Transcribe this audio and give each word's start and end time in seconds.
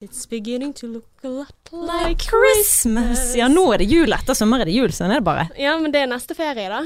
It's 0.00 0.26
beginning 0.26 0.72
to 0.74 0.86
look 0.86 1.08
a 1.24 1.28
lot 1.28 1.72
Like 1.72 2.22
Christmas. 2.30 3.34
Ja, 3.34 3.48
nå 3.48 3.64
er 3.74 3.82
det 3.82 3.88
jul. 3.90 4.12
Etter 4.14 4.36
sommer 4.38 4.62
er 4.62 4.70
det 4.70 4.76
jul, 4.76 4.92
sånn 4.94 5.10
er 5.10 5.18
det 5.18 5.26
bare. 5.26 5.48
Ja, 5.58 5.72
men 5.82 5.90
det 5.90 6.04
er 6.04 6.06
neste 6.12 6.36
ferie, 6.38 6.68
da. 6.70 6.84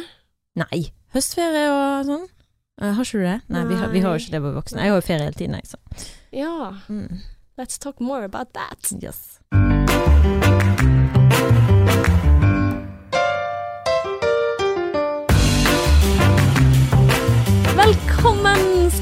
Nei. 0.62 0.87
Høstferie 1.12 1.67
og 1.68 2.08
sånn. 2.08 2.25
Uh, 2.80 2.94
har 2.96 3.04
ikke 3.04 3.20
du 3.20 3.26
det? 3.26 3.36
Nei, 3.52 3.67
vi 3.68 3.76
har, 3.76 3.92
vi 3.92 4.00
har 4.00 4.17
jo 4.17 4.25
ikke 4.25 4.33
det 4.38 4.40
på 4.46 4.54
voksne. 4.56 4.80
Jeg 4.80 4.94
har 4.94 5.02
jo 5.02 5.04
ferie 5.04 5.28
hele 5.28 5.36
tiden, 5.36 5.60
jeg, 5.60 5.68
så. 5.75 6.08
Ja. 6.33 6.54
Mm. 6.88 7.20
Let's 7.60 7.76
talk 7.76 8.00
more 8.00 8.25
about 8.25 8.56
that. 8.56 8.95
Yes. 8.96 9.36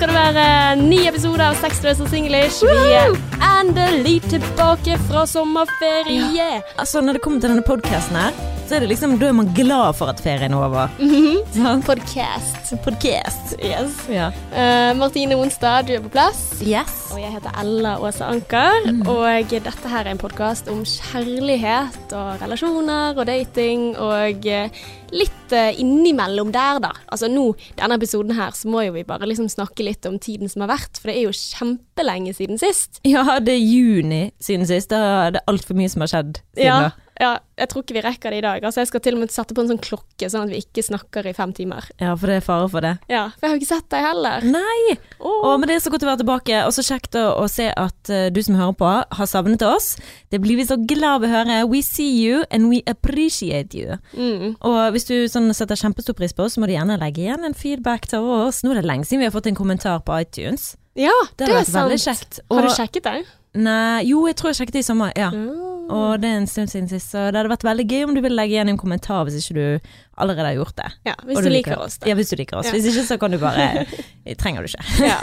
Skal 0.00 0.08
det 0.08 0.16
være. 0.16 0.76
Ny 0.80 0.98
episode 1.10 1.44
av 1.44 1.58
Sex, 1.60 1.80
Dress 1.84 1.98
og 2.00 2.08
Singlish. 2.08 2.62
Vi 2.64 2.92
er 2.96 3.10
endelig 3.50 4.22
tilbake 4.32 4.96
fra 5.10 5.26
sommerferie. 5.28 6.62
Altså, 6.78 7.02
når 7.04 7.18
det 7.18 7.22
kommer 7.26 7.42
til 7.42 7.52
denne 7.52 7.64
podcasten 7.66 8.16
her, 8.16 8.38
så 8.70 8.76
er 8.76 8.84
det 8.84 8.92
liksom, 8.92 9.16
da 9.18 9.26
er 9.26 9.34
man 9.34 9.48
glad 9.50 9.96
for 9.98 10.12
at 10.12 10.20
ferien 10.22 10.52
er 10.54 10.62
over. 10.62 10.92
Sant? 11.56 11.82
Podcast. 11.88 12.68
Podcast. 12.84 13.56
Yes. 13.58 13.96
Ja. 14.06 14.28
Uh, 14.52 14.92
Martine 14.94 15.34
Onstad, 15.34 15.88
du 15.88 15.96
er 15.96 16.04
på 16.04 16.12
plass. 16.14 16.60
Yes. 16.62 16.92
Og 17.10 17.18
jeg 17.18 17.32
heter 17.34 17.56
Ella 17.58 17.96
Åse 17.98 18.22
Anker. 18.22 18.86
Og 19.10 19.50
dette 19.50 19.90
her 19.90 20.04
er 20.04 20.12
en 20.12 20.22
podkast 20.22 20.70
om 20.70 20.84
kjærlighet 20.86 22.14
og 22.14 22.38
relasjoner 22.44 23.18
og 23.18 23.26
dating 23.26 23.88
og 23.98 24.46
eh, 24.46 24.70
litt 25.10 25.56
eh, 25.56 25.82
innimellom 25.82 26.54
der, 26.54 26.78
da. 26.86 26.94
Altså 27.10 27.26
nå, 27.26 27.48
denne 27.74 27.98
episoden 27.98 28.38
her, 28.38 28.54
så 28.54 28.70
må 28.70 28.86
jo 28.86 28.94
vi 28.94 29.06
bare 29.08 29.26
liksom 29.26 29.50
snakke 29.50 29.82
litt 29.90 30.06
om 30.06 30.22
tiden 30.22 30.46
som 30.46 30.62
har 30.62 30.76
vært, 30.76 30.94
for 31.02 31.10
det 31.10 31.18
er 31.18 31.26
jo 31.26 31.34
kjempelenge 31.34 32.38
siden 32.38 32.62
sist. 32.62 33.02
Ja, 33.02 33.40
det 33.42 33.58
er 33.58 33.66
juni 33.66 34.28
siden 34.38 34.70
sist. 34.70 34.94
Da 34.94 35.26
er 35.26 35.38
det 35.40 35.46
altfor 35.50 35.74
mye 35.74 35.90
som 35.90 36.06
har 36.06 36.14
skjedd 36.14 36.44
siden 36.54 36.70
Ja, 36.70 36.82
da. 36.92 37.09
Ja, 37.20 37.34
jeg 37.60 37.68
tror 37.68 37.84
ikke 37.84 37.94
vi 37.98 38.02
rekker 38.04 38.32
det 38.32 38.38
i 38.40 38.44
dag. 38.44 38.64
Altså, 38.64 38.80
jeg 38.80 38.88
skal 38.88 39.02
til 39.04 39.16
og 39.18 39.20
med 39.20 39.32
sette 39.34 39.52
på 39.56 39.60
en 39.60 39.68
sånn 39.68 39.80
klokke, 39.82 40.28
sånn 40.32 40.46
at 40.46 40.52
vi 40.54 40.62
ikke 40.62 40.84
snakker 40.86 41.26
i 41.28 41.34
fem 41.36 41.52
timer. 41.56 41.84
Ja, 42.00 42.14
for 42.16 42.30
det 42.30 42.38
er 42.40 42.46
fare 42.46 42.68
for 42.72 42.86
det. 42.86 42.94
Ja, 43.12 43.26
for 43.34 43.46
jeg 43.46 43.52
har 43.52 43.60
ikke 43.60 43.68
sett 43.68 43.88
deg 43.92 44.06
heller. 44.06 44.46
Nei! 44.48 44.96
Oh. 45.18 45.50
Å, 45.50 45.54
men 45.60 45.68
det 45.68 45.76
er 45.76 45.82
så 45.84 45.92
godt 45.92 46.06
å 46.06 46.08
være 46.08 46.22
tilbake, 46.22 46.62
og 46.64 46.72
så 46.72 46.84
kjekt 46.86 47.18
å, 47.20 47.26
å 47.42 47.44
se 47.52 47.68
at 47.68 48.12
uh, 48.12 48.28
du 48.32 48.40
som 48.46 48.56
hører 48.56 48.78
på, 48.80 48.92
har 49.20 49.28
savnet 49.28 49.64
oss. 49.66 49.92
Det 50.32 50.40
blir 50.40 50.56
vi 50.62 50.66
så 50.70 50.78
glad 50.80 51.20
ved 51.20 51.28
å 51.28 51.34
høre. 51.34 51.58
We 51.68 51.82
see 51.84 52.08
you, 52.16 52.44
and 52.48 52.72
we 52.72 52.80
appreciate 52.90 53.76
you. 53.76 53.98
Mm. 54.16 54.56
Og 54.56 54.80
hvis 54.96 55.08
du 55.10 55.16
sånn 55.28 55.52
setter 55.56 55.76
kjempestor 55.78 56.16
pris 56.16 56.32
på 56.32 56.46
oss, 56.46 56.56
så 56.56 56.64
må 56.64 56.70
du 56.70 56.76
gjerne 56.78 56.96
legge 57.02 57.26
igjen 57.26 57.44
en 57.44 57.56
feedback 57.56 58.08
til 58.08 58.24
oss. 58.40 58.64
Nå 58.64 58.72
er 58.72 58.80
det 58.80 58.88
lenge 58.88 59.04
siden 59.08 59.26
vi 59.26 59.28
har 59.28 59.36
fått 59.36 59.50
en 59.52 59.58
kommentar 59.58 60.00
på 60.06 60.16
iTunes. 60.24 60.72
Ja, 60.98 61.12
Det 61.36 61.46
det, 61.46 61.60
er 61.60 61.68
sant. 61.68 61.92
kjekt. 62.00 62.40
Har 62.50 62.64
du 62.64 62.72
sjekket 62.74 63.04
det? 63.04 63.20
Nei, 63.60 64.06
jo, 64.06 64.24
jeg 64.30 64.36
tror 64.38 64.52
jeg 64.52 64.60
sjekket 64.60 64.78
det 64.78 64.82
i 64.84 64.86
sommer, 64.86 65.12
ja. 65.18 65.30
Mm. 65.34 65.79
Og 65.90 66.20
det 66.22 66.28
er 66.30 66.38
en 66.40 66.46
stund 66.50 66.70
siden 66.72 66.88
sist, 66.90 67.10
så 67.12 67.26
det 67.30 67.40
hadde 67.40 67.50
vært 67.52 67.66
veldig 67.66 67.86
gøy 67.90 68.04
om 68.06 68.14
du 68.14 68.20
ville 68.24 68.36
legge 68.38 68.54
igjen 68.56 68.70
en 68.72 68.78
kommentar 68.80 69.24
hvis 69.26 69.40
ikke 69.42 69.56
du 69.58 69.90
allerede 70.20 70.50
har 70.50 70.56
gjort 70.58 70.76
det. 70.76 70.88
Ja, 71.08 71.14
hvis 71.24 71.38
Og 71.40 71.44
du 71.46 71.50
liker 71.50 71.80
oss, 71.80 71.96
da. 71.98 72.08
Ja, 72.10 72.14
hvis 72.18 72.30
du 72.30 72.36
liker 72.36 72.58
oss. 72.60 72.66
Ja. 72.68 72.72
Hvis 72.76 72.88
ikke, 72.90 73.04
så 73.08 73.16
kan 73.22 73.32
du 73.32 73.38
bare 73.40 73.86
Trenger 74.42 74.62
du 74.66 74.68
ikke. 74.70 74.84
Ja. 75.10 75.18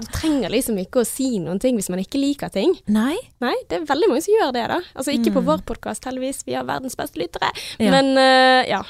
Du 0.00 0.08
trenger 0.12 0.50
liksom 0.52 0.78
ikke 0.82 1.02
å 1.04 1.06
si 1.08 1.28
noen 1.42 1.60
ting 1.62 1.78
hvis 1.78 1.90
man 1.92 2.02
ikke 2.02 2.18
liker 2.20 2.50
ting. 2.52 2.74
Nei? 2.90 3.14
Nei, 3.42 3.54
det 3.70 3.78
er 3.80 3.86
veldig 3.88 4.10
mange 4.10 4.24
som 4.26 4.34
gjør 4.36 4.50
det, 4.58 4.64
da. 4.74 4.80
Altså 4.94 5.14
ikke 5.14 5.32
på 5.36 5.40
Mm. 5.40 5.46
vår 5.52 5.62
podkast, 5.70 6.04
heldigvis. 6.04 6.42
Vi 6.46 6.52
har 6.58 6.66
verdens 6.68 6.96
beste 6.98 7.16
lyttere. 7.22 7.48
Men 7.80 8.10
uh, 8.18 8.60
ja. 8.68 8.82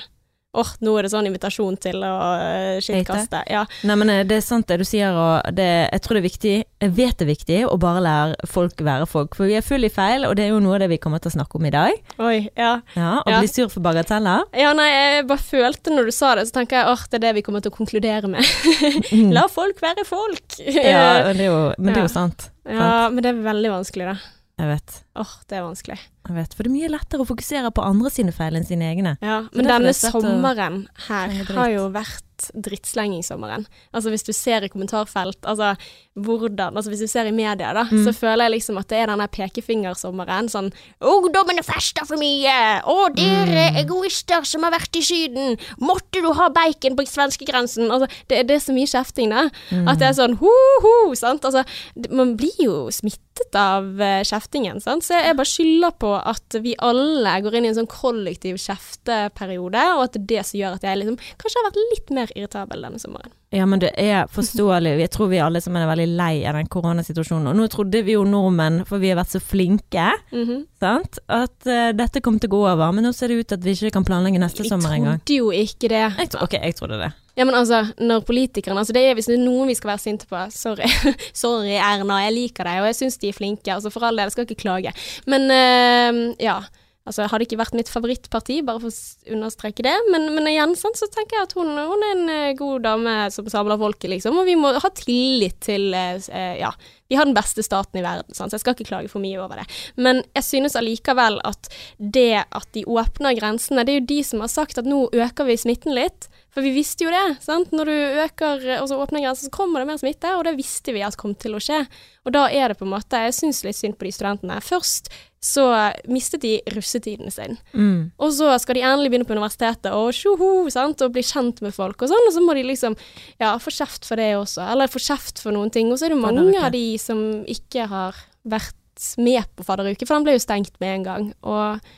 Åh, 0.51 0.70
nå 0.83 0.97
er 0.98 1.06
det 1.06 1.12
sånn 1.12 1.29
invitasjon 1.29 1.77
til 1.79 2.01
å 2.03 2.11
uh, 2.11 2.79
skittkaste. 2.83 3.45
Ja. 3.47 3.61
Nei, 3.87 3.95
men 4.01 4.11
eh, 4.11 4.23
det 4.27 4.41
er 4.41 4.43
sant 4.43 4.67
det 4.67 4.81
du 4.81 4.84
sier, 4.89 5.15
og 5.15 5.47
det, 5.55 5.67
jeg 5.92 6.03
tror 6.03 6.19
det 6.19 6.20
er 6.20 6.27
viktig, 6.27 6.55
jeg 6.83 6.95
vet 6.97 7.15
det 7.20 7.27
er 7.27 7.29
viktig, 7.29 7.59
å 7.70 7.77
bare 7.79 8.03
lære 8.03 8.48
folk 8.51 8.83
være 8.83 9.07
folk. 9.07 9.37
For 9.39 9.47
vi 9.47 9.55
er 9.61 9.62
full 9.62 9.87
i 9.87 9.92
feil, 9.95 10.27
og 10.27 10.34
det 10.34 10.48
er 10.48 10.51
jo 10.51 10.59
noe 10.65 10.75
av 10.75 10.83
det 10.83 10.89
vi 10.91 10.98
kommer 11.03 11.23
til 11.23 11.31
å 11.31 11.37
snakke 11.37 11.61
om 11.61 11.69
i 11.70 11.73
dag. 11.77 11.95
Oi, 12.19 12.41
ja. 12.59 12.73
Ja, 12.97 13.12
Å 13.23 13.31
Ja. 13.31 13.39
bli 13.39 13.53
sur 13.53 13.70
for 13.70 13.84
bagateller. 13.87 14.48
Ja, 14.59 14.73
nei, 14.75 14.89
jeg 14.91 15.29
bare 15.31 15.47
følte 15.53 15.95
når 15.95 16.11
du 16.11 16.15
sa 16.19 16.34
det, 16.34 16.48
så 16.51 16.59
tenker 16.59 16.81
jeg 16.81 16.91
åh, 16.97 17.07
det 17.07 17.20
er 17.20 17.27
det 17.29 17.35
vi 17.39 17.47
kommer 17.47 17.63
til 17.63 17.70
å 17.70 17.79
konkludere 17.79 18.27
med. 18.35 18.42
La 19.36 19.47
folk 19.47 19.79
være 19.79 20.03
folk. 20.08 20.58
Ja, 20.67 21.29
og 21.30 21.36
det 21.39 21.47
jo, 21.47 21.61
men 21.79 21.95
det 21.95 22.01
er 22.03 22.08
jo 22.08 22.14
sant. 22.19 22.51
ja, 22.67 23.07
men 23.07 23.23
det 23.23 23.36
er 23.36 23.45
veldig 23.47 23.77
vanskelig, 23.79 24.17
da. 24.17 24.19
Jeg 24.61 24.74
vet. 24.74 24.98
Åh, 25.17 25.30
det 25.48 25.57
er 25.57 25.63
vanskelig. 25.64 26.03
Jeg 26.30 26.36
vet. 26.39 26.52
For 26.55 26.63
det 26.63 26.70
er 26.70 26.77
mye 26.79 26.91
lettere 26.95 27.24
å 27.24 27.29
fokusere 27.29 27.73
på 27.74 27.83
andre 27.83 28.11
sine 28.14 28.30
feil 28.33 28.55
enn 28.55 28.67
sine 28.68 28.86
egne. 28.95 29.17
Ja, 29.20 29.41
men 29.51 29.67
denne 29.67 29.91
sommeren 29.96 30.85
her 31.08 31.33
har 31.51 31.70
jo 31.74 31.89
vært 31.91 32.23
drittslengingssommeren. 32.57 33.67
Altså 33.92 34.08
hvis 34.13 34.24
du 34.24 34.30
ser 34.33 34.64
i 34.64 34.70
kommentarfelt, 34.73 35.42
altså 35.45 35.74
hvordan 36.20 36.77
Altså 36.77 36.91
hvis 36.92 37.02
du 37.05 37.08
ser 37.11 37.29
i 37.29 37.33
media, 37.35 37.73
da, 37.77 37.85
Mm. 37.85 38.05
så 38.05 38.13
føler 38.17 38.45
jeg 38.48 38.52
liksom 38.61 38.79
at 38.79 38.89
det 38.89 38.98
er 38.98 39.07
denne 39.07 39.27
pekefingersommeren. 39.29 40.48
Sånn 40.48 40.73
'Ungdommene 41.01 41.63
fester 41.64 42.05
for 42.07 42.17
mye', 42.17 42.83
'Å, 42.83 43.14
dere 43.14 43.70
Mm. 43.73 43.77
egoister 43.85 44.45
som 44.45 44.62
har 44.62 44.73
vært 44.73 44.97
i 44.97 45.01
Syden', 45.02 45.58
'Måtte 45.80 46.20
du 46.23 46.33
ha 46.33 46.48
bacon 46.48 46.97
på 46.97 47.05
svenskegrensen'? 47.07 47.91
Altså, 47.91 48.08
det, 48.29 48.47
det 48.47 48.51
er 48.57 48.58
så 48.61 48.73
mye 48.73 48.86
kjefting, 48.86 49.30
da. 49.30 49.48
Mm. 49.70 49.89
At 49.89 49.98
det 49.98 50.08
er 50.08 50.12
sånn 50.23 50.36
ho-ho, 50.39 51.14
sant. 51.14 51.42
Altså, 51.45 51.64
man 52.11 52.36
blir 52.36 52.57
jo 52.58 52.89
smittet 52.91 53.55
av 53.55 54.01
eh, 54.01 54.23
kjeftingen, 54.23 54.80
sant. 54.83 55.02
Så 55.02 55.14
jeg 55.23 55.36
bare 55.36 55.47
skylder 55.47 55.92
på 55.98 56.20
at 56.27 56.57
vi 56.63 56.75
alle 56.79 57.33
går 57.42 57.55
inn 57.58 57.64
i 57.64 57.69
en 57.69 57.79
sånn 57.81 57.89
kollektiv 57.91 58.57
kjefteperiode, 58.58 59.83
og 59.97 60.05
at 60.05 60.13
det 60.17 60.20
er 60.23 60.27
det 60.33 60.47
som 60.47 60.58
gjør 60.61 60.77
at 60.79 60.86
jeg 60.86 60.98
liksom 61.01 61.19
kanskje 61.41 61.61
har 61.61 61.69
vært 61.70 61.81
litt 61.92 62.11
mer 62.17 62.33
irritabel 62.36 62.83
denne 62.86 63.01
sommeren. 63.03 63.33
Ja, 63.51 63.64
men 63.67 63.81
det 63.83 63.91
er 63.98 64.29
forståelig. 64.30 64.92
Jeg 65.01 65.11
tror 65.11 65.29
vi 65.33 65.41
alle 65.42 65.59
som 65.63 65.75
er 65.75 65.89
veldig 65.91 66.07
lei 66.14 66.45
av 66.47 66.55
den 66.55 66.69
koronasituasjonen. 66.70 67.48
Og 67.51 67.57
nå 67.59 67.64
trodde 67.73 68.05
vi 68.07 68.14
jo 68.14 68.23
nordmenn, 68.29 68.85
for 68.86 69.03
vi 69.03 69.11
har 69.11 69.19
vært 69.19 69.33
så 69.35 69.41
flinke, 69.42 70.11
Mhm. 70.30 70.67
sant, 70.80 71.19
at 71.29 71.67
uh, 71.67 71.91
dette 71.92 72.23
kom 72.23 72.39
til 72.39 72.48
å 72.48 72.53
gå 72.55 72.61
over. 72.73 72.92
Men 72.92 73.05
nå 73.05 73.13
ser 73.14 73.29
det 73.29 73.41
ut 73.41 73.48
til 73.48 73.59
at 73.59 73.64
vi 73.64 73.73
ikke 73.75 73.92
kan 73.98 74.05
planlegge 74.07 74.39
neste 74.39 74.63
jeg 74.63 74.70
sommer 74.70 74.91
engang. 74.95 75.19
Jeg 75.19 75.27
trodde 75.27 75.36
jo 75.36 75.51
ikke 75.51 75.89
det. 75.89 76.05
Jeg 76.19 76.30
tro- 76.30 76.42
Ok, 76.45 76.53
jeg 76.63 76.77
trodde 76.77 76.98
det. 77.03 77.13
Ja, 77.40 77.46
men 77.48 77.56
altså, 77.56 77.86
når 77.96 78.27
politikerne 78.28 78.83
altså 78.83 78.92
det 78.92 79.06
er 79.08 79.17
Hvis 79.17 79.30
det 79.30 79.39
er 79.39 79.46
noen 79.46 79.70
vi 79.70 79.78
skal 79.78 79.95
være 79.95 80.02
sinte 80.02 80.28
på 80.28 80.42
Sorry, 80.52 80.90
sorry 81.45 81.78
Erna, 81.78 82.20
jeg 82.27 82.36
liker 82.36 82.68
deg, 82.68 82.83
og 82.83 82.90
jeg 82.90 83.01
syns 83.01 83.17
de 83.23 83.30
er 83.30 83.39
flinke. 83.39 83.73
Altså 83.73 83.92
For 83.92 84.05
all 84.05 84.20
del, 84.20 84.28
jeg 84.28 84.36
skal 84.36 84.48
ikke 84.48 84.62
klage. 84.67 84.92
Men 85.30 85.48
eh, 85.55 86.20
ja. 86.45 86.61
Altså, 87.08 87.24
Hadde 87.33 87.46
ikke 87.46 87.58
vært 87.58 87.74
mitt 87.74 87.89
favorittparti, 87.90 88.58
bare 88.62 88.83
for 88.83 88.92
å 88.92 89.34
understreke 89.34 89.83
det. 89.83 89.95
Men, 90.12 90.29
men 90.36 90.46
igjen 90.50 90.77
sant, 90.79 90.98
så 91.00 91.08
tenker 91.11 91.39
jeg 91.39 91.48
at 91.48 91.55
hun, 91.56 91.73
hun 91.73 92.05
er 92.06 92.12
en 92.12 92.33
eh, 92.34 92.52
god 92.58 92.84
dame 92.84 93.14
som 93.34 93.48
samler 93.50 93.80
folket, 93.80 94.11
liksom. 94.12 94.36
Og 94.39 94.46
vi 94.46 94.58
må 94.61 94.74
ha 94.77 94.90
tillit 94.95 95.56
til 95.64 95.96
eh, 95.96 96.20
Ja, 96.61 96.70
vi 97.11 97.17
har 97.18 97.27
den 97.27 97.34
beste 97.34 97.64
staten 97.67 97.98
i 97.98 98.05
verden, 98.05 98.36
sant? 98.36 98.52
så 98.52 98.58
jeg 98.58 98.62
skal 98.62 98.77
ikke 98.77 98.90
klage 98.92 99.11
for 99.11 99.24
mye 99.24 99.40
over 99.40 99.62
det. 99.62 99.67
Men 99.96 100.23
jeg 100.36 100.46
synes 100.46 100.77
allikevel 100.79 101.40
at 101.48 101.73
det 101.98 102.45
at 102.45 102.68
de 102.77 102.84
åpner 102.84 103.34
grensene, 103.40 103.83
det 103.89 103.96
er 103.96 104.02
jo 104.02 104.11
de 104.12 104.20
som 104.29 104.45
har 104.45 104.52
sagt 104.52 104.79
at 104.79 104.86
nå 104.86 105.08
øker 105.08 105.48
vi 105.48 105.58
smitten 105.58 105.96
litt. 105.96 106.29
For 106.50 106.66
vi 106.66 106.72
visste 106.74 107.06
jo 107.06 107.12
det. 107.14 107.38
sant? 107.44 107.70
Når 107.70 107.86
du 107.86 107.96
øker, 108.24 108.64
og 108.80 108.88
så 108.90 108.98
åpner 108.98 109.22
grensen, 109.22 109.46
så 109.46 109.55
kommer 109.55 109.83
det 109.83 109.90
mer 109.90 110.00
smitte, 110.00 110.33
og 110.34 110.44
det 110.48 110.56
visste 110.58 110.94
vi 110.94 111.05
at 111.06 111.18
kom 111.20 111.36
til 111.38 111.55
å 111.55 111.62
skje. 111.62 111.84
Og 112.27 112.34
da 112.34 112.48
er 112.50 112.72
det 112.72 112.78
på 112.80 112.84
en 112.86 112.92
måte 112.92 113.20
Jeg 113.22 113.36
syns 113.36 113.62
litt 113.64 113.78
synd 113.78 113.96
på 113.98 114.08
de 114.08 114.12
studentene. 114.14 114.58
Først 114.64 115.12
så 115.40 115.64
mistet 116.11 116.42
de 116.42 116.58
russetiden 116.74 117.33
sin. 117.33 117.56
Mm. 117.72 118.11
Og 118.20 118.34
så 118.36 118.50
skal 118.61 118.77
de 118.77 118.84
endelig 118.84 119.12
begynne 119.12 119.28
på 119.28 119.36
universitetet 119.38 119.88
og 119.96 120.11
tjoho, 120.12 120.68
sant, 120.72 121.00
og 121.00 121.14
bli 121.14 121.24
kjent 121.24 121.62
med 121.64 121.72
folk 121.72 122.02
og 122.02 122.11
sånn, 122.12 122.27
og 122.28 122.34
så 122.34 122.42
må 122.44 122.56
de 122.58 122.67
liksom 122.68 122.98
ja, 123.40 123.55
få 123.62 123.72
kjeft 123.72 124.05
for 124.08 124.20
det 124.20 124.34
også, 124.36 124.67
eller 124.74 124.92
få 124.92 125.00
kjeft 125.00 125.40
for 125.40 125.56
noen 125.56 125.72
ting. 125.72 125.88
Og 125.88 125.96
så 125.96 126.11
er 126.11 126.14
det 126.14 126.20
mange 126.20 126.61
av 126.61 126.74
de 126.74 126.84
som 127.00 127.22
ikke 127.48 127.88
har 127.88 128.20
vært 128.43 128.76
med 129.17 129.49
på 129.56 129.64
fadderuke, 129.64 130.05
for 130.05 130.19
den 130.19 130.28
ble 130.28 130.37
jo 130.37 130.44
stengt 130.44 130.76
med 130.82 130.99
en 130.99 131.08
gang. 131.08 131.32
Og 131.40 131.93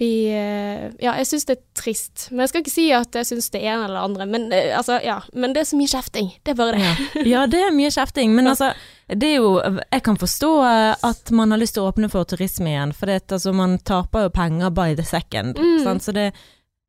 Vi 0.00 0.30
eh, 0.32 0.90
Ja, 0.98 1.12
jeg 1.20 1.26
syns 1.28 1.44
det 1.44 1.58
er 1.58 1.64
trist. 1.76 2.28
Men 2.30 2.44
jeg 2.44 2.52
skal 2.52 2.62
ikke 2.64 2.72
si 2.72 2.86
at 2.96 3.16
jeg 3.20 3.28
syns 3.28 3.50
det 3.52 3.60
ene 3.60 3.84
eller 3.84 4.06
andre, 4.06 4.26
men 4.28 4.46
eh, 4.56 4.70
altså, 4.76 4.96
ja. 5.04 5.18
Men 5.36 5.52
det 5.52 5.60
er 5.60 5.66
så 5.68 5.76
mye 5.76 5.90
kjefting. 5.92 6.30
Det 6.40 6.54
er 6.54 6.56
bare 6.56 6.78
det. 6.78 6.84
Ja. 6.86 7.24
ja, 7.34 7.42
det 7.50 7.60
er 7.66 7.74
mye 7.76 7.90
kjefting. 7.92 8.32
Men 8.36 8.48
altså, 8.48 8.70
det 9.12 9.34
er 9.34 9.42
jo 9.42 9.50
Jeg 9.60 10.04
kan 10.06 10.16
forstå 10.20 10.52
eh, 10.70 11.04
at 11.10 11.32
man 11.36 11.52
har 11.52 11.60
lyst 11.60 11.76
til 11.76 11.84
å 11.84 11.90
åpne 11.90 12.08
for 12.12 12.24
turisme 12.30 12.72
igjen, 12.72 12.94
for 12.96 13.12
det, 13.12 13.26
altså, 13.28 13.52
man 13.56 13.76
taper 13.90 14.24
jo 14.24 14.30
penger 14.38 14.72
by 14.78 14.94
the 14.96 15.04
second. 15.04 15.60
Mm. 15.60 16.00
Så 16.00 16.16
det 16.16 16.30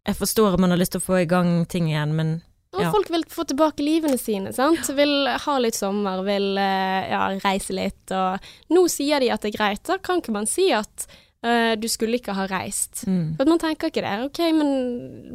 Jeg 0.07 0.18
forstår 0.18 0.56
at 0.56 0.63
man 0.63 0.71
har 0.71 0.80
lyst 0.80 0.95
til 0.95 1.03
å 1.03 1.07
få 1.09 1.19
i 1.19 1.27
gang 1.30 1.65
ting 1.69 1.89
igjen, 1.91 2.15
men 2.15 2.31
Og 2.71 2.85
folk 2.94 3.12
vil 3.12 3.25
få 3.27 3.44
tilbake 3.44 3.83
livene 3.83 4.15
sine, 4.18 4.53
sant. 4.56 4.88
Vil 4.95 5.27
ha 5.27 5.57
litt 5.59 5.75
sommer, 5.75 6.24
vil 6.24 6.56
ja, 6.56 7.25
reise 7.44 7.75
litt. 7.75 8.15
Og 8.15 8.71
nå 8.71 8.85
sier 8.88 9.19
de 9.19 9.33
at 9.35 9.44
det 9.44 9.51
er 9.51 9.57
greit. 9.57 9.83
Da 9.83 10.00
kan 10.00 10.24
ikke 10.24 10.38
man 10.39 10.47
si 10.47 10.69
at 10.71 11.12
eh, 11.45 11.73
du 11.79 11.88
skulle 11.91 12.19
ikke 12.19 12.35
ha 12.38 12.45
reist. 12.49 13.03
mm. 13.07 13.35
For 13.35 13.45
at 13.45 13.51
man 13.51 13.61
tenker 13.61 13.91
ikke 13.91 14.03
det. 14.05 14.13
Ok, 14.27 14.41
men 14.57 14.71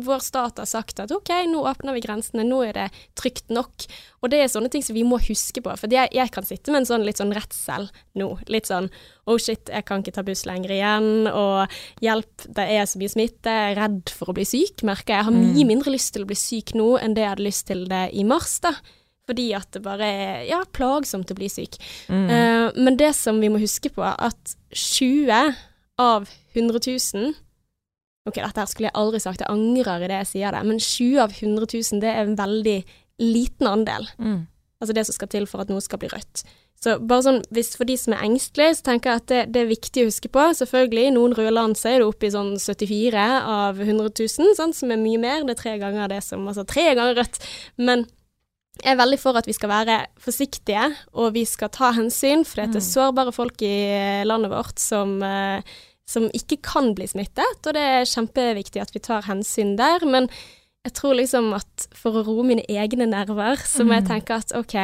vår 0.06 0.22
stat 0.24 0.60
har 0.62 0.68
sagt 0.70 1.00
at 1.02 1.14
ok, 1.14 1.32
nå 1.50 1.64
åpner 1.66 1.96
vi 1.96 2.04
grensene, 2.04 2.46
nå 2.46 2.62
er 2.66 2.76
det 2.76 2.86
trygt 3.18 3.50
nok. 3.54 3.86
Og 4.22 4.32
det 4.32 4.42
er 4.42 4.50
sånne 4.52 4.70
ting 4.72 4.84
som 4.84 4.96
vi 4.96 5.04
må 5.06 5.20
huske 5.22 5.62
på. 5.62 5.74
For 5.78 5.92
jeg, 5.92 6.10
jeg 6.14 6.32
kan 6.34 6.46
sitte 6.46 6.72
med 6.72 6.82
en 6.82 6.90
sånn 6.90 7.06
litt 7.06 7.22
sånn 7.22 7.34
redsel 7.36 7.88
nå. 8.18 8.32
Litt 8.52 8.70
sånn 8.70 8.90
oh 9.26 9.38
shit, 9.42 9.70
jeg 9.72 9.86
kan 9.88 10.02
ikke 10.02 10.14
ta 10.14 10.22
buss 10.26 10.44
lenger 10.46 10.70
igjen, 10.76 11.26
og 11.26 11.72
hjelp, 12.04 12.46
det 12.46 12.66
er 12.76 12.84
så 12.86 13.00
mye 13.00 13.10
smitte, 13.10 13.50
jeg 13.50 13.72
er 13.72 13.80
redd 13.80 14.12
for 14.14 14.30
å 14.30 14.36
bli 14.36 14.46
syk, 14.46 14.84
merker 14.86 15.16
jeg. 15.16 15.18
Jeg 15.18 15.28
har 15.28 15.34
mye 15.34 15.66
mindre 15.66 15.94
lyst 15.94 16.12
til 16.14 16.22
å 16.22 16.30
bli 16.30 16.38
syk 16.38 16.76
nå 16.78 16.92
enn 17.00 17.16
det 17.16 17.24
jeg 17.24 17.32
hadde 17.34 17.48
lyst 17.48 17.66
til 17.66 17.82
det 17.90 18.04
i 18.14 18.22
mars, 18.28 18.60
da. 18.62 18.76
Fordi 19.26 19.48
at 19.58 19.72
det 19.74 19.82
bare 19.82 20.06
er 20.06 20.42
ja, 20.46 20.60
plagsomt 20.70 21.32
å 21.32 21.38
bli 21.38 21.48
syk. 21.50 21.80
Mm. 22.06 22.26
Uh, 22.30 22.66
men 22.78 22.98
det 23.00 23.10
som 23.18 23.40
vi 23.42 23.50
må 23.50 23.58
huske 23.58 23.90
på, 23.90 24.04
at 24.06 24.54
20 24.70 25.56
av 26.02 26.30
100 26.54 26.80
000 27.14 27.34
Ok, 28.26 28.40
dette 28.40 28.58
her 28.58 28.66
skulle 28.66 28.88
jeg 28.88 28.98
aldri 28.98 29.20
sagt, 29.22 29.42
jeg 29.44 29.52
angrer 29.52 30.02
i 30.02 30.08
det 30.10 30.16
jeg 30.24 30.30
sier 30.32 30.50
det, 30.50 30.62
men 30.66 30.80
20 30.82 31.20
av 31.22 31.30
100 31.30 31.68
000 31.70 32.00
det 32.02 32.10
er 32.10 32.24
en 32.24 32.34
veldig 32.34 32.78
liten 33.22 33.68
andel. 33.70 34.08
Mm. 34.18 34.40
Altså 34.82 34.96
det 34.96 35.04
som 35.06 35.14
skal 35.14 35.30
til 35.30 35.46
for 35.46 35.62
at 35.62 35.70
noe 35.70 35.84
skal 35.84 36.00
bli 36.02 36.10
rødt. 36.10 36.42
Så 36.76 36.98
bare 37.00 37.24
sånn, 37.24 37.38
hvis 37.56 37.70
For 37.78 37.88
de 37.88 37.94
som 37.96 38.12
er 38.12 38.24
engstelige, 38.26 38.76
så 38.76 38.84
tenker 38.90 39.10
jeg 39.10 39.22
at 39.22 39.28
det, 39.30 39.38
det 39.54 39.62
er 39.62 39.70
viktig 39.70 40.02
å 40.02 40.10
huske 40.10 40.28
på. 40.32 40.42
Selvfølgelig, 40.58 41.14
noen 41.14 41.36
røde 41.38 41.54
land 41.54 41.78
så 41.78 41.94
er 41.94 42.02
det 42.02 42.08
oppe 42.10 42.28
i 42.28 42.34
sånn 42.34 42.52
74 42.60 43.24
av 43.48 43.80
100 43.80 44.10
000, 44.10 44.52
sånn, 44.58 44.74
som 44.76 44.92
er 44.92 45.00
mye 45.00 45.22
mer. 45.22 45.46
Det 45.46 45.56
er 45.56 45.62
tre 45.62 45.78
ganger 45.80 46.12
det 46.12 46.20
som 46.26 46.44
Altså 46.50 46.66
tre 46.68 46.90
ganger 46.98 47.22
rødt. 47.22 47.40
Men 47.80 48.04
jeg 48.82 48.92
er 48.92 49.00
veldig 49.00 49.18
for 49.20 49.38
at 49.38 49.48
vi 49.48 49.54
skal 49.56 49.72
være 49.72 49.96
forsiktige, 50.20 50.84
og 51.16 51.34
vi 51.36 51.44
skal 51.48 51.72
ta 51.74 51.92
hensyn, 51.96 52.44
for 52.46 52.62
det 52.62 52.80
er 52.80 52.84
sårbare 52.84 53.32
folk 53.34 53.62
i 53.64 53.76
landet 54.28 54.52
vårt 54.52 54.82
som, 54.82 55.16
eh, 55.24 55.64
som 56.06 56.28
ikke 56.36 56.60
kan 56.62 56.92
bli 56.94 57.08
smittet, 57.10 57.66
og 57.66 57.74
det 57.74 57.82
er 57.82 58.10
kjempeviktig 58.10 58.82
at 58.82 58.92
vi 58.94 59.02
tar 59.02 59.26
hensyn 59.26 59.74
der. 59.80 60.04
Men 60.06 60.28
jeg 60.86 60.94
tror 60.98 61.16
liksom 61.18 61.50
at 61.56 61.88
for 61.96 62.20
å 62.20 62.24
roe 62.26 62.46
mine 62.46 62.66
egne 62.70 63.08
nerver, 63.10 63.58
så 63.66 63.86
må 63.86 63.98
jeg 63.98 64.08
tenke 64.12 64.38
at 64.38 64.54
OK, 64.54 64.76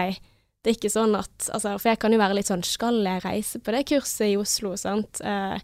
det 0.63 0.71
er 0.71 0.79
ikke 0.79 0.93
sånn 0.95 1.15
at 1.19 1.49
altså, 1.51 1.77
For 1.79 1.91
jeg 1.91 1.99
kan 2.03 2.15
jo 2.15 2.21
være 2.21 2.37
litt 2.39 2.47
sånn 2.47 2.61
Skal 2.63 3.01
jeg 3.03 3.25
reise 3.25 3.59
på 3.59 3.73
det 3.75 3.81
kurset 3.91 4.29
i 4.29 4.37
Oslo, 4.39 4.77
sant? 4.79 5.19
Eh, 5.19 5.59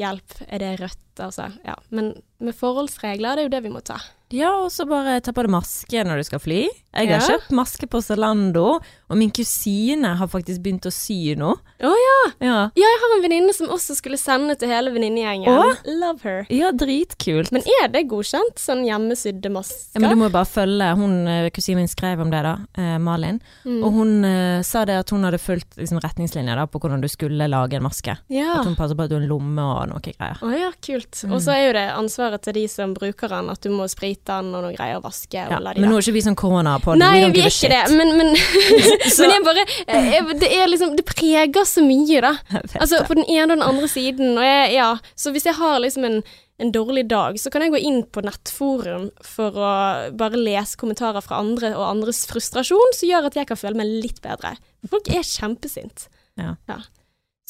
hjelp, 0.00 0.40
er 0.48 0.62
det 0.62 0.70
rødt, 0.80 1.09
altså? 1.28 1.50
Ja. 1.66 1.76
Men 1.90 2.14
med 2.40 2.56
forholdsregler, 2.56 3.36
det 3.36 3.42
er 3.44 3.48
jo 3.50 3.56
det 3.56 3.62
vi 3.66 3.74
må 3.74 3.82
ta. 3.84 3.98
Ja, 4.30 4.52
og 4.62 4.68
så 4.70 4.84
bare 4.86 5.16
ta 5.26 5.32
på 5.34 5.42
deg 5.42 5.50
maske 5.50 6.02
når 6.06 6.20
du 6.20 6.24
skal 6.28 6.38
fly. 6.38 6.60
Jeg 6.94 7.08
har 7.10 7.22
kjøpt 7.26 7.50
maske 7.54 7.86
på 7.90 7.98
Zalando, 8.02 8.76
og 9.10 9.18
min 9.18 9.32
kusine 9.34 10.12
har 10.20 10.28
faktisk 10.30 10.62
begynt 10.62 10.86
å 10.86 10.92
sy 10.94 11.34
nå. 11.38 11.50
Å 11.82 11.90
ja! 11.90 12.18
Ja, 12.38 12.58
Ja, 12.78 12.86
jeg 12.86 13.00
har 13.02 13.14
en 13.16 13.24
venninne 13.24 13.52
som 13.56 13.72
også 13.74 13.96
skulle 13.98 14.18
sende 14.22 14.54
til 14.58 14.70
hele 14.70 14.92
venninnegjengen. 14.94 15.50
Oh. 15.50 15.74
Love 15.90 16.22
her. 16.22 16.46
ja 16.54 16.70
dritkult. 16.70 17.50
Men 17.54 17.66
er 17.82 17.90
det 17.90 18.04
godkjent, 18.12 18.54
sånn 18.62 18.84
hjemmesydde 18.86 19.50
masker? 19.50 19.98
Ja, 19.98 20.04
men 20.04 20.14
du 20.14 20.20
må 20.22 20.28
jo 20.30 20.34
bare 20.38 20.48
følge 20.48 20.92
Hun, 21.00 21.16
eh, 21.26 21.50
Kusinen 21.50 21.82
min 21.82 21.90
skrev 21.90 22.22
om 22.22 22.30
det, 22.30 22.44
da, 22.46 22.54
eh, 22.78 22.96
Malin. 23.02 23.40
Mm. 23.66 23.82
Og 23.82 23.98
hun 23.98 24.24
eh, 24.30 24.62
sa 24.66 24.84
det 24.86 25.00
at 25.02 25.10
hun 25.10 25.26
hadde 25.26 25.42
fulgt 25.42 25.74
liksom, 25.80 25.98
retningslinjer 26.06 26.54
da, 26.62 26.68
på 26.70 26.78
hvordan 26.78 27.02
du 27.02 27.08
skulle 27.10 27.50
lage 27.50 27.80
en 27.80 27.86
maske. 27.88 28.14
ja. 28.30 28.60
At 28.60 28.70
hun 28.70 28.78
passer 28.78 28.94
på 28.94 29.08
at 29.08 29.10
du 29.10 29.18
har 29.18 29.26
en 29.26 29.30
lomme 29.30 29.66
og 29.74 29.90
noe 29.90 30.02
greier. 30.06 30.38
Å 30.38 30.54
ja, 30.54 30.70
kult. 30.86 31.09
Mm. 31.24 31.32
Og 31.34 31.42
så 31.42 31.54
er 31.54 31.62
jo 31.64 31.72
det 31.76 31.84
ansvaret 31.92 32.42
til 32.44 32.54
de 32.56 32.64
som 32.70 32.92
bruker 32.96 33.32
den, 33.32 33.50
at 33.52 33.62
du 33.64 33.70
må 33.74 33.86
sprite 33.90 34.30
den 34.30 34.52
og 34.54 34.64
noe 34.64 34.74
greier 34.76 35.00
og 35.00 35.06
vaske 35.08 35.38
Ja, 35.38 35.48
og 35.56 35.64
la 35.64 35.74
de 35.74 35.82
men 35.82 35.90
nå 35.90 35.98
er 35.98 36.04
ikke 36.04 36.16
vi 36.16 36.22
sånn 36.24 36.38
korona 36.38 36.76
på 36.82 36.94
Nei, 36.98 37.24
vi 37.34 37.42
er 37.42 37.50
ikke 37.50 37.70
det, 37.72 37.82
men, 37.96 38.12
men, 38.18 38.30
men 39.20 39.34
jeg 39.34 39.46
bare 39.46 39.64
jeg, 39.66 40.36
Det 40.42 40.52
er 40.54 40.70
liksom 40.70 40.94
Det 40.98 41.06
preger 41.08 41.66
så 41.68 41.84
mye, 41.84 42.20
da. 42.24 42.34
Altså 42.82 43.02
på 43.08 43.18
den 43.18 43.26
ene 43.26 43.48
og 43.50 43.58
den 43.58 43.66
andre 43.66 43.90
siden. 43.90 44.36
Og 44.38 44.46
jeg, 44.46 44.70
ja, 44.76 44.92
så 45.18 45.32
hvis 45.34 45.48
jeg 45.48 45.56
har 45.58 45.80
liksom 45.82 46.06
en, 46.06 46.20
en 46.60 46.72
dårlig 46.74 47.06
dag, 47.10 47.38
så 47.40 47.50
kan 47.52 47.64
jeg 47.64 47.74
gå 47.74 47.80
inn 47.88 48.00
på 48.12 48.22
nettforum 48.24 49.10
for 49.24 49.56
å 49.58 49.72
bare 50.16 50.40
lese 50.40 50.78
kommentarer 50.80 51.24
fra 51.24 51.40
andre 51.42 51.72
og 51.74 51.86
andres 51.88 52.22
frustrasjon, 52.30 52.96
som 52.96 53.10
gjør 53.10 53.30
at 53.30 53.38
jeg 53.40 53.50
kan 53.50 53.60
føle 53.60 53.80
meg 53.80 53.92
litt 54.06 54.22
bedre. 54.24 54.54
Folk 54.90 55.10
er 55.12 55.26
kjempesint. 55.26 56.08
Ja. 56.40 56.54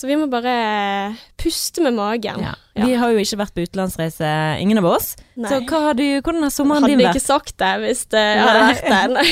Så 0.00 0.08
vi 0.08 0.14
må 0.16 0.24
bare 0.32 0.52
puste 1.36 1.82
med 1.84 1.92
magen. 1.92 2.40
Ja. 2.40 2.54
Ja. 2.78 2.86
Vi 2.88 2.94
har 2.96 3.10
jo 3.12 3.20
ikke 3.20 3.36
vært 3.42 3.52
på 3.52 3.64
utenlandsreise, 3.66 4.28
ingen 4.62 4.78
av 4.80 4.86
oss. 4.88 5.10
Nei. 5.36 5.50
Så 5.50 5.58
har 5.82 5.98
du, 5.98 6.04
hvordan 6.24 6.46
har 6.46 6.52
sommeren 6.54 6.86
Hadde 6.86 6.94
din 6.96 7.02
ikke 7.10 7.20
sagt 7.20 7.58
det 7.60 7.72
hvis 7.82 8.06
det 8.14 8.22
hadde 8.40 8.62
vært 8.70 8.86
det. 8.88 9.24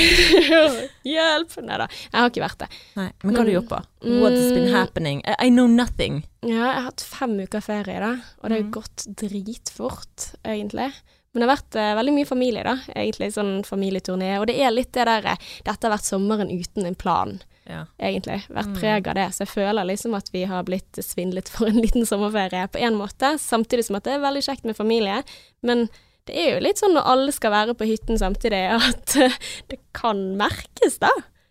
Hjelp! 1.09 1.55
Nei 1.65 1.79
da, 1.81 1.87
jeg 2.11 2.19
har 2.19 2.29
ikke 2.33 2.45
vært 2.45 2.65
det. 2.67 2.69
Nei, 2.99 3.07
men 3.23 3.33
hva 3.33 3.41
har 3.41 3.49
du 3.49 3.55
gjort 3.55 3.71
på? 3.73 3.81
What 4.21 4.37
has 4.37 4.51
been 4.53 4.69
Mm. 4.69 4.75
happening? 4.75 5.23
I, 5.25 5.37
I 5.47 5.49
know 5.55 5.67
nothing. 5.71 6.21
Ja, 6.45 6.51
jeg 6.53 6.75
har 6.77 6.89
hatt 6.91 7.01
fem 7.17 7.39
uker 7.41 7.65
ferie, 7.65 8.01
da, 8.05 8.13
og 8.43 8.51
det 8.51 8.59
har 8.59 8.67
Mm. 8.67 8.73
gått 8.77 9.07
dritfort, 9.23 10.35
egentlig. 10.45 10.91
Men 11.33 11.41
det 11.43 11.49
har 11.49 11.57
vært 11.57 11.77
uh, 11.77 11.95
veldig 11.99 12.15
mye 12.19 12.27
familie, 12.29 12.63
da, 12.65 12.77
egentlig, 12.97 13.33
sånn 13.35 13.63
familieturné. 13.65 14.39
Og 14.41 14.47
det 14.49 14.59
er 14.61 14.71
litt 14.73 14.93
det 14.93 15.05
der 15.07 15.27
eh, 15.35 15.37
Dette 15.65 15.87
har 15.89 15.93
vært 15.97 16.09
sommeren 16.09 16.51
uten 16.51 16.87
en 16.89 16.95
plan, 16.99 17.41
Ja. 17.69 17.85
egentlig. 18.01 18.41
Vært 18.49 18.71
Mm. 18.73 18.77
preg 18.81 19.09
av 19.09 19.15
det. 19.15 19.27
Så 19.35 19.45
jeg 19.45 19.49
føler 19.53 19.85
liksom 19.85 20.15
at 20.17 20.31
vi 20.33 20.45
har 20.49 20.63
blitt 20.65 20.93
svindlet 21.05 21.49
for 21.53 21.69
en 21.69 21.81
liten 21.85 22.07
sommerferie 22.09 22.67
på 22.73 22.81
en 22.81 22.95
måte, 22.97 23.35
samtidig 23.39 23.85
som 23.85 23.97
at 23.97 24.05
det 24.05 24.15
er 24.17 24.25
veldig 24.25 24.43
kjekt 24.47 24.65
med 24.65 24.77
familie. 24.77 25.23
Men 25.63 25.89
det 26.27 26.37
er 26.37 26.55
jo 26.55 26.61
litt 26.65 26.81
sånn 26.81 26.95
når 26.97 27.07
alle 27.07 27.33
skal 27.33 27.51
være 27.53 27.75
på 27.77 27.87
hytten 27.89 28.19
samtidig, 28.19 28.63
at 28.91 29.17
eh, 29.17 29.37
det 29.69 29.79
kan 29.93 30.37
merkes, 30.41 30.99
da. 30.99 31.11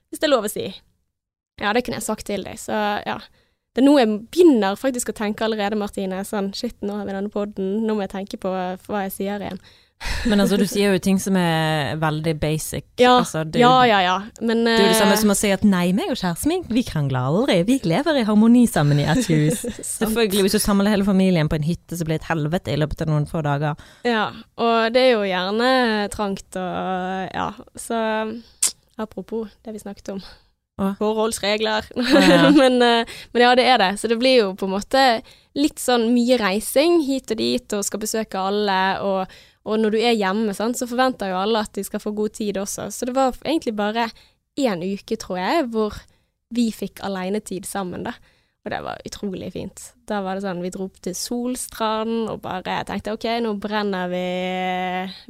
Hvis 0.09 0.19
det 0.21 0.27
er 0.29 0.33
lov 0.35 0.45
å 0.45 0.51
si. 0.51 0.67
Ja, 1.61 1.71
det 1.73 1.83
kunne 1.85 1.97
jeg 1.97 2.05
sagt 2.05 2.25
til 2.25 2.43
deg, 2.45 2.57
så 2.61 3.01
ja. 3.05 3.19
Det 3.75 3.83
er 3.83 3.85
nå 3.91 3.97
jeg 3.99 4.07
begynner 4.33 4.73
faktisk 4.77 5.09
å 5.11 5.13
tenke 5.13 5.45
allerede, 5.45 5.77
Martine. 5.77 6.23
Sånn, 6.25 6.47
shit, 6.57 6.73
nå 6.81 6.95
har 6.97 7.05
vi 7.05 7.13
denne 7.13 7.29
podden, 7.29 7.83
nå 7.85 7.93
må 7.93 8.01
jeg 8.07 8.09
tenke 8.15 8.37
på 8.41 8.49
hva 8.49 9.03
jeg 9.05 9.11
sier 9.13 9.43
igjen. 9.45 9.59
Men 10.29 10.41
altså, 10.43 10.59
du 10.59 10.65
sier 10.69 10.93
jo 10.93 11.01
ting 11.01 11.17
som 11.21 11.37
er 11.39 11.97
veldig 12.01 12.35
basic. 12.41 12.85
Ja, 13.01 13.17
altså, 13.19 13.43
det, 13.43 13.59
er 13.59 13.63
ja, 13.65 13.73
ja, 13.87 13.99
ja. 14.05 14.15
Men 14.41 14.63
Det 14.65 14.75
er 14.75 14.85
jo 14.85 14.93
det 14.93 14.99
samme 14.99 15.15
eh, 15.15 15.21
som 15.21 15.33
å 15.33 15.37
si 15.37 15.51
at 15.53 15.65
nei, 15.67 15.85
meg 15.97 16.11
og 16.13 16.19
kjæresten 16.19 16.53
min, 16.53 16.63
vi 16.69 16.83
krangler 16.85 17.29
aldri. 17.29 17.59
Vi 17.67 17.79
lever 17.87 18.21
i 18.21 18.25
harmoni 18.27 18.65
sammen 18.69 19.01
i 19.01 19.07
et 19.09 19.29
hus. 19.33 19.63
Selvfølgelig, 19.79 20.47
hvis 20.47 20.57
du 20.57 20.61
samler 20.63 20.93
hele 20.93 21.07
familien 21.07 21.49
på 21.49 21.59
en 21.59 21.67
hytte, 21.67 21.97
så 21.97 22.07
blir 22.07 22.17
det 22.17 22.25
et 22.25 22.31
helvete 22.31 22.73
i 22.73 22.79
løpet 22.81 23.05
av 23.05 23.11
noen 23.11 23.29
få 23.29 23.43
dager. 23.45 23.77
Ja, 24.07 24.29
og 24.61 24.91
det 24.93 25.05
er 25.05 25.15
jo 25.15 25.27
gjerne 25.27 25.71
trangt 26.13 26.59
og 26.59 27.31
ja, 27.33 27.51
så 27.79 28.01
apropos 28.97 29.49
det 29.65 29.73
vi 29.73 29.81
snakket 29.81 30.17
om. 30.17 30.21
Forholdsregler. 30.77 31.85
ja. 32.29 32.49
men, 32.61 32.81
eh, 32.81 33.17
men 33.33 33.41
ja, 33.41 33.55
det 33.57 33.65
er 33.65 33.77
det. 33.81 33.91
Så 33.99 34.07
det 34.07 34.19
blir 34.21 34.37
jo 34.43 34.49
på 34.57 34.67
en 34.67 34.75
måte 34.75 35.03
litt 35.57 35.81
sånn 35.81 36.11
mye 36.13 36.37
reising 36.37 36.99
hit 37.07 37.33
og 37.33 37.39
dit, 37.41 37.73
og 37.73 37.85
skal 37.85 38.01
besøke 38.03 38.41
alle, 38.41 38.81
og, 39.01 39.39
og 39.67 39.81
når 39.83 39.91
du 39.93 39.99
er 39.99 40.15
hjemme, 40.15 40.55
sant, 40.55 40.79
så 40.79 40.87
forventer 40.87 41.33
jo 41.33 41.41
alle 41.41 41.59
at 41.67 41.73
de 41.75 41.83
skal 41.83 41.99
få 42.03 42.13
god 42.15 42.33
tid 42.39 42.57
også. 42.61 42.87
Så 42.95 43.05
det 43.09 43.13
var 43.17 43.35
egentlig 43.43 43.75
bare 43.75 44.07
én 44.57 44.81
uke, 44.87 45.17
tror 45.19 45.37
jeg, 45.41 45.67
hvor 45.75 45.99
vi 46.55 46.69
fikk 46.71 47.03
alenetid 47.03 47.67
sammen, 47.67 48.07
da. 48.07 48.13
Og 48.67 48.71
det 48.73 48.79
var 48.83 48.99
utrolig 49.07 49.47
fint. 49.53 49.79
Da 50.07 50.17
var 50.25 50.35
det 50.35 50.43
sånn, 50.43 50.59
vi 50.63 50.71
dro 50.73 50.87
opp 50.89 50.97
til 51.03 51.13
Solstrand 51.15 52.27
og 52.31 52.41
bare 52.43 52.81
tenkte 52.87 53.13
ok, 53.15 53.27
nå 53.45 53.53
brenner 53.63 54.09
vi 54.11 54.23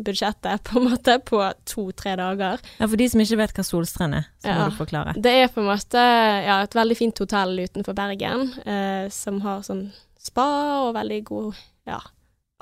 budsjettet 0.01 0.63
på 0.65 0.79
en 0.79 0.87
måte 0.89 1.17
på 1.25 1.41
to-tre 1.69 2.15
dager. 2.17 2.61
Ja, 2.79 2.87
For 2.87 2.97
de 2.99 3.07
som 3.11 3.21
ikke 3.21 3.37
vet 3.43 3.53
hva 3.59 3.65
Solstrand 3.67 4.17
er, 4.19 4.27
så 4.41 4.49
må 4.53 4.57
Ja. 4.63 4.69
du 4.69 4.77
forklare. 4.79 5.13
Det 5.21 5.33
er 5.43 5.47
på 5.53 5.61
en 5.61 5.69
måte 5.69 6.01
ja, 6.47 6.61
et 6.63 6.73
veldig 6.73 6.97
fint 6.97 7.17
hotell 7.19 7.57
utenfor 7.59 7.93
Bergen, 7.93 8.53
eh, 8.65 9.09
som 9.09 9.41
har 9.41 9.61
sånn 9.61 9.91
spa 10.17 10.87
og 10.89 10.95
veldig 10.95 11.23
god 11.23 11.55
Ja, 11.87 11.99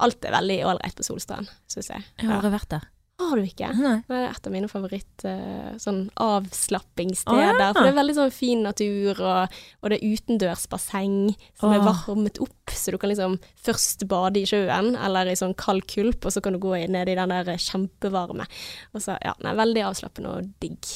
alt 0.04 0.28
er 0.28 0.36
veldig 0.36 0.60
ålreit 0.68 0.98
på 0.98 1.06
Solstrand, 1.08 1.50
syns 1.72 1.92
jeg. 1.94 2.06
Jeg 2.20 2.28
har 2.30 2.40
aldri 2.40 2.54
vært 2.58 2.74
der. 2.76 2.92
Har 3.16 3.40
du 3.40 3.46
ikke? 3.48 3.70
Nei. 3.80 3.94
Det 4.10 4.16
er 4.18 4.26
et 4.28 4.48
av 4.50 4.52
mine 4.52 4.68
favoritt 4.68 5.24
eh, 5.24 5.76
sånn 5.80 6.02
avslappingssteder. 6.20 7.54
Å, 7.56 7.62
ja. 7.62 7.70
For 7.72 7.88
det 7.88 7.94
er 7.94 8.00
veldig 8.02 8.16
sånn 8.18 8.34
fin 8.36 8.66
natur, 8.66 9.22
og, 9.24 9.56
og 9.80 9.94
det 9.94 10.00
er 10.02 10.18
utendørsbasseng 10.18 11.16
som 11.56 11.72
er 11.72 11.86
varmet 11.86 12.42
opp, 12.44 12.74
så 12.76 12.92
du 12.92 13.00
kan 13.00 13.14
liksom 13.14 13.38
først 13.64 14.04
bade 14.12 14.42
i 14.42 14.50
sjøen, 14.50 14.98
eller 15.00 15.32
i 15.32 15.38
sånn 15.40 15.56
kald 15.56 15.88
kulp, 15.92 16.28
og 16.28 16.36
så 16.36 16.44
kan 16.44 16.58
du 16.58 16.62
gå 16.64 16.76
ned 16.92 17.14
i 17.14 17.16
den 17.16 17.32
der 17.32 17.54
kjempevarme. 17.56 18.50
Og 18.92 19.06
så, 19.08 19.16
ja, 19.24 19.32
nei, 19.48 19.56
veldig 19.64 19.88
avslappende 19.94 20.36
og 20.36 20.52
digg. 20.64 20.92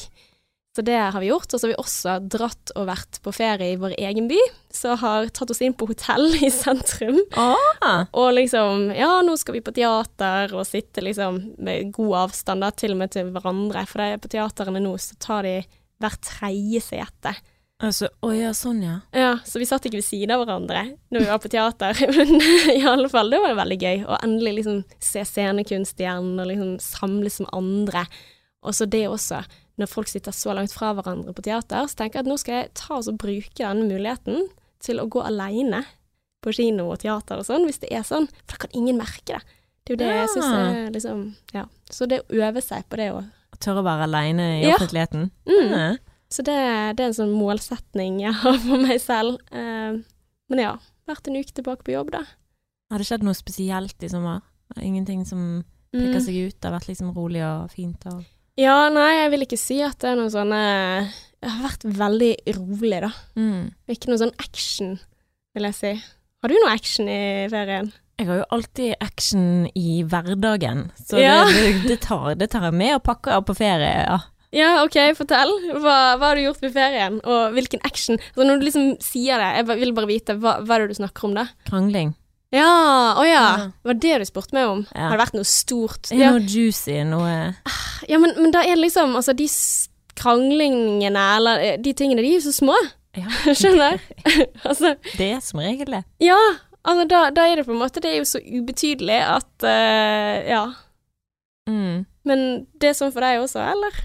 Så 0.76 0.84
det 0.86 0.94
har 0.94 1.18
vi 1.20 1.26
gjort. 1.32 1.50
Og 1.50 1.58
så 1.60 1.66
har 1.66 1.72
vi 1.72 1.78
også 1.82 2.12
dratt 2.30 2.70
og 2.78 2.86
vært 2.86 3.18
på 3.24 3.32
ferie 3.34 3.72
i 3.72 3.78
vår 3.80 3.96
egen 3.98 4.28
by, 4.30 4.38
så 4.70 4.94
har 5.00 5.26
tatt 5.34 5.50
oss 5.50 5.62
inn 5.66 5.74
på 5.74 5.88
hotell 5.90 6.28
i 6.46 6.50
sentrum. 6.54 7.18
Ah, 7.34 8.04
Og 8.14 8.28
liksom, 8.36 8.90
ja, 8.94 9.16
nå 9.26 9.34
skal 9.40 9.56
vi 9.58 9.64
på 9.66 9.74
teater, 9.74 10.54
og 10.54 10.68
sitte 10.68 11.02
liksom 11.02 11.40
med 11.58 11.90
god 11.96 12.14
avstand 12.28 12.62
da, 12.62 12.70
til 12.70 12.94
og 12.94 13.00
med 13.02 13.10
til 13.16 13.32
hverandre. 13.34 13.82
For 13.90 13.98
det 14.04 14.12
er 14.14 14.22
på 14.22 14.30
teaterne 14.30 14.82
nå, 14.84 14.94
så 15.02 15.18
tar 15.18 15.48
de 15.48 15.56
hver 16.00 16.14
tredje 16.24 16.80
sete. 16.86 17.34
altså, 17.82 18.08
å 18.22 18.30
ja, 18.32 18.52
sånn 18.54 18.82
ja. 18.84 18.94
Ja, 19.16 19.32
så 19.44 19.58
vi 19.58 19.66
satt 19.68 19.84
ikke 19.88 19.98
ved 19.98 20.06
siden 20.06 20.30
av 20.34 20.42
hverandre 20.44 20.82
når 21.10 21.20
vi 21.24 21.28
var 21.32 21.40
på 21.42 21.50
teater, 21.52 21.98
men 22.16 22.30
i 22.76 22.82
alle 22.86 23.08
fall, 23.10 23.28
det 23.32 23.40
var 23.42 23.58
veldig 23.58 23.78
gøy. 23.82 24.04
å 24.06 24.18
endelig 24.22 24.54
liksom 24.60 24.84
se 25.02 25.24
scenekunst 25.26 25.98
igjen, 26.00 26.36
og 26.38 26.46
liksom 26.46 26.76
samles 26.84 27.40
med 27.42 27.50
andre. 27.58 28.06
Og 28.62 28.76
så 28.76 28.84
det 28.86 29.06
også, 29.08 29.42
når 29.80 29.88
folk 29.90 30.08
sitter 30.10 30.34
så 30.36 30.52
langt 30.56 30.72
fra 30.76 30.92
hverandre 30.94 31.32
på 31.36 31.42
teater, 31.46 31.86
så 31.88 31.96
tenker 31.98 32.20
jeg 32.20 32.26
at 32.26 32.30
nå 32.30 32.36
skal 32.40 32.54
jeg 32.60 32.70
ta 32.78 32.98
og 33.00 33.16
bruke 33.20 33.56
denne 33.56 33.88
muligheten 33.88 34.46
til 34.80 35.00
å 35.02 35.08
gå 35.10 35.22
alene 35.26 35.82
på 36.44 36.52
kino 36.56 36.86
og 36.92 37.00
teater 37.02 37.40
og 37.42 37.44
sånn, 37.48 37.66
hvis 37.68 37.80
det 37.82 37.90
er 37.92 38.04
sånn. 38.06 38.28
For 38.46 38.54
da 38.56 38.62
kan 38.66 38.76
ingen 38.76 38.96
merke 39.00 39.34
det. 39.34 39.40
Det 39.84 39.92
er 39.92 39.96
jo 39.96 40.00
det 40.04 40.12
jeg 40.14 40.28
syns 40.34 40.50
Ja. 40.52 40.60
er 40.70 40.90
liksom 40.94 41.34
Ja. 41.52 41.64
Så 41.90 42.06
det 42.08 42.20
å 42.28 42.34
øve 42.46 42.62
seg 42.62 42.84
på 42.88 42.96
det 42.96 43.10
òg. 43.12 43.26
Tørre 43.60 43.82
å 43.82 43.84
være 43.84 44.04
aleine 44.06 44.46
i 44.60 44.62
Ja. 44.68 44.76
offentligheten. 44.76 45.30
Mm. 45.46 45.70
Ja. 45.70 45.96
Så 46.30 46.44
det, 46.46 46.54
det 46.96 47.00
er 47.04 47.08
en 47.08 47.18
sånn 47.18 47.34
målsetning 47.34 48.20
jeg 48.20 48.32
har 48.32 48.56
for 48.58 48.78
meg 48.78 49.00
selv. 49.00 49.36
Uh, 49.52 49.98
men 50.48 50.58
ja, 50.62 50.76
vært 51.08 51.26
en 51.28 51.36
uke 51.36 51.52
tilbake 51.52 51.82
på 51.84 51.92
jobb, 51.92 52.10
da. 52.12 52.22
Har 52.90 52.98
det 52.98 53.06
skjedd 53.06 53.22
noe 53.26 53.34
spesielt 53.34 54.00
i 54.02 54.08
sommer? 54.08 54.40
Ingenting 54.80 55.26
som 55.26 55.64
Mm. 55.92 56.14
seg 56.22 56.36
ut? 56.46 56.60
Det 56.60 56.70
har 56.70 56.78
vært 56.78 56.86
liksom 56.88 57.12
rolig 57.16 57.42
og 57.42 57.68
fint 57.72 58.06
og 58.06 58.24
Ja, 58.60 58.76
nei, 58.92 59.08
jeg 59.22 59.32
vil 59.32 59.46
ikke 59.46 59.60
si 59.60 59.78
at 59.84 59.96
det 60.02 60.10
er 60.12 60.18
noe 60.20 60.28
sånn 60.32 60.52
Jeg 60.52 61.48
har 61.48 61.62
vært 61.64 61.86
veldig 61.96 62.32
rolig, 62.58 62.98
da. 63.06 63.12
Mm. 63.40 63.70
Ikke 63.88 64.10
noe 64.10 64.20
sånn 64.20 64.34
action, 64.42 64.98
vil 65.56 65.68
jeg 65.70 65.78
si. 65.78 65.92
Har 66.40 66.52
du 66.52 66.56
noe 66.58 66.74
action 66.74 67.08
i 67.08 67.48
ferien? 67.52 67.88
Jeg 68.20 68.28
har 68.28 68.42
jo 68.42 68.48
alltid 68.52 69.00
action 69.00 69.46
i 69.72 70.02
hverdagen, 70.04 70.90
så 71.00 71.22
Ja. 71.22 71.44
det, 71.48 71.86
det, 71.88 71.98
tar, 72.04 72.34
det 72.36 72.50
tar 72.52 72.68
jeg 72.68 72.76
med 72.76 72.98
og 72.98 73.02
pakker 73.06 73.40
på 73.48 73.56
ferie. 73.56 74.04
Ja. 74.04 74.20
Ja, 74.50 74.70
OK, 74.82 74.96
fortell. 75.14 75.52
Hva, 75.78 76.16
hva 76.18 76.32
har 76.32 76.36
du 76.36 76.42
gjort 76.42 76.62
med 76.64 76.72
ferien, 76.74 77.20
og 77.22 77.54
hvilken 77.54 77.80
action? 77.86 78.18
Altså, 78.32 78.46
når 78.48 78.58
du 78.58 78.66
liksom 78.66 78.88
sier 79.04 79.38
det, 79.38 79.50
jeg 79.60 79.80
vil 79.84 79.94
bare 79.96 80.10
vite, 80.10 80.36
hva, 80.42 80.56
hva 80.66 80.76
er 80.76 80.84
det 80.84 80.96
du 80.96 81.00
snakker 81.00 81.28
om 81.28 81.36
da? 81.38 81.46
Krangling. 81.70 82.12
Ja, 82.50 83.14
å 83.20 83.24
ja. 83.26 83.42
Det 83.70 83.88
Var 83.90 83.98
det 84.02 84.14
du 84.18 84.26
spurte 84.26 84.56
meg 84.56 84.66
om? 84.66 84.80
Ja. 84.90 85.08
Har 85.10 85.14
det 85.16 85.22
vært 85.22 85.36
noe 85.38 85.46
stort? 85.46 86.10
Ja, 86.10 86.32
noe 86.34 86.42
juicy, 86.50 86.96
noe 87.06 87.34
ja 88.08 88.18
men, 88.18 88.32
men 88.40 88.50
da 88.54 88.62
er 88.64 88.74
det 88.74 88.86
liksom 88.88 89.12
Altså, 89.18 89.34
de 89.36 89.46
kranglingene, 90.20 91.20
eller 91.36 91.62
eh, 91.64 91.76
de 91.80 91.92
tingene, 91.96 92.24
de 92.24 92.32
er 92.32 92.40
jo 92.40 92.48
så 92.48 92.54
små. 92.56 92.74
ja, 93.16 93.28
Skjønner? 93.60 94.00
altså, 94.68 94.96
Det 95.14 95.30
er 95.36 95.40
som 95.44 95.62
regel 95.62 95.96
det. 95.98 96.04
ja. 96.26 96.40
Altså, 96.80 97.04
da, 97.04 97.26
da 97.36 97.42
er 97.44 97.60
det 97.60 97.66
på 97.66 97.74
en 97.74 97.82
måte 97.82 98.00
Det 98.00 98.08
er 98.08 98.22
jo 98.22 98.28
så 98.30 98.38
ubetydelig 98.40 99.18
at 99.20 99.66
uh, 99.68 100.36
Ja. 100.48 100.62
Mm. 101.68 102.06
Men 102.24 102.44
det 102.80 102.88
er 102.90 102.96
sånn 102.96 103.12
for 103.12 103.20
deg 103.24 103.42
også, 103.42 103.60
eller? 103.60 103.98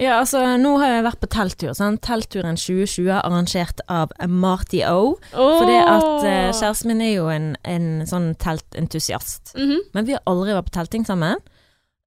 Ja, 0.00 0.16
altså, 0.22 0.40
nå 0.56 0.78
har 0.80 0.94
jeg 0.94 1.04
vært 1.04 1.20
på 1.20 1.28
telttur. 1.28 1.74
Sant? 1.76 2.00
Teltturen 2.06 2.56
2020 2.56 3.10
arrangert 3.18 3.82
av 3.92 4.14
Marty 4.32 4.80
O. 4.88 5.16
Oh! 5.34 5.56
Fordi 5.60 5.76
at 5.76 6.24
eh, 6.24 6.52
kjæresten 6.56 6.88
min 6.88 7.02
er 7.04 7.12
jo 7.18 7.26
en, 7.32 7.50
en 7.68 7.90
sånn 8.08 8.32
teltentusiast. 8.40 9.54
Mhm. 9.58 9.90
Men 9.96 10.08
vi 10.08 10.16
har 10.16 10.24
aldri 10.30 10.56
vært 10.56 10.70
på 10.70 10.78
telting 10.78 11.04
sammen. 11.08 11.42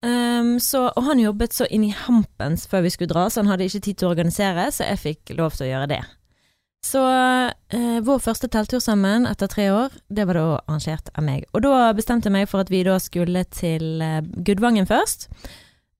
Um, 0.03 0.57
så, 0.59 0.89
og 0.97 1.05
han 1.07 1.21
jobbet 1.21 1.53
så 1.55 1.67
inn 1.71 1.85
i 1.87 1.93
hampens 1.95 2.65
før 2.67 2.81
vi 2.83 2.91
skulle 2.91 3.13
dra, 3.13 3.29
så 3.31 3.39
han 3.39 3.53
hadde 3.53 3.69
ikke 3.69 3.85
tid 3.85 4.01
til 4.01 4.09
å 4.09 4.11
organisere, 4.11 4.65
så 4.75 4.89
jeg 4.89 4.99
fikk 4.99 5.31
lov 5.37 5.53
til 5.55 5.69
å 5.69 5.69
gjøre 5.69 5.91
det. 5.93 6.01
Så 6.83 6.99
eh, 7.71 7.99
vår 8.03 8.19
første 8.19 8.49
telttur 8.51 8.81
sammen 8.83 9.23
etter 9.29 9.47
tre 9.47 9.69
år, 9.71 9.93
det 10.11 10.25
var 10.27 10.35
da 10.35 10.47
arrangert 10.57 11.07
av 11.15 11.23
meg. 11.23 11.45
Og 11.55 11.63
da 11.63 11.93
bestemte 11.95 12.27
jeg 12.27 12.35
meg 12.35 12.49
for 12.51 12.65
at 12.65 12.73
vi 12.73 12.81
da 12.83 12.97
skulle 12.99 13.45
til 13.55 14.03
eh, 14.03 14.19
Gudvangen 14.43 14.89
først. 14.89 15.29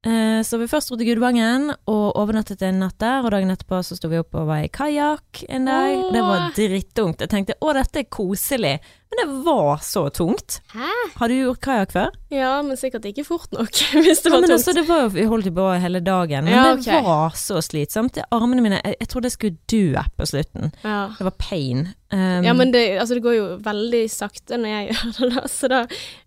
Eh, 0.03 0.41
så 0.43 0.57
vi 0.59 0.67
først 0.67 0.89
dro 0.91 0.97
til 0.99 1.07
Gudvangen 1.07 1.69
og 1.87 2.17
overnattet 2.19 2.65
en 2.67 2.81
natt 2.83 2.97
der, 2.99 3.23
og 3.23 3.31
dagen 3.31 3.53
etterpå 3.53 3.79
så 3.87 3.95
sto 3.95 4.09
vi 4.11 4.19
opp 4.19 4.35
og 4.35 4.49
var 4.49 4.65
i 4.65 4.71
kajakk 4.73 5.45
en 5.47 5.69
dag. 5.69 5.93
Åh. 5.95 6.09
Det 6.11 6.23
var 6.27 6.49
drittungt. 6.57 7.23
Jeg 7.23 7.31
tenkte 7.31 7.55
å, 7.63 7.71
dette 7.77 8.03
er 8.03 8.09
koselig, 8.11 8.73
men 9.13 9.21
det 9.21 9.43
var 9.45 9.77
så 9.85 10.07
tungt. 10.09 10.59
Hæ? 10.73 10.89
Har 11.19 11.29
du 11.29 11.35
gjort 11.37 11.61
kajakk 11.61 11.91
før? 11.93 12.11
Ja, 12.33 12.55
men 12.65 12.77
sikkert 12.81 13.05
ikke 13.05 13.23
fort 13.27 13.51
nok, 13.53 13.69
hvis 13.93 14.23
det 14.25 14.31
Ja, 14.31 14.33
var 14.33 14.41
men 14.41 14.49
tungt. 14.49 14.57
altså, 14.57 14.73
det 14.73 14.83
var 14.89 15.03
jo, 15.03 15.09
vi 15.13 15.25
holdt 15.29 15.49
på 15.53 15.67
hele 15.83 16.01
dagen, 16.01 16.47
men 16.47 16.53
Ja, 16.55 16.71
det 16.75 17.01
var 17.05 17.35
så 17.37 17.61
slitsomt. 17.61 18.17
Armene 18.33 18.63
mine, 18.65 18.79
jeg, 18.81 18.95
jeg 19.03 19.09
trodde 19.11 19.29
jeg 19.29 19.35
skulle 19.37 19.57
dø 19.69 20.03
på 20.17 20.25
slutten. 20.31 20.71
ja. 20.83 21.03
Det 21.19 21.27
var 21.29 21.35
pain. 21.37 21.83
Um, 22.13 22.43
ja, 22.45 22.53
men 22.53 22.69
det, 22.73 22.81
altså, 23.01 23.15
det 23.17 23.23
går 23.25 23.33
jo 23.37 23.45
veldig 23.65 24.03
sakte 24.13 24.57
når 24.61 24.69
jeg 24.69 24.87
gjør 24.93 25.13
det, 25.17 25.29
da. 25.35 25.43
Så 25.49 25.69
da 25.71 25.79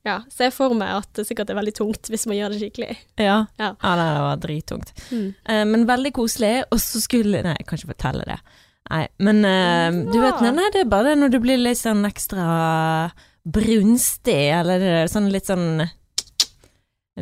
ja, 0.07 0.17
ser 0.35 0.49
jeg 0.49 0.55
for 0.57 0.75
meg 0.79 0.95
at 1.01 1.11
det 1.19 1.27
sikkert 1.29 1.51
er 1.51 1.59
veldig 1.61 1.75
tungt 1.79 2.11
hvis 2.11 2.27
man 2.31 2.39
gjør 2.39 2.55
det 2.55 2.61
skikkelig. 2.63 2.97
Ja. 3.23 3.37
Ja. 3.59 3.73
nei, 3.83 3.97
det 4.15 4.23
var 4.27 4.41
drittungt. 4.43 4.95
Mm. 5.11 5.29
Uh, 5.49 5.65
men 5.75 5.87
veldig 5.91 6.15
koselig, 6.19 6.55
og 6.71 6.83
så 6.83 7.03
skulle 7.03 7.43
Nei, 7.47 7.55
jeg 7.61 7.67
kan 7.69 7.79
ikke 7.83 7.93
fortelle 7.95 8.27
det. 8.31 8.39
Nei, 8.87 9.07
men 9.19 9.43
uh, 9.43 9.91
du 10.13 10.19
vet, 10.23 10.43
nei, 10.55 10.69
det 10.75 10.85
er 10.85 10.91
bare 10.91 11.11
det 11.11 11.21
når 11.21 11.33
du 11.35 11.41
blir 11.43 11.59
litt 11.59 11.81
sånn 11.81 12.07
ekstra 12.07 12.47
brunstig, 13.47 14.51
eller 14.55 14.83
er 14.83 15.11
sånn 15.11 15.31
litt 15.31 15.47
sånn 15.51 15.85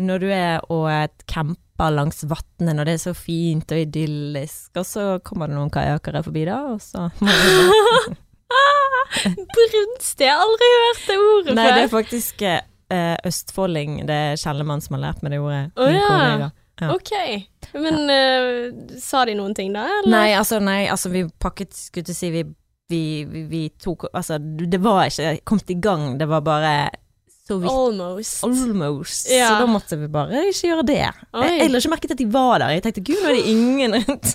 Når 0.00 0.22
du 0.22 0.28
er 0.32 0.64
og 0.72 0.88
camper 1.30 1.90
langs 1.92 2.24
vannet 2.24 2.76
når 2.76 2.88
det 2.88 2.94
er 2.96 3.02
så 3.02 3.14
fint 3.16 3.72
og 3.74 3.80
idyllisk, 3.80 4.70
og 4.80 4.86
så 4.88 5.06
kommer 5.26 5.50
det 5.50 5.58
noen 5.58 5.72
kajakkere 5.72 6.24
forbi 6.26 6.44
da, 6.48 6.60
og 6.74 6.80
så 6.84 7.08
Brunstig, 9.24 10.26
jeg 10.26 10.32
har 10.32 10.42
aldri 10.42 10.68
hørt 10.74 11.02
det 11.06 11.16
ordet 11.22 11.56
Nei, 11.58 11.66
det 11.70 11.82
er 11.84 11.92
faktisk 11.92 12.42
uh, 12.44 13.16
østfolding. 13.26 14.00
Det 14.08 14.16
er 14.30 14.40
Kjellemann 14.40 14.82
som 14.84 14.96
har 14.96 15.04
lært 15.08 15.24
meg 15.24 15.34
det 15.34 15.40
ordet. 15.42 15.64
Oh, 15.78 15.90
ja. 15.92 16.50
Ja. 16.82 16.90
Ok, 16.90 17.12
men 17.78 18.10
uh, 18.10 18.98
sa 18.98 19.22
de 19.28 19.36
noen 19.38 19.54
ting 19.54 19.70
da, 19.74 19.84
eller? 20.00 20.10
Nei, 20.10 20.34
altså, 20.34 20.58
nei, 20.58 20.84
altså 20.90 21.12
vi 21.12 21.22
pakket, 21.40 21.70
skulle 21.76 22.08
til 22.08 22.16
si, 22.18 22.30
vi, 22.34 22.42
vi, 22.90 23.02
vi, 23.30 23.44
vi 23.50 23.62
tok 23.78 24.08
Altså, 24.10 24.40
det 24.42 24.80
var 24.82 25.06
ikke 25.06 25.36
kommet 25.46 25.70
i 25.70 25.78
gang, 25.78 26.14
det 26.18 26.26
var 26.30 26.42
bare 26.46 26.74
så 27.44 27.58
vidt 27.60 27.70
Almost. 27.70 28.44
Almost. 28.44 29.30
Ja. 29.30 29.48
Så 29.52 29.60
da 29.60 29.66
måtte 29.68 29.98
vi 30.00 30.08
bare 30.08 30.46
ikke 30.48 30.70
gjøre 30.70 30.86
det. 30.88 31.02
Oi. 31.36 31.50
Jeg 31.60 31.70
la 31.70 31.82
ikke 31.82 31.92
merke 31.92 32.08
til 32.08 32.16
at 32.16 32.22
de 32.22 32.28
var 32.32 32.62
der. 32.62 32.72
Jeg 32.72 32.84
tenkte 32.86 33.04
gud, 33.04 33.20
nå 33.20 33.28
er 33.28 33.36
det 33.36 33.52
ingen 33.52 33.96
rundt. 34.00 34.30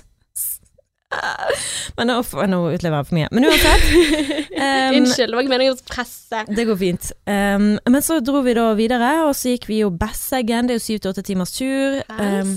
Men 1.98 2.10
nå, 2.10 2.16
nå 2.52 2.60
utlever 2.70 3.00
jeg 3.00 3.08
for 3.08 3.18
mye. 3.18 3.28
Men 3.34 3.48
uansett. 3.50 3.86
um, 3.90 4.96
Unnskyld, 5.00 5.28
det 5.32 5.36
var 5.36 5.44
ikke 5.44 5.54
meningen 5.56 5.76
å 5.76 5.90
presse. 5.90 6.44
Det 6.48 6.66
går 6.68 6.80
fint. 6.80 7.12
Um, 7.26 7.70
men 7.90 8.02
så 8.06 8.20
dro 8.24 8.44
vi 8.46 8.56
da 8.56 8.70
videre, 8.78 9.12
og 9.26 9.34
så 9.38 9.54
gikk 9.54 9.68
vi 9.70 9.82
jo 9.82 9.92
Besseggen. 9.94 10.68
Det 10.68 10.76
er 10.76 10.82
jo 10.82 10.86
syv 10.86 11.02
til 11.02 11.14
åtte 11.14 11.26
timers 11.26 11.54
tur. 11.56 12.00
Um, 12.14 12.56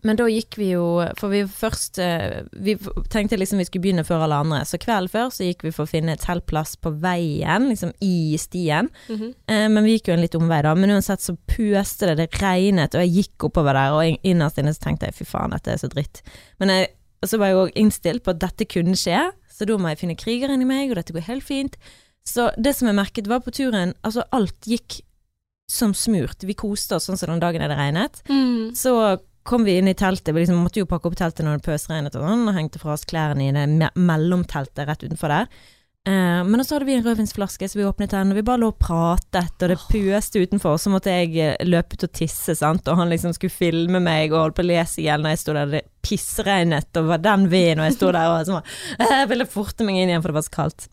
men 0.00 0.16
da 0.16 0.26
gikk 0.30 0.56
vi 0.56 0.70
jo 0.72 0.84
For 1.18 1.32
vi 1.32 1.42
først 1.46 1.98
eh, 2.02 2.42
Vi 2.64 2.76
tenkte 3.12 3.36
liksom 3.36 3.60
vi 3.60 3.66
skulle 3.68 3.84
begynne 3.84 4.04
før 4.08 4.24
alle 4.24 4.38
andre, 4.44 4.62
så 4.68 4.80
kvelden 4.80 5.12
før 5.12 5.28
så 5.34 5.44
gikk 5.46 5.66
vi 5.66 5.72
for 5.74 5.84
å 5.84 5.90
finne 5.90 6.16
teltplass 6.20 6.74
på 6.80 6.94
veien, 7.02 7.68
liksom 7.68 7.92
i 8.04 8.38
stien. 8.40 8.88
Mhm. 9.12 9.34
Eh, 9.50 9.66
men 9.72 9.84
vi 9.84 9.98
gikk 9.98 10.10
jo 10.10 10.16
en 10.16 10.24
litt 10.24 10.36
omvei, 10.38 10.62
da. 10.64 10.72
Men 10.78 10.94
uansett 10.96 11.22
så 11.24 11.36
pøste 11.36 12.08
det, 12.10 12.16
det 12.22 12.40
regnet, 12.42 12.96
og 12.96 13.04
jeg 13.04 13.12
gikk 13.18 13.48
oppover 13.50 13.76
der, 13.78 13.94
og 13.96 14.26
innerst 14.26 14.58
inne 14.62 14.74
så 14.74 14.86
tenkte 14.86 15.10
jeg 15.10 15.18
fy 15.20 15.28
faen, 15.28 15.54
dette 15.54 15.74
er 15.74 15.82
så 15.82 15.90
dritt. 15.92 16.22
Men 16.62 16.72
jeg, 16.72 16.90
og 17.22 17.30
så 17.30 17.38
var 17.38 17.52
jeg 17.52 17.60
òg 17.60 17.76
innstilt 17.78 18.24
på 18.26 18.34
at 18.34 18.42
dette 18.42 18.66
kunne 18.66 18.98
skje, 18.98 19.30
så 19.52 19.68
da 19.68 19.78
må 19.78 19.92
jeg 19.92 20.02
finne 20.02 20.18
krigeren 20.18 20.64
i 20.64 20.68
meg, 20.68 20.90
og 20.90 20.98
dette 20.98 21.14
går 21.14 21.28
helt 21.28 21.46
fint. 21.46 21.78
Så 22.26 22.50
det 22.58 22.74
som 22.76 22.88
jeg 22.90 22.98
merket 22.98 23.28
var 23.30 23.42
på 23.44 23.54
turen, 23.54 23.94
altså 24.02 24.26
alt 24.34 24.66
gikk 24.68 25.00
som 25.70 25.94
smurt. 25.96 26.42
Vi 26.46 26.56
koste 26.58 26.98
oss 26.98 27.06
sånn 27.08 27.18
som 27.18 27.32
den 27.32 27.42
dagen 27.42 27.62
det 27.62 27.76
regnet. 27.78 28.20
Mm. 28.28 28.72
Så 28.78 28.94
kom 29.46 29.64
vi 29.66 29.76
inn 29.78 29.90
i 29.90 29.96
teltet, 29.98 30.34
vi 30.34 30.42
liksom 30.42 30.60
måtte 30.62 30.82
jo 30.82 30.88
pakke 30.90 31.10
opp 31.10 31.18
teltet 31.18 31.46
når 31.46 31.58
det 31.58 31.66
pøsregnet 31.66 32.18
og 32.18 32.26
sånn, 32.26 32.44
og 32.46 32.56
hengte 32.56 32.82
fra 32.82 32.94
oss 32.94 33.06
klærne 33.08 33.48
i 33.48 33.54
det 33.54 33.64
me 33.70 33.88
mellomteltet 33.98 34.86
rett 34.88 35.06
utenfor 35.06 35.32
der. 35.32 35.48
Eh, 36.08 36.40
men 36.44 36.64
så 36.66 36.74
hadde 36.74 36.86
vi 36.88 36.94
en 36.96 37.04
rødvinsflaske, 37.04 37.68
så 37.70 37.78
vi 37.78 37.84
åpnet 37.86 38.10
den, 38.10 38.32
og 38.32 38.38
vi 38.40 38.42
bare 38.42 38.58
lå 38.58 38.72
og 38.72 38.78
pratet, 38.82 39.52
og 39.62 39.70
det 39.70 39.76
pøste 39.86 40.40
utenfor. 40.42 40.80
Så 40.82 40.90
måtte 40.90 41.12
jeg 41.14 41.36
eh, 41.38 41.52
løpe 41.68 41.94
ut 41.94 42.06
og 42.08 42.12
tisse, 42.18 42.56
sant, 42.58 42.88
og 42.90 42.98
han 42.98 43.12
liksom 43.12 43.34
skulle 43.36 43.54
filme 43.54 44.00
meg 44.02 44.32
og 44.34 44.40
holde 44.40 44.56
på 44.58 44.64
å 44.64 44.70
lese 44.72 44.98
i 44.98 45.06
hjel 45.06 45.22
når 45.22 45.36
jeg 45.36 45.42
sto 45.44 45.54
der, 45.54 45.70
det 45.76 45.82
pissregnet 46.02 46.98
og 46.98 47.06
var 47.12 47.22
den 47.22 47.46
veden, 47.52 47.84
og 47.84 47.86
jeg 47.86 47.94
sto 48.00 48.10
der 48.16 48.32
og 48.32 48.48
sånn, 48.48 48.72
jeg 49.12 49.28
ville 49.30 49.46
forte 49.46 49.86
meg 49.86 50.00
inn 50.02 50.10
igjen, 50.10 50.24
for 50.24 50.32
det 50.34 50.40
var 50.40 50.48
så 50.48 50.54
kaldt. 50.56 50.88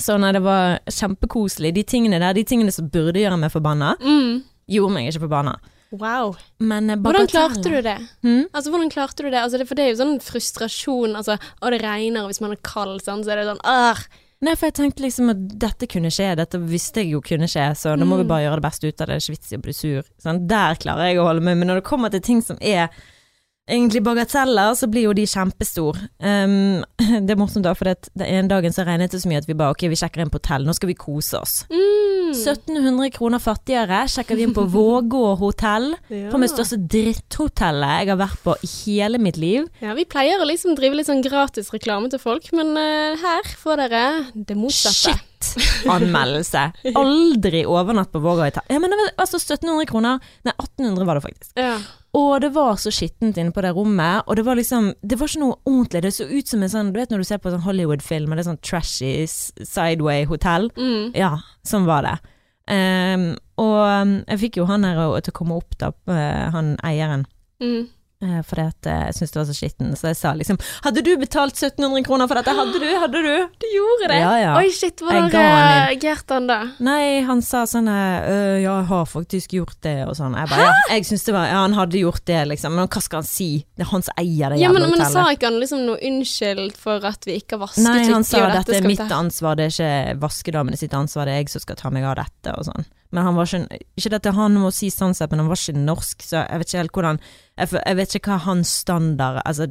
Så 0.00 0.16
nei, 0.22 0.30
det 0.32 0.40
var 0.46 0.78
kjempekoselig. 0.88 1.74
De 1.76 1.82
tingene 1.84 2.20
der, 2.22 2.32
de 2.38 2.46
tingene 2.48 2.72
som 2.72 2.88
burde 2.94 3.20
gjøre 3.20 3.36
meg 3.42 3.52
forbanna, 3.52 3.92
Mm. 4.00 4.40
gjorde 4.70 4.94
meg 4.96 5.10
ikke 5.10 5.24
forbanna. 5.26 5.58
Wow. 5.90 6.36
Men 6.62 6.88
eh, 6.94 6.96
Hvordan 7.02 7.26
klarte 7.28 7.66
du 7.66 7.80
det? 7.82 7.96
Hmm? 8.22 8.44
Altså, 8.54 8.70
hvordan 8.70 8.92
klarte 8.94 9.24
du 9.26 9.28
det? 9.34 9.40
Altså, 9.42 9.58
det? 9.58 9.66
For 9.68 9.74
det 9.76 9.84
er 9.84 9.92
jo 9.92 9.98
sånn 10.00 10.16
frustrasjon, 10.22 11.16
altså, 11.18 11.36
og 11.60 11.74
det 11.74 11.80
regner, 11.82 12.22
og 12.22 12.30
hvis 12.30 12.40
man 12.40 12.54
er 12.54 12.60
kald, 12.64 13.02
sånn, 13.04 13.24
så 13.26 13.34
er 13.34 13.42
det 13.42 13.48
sånn, 13.50 13.64
åh, 13.66 14.04
Nei, 14.40 14.54
for 14.56 14.70
jeg 14.70 14.74
tenkte 14.78 15.02
liksom 15.04 15.28
at 15.34 15.40
dette 15.60 15.86
kunne 15.92 16.08
skje, 16.08 16.30
dette 16.40 16.58
visste 16.64 17.02
jeg 17.02 17.10
jo 17.12 17.20
kunne 17.20 17.44
skje, 17.50 17.66
så 17.76 17.92
nå 17.98 18.06
må 18.08 18.16
vi 18.16 18.24
Mm. 18.24 18.28
bare 18.30 18.44
gjøre 18.46 18.60
det 18.60 18.64
beste 18.70 18.88
ut 18.88 19.00
av 19.00 19.06
det, 19.06 19.14
det 19.14 19.16
er 19.20 19.24
ikke 19.26 19.36
vits 19.36 19.52
i 19.52 19.56
å 19.58 19.62
bli 19.66 19.72
sur. 19.76 20.02
Sånn, 20.24 20.46
der 20.48 20.74
klarer 20.80 21.10
jeg 21.10 21.18
å 21.20 21.26
holde 21.28 21.42
meg, 21.44 21.58
men 21.60 21.68
når 21.68 21.82
det 21.82 21.84
kommer 21.90 22.08
til 22.10 22.20
ting 22.24 22.40
som 22.42 22.56
er 22.60 22.88
egentlig 23.68 24.02
bagateller, 24.02 24.72
så 24.74 24.88
blir 24.90 25.04
jo 25.04 25.12
de 25.12 25.26
kjempestor. 25.28 25.94
Um, 26.18 26.82
det 27.26 27.30
er 27.30 27.36
morsomt 27.36 27.62
da, 27.68 27.74
for 27.76 27.84
det, 27.84 28.08
det 28.16 28.26
en 28.26 28.48
dagen 28.48 28.72
så 28.72 28.86
regnet 28.88 29.12
det 29.12 29.20
så 29.22 29.28
mye 29.28 29.38
at 29.44 29.46
vi 29.46 29.54
bare, 29.54 29.76
ok, 29.76 29.84
vi 29.92 30.00
sjekker 30.00 30.24
inn 30.24 30.32
på 30.32 30.40
hotell, 30.40 30.64
nå 30.64 30.72
skal 30.74 30.88
vi 30.88 30.94
kose 30.98 31.36
oss. 31.38 31.66
mm. 31.70 32.08
1700 32.32 33.10
kroner 33.14 33.42
fattigere, 33.42 34.02
sjekker 34.10 34.38
vi 34.38 34.46
inn 34.46 34.54
på 34.56 34.66
Vågå 34.70 35.34
hotell, 35.40 35.92
ja. 36.08 36.28
på 36.32 36.40
det 36.42 36.50
største 36.52 36.80
dritthotellet 36.90 37.96
jeg 38.00 38.12
har 38.12 38.20
vært 38.20 38.44
på 38.44 38.56
i 38.66 38.70
hele 38.72 39.20
mitt 39.22 39.40
liv. 39.40 39.66
Ja, 39.82 39.94
vi 39.98 40.06
pleier 40.08 40.42
å 40.42 40.48
liksom 40.48 40.76
drive 40.78 40.98
litt 40.98 41.10
sånn 41.10 41.24
gratis 41.24 41.72
reklame 41.74 42.12
til 42.12 42.22
folk, 42.22 42.50
men 42.56 42.74
uh, 42.78 43.18
her 43.20 43.52
får 43.60 43.84
dere 43.84 44.04
det 44.34 44.58
motsatte. 44.58 45.16
Shit! 45.16 45.26
Anmeldelse. 45.88 46.66
Aldri 47.00 47.64
overnatt 47.68 48.12
på 48.12 48.20
Vågå 48.22 48.44
hotell. 48.44 48.66
Ja, 48.68 48.80
men 48.82 48.92
det 48.92 49.00
var 49.00 49.14
altså 49.24 49.40
1700 49.40 49.88
kroner. 49.90 50.20
Nei, 50.46 50.54
1800 50.54 51.08
var 51.08 51.18
det 51.18 51.24
faktisk. 51.24 51.54
Ja. 51.58 51.78
Og 52.18 52.40
det 52.42 52.50
var 52.54 52.74
så 52.82 52.90
skittent 52.90 53.38
inne 53.38 53.54
på 53.54 53.62
det 53.62 53.70
rommet, 53.76 54.24
og 54.26 54.34
det 54.36 54.42
var 54.42 54.58
liksom 54.58 54.88
Det 54.98 55.18
var 55.18 55.30
ikke 55.30 55.42
noe 55.44 55.58
ordentlig. 55.62 56.02
Det 56.02 56.10
så 56.16 56.26
ut 56.26 56.48
som 56.48 56.62
en 56.62 56.72
sånn 56.72 56.90
Du 56.90 56.98
vet 56.98 57.12
når 57.12 57.22
du 57.22 57.28
ser 57.28 57.38
på 57.38 57.52
sånn 57.52 57.62
Hollywood-film, 57.62 58.30
og 58.30 58.36
det 58.36 58.44
er 58.44 58.50
sånn 58.50 58.64
trashy 58.66 59.12
sideway-hotell? 59.28 60.70
Mm. 60.74 61.14
Ja, 61.14 61.36
sånn 61.62 61.86
var 61.86 62.06
det. 62.08 62.16
Um, 62.70 63.30
og 63.58 63.78
jeg 64.26 64.40
fikk 64.42 64.60
jo 64.60 64.66
han 64.68 64.86
her 64.86 64.98
til 65.20 65.32
å 65.34 65.38
komme 65.38 65.56
opp, 65.58 65.74
da, 65.78 65.90
eh, 66.10 66.50
han 66.54 66.76
eieren. 66.86 67.26
Mm. 67.62 67.88
Eh, 68.20 68.40
det 68.44 68.64
at 68.68 68.86
eh, 68.86 69.04
jeg 69.08 69.14
syntes 69.16 69.30
det 69.32 69.38
var 69.40 69.46
så 69.48 69.54
skitten, 69.56 69.92
så 69.96 70.10
jeg 70.10 70.16
sa 70.18 70.30
liksom 70.36 70.58
Hadde 70.84 71.00
du 71.00 71.14
betalt 71.16 71.56
1700 71.56 72.02
kroner 72.04 72.28
for 72.28 72.36
dette? 72.36 72.52
Hadde 72.52 72.80
du? 72.82 72.88
Hadde 73.00 73.22
du? 73.24 73.30
Du 73.62 73.66
gjorde 73.72 74.10
det? 74.12 74.18
Ja, 74.20 74.34
ja. 74.36 74.50
Oi, 74.60 74.68
shit, 74.76 75.00
hvor 75.00 75.16
hvordan 75.16 75.32
reagerte 75.88 76.36
han 76.36 76.50
da? 76.50 76.58
Nei, 76.84 77.22
han 77.24 77.40
sa 77.40 77.62
sånn 77.70 77.88
eh, 77.88 78.28
«Øh, 78.28 78.58
Ja, 78.60 78.74
jeg 78.82 78.90
har 78.90 79.08
faktisk 79.08 79.56
gjort 79.56 79.78
det, 79.86 79.96
og 80.04 80.12
sånn. 80.18 80.36
Jeg 80.36 80.52
bare 80.52 80.68
ja, 80.68 80.76
jeg 80.92 81.08
syns 81.08 81.24
det 81.30 81.36
var 81.38 81.48
Ja, 81.48 81.64
han 81.64 81.78
hadde 81.78 82.04
gjort 82.04 82.26
det, 82.28 82.42
liksom. 82.52 82.76
Men 82.76 82.92
hva 82.92 83.04
skal 83.08 83.22
han 83.22 83.30
si? 83.30 83.48
Det 83.72 83.86
er 83.88 83.92
han 83.94 84.04
som 84.04 84.20
eier 84.20 84.52
det 84.52 84.60
Ja, 84.60 84.68
jævla 84.68 84.84
men, 84.84 84.98
men 84.98 85.16
sa 85.16 85.24
ikke 85.32 85.48
han 85.48 85.60
liksom 85.64 85.88
noe 85.88 85.98
unnskyld 86.12 86.76
for 86.76 87.08
at 87.08 87.24
vi 87.24 87.40
ikke 87.40 87.56
har 87.56 87.64
vasket 87.64 87.86
Nei, 87.88 87.98
han 88.04 88.28
sa 88.28 88.44
dette 88.52 88.82
er 88.82 88.84
mitt 88.84 89.00
ansvar, 89.08 89.56
det 89.56 89.70
er 89.70 89.76
ikke 89.78 90.20
vaskedamene 90.28 90.76
sitt 90.76 90.92
ansvar, 90.92 91.24
det 91.24 91.38
er 91.38 91.46
jeg 91.46 91.54
som 91.56 91.64
skal 91.64 91.80
ta 91.80 91.88
meg 91.94 92.04
av 92.04 92.20
dette, 92.20 92.52
og 92.52 92.68
sånn. 92.68 92.84
Men 93.10 93.26
han 93.26 93.34
var 93.34 93.48
ikke 93.48 93.78
Ikke 93.98 94.12
dette 94.14 94.32
han 94.36 94.58
må 94.62 94.70
si 94.74 94.90
sånn 94.94 95.14
sett, 95.18 95.30
men 95.32 95.42
han 95.42 95.50
var 95.50 95.58
ikke 95.58 95.78
norsk, 95.78 96.22
så 96.22 96.44
jeg 96.44 96.62
vet 96.62 96.68
ikke 96.70 96.82
helt 96.82 96.96
hvordan 96.98 97.22
Jeg, 97.58 97.72
jeg 97.80 97.96
vet 97.98 98.18
ikke 98.20 98.30
hva 98.34 98.42
hans 98.46 98.74
standard 98.84 99.40
Altså, 99.44 99.66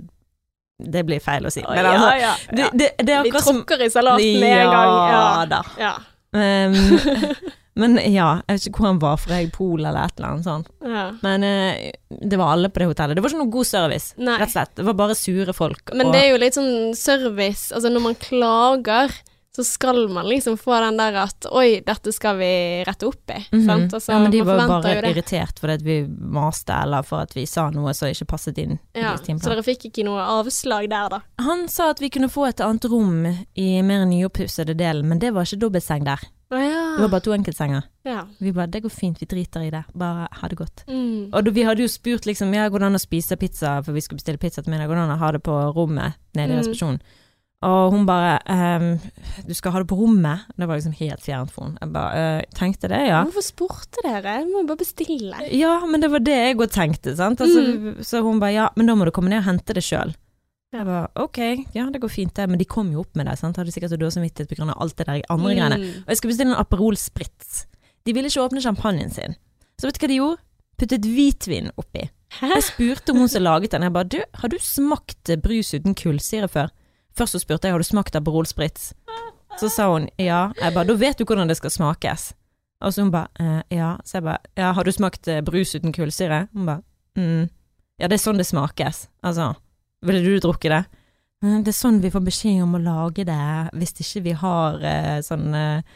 det 0.79 1.03
blir 1.07 1.19
feil 1.23 1.47
å 1.47 1.51
si. 1.51 1.63
Men 1.67 1.87
altså, 1.89 2.09
ja, 2.15 2.19
ja, 2.19 2.33
ja. 2.55 2.67
det, 2.71 2.91
det 3.03 3.15
er 3.17 3.25
Vi 3.27 3.33
tråkker 3.35 3.81
i 3.83 3.89
salaten 3.91 4.39
med 4.39 4.59
en 4.63 4.73
gang. 4.73 4.91
Ja 4.95 5.23
Ja. 5.23 5.45
da. 5.51 5.63
ja. 5.79 5.95
Um, 6.29 6.75
men 7.81 7.97
ja, 8.13 8.27
jeg 8.45 8.59
vet 8.59 8.67
ikke 8.69 8.83
hvor 8.83 8.87
han 8.91 9.01
var 9.01 9.17
fra, 9.19 9.39
jeg 9.41 9.49
Pol 9.55 9.81
eller 9.81 10.05
et 10.05 10.19
eller 10.19 10.29
annet 10.29 10.47
sånt. 10.47 10.69
ja. 10.85 11.05
Men 11.25 11.43
uh, 11.47 12.19
det 12.31 12.39
var 12.39 12.53
alle 12.53 12.69
på 12.71 12.83
det 12.83 12.89
hotellet. 12.91 13.17
Det 13.17 13.23
var 13.25 13.33
ikke 13.33 13.41
noe 13.41 13.53
god 13.57 13.67
service, 13.67 14.13
Nei. 14.19 14.37
rett 14.39 14.51
og 14.51 14.55
slett. 14.55 14.75
Det 14.79 14.85
var 14.87 14.97
bare 15.01 15.17
sure 15.19 15.55
folk. 15.57 15.91
Men 15.95 16.07
og, 16.07 16.13
det 16.15 16.21
er 16.23 16.31
jo 16.31 16.39
litt 16.43 16.57
sånn 16.57 16.93
service 16.97 17.73
Altså 17.75 17.91
når 17.91 18.05
man 18.07 18.17
klager, 18.19 19.15
så 19.55 19.63
skal 19.65 20.07
man 20.13 20.27
liksom 20.29 20.57
få 20.57 20.77
den 20.83 20.97
der 20.97 21.15
at 21.23 21.45
Oi, 21.51 21.81
dette 21.85 22.11
skal 22.13 22.37
vi 22.37 22.49
rette 22.87 23.07
opp 23.09 23.31
i. 23.33 23.39
Mhm. 23.51 23.65
sant? 23.65 23.93
Altså, 23.97 24.11
ja, 24.13 24.19
men 24.19 24.31
de 24.31 24.41
var 24.45 24.61
jo 24.61 24.67
bare 24.69 25.09
irritert 25.09 25.59
fordi 25.59 25.83
vi 25.83 25.95
maste, 26.07 26.73
eller 26.83 27.01
for 27.03 27.25
at 27.25 27.33
vi 27.35 27.45
sa 27.49 27.69
noe 27.73 27.93
som 27.97 28.07
ikke 28.11 28.27
passet 28.29 28.57
inn. 28.61 28.77
Ja, 28.93 29.15
så 29.17 29.49
dere 29.49 29.63
fikk 29.65 29.89
ikke 29.89 30.05
noe 30.05 30.21
avslag 30.21 30.89
der, 30.89 31.09
da? 31.09 31.21
Han 31.41 31.67
sa 31.67 31.89
at 31.89 31.99
vi 31.99 32.09
kunne 32.13 32.29
få 32.29 32.47
et 32.49 32.61
annet 32.61 32.85
rom 32.85 33.25
i 33.55 33.81
mer 33.81 34.05
nyoppussede 34.05 34.77
delen, 34.77 35.09
men 35.09 35.19
det 35.19 35.33
var 35.33 35.43
ikke 35.49 35.59
dobbeltseng 35.65 36.05
der. 36.05 36.19
Ah, 36.51 36.63
ja. 36.65 36.95
Det 36.97 37.01
var 37.03 37.09
bare 37.09 37.21
to 37.21 37.33
enkeltsenger. 37.33 37.83
ja. 38.05 38.25
Vi 38.39 38.51
bare 38.51 38.67
'det 38.67 38.81
går 38.83 38.89
fint, 38.89 39.21
vi 39.21 39.25
driter 39.25 39.61
i 39.61 39.69
det', 39.69 39.85
bare 39.93 40.27
ha 40.31 40.47
det 40.47 40.57
godt. 40.57 40.83
Mm. 40.87 41.29
Og 41.33 41.45
da, 41.45 41.51
vi 41.51 41.61
hadde 41.63 41.81
jo 41.81 41.87
spurt 41.87 42.25
liksom, 42.25 42.53
ja, 42.53 42.69
går 42.69 42.79
det 42.79 42.85
an 42.85 42.95
å 42.95 42.99
spise 42.99 43.35
pizza, 43.37 43.81
for 43.83 43.91
vi 43.93 44.01
skulle 44.01 44.17
bestille 44.17 44.37
pizza 44.39 44.61
til 44.61 44.71
middag, 44.71 44.87
går 44.87 44.95
det 44.95 45.03
an 45.03 45.17
å 45.17 45.19
ha 45.19 45.31
det 45.31 45.43
på 45.43 45.73
rommet 45.75 46.13
nede 46.33 46.53
i 46.53 46.61
Mm. 46.61 46.99
Og 47.59 47.91
hun 47.91 48.05
bare 48.07 48.37
ehm, 48.47 49.01
'du 49.43 49.51
skal 49.53 49.73
ha 49.73 49.79
det 49.81 49.89
på 49.89 49.97
rommet'? 49.99 50.45
Det 50.55 50.67
var 50.67 50.79
liksom 50.79 50.95
helt 50.95 51.19
fjernt 51.19 51.51
for 51.51 51.65
henne. 51.65 51.77
Jeg 51.81 51.91
bare 51.91 52.21
eh, 52.39 52.45
tenkte 52.55 52.87
det, 52.87 53.01
ja. 53.09 53.23
Hvorfor 53.27 53.43
spurte 53.43 54.03
dere? 54.05 54.37
Jeg 54.39 54.47
må 54.47 54.63
bare 54.67 54.79
bestille. 54.79 55.41
Ja, 55.51 55.73
men 55.85 55.99
det 55.99 56.11
var 56.11 56.23
det 56.23 56.37
jeg 56.37 56.55
òg 56.55 56.71
tenkte, 56.71 57.15
sant. 57.19 57.41
Altså, 57.41 57.99
Så 57.99 58.23
hun 58.23 58.39
bare 58.39 58.53
'ja, 58.53 58.69
men 58.77 58.87
da 58.87 58.95
må 58.95 59.05
du 59.05 59.11
komme 59.11 59.29
ned 59.29 59.43
og 59.43 59.49
hente 59.51 59.75
det 59.75 59.83
sjøl'. 59.83 60.15
Jeg 60.71 60.85
bare 60.85 61.07
ok, 61.17 61.37
ja 61.73 61.89
det 61.89 61.99
går 61.99 62.11
fint 62.13 62.33
det, 62.35 62.45
men 62.47 62.59
de 62.59 62.65
kom 62.65 62.91
jo 62.93 63.01
opp 63.01 63.15
med 63.17 63.25
det, 63.25 63.39
sant. 63.39 63.57
Hadde 63.57 63.73
sikkert 63.73 63.89
så 63.89 63.97
dårlig 63.97 64.13
samvittighet 64.13 64.59
av 64.61 64.77
alt 64.79 64.95
det 64.95 65.07
der 65.07 65.21
andre 65.27 65.55
greiene. 65.55 65.77
Mm. 65.81 66.03
Og 66.05 66.07
jeg 66.13 66.17
skulle 66.17 66.31
bestille 66.31 66.53
en 66.53 66.61
Aperol 66.61 66.95
Spritz. 66.95 67.65
De 68.05 68.13
ville 68.13 68.29
ikke 68.29 68.45
åpne 68.45 68.61
champagnen 68.61 69.09
sin. 69.11 69.35
Så 69.81 69.89
vet 69.89 69.97
du 69.97 70.05
hva 70.05 70.07
de 70.07 70.19
gjorde? 70.21 70.37
Puttet 70.79 71.07
hvitvin 71.09 71.71
oppi. 71.75 72.05
Hæ? 72.39 72.53
Jeg 72.53 72.63
spurte 72.63 73.15
hun 73.17 73.27
som 73.27 73.43
laget 73.43 73.71
den, 73.71 73.81
jeg 73.83 73.93
bare 73.93 74.07
du, 74.07 74.19
har 74.33 74.47
du 74.47 74.57
smakt 74.61 75.33
brus 75.41 75.73
uten 75.73 75.95
kullsyre 75.97 76.47
før? 76.47 76.69
Først 77.19 77.35
så 77.35 77.41
spurte 77.43 77.67
jeg 77.67 77.75
har 77.75 77.83
du 77.83 77.87
smakt 77.87 78.15
Aperol 78.15 78.47
Spritz. 78.47 78.93
Så 79.59 79.67
sa 79.73 79.89
hun 79.91 80.07
ja. 80.17 80.49
Jeg 80.55 80.75
bare 80.75 80.87
da 80.87 80.95
vet 80.95 81.19
du 81.19 81.25
hvordan 81.27 81.49
det 81.49 81.57
skal 81.59 81.73
smakes. 81.73 82.29
Og 82.79 82.93
så 82.95 83.03
hun 83.03 83.11
bare 83.11 83.27
eh, 83.43 83.75
ja. 83.75 83.97
Så 84.07 84.19
jeg 84.19 84.27
bare 84.29 84.39
ja, 84.55 84.71
har 84.77 84.87
du 84.87 84.91
smakt 84.95 85.27
eh, 85.27 85.41
brus 85.43 85.75
uten 85.75 85.91
kullsyre? 85.95 86.45
Hun 86.55 86.69
bare 86.69 86.83
mm. 87.19 87.49
Ja, 87.99 88.07
det 88.07 88.15
er 88.15 88.23
sånn 88.23 88.39
det 88.39 88.47
smakes. 88.47 89.09
Altså, 89.27 89.51
ville 90.07 90.23
du 90.23 90.39
drukket 90.39 90.71
det? 90.71 90.83
«Mm, 91.43 91.63
Det 91.63 91.71
er 91.71 91.75
sånn 91.75 92.01
vi 92.03 92.11
får 92.11 92.23
beskjed 92.23 92.63
om 92.65 92.73
å 92.75 92.81
lage 92.83 93.23
det, 93.27 93.43
hvis 93.79 93.93
ikke 94.03 94.23
vi 94.25 94.31
har 94.41 94.81
eh, 94.83 95.19
sånn 95.23 95.53
eh, 95.55 95.93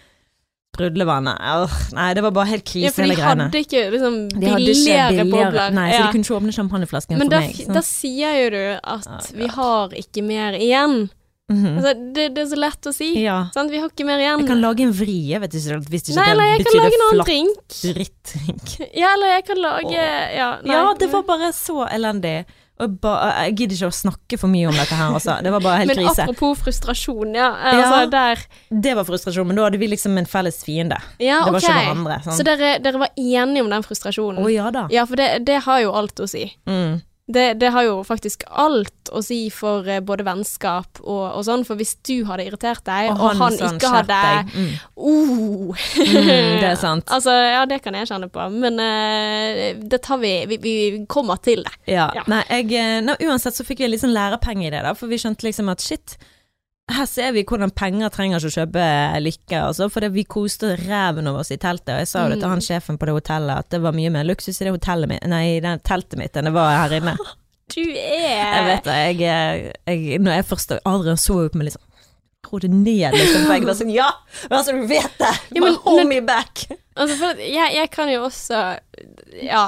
sprudlevann. 0.74 1.27
Øh, 1.38 1.77
nei, 1.94 2.10
det 2.18 2.24
var 2.25 2.32
bare 2.36 2.50
helt 2.50 2.65
krise, 2.65 2.89
ja, 2.98 3.03
hele 3.06 3.15
greiene. 3.15 3.48
hadde 3.48 3.63
ikke 3.63 3.84
liksom 3.94 4.15
De 4.34 4.46
hadde 4.50 4.62
ikke 4.62 4.74
billigere 4.74 5.10
billigere 5.10 5.32
bobler. 5.32 5.74
Nei, 5.77 5.89
så 5.92 6.00
Ja. 6.00 6.06
de 6.08 6.12
kunne 6.12 6.25
ikke 6.25 6.38
åpne 6.42 6.53
champagneflasken 6.60 7.18
Men 7.18 7.27
for 7.30 7.36
da, 7.38 7.39
meg. 7.46 7.60
Men 7.68 7.75
da 7.77 7.82
sier 7.82 8.39
jo 8.44 8.50
du 8.50 8.63
at 8.84 9.08
Ah, 9.08 9.20
vi 9.38 9.48
har 9.48 9.89
ikke 9.89 10.24
mer 10.25 10.58
igjen. 10.58 11.10
Mhm. 11.51 11.77
Altså, 11.77 11.92
det, 12.15 12.25
det 12.34 12.42
er 12.42 12.50
så 12.50 12.58
lett 12.58 12.88
å 12.88 12.94
si. 12.96 13.08
Ja. 13.22 13.50
Sant? 13.53 13.70
Vi 13.70 13.77
har 13.77 13.89
ikke 13.92 14.06
mer 14.08 14.18
igjen. 14.18 14.39
Jeg 14.39 14.48
kan 14.48 14.62
lage 14.63 14.82
en 14.82 14.94
vrie, 14.96 15.39
vet 15.44 15.51
du, 15.51 15.58
hvis 15.60 16.08
ikke 16.08 16.15
Nei, 16.15 16.25
det 16.25 16.32
eller 16.32 16.44
jeg 16.50 16.65
kan 16.65 16.77
lage 16.80 16.96
en 16.98 17.06
annen 17.10 17.25
drink. 17.27 17.80
drittdrink. 17.84 18.74
Ja, 19.02 19.13
eller 19.13 19.28
jeg 19.36 19.45
kan 19.45 19.58
lage 19.62 19.86
oh. 19.86 20.36
Ja, 20.38 20.50
nei. 20.63 20.74
Ja, 20.74 20.93
det 20.98 21.12
var 21.12 21.24
bare 21.28 21.52
så 21.54 21.84
elendig. 21.91 22.45
Og 22.84 22.98
ba, 23.04 23.13
jeg 23.46 23.56
gidder 23.62 23.78
ikke 23.78 23.89
å 23.91 23.96
snakke 23.96 24.39
for 24.41 24.52
mye 24.52 24.67
om 24.72 24.76
dette 24.78 24.98
her, 24.98 25.13
altså. 25.15 25.38
Det 25.46 25.54
var 25.54 25.63
bare 25.63 25.84
helt 25.84 25.93
Men 25.93 26.02
krise. 26.02 26.26
apropos 26.26 26.60
frustrasjon, 26.63 27.36
ja. 27.38 27.50
Altså, 27.72 28.02
Ja. 28.12 28.36
Det 28.69 28.96
var 28.98 29.08
frustrasjon, 29.08 29.48
men 29.48 29.60
da 29.60 29.67
hadde 29.69 29.80
vi 29.80 29.88
liksom 29.88 30.17
en 30.17 30.28
felles 30.30 30.60
fiende. 30.65 31.00
Ja, 31.19 31.43
Det 31.46 31.54
var 31.54 31.60
okay. 31.60 31.69
ikke 31.69 31.86
hverandre. 31.88 32.19
Så 32.24 32.38
Sånn. 32.38 32.46
dere, 32.52 32.74
dere 32.84 33.00
var 33.00 33.10
enige 33.17 33.63
om 33.63 33.69
den 33.69 33.84
frustrasjonen? 33.84 34.43
Å 34.43 34.52
ja 34.54 34.69
da. 34.72 34.88
Ja, 34.91 35.06
for 35.06 35.15
det, 35.15 35.46
det 35.48 35.62
har 35.63 35.80
jo 35.82 35.93
alt 35.93 36.19
å 36.19 36.28
si. 36.30 36.46
Mm. 36.67 37.02
Det, 37.26 37.54
det 37.54 37.70
har 37.72 37.86
jo 37.88 38.02
faktisk 38.04 38.42
alt 38.52 39.08
å 39.16 39.22
si 39.24 39.46
for 39.54 39.88
eh, 39.88 40.02
både 40.04 40.26
vennskap 40.28 41.00
og, 41.00 41.22
og 41.38 41.46
sånn, 41.48 41.62
for 41.64 41.80
hvis 41.80 41.94
du 42.04 42.26
hadde 42.28 42.50
irritert 42.50 42.84
deg, 42.84 43.14
og, 43.14 43.38
han, 43.40 43.56
sånn, 43.56 43.78
ikke 43.78 43.92
hadde 43.94 44.18
mm. 44.50 44.74
oh. 45.00 45.86
Mm, 46.04 46.60
Det 46.60 46.68
er 46.74 46.76
sant. 46.82 47.08
Altså, 47.16 47.32
ja, 47.32 47.64
det 47.70 47.80
kan 47.86 47.96
jeg 47.96 48.10
kjenne 48.12 48.28
på, 48.34 48.50
men 48.52 48.76
uh, 48.76 49.80
det 49.80 50.02
tar 50.04 50.20
vi, 50.20 50.34
vi 50.52 50.60
Vi 50.64 50.76
kommer 51.08 51.40
til 51.40 51.64
det. 51.64 51.74
Ja. 51.94 52.10
Ja. 52.18 52.28
Nei, 52.28 52.44
jeg, 52.52 53.00
nå, 53.08 53.16
uansett 53.24 53.56
så 53.56 53.64
fikk 53.64 53.80
vi 53.80 53.88
en 53.88 53.94
liten 53.96 54.10
sånn 54.10 54.18
lærepenge 54.18 54.68
i 54.68 54.74
det, 54.74 54.84
da, 54.84 54.92
for 54.98 55.08
vi 55.08 55.22
skjønte 55.22 55.48
liksom 55.48 55.72
at 55.72 55.84
shit, 55.84 56.18
her 56.91 57.06
ser 57.08 57.32
vi 57.32 57.43
hvordan 57.48 57.72
penger 57.72 58.10
trenger 58.12 58.39
ikke 58.43 58.50
å 58.52 58.56
kjøpe 58.58 58.88
lykke, 59.24 59.60
altså, 59.69 59.88
for 59.89 60.10
vi 60.12 60.24
koste 60.28 60.74
ræven 60.82 61.28
av 61.32 61.38
oss 61.39 61.52
i 61.56 61.58
teltet, 61.58 61.93
og 61.96 62.02
jeg 62.04 62.08
sa 62.12 62.26
jo 62.26 62.34
det 62.34 62.39
til 62.41 62.50
Mm. 62.50 62.54
han 62.58 62.65
sjefen 62.65 62.98
på 63.00 63.06
det 63.08 63.13
hotellet, 63.15 63.58
at 63.58 63.69
det 63.69 63.80
var 63.82 63.93
mye 63.96 64.12
mer 64.12 64.24
luksus 64.28 64.60
i 64.62 64.65
det 64.65 64.74
hotellet 64.76 65.08
mitt, 65.10 65.24
nei, 65.32 65.58
i 65.58 65.60
det 65.63 65.78
teltet 65.84 66.17
mitt 66.19 66.36
enn 66.36 66.46
det 66.50 66.54
var 66.54 66.76
her 66.88 66.98
inne. 67.00 67.15
Du 67.74 67.80
er 67.80 68.43
Jeg 68.43 68.65
vet 68.67 68.84
det, 68.84 68.96
jeg, 69.24 69.72
jeg, 69.88 70.19
når 70.19 70.34
jeg 70.36 70.46
først 70.46 70.74
Adrian 70.84 71.17
så 71.17 71.38
opp 71.46 71.54
med 71.56 71.63
meg 71.63 71.69
liksom 71.72 71.82
Ro 72.52 72.60
det 72.60 72.69
ned, 72.69 73.15
liksom. 73.15 73.46
For 73.48 73.54
jeg 73.56 73.63
var 73.65 73.78
sånn 73.80 73.93
Ja! 73.93 74.10
Altså, 74.52 74.74
du 74.76 74.84
vet 74.91 75.15
det! 75.17 75.30
Ja, 75.56 75.62
men- 75.63 75.78
hold 75.82 76.06
me 76.12 76.19
back! 76.22 76.65
Altså, 77.00 77.15
for 77.17 77.39
jeg, 77.39 77.72
jeg 77.74 77.89
kan 77.89 78.12
jo 78.12 78.26
også 78.28 78.60
ja, 79.41 79.63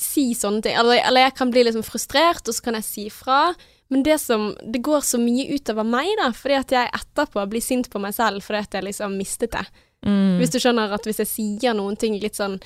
si 0.00 0.32
sånne 0.34 0.62
ting. 0.64 0.74
Eller, 0.80 1.04
eller 1.06 1.20
jeg 1.28 1.34
kan 1.36 1.52
bli 1.52 1.62
liksom 1.68 1.84
frustrert, 1.86 2.42
og 2.48 2.56
så 2.56 2.64
kan 2.64 2.74
jeg 2.80 2.84
si 2.88 3.04
fra. 3.12 3.52
Men 3.94 4.02
det 4.02 4.16
som 4.20 4.48
Det 4.58 4.82
går 4.82 5.04
så 5.06 5.20
mye 5.22 5.46
utover 5.54 5.86
meg, 5.86 6.08
da, 6.18 6.32
fordi 6.34 6.56
at 6.58 6.72
jeg 6.74 6.94
etterpå 6.98 7.44
blir 7.52 7.62
sint 7.62 7.86
på 7.92 8.00
meg 8.02 8.14
selv 8.16 8.42
fordi 8.42 8.64
at 8.66 8.74
jeg 8.80 8.88
liksom 8.90 9.14
mistet 9.20 9.54
det. 9.54 9.62
Mm. 10.04 10.40
Hvis 10.40 10.50
du 10.52 10.58
skjønner 10.58 10.92
at 10.98 11.06
hvis 11.06 11.22
jeg 11.22 11.30
sier 11.30 11.76
noen 11.78 11.94
ting 11.96 12.18
litt 12.20 12.36
sånn 12.36 12.58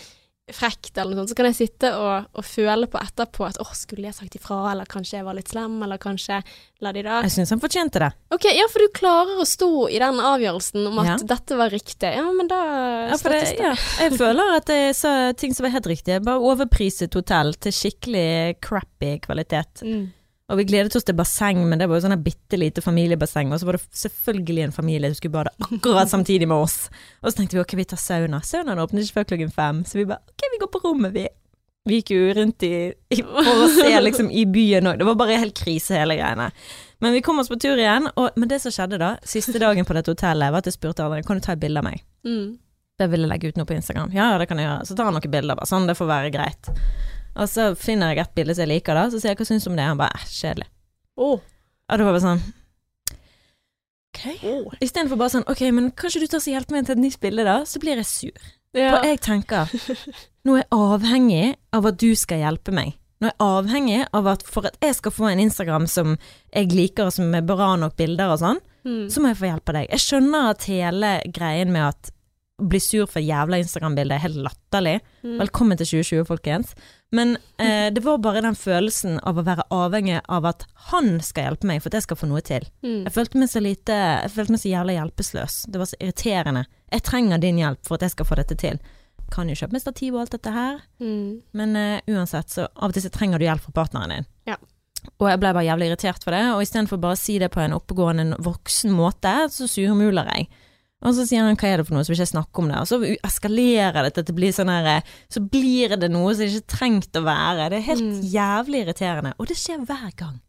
frekt 0.49 0.97
eller 0.97 1.13
noe 1.13 1.21
sånt, 1.27 1.35
så 1.35 1.37
kan 1.37 1.47
jeg 1.51 1.57
sitte 1.59 1.91
og, 1.93 2.25
og 2.33 2.45
føle 2.49 2.87
på 2.89 2.97
etterpå 2.97 3.45
at 3.45 3.59
åh, 3.61 3.73
skulle 3.77 4.09
jeg 4.09 4.17
sagt 4.17 4.39
ifra, 4.39 4.63
eller 4.73 4.89
kanskje 4.89 5.19
jeg 5.19 5.27
var 5.27 5.37
litt 5.37 5.51
slem, 5.53 5.75
eller 5.85 6.01
kanskje 6.01 6.39
la 6.81 6.93
de 6.97 7.03
da 7.05 7.19
Jeg 7.27 7.35
syns 7.35 7.53
han 7.53 7.61
fortjente 7.61 8.01
det. 8.01 8.09
Ok, 8.33 8.47
ja, 8.57 8.65
for 8.73 8.81
du 8.81 8.89
klarer 8.97 9.43
å 9.43 9.47
stå 9.49 9.69
i 9.93 10.01
den 10.01 10.23
avgjørelsen 10.25 10.89
om 10.89 11.03
at 11.05 11.11
Ja. 11.11 11.17
dette 11.37 11.59
var 11.61 11.69
riktig. 11.69 12.15
Ja, 12.17 12.25
men 12.33 12.49
da 12.49 12.63
Ja, 13.13 13.17
det. 13.29 13.43
ja. 13.61 13.75
Jeg 14.01 14.17
føler 14.17 14.57
at 14.57 14.73
jeg 14.73 14.97
sa 14.97 15.33
ting 15.37 15.53
som 15.53 15.65
var 15.69 15.77
helt 15.77 15.87
riktige. 15.93 16.23
Bare 16.25 16.41
overpriset 16.41 17.13
hotell 17.13 17.53
til 17.61 17.73
skikkelig 17.73 18.57
crappy 18.65 19.19
kvalitet. 19.21 19.85
Mm. 19.85 20.15
Og 20.49 20.57
vi 20.57 20.65
gledet 20.65 20.97
oss 20.97 21.05
til 21.05 21.17
basseng, 21.17 21.59
men 21.69 21.81
det 21.81 21.89
var 21.91 21.99
jo 21.99 22.07
sånn 22.07 22.23
bitte 22.25 22.57
lite 22.57 22.81
familiebasseng. 22.81 23.51
Og 23.53 23.61
så 23.61 23.69
var 23.69 23.77
det 23.77 24.01
selvfølgelig 24.01 24.65
en 24.65 24.73
familie 24.73 25.11
som 25.11 25.19
skulle 25.19 25.35
bade 25.35 25.53
akkurat 25.67 26.09
samtidig 26.09 26.49
med 26.49 26.65
oss. 26.65 26.79
Og 27.21 27.29
så 27.29 27.41
tenkte 27.41 27.59
vi 27.59 27.65
ok, 27.65 27.75
vi 27.77 27.85
tar 27.91 28.01
sauna. 28.01 28.41
Saunaen 28.41 28.81
åpnet 28.81 29.05
ikke 29.05 29.21
før 29.21 29.29
klokken 29.35 29.53
fem, 29.53 29.83
så 29.85 30.01
vi 30.01 30.07
bare 30.09 30.25
ok, 30.33 30.47
vi 30.55 30.61
går 30.63 30.71
på 30.73 30.81
rommet, 30.87 31.13
vi. 31.17 31.27
Vi 31.89 32.01
gikk 32.01 32.13
jo 32.13 32.33
rundt 32.37 32.65
i, 32.67 32.73
i 33.15 33.19
for 33.25 33.65
å 33.65 33.69
se 33.73 33.93
liksom 34.03 34.31
i 34.33 34.45
byen 34.49 34.89
òg. 34.91 34.99
Det 35.01 35.09
var 35.09 35.19
bare 35.21 35.37
helt 35.41 35.57
krise 35.57 36.01
hele 36.01 36.17
greiene. 36.19 36.49
Men 37.05 37.15
vi 37.17 37.23
kom 37.25 37.41
oss 37.41 37.53
på 37.53 37.57
tur 37.61 37.79
igjen, 37.81 38.09
og, 38.15 38.33
men 38.37 38.51
det 38.51 38.59
som 38.65 38.75
skjedde 38.75 38.99
da, 39.01 39.15
siste 39.29 39.61
dagen 39.61 39.89
på 39.89 39.97
dette 39.97 40.13
hotellet, 40.13 40.53
var 40.53 40.65
at 40.65 40.69
jeg 40.69 40.77
spurte 40.77 41.05
Adrian 41.05 41.29
kan 41.29 41.39
du 41.39 41.45
ta 41.45 41.55
et 41.55 41.63
bilde 41.63 41.81
av 41.81 41.87
meg. 41.87 42.03
Mm. 42.29 42.57
Jeg 42.99 43.13
ville 43.13 43.29
legge 43.31 43.53
ut 43.53 43.61
noe 43.61 43.69
på 43.69 43.77
Instagram. 43.77 44.11
Ja, 44.17 44.33
ja, 44.33 44.41
det 44.41 44.49
kan 44.51 44.59
jeg 44.59 44.67
gjøre. 44.67 44.89
Så 44.89 44.97
tar 44.99 45.09
han 45.09 45.17
noen 45.17 45.33
bilder, 45.33 45.61
bare 45.61 45.71
sånn, 45.71 45.87
det 45.89 45.97
får 45.97 46.11
være 46.11 46.33
greit. 46.35 46.73
Og 47.39 47.49
så 47.51 47.69
finner 47.79 48.13
jeg 48.17 48.25
et 48.27 48.35
bilde 48.35 48.55
som 48.57 48.65
jeg 48.67 48.73
liker, 48.77 48.99
da, 48.99 49.07
så 49.13 49.21
sier 49.21 49.33
jeg 49.33 49.39
hva 49.41 49.47
syns 49.49 49.65
du 49.67 49.71
om 49.71 49.77
det? 49.79 49.87
Han 49.87 50.01
bare 50.01 50.19
eh, 50.19 50.27
kjedelig. 50.35 50.67
Oh. 51.19 51.39
Og 51.89 51.99
det 52.01 52.07
var 52.09 52.17
bare 52.17 52.25
sånn 52.25 52.43
Ok. 54.19 54.79
Istedenfor 54.83 55.19
bare 55.21 55.31
sånn 55.37 55.45
ok, 55.51 55.61
men 55.77 55.91
kanskje 55.95 56.25
du 56.25 56.31
tar 56.33 56.41
så 56.43 56.51
hjelper 56.51 56.75
meg 56.79 56.87
til 56.89 56.97
et 56.97 57.03
nytt 57.05 57.19
bilde, 57.23 57.45
da? 57.47 57.61
Så 57.69 57.79
blir 57.83 58.01
jeg 58.01 58.09
sur. 58.09 58.49
Ja. 58.77 58.97
For 58.97 59.07
jeg 59.07 59.21
tenker 59.25 59.71
nå 60.49 60.57
er 60.57 60.65
jeg 60.65 60.71
avhengig 60.75 61.45
av 61.77 61.87
at 61.91 61.99
du 62.01 62.09
skal 62.19 62.43
hjelpe 62.43 62.75
meg. 62.75 62.97
Nå 63.23 63.29
er 63.29 63.33
jeg 63.35 63.45
avhengig 63.47 64.01
av 64.15 64.29
at 64.33 64.45
for 64.47 64.69
at 64.69 64.77
jeg 64.83 64.97
skal 64.99 65.15
få 65.15 65.29
en 65.31 65.43
Instagram 65.43 65.87
som 65.91 66.17
jeg 66.55 66.71
liker, 66.73 67.09
og 67.11 67.15
som 67.17 67.33
er 67.35 67.47
bra 67.47 67.73
nok 67.81 67.97
bilder 68.01 68.35
og 68.35 68.43
sånn, 68.45 68.65
Mm. 68.87 69.09
så 69.11 69.21
må 69.21 69.29
jeg 69.33 69.37
få 69.41 69.49
hjelp 69.51 69.69
av 69.69 69.75
deg. 69.75 69.89
Jeg 69.91 70.01
skjønner 70.01 70.45
at 70.53 70.65
hele 70.71 71.09
greien 71.35 71.73
med 71.75 71.83
at 71.91 72.11
bli 72.63 72.79
sur 72.81 73.07
for 73.11 73.21
jævla 73.21 73.59
Instagram-bildet 73.61 74.15
er 74.17 74.23
helt 74.23 74.39
latterlig. 74.47 74.95
Mm. 75.27 75.35
Velkommen 75.43 75.77
til 75.77 75.87
2020, 75.91 76.25
folkens. 76.31 76.71
Men 77.11 77.37
eh, 77.57 77.89
det 77.95 78.03
var 78.05 78.19
bare 78.21 78.43
den 78.45 78.57
følelsen 78.59 79.15
av 79.25 79.39
å 79.41 79.45
være 79.47 79.65
avhengig 79.73 80.19
av 80.29 80.45
at 80.51 80.67
han 80.91 81.15
skal 81.25 81.47
hjelpe 81.49 81.67
meg 81.71 81.81
for 81.81 81.89
at 81.89 81.95
jeg 82.03 82.05
skal 82.09 82.19
få 82.21 82.29
noe 82.29 82.43
til. 82.45 82.67
Mm. 82.85 83.07
Jeg 83.07 83.15
følte 83.15 83.41
meg 83.41 83.49
så 83.49 83.63
lite 83.65 83.97
Jeg 83.97 84.33
følte 84.35 84.53
meg 84.53 84.61
så 84.61 84.73
jævla 84.75 84.97
hjelpeløs. 84.99 85.57
Det 85.73 85.81
var 85.81 85.89
så 85.89 85.99
irriterende. 86.05 86.65
Jeg 86.93 87.07
trenger 87.09 87.41
din 87.41 87.61
hjelp 87.63 87.81
for 87.89 87.97
at 87.97 88.05
jeg 88.05 88.13
skal 88.17 88.29
få 88.29 88.37
dette 88.43 88.59
til. 88.61 88.77
Kan 89.33 89.49
jo 89.49 89.57
kjøpe 89.57 89.73
meg 89.77 89.85
stativ 89.87 90.15
og 90.17 90.21
alt 90.27 90.37
dette 90.37 90.53
her, 90.53 90.83
Mm. 91.01 91.41
men 91.53 91.77
eh, 91.77 92.01
uansett, 92.09 92.49
så 92.53 92.69
av 92.77 92.89
og 92.91 92.95
til 92.97 93.03
så 93.05 93.11
trenger 93.13 93.39
du 93.41 93.45
hjelp 93.45 93.61
fra 93.67 93.73
partneren 93.85 94.15
din. 94.15 94.29
Ja. 94.49 94.57
Og 95.21 95.29
jeg 95.31 95.41
ble 95.41 95.53
bare 95.55 95.65
jævlig 95.69 95.89
irritert 95.91 96.25
for 96.25 96.33
det, 96.35 96.45
og 96.53 96.63
istedenfor 96.65 97.01
bare 97.01 97.17
å 97.17 97.21
si 97.21 97.39
det 97.39 97.51
på 97.55 97.61
en 97.61 97.73
oppegående 97.77 98.37
voksen 98.45 98.91
måte, 98.93 99.35
så 99.53 99.69
surmuler 99.69 100.29
jeg. 100.35 100.49
Og 101.07 101.15
så 101.15 101.25
sier 101.29 101.45
han 101.47 101.55
hva 101.55 101.69
er 101.71 101.77
det 101.79 101.87
for 101.87 101.95
noe, 101.95 102.03
så 102.03 102.11
vil 102.11 102.17
ikke 102.19 102.25
jeg 102.27 102.33
snakke 102.35 102.59
om 102.59 102.69
det. 102.73 102.79
Og 102.83 102.89
så 102.91 102.99
eskalerer 103.29 104.03
det 104.03 104.15
til 104.17 104.25
det 104.27 104.35
blir 104.35 104.51
sånn 104.57 104.73
her 104.73 105.03
Så 105.31 105.39
blir 105.47 105.95
det 105.97 106.09
noe 106.11 106.33
som 106.35 106.43
det 106.43 106.51
ikke 106.57 106.75
trengt 106.75 107.13
å 107.21 107.23
være. 107.23 107.69
Det 107.71 107.79
er 107.79 107.87
helt 107.87 108.03
Mm. 108.03 108.23
jævlig 108.33 108.81
irriterende. 108.85 109.33
Og 109.39 109.47
det 109.47 109.57
skjer 109.57 109.85
hver 109.87 110.11
gang 110.17 110.41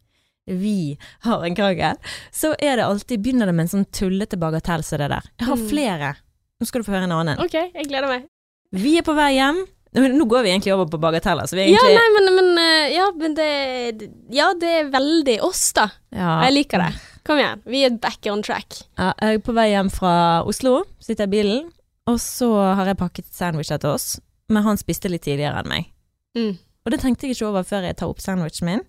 vi 0.50 0.98
har 1.22 1.44
en 1.46 1.54
krangel. 1.54 1.96
Så 2.32 2.54
er 2.58 2.76
det 2.76 2.84
alltid 2.84 3.22
Begynner 3.22 3.46
det 3.46 3.54
med 3.54 3.68
en 3.68 3.84
sånn 3.84 3.86
tullete 3.92 4.36
bagatell 4.36 4.82
som 4.82 4.98
det 4.98 5.08
der. 5.10 5.22
Jeg 5.38 5.46
har 5.46 5.56
Mm. 5.56 5.68
flere. 5.70 6.16
Nå 6.60 6.66
skal 6.66 6.82
du 6.82 6.86
få 6.90 6.94
høre 6.96 7.04
en 7.04 7.12
annen. 7.12 7.38
OK, 7.38 7.52
jeg 7.72 7.86
gleder 7.86 8.08
meg. 8.08 8.26
Vi 8.72 8.98
er 8.98 9.02
på 9.02 9.14
vei 9.14 9.34
hjem. 9.36 9.64
Nå 9.94 10.24
går 10.28 10.42
vi 10.44 10.50
egentlig 10.50 10.72
over 10.74 10.86
på 10.86 11.00
bagateller, 11.00 11.46
så 11.46 11.54
vi 11.54 11.62
er 11.62 11.74
Ja, 11.74 11.82
nei, 11.82 12.08
men, 12.14 12.34
men 12.36 12.58
eh, 12.58 12.94
Ja, 12.94 13.10
men 13.12 13.34
det 13.34 14.10
Ja, 14.30 14.52
det 14.54 14.68
er 14.68 14.90
veldig 14.90 15.40
oss, 15.42 15.72
da. 15.72 15.88
Ja. 16.12 16.42
Jeg 16.44 16.54
liker 16.54 16.78
det. 16.78 16.92
Kom 17.26 17.40
igjen. 17.40 17.62
Vi 17.68 17.82
er 17.84 17.98
back 18.00 18.26
on 18.32 18.42
track. 18.42 18.80
Ja, 18.98 19.12
jeg 19.20 19.40
er 19.40 19.44
på 19.44 19.54
vei 19.56 19.68
hjem 19.72 19.90
fra 19.92 20.14
Oslo, 20.48 20.80
sitter 21.02 21.28
i 21.28 21.34
bilen, 21.34 21.68
og 22.08 22.18
så 22.22 22.48
har 22.78 22.88
jeg 22.88 23.00
pakket 23.00 23.28
sandwicher 23.34 23.80
til 23.82 23.94
oss, 23.94 24.08
men 24.50 24.64
han 24.66 24.80
spiste 24.80 25.10
litt 25.12 25.26
tidligere 25.26 25.62
enn 25.62 25.70
meg. 25.70 25.90
Mm. 26.38 26.56
Og 26.84 26.94
det 26.94 27.02
tenkte 27.02 27.28
jeg 27.28 27.36
ikke 27.36 27.50
over 27.50 27.66
før 27.66 27.86
jeg 27.86 27.98
tar 28.00 28.10
opp 28.10 28.22
sandwichen 28.24 28.68
min, 28.68 28.84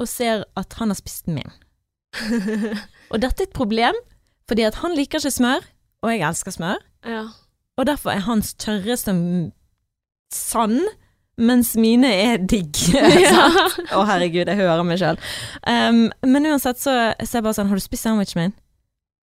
og 0.00 0.10
ser 0.10 0.44
at 0.58 0.76
han 0.78 0.92
har 0.92 0.98
spist 0.98 1.30
min. 1.30 1.50
Og 3.12 3.20
dette 3.22 3.42
er 3.42 3.48
et 3.48 3.54
problem, 3.54 3.96
fordi 4.48 4.64
at 4.66 4.78
han 4.82 4.94
liker 4.94 5.18
ikke 5.22 5.34
smør, 5.34 5.66
og 6.04 6.12
jeg 6.12 6.22
elsker 6.26 6.54
smør, 6.54 6.80
ja. 7.06 7.24
og 7.80 7.86
derfor 7.88 8.12
er 8.12 8.24
hans 8.26 8.52
tørre 8.60 8.96
som 9.00 9.18
sand, 10.32 10.80
mens 11.38 11.72
mine 11.80 12.10
er 12.14 12.36
digg. 12.38 12.76
ja. 13.26 13.48
Å 13.96 14.04
herregud, 14.08 14.46
jeg 14.46 14.56
hører 14.60 14.84
meg 14.86 15.00
sjøl. 15.00 15.18
Um, 15.66 16.04
men 16.26 16.46
uansett 16.52 16.78
så 16.82 16.94
så 17.18 17.38
jeg 17.40 17.44
bare 17.46 17.56
sånn 17.56 17.70
Har 17.72 17.80
du 17.80 17.82
spist 17.84 18.06
sandwichen 18.06 18.40
min? 18.42 18.54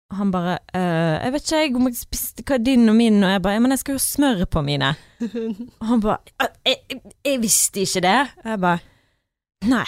Og 0.08 0.16
han 0.22 0.30
bare 0.32 0.54
«Øh, 0.72 1.16
Jeg 1.26 1.32
vet 1.34 1.50
ikke, 1.52 1.76
om 1.76 1.88
jeg 1.90 1.96
spiste 1.98 2.44
hva 2.48 2.54
er 2.56 2.62
din 2.64 2.88
og 2.88 2.94
min, 2.96 3.18
og 3.20 3.28
jeg 3.34 3.42
bare 3.44 3.58
«Ja, 3.58 3.60
Men 3.60 3.74
jeg 3.74 3.82
skal 3.82 3.92
jo 3.92 3.98
ha 3.98 4.04
smør 4.06 4.44
på 4.48 4.62
mine. 4.64 4.94
Og 5.20 5.86
han 5.90 6.00
bare 6.00 6.16
«Øh, 6.40 6.48
jeg, 6.64 6.76
jeg, 6.94 7.00
jeg 7.28 7.42
visste 7.42 7.82
ikke 7.84 8.00
det. 8.06 8.14
Og 8.44 8.48
jeg 8.54 8.60
bare 8.62 8.78
Nei. 9.68 9.84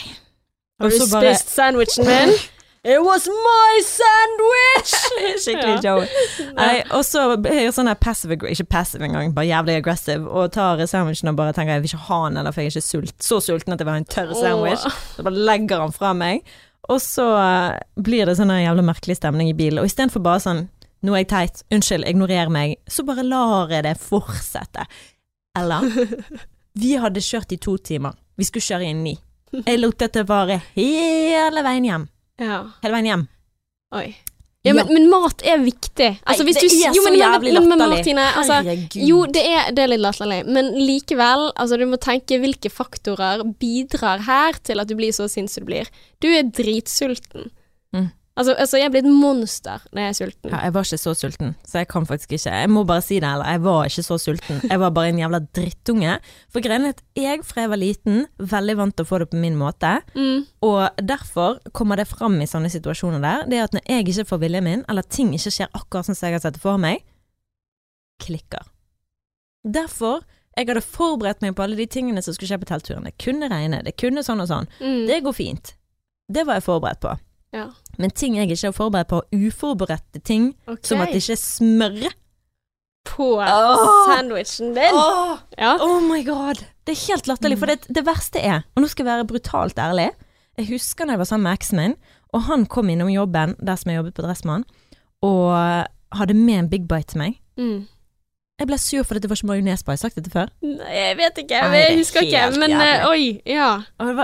Har 0.80 0.90
du 0.90 0.96
spist 0.98 1.12
bare- 1.14 1.34
sandwichen 1.40 2.04
min? 2.10 2.34
It 2.82 3.02
was 3.04 3.28
my 3.28 3.80
sandwich! 3.84 4.92
Skikkelig 5.44 5.82
Joey. 5.84 6.06
Nei, 6.56 6.78
og 6.96 7.02
så 7.04 7.26
er 7.36 7.58
jeg 7.66 7.74
sånn 7.76 7.90
her 7.90 7.98
passive 8.00 8.38
Ikke 8.48 8.64
passive 8.72 9.04
engang, 9.04 9.34
bare 9.36 9.50
jævlig 9.50 9.74
aggressive, 9.82 10.24
og 10.24 10.54
tar 10.54 10.80
sandwichen 10.88 11.28
og 11.28 11.36
bare 11.36 11.52
tenker 11.52 11.76
jeg 11.76 11.82
vil 11.84 11.90
ikke 11.90 12.06
ha 12.06 12.20
den, 12.24 12.38
eller 12.40 12.54
for 12.56 12.64
jeg 12.64 12.70
er 12.70 12.78
ikke 12.78 12.86
sult, 12.86 13.16
så 13.20 13.40
sulten 13.44 13.74
at 13.74 13.82
jeg 13.82 13.88
vil 13.88 13.92
ha 13.92 14.00
en 14.00 14.08
tørr 14.08 14.32
sandwich. 14.32 14.86
Så 15.12 15.24
bare 15.26 15.42
legger 15.50 15.82
han 15.84 15.92
fra 15.92 16.14
meg, 16.16 16.48
og 16.88 17.02
så 17.04 17.26
eh, 17.36 17.74
blir 18.00 18.30
det 18.30 18.38
sånn 18.38 18.52
jævla 18.56 18.84
merkelig 18.88 19.18
stemning 19.18 19.50
i 19.50 19.56
bilen. 19.58 19.82
Og 19.82 19.90
istedenfor 19.90 20.24
bare 20.24 20.40
sånn 20.46 20.62
nå 21.04 21.12
er 21.12 21.22
jeg 21.22 21.28
teit, 21.34 21.60
unnskyld, 21.76 22.06
ignorer 22.08 22.48
meg, 22.52 22.78
så 22.88 23.04
bare 23.08 23.26
lar 23.28 23.72
jeg 23.72 23.84
det 23.84 23.92
fortsette. 24.00 24.86
Eller 25.58 25.84
Vi 26.80 26.94
hadde 27.00 27.20
kjørt 27.24 27.52
i 27.52 27.60
to 27.60 27.76
timer. 27.76 28.16
Vi 28.40 28.48
skulle 28.48 28.64
kjøre 28.64 28.88
i 28.88 28.96
ni. 28.96 29.14
Jeg 29.66 29.82
lot 29.82 30.00
dette 30.00 30.24
vare 30.24 30.62
hele 30.78 31.64
veien 31.66 31.88
hjem. 31.90 32.08
Ja. 32.40 32.64
Hele 32.82 32.96
veien 32.96 33.08
hjem. 33.10 33.28
Oi. 33.96 34.08
Ja, 34.62 34.74
men, 34.76 34.90
men 34.92 35.06
mat 35.08 35.40
er 35.48 35.62
viktig. 35.64 36.08
Altså, 36.28 36.44
Nei, 36.44 36.52
det 36.52 36.66
du, 36.68 36.74
er 36.84 36.92
jo, 36.92 37.04
men, 37.06 37.14
så 37.14 37.20
jævlig 37.22 37.52
men, 37.54 37.62
men, 37.64 37.78
latterlig. 37.80 37.96
Martine, 37.96 38.24
altså, 38.36 38.58
Herregud. 38.60 39.04
jo, 39.08 39.20
det 39.32 39.44
er, 39.48 39.70
det 39.72 39.84
er 39.84 39.90
litt 39.94 40.02
latterlig, 40.04 40.40
men 40.52 40.68
likevel, 40.76 41.46
altså, 41.54 41.78
du 41.80 41.86
må 41.88 42.00
tenke 42.00 42.36
hvilke 42.42 42.72
faktorer 42.72 43.44
bidrar 43.62 44.26
her 44.26 44.60
til 44.68 44.84
at 44.84 44.90
du 44.90 44.98
blir 44.98 45.16
så 45.16 45.30
sint 45.32 45.52
som 45.52 45.64
du 45.64 45.70
blir. 45.72 45.88
Du 46.20 46.28
er 46.28 46.44
dritsulten. 46.44 47.48
Altså, 48.40 48.54
altså, 48.56 48.78
jeg 48.80 48.92
blir 48.92 49.02
et 49.04 49.12
monster 49.12 49.82
når 49.92 50.00
jeg 50.00 50.10
er 50.12 50.16
sulten. 50.16 50.52
Ja, 50.54 50.60
jeg 50.64 50.74
var 50.74 50.86
ikke 50.86 50.98
så 51.02 51.12
sulten, 51.18 51.50
så 51.68 51.82
jeg 51.82 51.88
kan 51.90 52.06
faktisk 52.08 52.32
ikke 52.32 52.54
Jeg 52.54 52.70
må 52.72 52.84
bare 52.88 53.04
si 53.04 53.18
det, 53.20 53.28
eller 53.28 53.50
jeg 53.52 53.62
var 53.66 53.90
ikke 53.90 54.04
så 54.06 54.16
sulten. 54.22 54.62
Jeg 54.70 54.80
var 54.80 54.94
bare 54.96 55.12
en 55.12 55.20
jævla 55.20 55.40
drittunge. 55.58 56.16
For 56.48 56.64
greien 56.64 56.88
er 56.88 56.94
at 56.96 57.02
jeg 57.20 57.44
fra 57.44 57.66
jeg 57.66 57.72
var 57.74 57.82
liten, 57.82 58.24
veldig 58.38 58.76
vant 58.80 58.96
til 58.96 59.04
å 59.04 59.10
få 59.10 59.20
det 59.20 59.28
på 59.34 59.42
min 59.42 59.58
måte. 59.60 59.92
Mm. 60.16 60.46
Og 60.64 61.04
derfor 61.12 61.60
kommer 61.76 62.00
det 62.00 62.08
fram 62.08 62.40
i 62.40 62.48
sånne 62.48 62.72
situasjoner 62.72 63.20
der, 63.20 63.46
det 63.50 63.60
er 63.60 63.68
at 63.68 63.76
når 63.76 63.84
jeg 63.84 64.08
ikke 64.08 64.28
får 64.32 64.42
viljen 64.46 64.66
min, 64.66 64.84
eller 64.88 65.04
ting 65.04 65.34
ikke 65.36 65.52
skjer 65.58 65.72
akkurat 65.76 66.08
sånn 66.08 66.16
som 66.16 66.30
jeg 66.30 66.38
har 66.38 66.46
sett 66.46 66.56
det 66.56 66.64
for 66.64 66.80
meg, 66.80 67.04
klikker. 68.24 68.64
Derfor 69.68 70.24
jeg 70.56 70.68
hadde 70.68 70.82
forberedt 70.84 71.44
meg 71.44 71.54
på 71.56 71.64
alle 71.64 71.78
de 71.78 71.86
tingene 71.88 72.22
som 72.24 72.34
skulle 72.34 72.50
skje 72.50 72.60
på 72.62 72.68
teltturen. 72.68 73.06
Det 73.06 73.14
kunne 73.22 73.48
regne, 73.52 73.84
det 73.86 73.94
kunne 74.00 74.24
sånn 74.26 74.42
og 74.42 74.50
sånn. 74.50 74.68
Mm. 74.80 75.04
Det 75.08 75.20
går 75.24 75.36
fint. 75.36 75.74
Det 76.30 76.44
var 76.46 76.58
jeg 76.58 76.66
forberedt 76.66 77.02
på. 77.04 77.14
ja. 77.56 77.68
Men 78.00 78.14
ting 78.16 78.38
jeg 78.38 78.50
ikke 78.50 78.70
er 78.70 78.76
forberedt 78.76 79.10
på, 79.12 79.20
uforberedte 79.34 80.22
ting, 80.24 80.54
okay. 80.66 80.82
som 80.88 81.02
at 81.04 81.12
det 81.12 81.22
ikke 81.22 81.36
er 81.36 81.42
smør 81.42 81.98
På 83.10 83.28
oh! 83.40 83.84
sandwichen 84.08 84.74
din. 84.76 84.96
Oh! 84.96 85.36
Ja. 85.58 85.76
oh 85.80 86.00
my 86.04 86.22
god! 86.26 86.64
Det 86.86 86.96
er 86.96 87.06
helt 87.12 87.28
latterlig, 87.28 87.60
for 87.60 87.70
det, 87.70 87.84
det 87.88 88.06
verste 88.06 88.40
er, 88.40 88.64
og 88.74 88.82
nå 88.82 88.90
skal 88.90 89.06
jeg 89.06 89.12
være 89.12 89.28
brutalt 89.28 89.78
ærlig 89.78 90.10
Jeg 90.58 90.72
husker 90.72 91.06
da 91.06 91.14
jeg 91.14 91.22
var 91.22 91.28
sammen 91.28 91.48
med 91.48 91.60
eksen 91.60 91.80
min, 91.80 91.96
og 92.32 92.44
han 92.48 92.66
kom 92.66 92.90
innom 92.90 93.08
jobben 93.12 93.56
der 93.60 93.78
som 93.78 93.92
jeg 93.92 94.00
jobbet 94.00 94.16
på 94.16 94.24
Dressmann, 94.26 94.64
og 95.22 95.54
hadde 96.16 96.34
med 96.34 96.58
en 96.58 96.70
Big 96.70 96.88
Bite 96.88 97.12
til 97.12 97.22
meg. 97.22 97.40
Mm. 97.58 97.86
Jeg 98.60 98.68
ble 98.68 98.76
sur 98.76 99.06
fordi 99.08 99.22
det 99.24 99.30
var 99.30 99.38
ikke 99.38 99.48
majones 99.48 99.82
på, 99.82 99.88
har 99.88 99.96
jeg 99.96 100.02
sagt 100.02 100.18
dette 100.18 100.32
før? 100.32 100.50
Nei, 100.60 100.90
jeg 100.92 101.16
vet 101.16 101.38
ikke, 101.42 101.60
Nei, 101.64 101.78
jeg 101.80 101.98
husker 102.02 102.26
ikke. 102.26 102.42
Men 102.60 102.74
jævlig. 102.74 102.90
eh, 102.90 103.06
oi, 103.08 103.22
ja. 103.48 103.70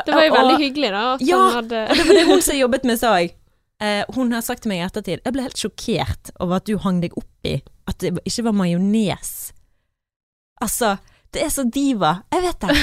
Det 0.04 0.12
var 0.12 0.26
jo 0.26 0.34
veldig 0.34 0.56
hyggelig, 0.60 0.90
da. 0.92 1.04
At 1.14 1.24
Ja, 1.24 1.38
han 1.40 1.56
hadde 1.62 1.82
Og 1.86 1.96
det 1.96 2.04
var 2.08 2.18
det 2.18 2.24
hun 2.28 2.42
som 2.44 2.58
jobbet 2.58 2.84
med, 2.84 3.00
sa 3.00 3.14
jeg. 3.16 3.32
Eh, 3.82 4.04
hun 4.16 4.32
har 4.32 4.44
sagt 4.44 4.64
til 4.64 4.72
meg 4.72 4.78
i 4.80 4.84
ettertid 4.86 5.20
Jeg 5.20 5.34
ble 5.34 5.42
helt 5.44 5.60
sjokkert 5.60 6.30
over 6.40 6.62
at 6.62 6.64
du 6.64 6.78
hang 6.80 7.02
deg 7.02 7.12
opp 7.20 7.44
i 7.48 7.58
at 7.86 8.00
det 8.00 8.14
ikke 8.24 8.46
var 8.48 8.56
majones. 8.56 9.32
Altså, 10.64 10.96
det 11.36 11.42
er 11.44 11.50
så 11.52 11.62
diva. 11.68 12.16
Jeg 12.32 12.42
vet 12.42 12.64
det. 12.64 12.76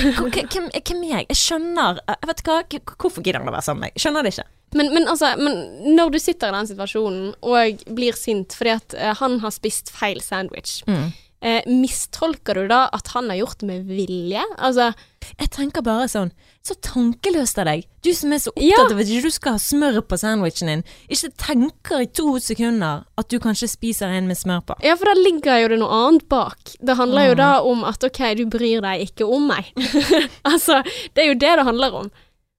Hvem, 0.54 0.68
er 0.70 1.10
jeg? 1.10 1.26
Jeg 1.34 1.40
skjønner 1.40 2.00
Jeg 2.08 2.30
vet 2.30 2.44
hva, 2.46 2.58
Hvorfor 2.94 3.26
gidder 3.26 3.42
han 3.42 3.50
å 3.50 3.56
være 3.56 3.66
sammen 3.66 3.84
med 3.84 3.92
meg? 3.92 4.04
Skjønner 4.04 4.24
det 4.24 4.36
ikke. 4.36 4.46
Men, 4.78 4.90
men 4.94 5.10
altså, 5.10 5.34
men 5.38 5.60
når 5.98 6.14
du 6.14 6.20
sitter 6.22 6.50
i 6.50 6.58
den 6.58 6.70
situasjonen 6.72 7.28
og 7.46 7.84
blir 7.94 8.16
sint 8.18 8.56
fordi 8.58 8.74
at 8.74 8.96
eh, 8.98 9.12
han 9.20 9.38
har 9.44 9.54
spist 9.54 9.92
feil 9.94 10.22
sandwich, 10.24 10.80
eh, 10.90 11.62
mistolker 11.70 12.58
du 12.58 12.72
da 12.72 12.88
at 12.96 13.12
han 13.14 13.30
har 13.30 13.42
gjort 13.44 13.62
det 13.62 13.70
med 13.70 13.92
vilje? 13.92 14.46
Altså, 14.58 14.92
Jeg 15.40 15.50
tenker 15.52 15.82
bare 15.86 16.08
sånn 16.12 16.32
Så 16.64 16.76
tankeløst 16.80 17.58
av 17.60 17.66
deg. 17.68 17.84
Du 18.02 18.14
som 18.16 18.32
er 18.32 18.38
så 18.40 18.50
opptatt 18.54 18.64
Ja. 18.64 18.86
av 18.96 19.00
at 19.02 19.08
ikke 19.12 19.24
du 19.24 19.32
skal 19.32 19.52
ha 19.58 19.60
smør 19.60 19.98
på 20.08 20.16
sandwichen 20.18 20.68
din. 20.72 20.84
Ikke 21.12 21.30
tenker 21.36 22.02
i 22.02 22.06
to 22.08 22.40
sekunder 22.40 23.04
at 23.18 23.28
du 23.30 23.38
kanskje 23.40 23.68
spiser 23.68 24.08
en 24.08 24.28
med 24.28 24.38
smør 24.38 24.62
på. 24.66 24.76
ja, 24.84 24.96
for 24.96 25.06
da 25.06 25.14
ligger 25.20 25.60
jo 25.62 25.68
det 25.74 25.80
noe 25.80 25.90
annet 26.08 26.30
bak. 26.30 26.58
Det 26.80 26.96
handler 26.96 27.28
jo 27.28 27.34
Mm. 27.34 27.38
da 27.38 27.62
om 27.62 27.84
at 27.84 28.04
ok, 28.04 28.36
du 28.38 28.46
bryr 28.46 28.82
deg 28.82 29.10
ikke 29.10 29.28
om 29.28 29.48
meg. 29.48 29.74
altså, 30.46 30.82
det 31.14 31.24
er 31.24 31.28
jo 31.34 31.40
det 31.40 31.52
det 31.58 31.66
handler 31.66 31.94
om. 31.94 32.12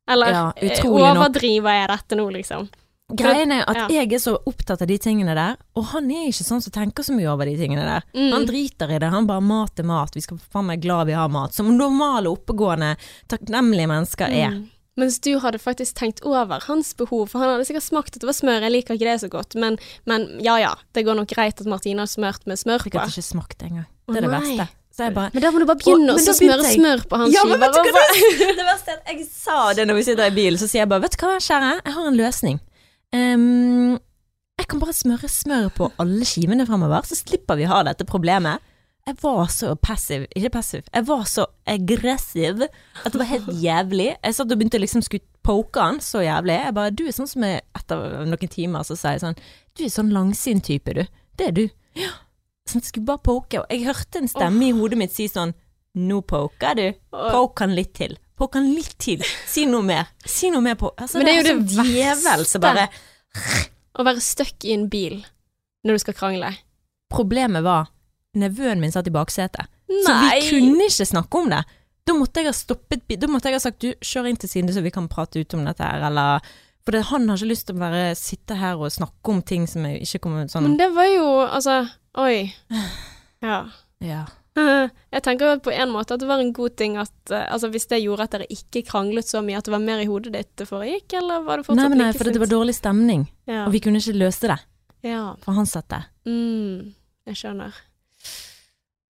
Eller 0.07 0.27
Ja, 0.31 0.53
eh, 0.57 0.85
overdriver 0.85 1.70
jeg 1.81 1.88
dette 1.88 2.16
nå, 2.16 2.29
liksom? 2.31 2.68
Greien 3.16 3.53
er 3.53 3.64
at 3.68 3.77
Ja. 3.77 3.87
jeg 3.88 4.12
er 4.12 4.18
så 4.18 4.37
opptatt 4.46 4.83
av 4.83 4.88
de 4.88 4.98
tingene 4.98 5.35
der, 5.35 5.57
og 5.77 5.85
han 5.92 6.11
er 6.11 6.29
ikke 6.29 6.44
sånn 6.46 6.62
som 6.62 6.72
tenker 6.72 7.03
så 7.07 7.14
mye 7.16 7.31
over 7.33 7.44
de 7.46 7.57
tingene 7.57 7.85
der. 7.85 8.03
Mm. 8.14 8.33
Han 8.33 8.46
driter 8.46 8.90
i 8.90 8.98
det, 8.98 9.11
han 9.11 9.27
bare 9.27 9.40
mat 9.42 9.79
er 9.79 9.85
mat, 9.85 10.14
vi 10.14 10.20
skal 10.20 10.38
faen 10.53 10.66
meg 10.66 10.81
glad 10.83 11.07
vi 11.07 11.12
har 11.18 11.29
mat. 11.29 11.53
Som 11.55 11.77
normale, 11.77 12.27
oppegående, 12.33 12.96
takknemlige 13.29 13.88
mennesker 13.88 14.27
er. 14.31 14.50
Mm. 14.50 14.70
Mens 14.96 15.18
du 15.18 15.33
hadde 15.42 15.59
faktisk 15.59 15.96
tenkt 15.98 16.20
over 16.22 16.61
hans 16.68 16.92
behov, 16.94 17.29
for 17.29 17.40
han 17.42 17.48
hadde 17.57 17.66
sikkert 17.66 17.83
smakt 17.83 18.14
at 18.14 18.20
det 18.22 18.29
var 18.31 18.37
smør, 18.38 18.61
jeg 18.62 18.70
liker 18.77 18.94
ikke 18.94 19.09
det 19.11 19.20
så 19.24 19.29
godt, 19.33 19.57
men, 19.59 19.77
men 20.07 20.29
ja 20.40 20.55
ja, 20.62 20.74
det 20.94 21.03
går 21.05 21.16
nok 21.18 21.27
greit 21.35 21.59
at 21.61 21.66
Martine 21.66 21.98
har 22.05 22.07
smørt 22.07 22.46
med 22.46 22.57
smør 22.61 22.85
Jeg 22.87 22.92
på. 22.94 23.00
hadde 23.03 23.11
ikke 23.11 23.27
smakt 23.35 23.59
det 23.59 23.70
engang. 23.72 23.87
Det 24.07 24.16
er 24.16 24.20
det 24.20 24.31
nei. 24.31 24.40
verste. 24.40 24.68
Så 24.94 25.03
jeg 25.09 25.14
bare 25.16 25.31
Men 25.35 25.42
da 25.42 25.50
må 25.50 25.59
du 25.59 25.64
bare 25.66 25.81
begynne 25.81 26.12
Å, 26.14 26.18
smøre 26.22 26.62
jeg. 26.62 26.77
smør 26.79 27.00
på 27.11 27.18
hans 27.18 27.33
Ja, 27.35 27.40
skiver. 27.42 27.59
du 27.59 27.90
hva 27.90 28.03
Det 28.55 28.66
verste 28.68 28.92
er 28.92 28.98
at 29.00 29.09
jeg 29.11 29.27
sa 29.27 29.72
det 29.74 29.88
når 29.88 29.94
vi 29.98 30.03
sitter 30.07 30.29
i 30.31 30.31
bilen, 30.37 30.55
så 30.61 30.68
sier 30.70 30.85
jeg 30.85 30.88
bare 30.92 31.03
Vet 31.03 31.16
du 31.18 31.24
hva, 31.27 31.33
kjære, 31.42 31.70
jeg 31.83 31.92
har 31.96 32.07
en 32.07 32.16
løsning. 32.20 32.61
Ehm, 33.14 33.96
jeg 34.59 34.68
kan 34.70 34.81
bare 34.83 34.94
smøre 34.96 35.31
smør 35.31 35.68
på 35.74 35.90
alle 36.03 36.27
skivene 36.29 36.66
fremover, 36.66 37.07
så 37.07 37.18
slipper 37.18 37.59
vi 37.59 37.68
ha 37.70 37.83
dette 37.87 38.07
problemet. 38.09 38.62
Jeg 39.05 39.18
var 39.20 39.50
så 39.53 39.74
passiv, 39.77 40.22
ikke 40.33 40.50
passiv, 40.55 40.87
jeg 40.88 41.05
var 41.05 41.27
så 41.29 41.44
aggressiv 41.68 42.62
at 42.64 43.11
det 43.12 43.18
var 43.20 43.29
helt 43.29 43.50
jævlig. 43.66 44.14
Jeg 44.16 44.37
satt 44.37 44.48
og 44.48 44.57
begynte 44.57 44.81
liksom 44.81 45.05
skulle 45.05 45.27
poke 45.44 45.83
han 45.83 46.00
så 46.00 46.22
jævlig. 46.24 46.57
Jeg 46.57 46.74
bare, 46.79 46.94
du 46.96 47.03
er 47.05 47.12
sånn 47.12 47.29
som 47.29 47.44
jeg 47.44 47.61
etter 47.77 48.24
noen 48.24 48.53
timer, 48.55 48.87
så 48.88 48.96
sier 48.96 49.18
jeg 49.18 49.24
sånn, 49.27 49.37
du 49.77 49.85
er 49.85 49.92
sånn 49.92 50.14
langsint 50.14 50.64
type, 50.64 50.94
du. 50.96 51.05
Det 51.37 51.50
er 51.50 51.53
du. 51.59 51.66
Ja. 52.00 52.14
Sånn, 52.64 52.81
jeg 52.81 52.94
skulle 52.94 53.11
bare 53.12 53.20
poke, 53.27 53.61
og 53.61 53.68
jeg 53.68 53.85
hørte 53.85 54.22
en 54.22 54.31
stemme 54.33 54.70
i 54.70 54.72
hodet 54.72 54.98
mitt 55.03 55.12
si 55.14 55.29
sånn 55.29 55.53
Nå 55.94 56.24
poker 56.27 56.74
du. 56.74 56.87
Poke 57.12 57.62
han 57.62 57.77
litt 57.77 57.92
til. 57.94 58.16
Poke 58.38 58.59
han 58.59 58.73
litt 58.75 58.97
til. 58.99 59.23
Si 59.47 59.66
noe 59.70 59.85
mer. 59.87 60.09
Si 60.27 60.51
noe 60.51 60.64
mer 60.64 60.79
på 60.79 60.90
altså, 60.97 61.20
Men 61.20 61.29
det 61.29 61.35
er 61.35 61.38
jo 61.38 61.59
det 61.62 61.85
verste 62.25 62.61
bare 62.62 62.88
Å 63.94 64.07
være 64.07 64.23
stuck 64.25 64.66
i 64.66 64.75
en 64.75 64.88
bil 64.90 65.20
når 65.85 65.99
du 65.99 66.03
skal 66.03 66.16
krangle. 66.16 66.51
Problemet 67.12 67.62
var 67.62 67.90
nevøen 68.40 68.81
min 68.83 68.90
satt 68.90 69.07
i 69.07 69.12
baksetet, 69.14 69.68
så 69.87 70.14
vi 70.23 70.38
kunne 70.49 70.87
ikke 70.88 71.07
snakke 71.07 71.42
om 71.42 71.51
det. 71.53 71.61
Da 72.05 72.14
måtte 72.16 72.40
jeg 72.42 72.51
ha 72.51 72.55
stoppet 72.57 73.05
Da 73.20 73.29
måtte 73.31 73.49
jeg 73.49 73.59
ha 73.59 73.62
sagt 73.62 73.85
du, 73.85 73.90
kjør 74.05 74.31
inn 74.31 74.40
til 74.40 74.51
siden 74.51 74.73
så 74.75 74.83
vi 74.85 74.92
kan 74.92 75.07
prate 75.09 75.40
ut 75.40 75.57
om 75.57 75.64
dette 75.68 75.85
her, 75.85 76.03
eller 76.09 76.44
For 76.85 76.97
det, 76.97 77.05
han 77.09 77.29
har 77.29 77.38
ikke 77.38 77.49
lyst 77.53 77.68
til 77.68 77.79
å 77.79 77.81
bare 77.85 78.03
sitte 78.18 78.59
her 78.61 78.81
og 78.81 78.92
snakke 78.92 79.33
om 79.33 79.40
ting 79.47 79.68
som 79.70 79.87
jeg 79.88 80.03
ikke 80.05 80.25
kommer 80.27 80.49
sånn 80.53 80.66
Men 80.68 80.79
det 80.81 80.90
var 80.97 81.09
jo 81.09 81.29
Altså, 81.47 81.79
oi. 82.20 82.51
Ja. 83.44 83.61
Ja. 84.05 84.25
Jeg 85.14 85.23
tenker 85.27 85.59
på 85.64 85.73
en 85.75 85.90
måte 85.90 86.14
at 86.14 86.21
det 86.23 86.29
var 86.29 86.38
en 86.43 86.53
god 86.55 86.77
ting 86.79 86.97
at 87.01 87.31
eh, 87.35 87.47
Altså 87.51 87.69
hvis 87.75 87.88
det 87.90 87.99
gjorde 88.05 88.23
at 88.29 88.31
dere 88.37 88.47
ikke 88.55 88.85
kranglet 88.87 89.27
så 89.27 89.40
mye, 89.43 89.59
at 89.59 89.67
det 89.67 89.73
var 89.75 89.83
mer 89.83 89.99
i 90.03 90.07
hodet 90.07 90.33
ditt 90.35 90.53
det 90.61 90.69
foregikk, 90.71 91.12
eller 91.19 91.43
var 91.43 91.59
det 91.59 91.64
Nei, 91.64 91.69
fortsatt 91.73 91.90
men 91.90 91.99
nei, 91.99 92.07
like 92.12 92.19
for 92.23 92.31
det 92.31 92.43
var 92.45 92.53
dårlig 92.53 92.75
stemning, 92.79 93.25
Ja. 93.51 93.64
og 93.67 93.73
vi 93.75 93.81
kunne 93.81 93.99
ikke 93.99 94.14
løse 94.19 94.51
det, 94.53 94.59
ja. 95.11 95.35
for 95.43 95.53
han 95.59 95.67
satt 95.67 95.88
der. 95.90 96.07
Mm, 96.27 96.95
jeg 97.27 97.37
skjønner. 97.43 97.75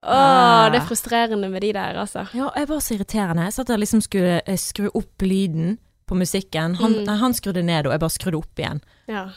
Å, 0.05 0.15
Ah. 0.15 0.69
det 0.69 0.81
er 0.81 0.85
frustrerende 0.85 1.47
med 1.49 1.61
de 1.65 1.71
der, 1.73 1.97
altså. 1.97 2.27
Ja, 2.37 2.51
jeg 2.55 2.67
var 2.69 2.79
så 2.83 2.93
irriterende. 2.93 3.45
Jeg 3.47 3.53
satt 3.55 3.67
der 3.71 3.79
liksom 3.81 4.01
skulle 4.05 4.41
eh, 4.45 4.57
skru 4.61 4.89
opp 4.93 5.21
lyden 5.25 5.77
på 6.05 6.13
musikken. 6.19 6.75
Han, 6.77 6.93
Mm. 6.99 7.05
nei, 7.07 7.15
han 7.17 7.33
skrudde 7.33 7.63
ned, 7.65 7.87
og 7.87 7.91
jeg 7.95 7.99
bare 8.03 8.13
skrudde 8.13 8.37
opp 8.37 8.59
igjen. 8.61 8.81
Ja. 9.09 9.29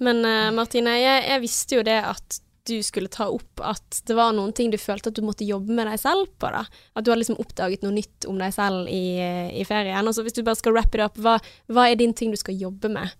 Men 0.00 0.22
uh, 0.24 0.50
Martine, 0.54 0.92
jeg, 1.02 1.24
jeg 1.26 1.40
visste 1.42 1.74
jo 1.74 1.82
det 1.82 1.98
at 2.06 2.38
du 2.68 2.76
skulle 2.84 3.10
ta 3.12 3.26
opp 3.32 3.62
at 3.64 4.00
det 4.06 4.16
var 4.18 4.34
noen 4.36 4.52
ting 4.56 4.70
du 4.72 4.78
følte 4.80 5.10
at 5.10 5.18
du 5.18 5.24
måtte 5.26 5.46
jobbe 5.48 5.74
med 5.74 5.88
deg 5.90 6.00
selv 6.00 6.28
på, 6.38 6.50
da. 6.54 6.64
At 6.94 7.06
du 7.06 7.10
hadde 7.12 7.22
liksom 7.22 7.40
oppdaget 7.42 7.86
noe 7.86 7.96
nytt 7.96 8.28
om 8.30 8.38
deg 8.40 8.54
selv 8.54 8.90
i, 8.92 9.18
i 9.58 9.64
ferien. 9.68 10.06
Og 10.06 10.16
så 10.16 10.24
hvis 10.26 10.36
du 10.36 10.44
bare 10.46 10.60
skal 10.60 10.76
wrap 10.76 10.94
it 10.94 11.04
up, 11.04 11.18
hva, 11.24 11.38
hva 11.72 11.88
er 11.88 11.98
din 12.00 12.14
ting 12.16 12.34
du 12.34 12.40
skal 12.40 12.58
jobbe 12.60 12.92
med? 12.92 13.16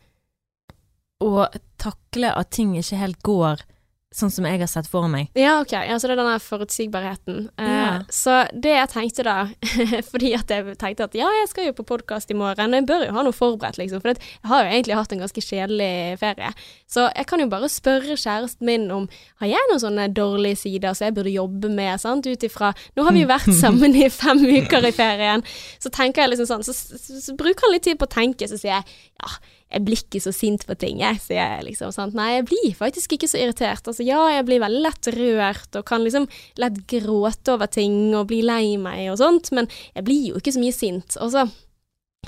Å 1.25 1.49
takle 1.81 2.31
at 2.37 2.53
ting 2.55 2.77
ikke 2.79 3.01
helt 3.01 3.23
går 3.27 3.67
sånn 4.14 4.31
som 4.33 4.47
jeg 4.49 4.57
har 4.62 4.68
sett 4.71 4.87
for 4.88 5.05
meg. 5.12 5.29
Ja, 5.37 5.59
ok. 5.61 5.73
Ja, 5.85 5.99
så 6.01 6.09
det 6.09 6.14
er 6.16 6.21
denne 6.23 6.38
forutsigbarheten. 6.40 7.51
Eh, 7.61 7.68
Ja. 7.68 7.88
Så 8.09 8.33
det 8.57 8.73
jeg 8.73 8.88
tenkte 8.88 9.25
da, 9.27 9.35
fordi 10.11 10.31
at 10.35 10.49
jeg 10.49 10.77
tenkte 10.81 11.05
at 11.05 11.14
ja, 11.18 11.29
jeg 11.42 11.49
skal 11.51 11.66
jo 11.68 11.75
på 11.77 11.85
podkast 11.90 12.31
i 12.33 12.37
morgen, 12.38 12.73
og 12.73 12.79
jeg 12.81 12.87
bør 12.88 13.05
jo 13.07 13.12
ha 13.16 13.25
noe 13.27 13.37
forberedt, 13.37 13.77
liksom. 13.79 14.01
For 14.01 14.14
jeg 14.14 14.49
har 14.49 14.64
jo 14.64 14.71
egentlig 14.73 14.97
hatt 14.97 15.12
en 15.12 15.23
ganske 15.25 15.44
kjedelig 15.44 15.90
ferie. 16.23 16.51
Så 16.88 17.05
jeg 17.14 17.29
kan 17.29 17.42
jo 17.44 17.51
bare 17.53 17.68
spørre 17.68 18.16
kjæresten 18.16 18.66
min 18.68 18.88
om 18.94 19.09
har 19.42 19.53
jeg 19.53 19.68
noen 19.71 19.85
sånne 19.85 20.09
dårlige 20.16 20.57
sider 20.64 20.97
som 20.97 21.09
jeg 21.11 21.16
burde 21.21 21.35
jobbe 21.37 21.68
med, 21.68 22.01
sant, 22.01 22.27
ut 22.27 22.49
ifra 22.49 22.73
Nå 22.97 23.05
har 23.05 23.12
vi 23.12 23.23
jo 23.27 23.31
vært 23.37 23.53
sammen 23.61 23.94
i 23.94 24.09
fem 24.12 24.40
uker 24.40 24.88
i 24.88 24.94
ferien, 24.97 25.44
så 25.79 25.92
tenker 25.92 26.25
jeg 26.25 26.33
liksom 26.33 26.49
sånn, 26.49 26.64
så, 26.66 26.73
så, 26.75 27.21
så 27.29 27.37
bruker 27.38 27.68
han 27.68 27.77
litt 27.77 27.85
tid 27.87 28.01
på 28.01 28.09
å 28.09 28.14
tenke, 28.16 28.49
så 28.49 28.57
sier 28.59 28.79
jeg 28.79 28.88
ja, 29.21 29.31
jeg 29.69 29.85
blir 29.85 30.01
ikke 30.01 30.21
så 30.25 30.33
sint 30.33 30.65
på 30.65 30.75
ting, 30.81 31.03
jeg, 31.03 31.21
sier 31.21 31.43
jeg 31.43 31.67
liksom. 31.67 31.93
Sant? 31.93 32.17
Nei, 32.17 32.39
jeg 32.39 32.47
blir 32.49 32.73
faktisk 32.77 33.15
ikke 33.15 33.29
så 33.29 33.41
irritert. 33.43 33.85
Altså 33.85 34.07
ja, 34.07 34.23
jeg 34.33 34.47
blir 34.49 34.63
veldig 34.63 34.81
lett 34.87 35.11
rørt 35.13 35.77
og 35.77 35.85
kan 35.89 36.05
liksom 36.05 36.29
lett 36.61 36.81
gråte 36.89 37.53
over 37.53 37.69
ting 37.69 38.15
og 38.17 38.31
bli 38.31 38.41
lei 38.47 38.79
meg 38.81 39.11
og 39.13 39.21
sånt, 39.21 39.53
men 39.57 39.69
jeg 39.93 40.07
blir 40.09 40.31
jo 40.31 40.41
ikke 40.41 40.57
så 40.57 40.63
mye 40.63 40.77
sint. 40.77 41.19
Og 41.21 41.35
så 41.37 41.45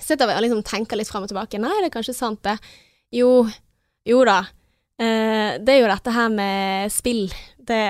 sitter 0.00 0.28
vi 0.28 0.36
og 0.36 0.44
liksom 0.44 0.64
tenker 0.68 1.00
litt 1.00 1.08
fram 1.08 1.24
og 1.24 1.32
tilbake. 1.32 1.60
Nei, 1.62 1.72
det 1.80 1.88
er 1.88 1.96
kanskje 1.96 2.16
sant, 2.18 2.42
det. 2.44 2.58
Jo, 3.16 3.46
jo 4.06 4.24
da. 4.28 4.42
Eh, 5.00 5.56
det 5.64 5.74
er 5.74 5.80
jo 5.80 5.92
dette 5.94 6.16
her 6.16 6.32
med 6.34 6.92
spill. 6.92 7.30
Det 7.56 7.84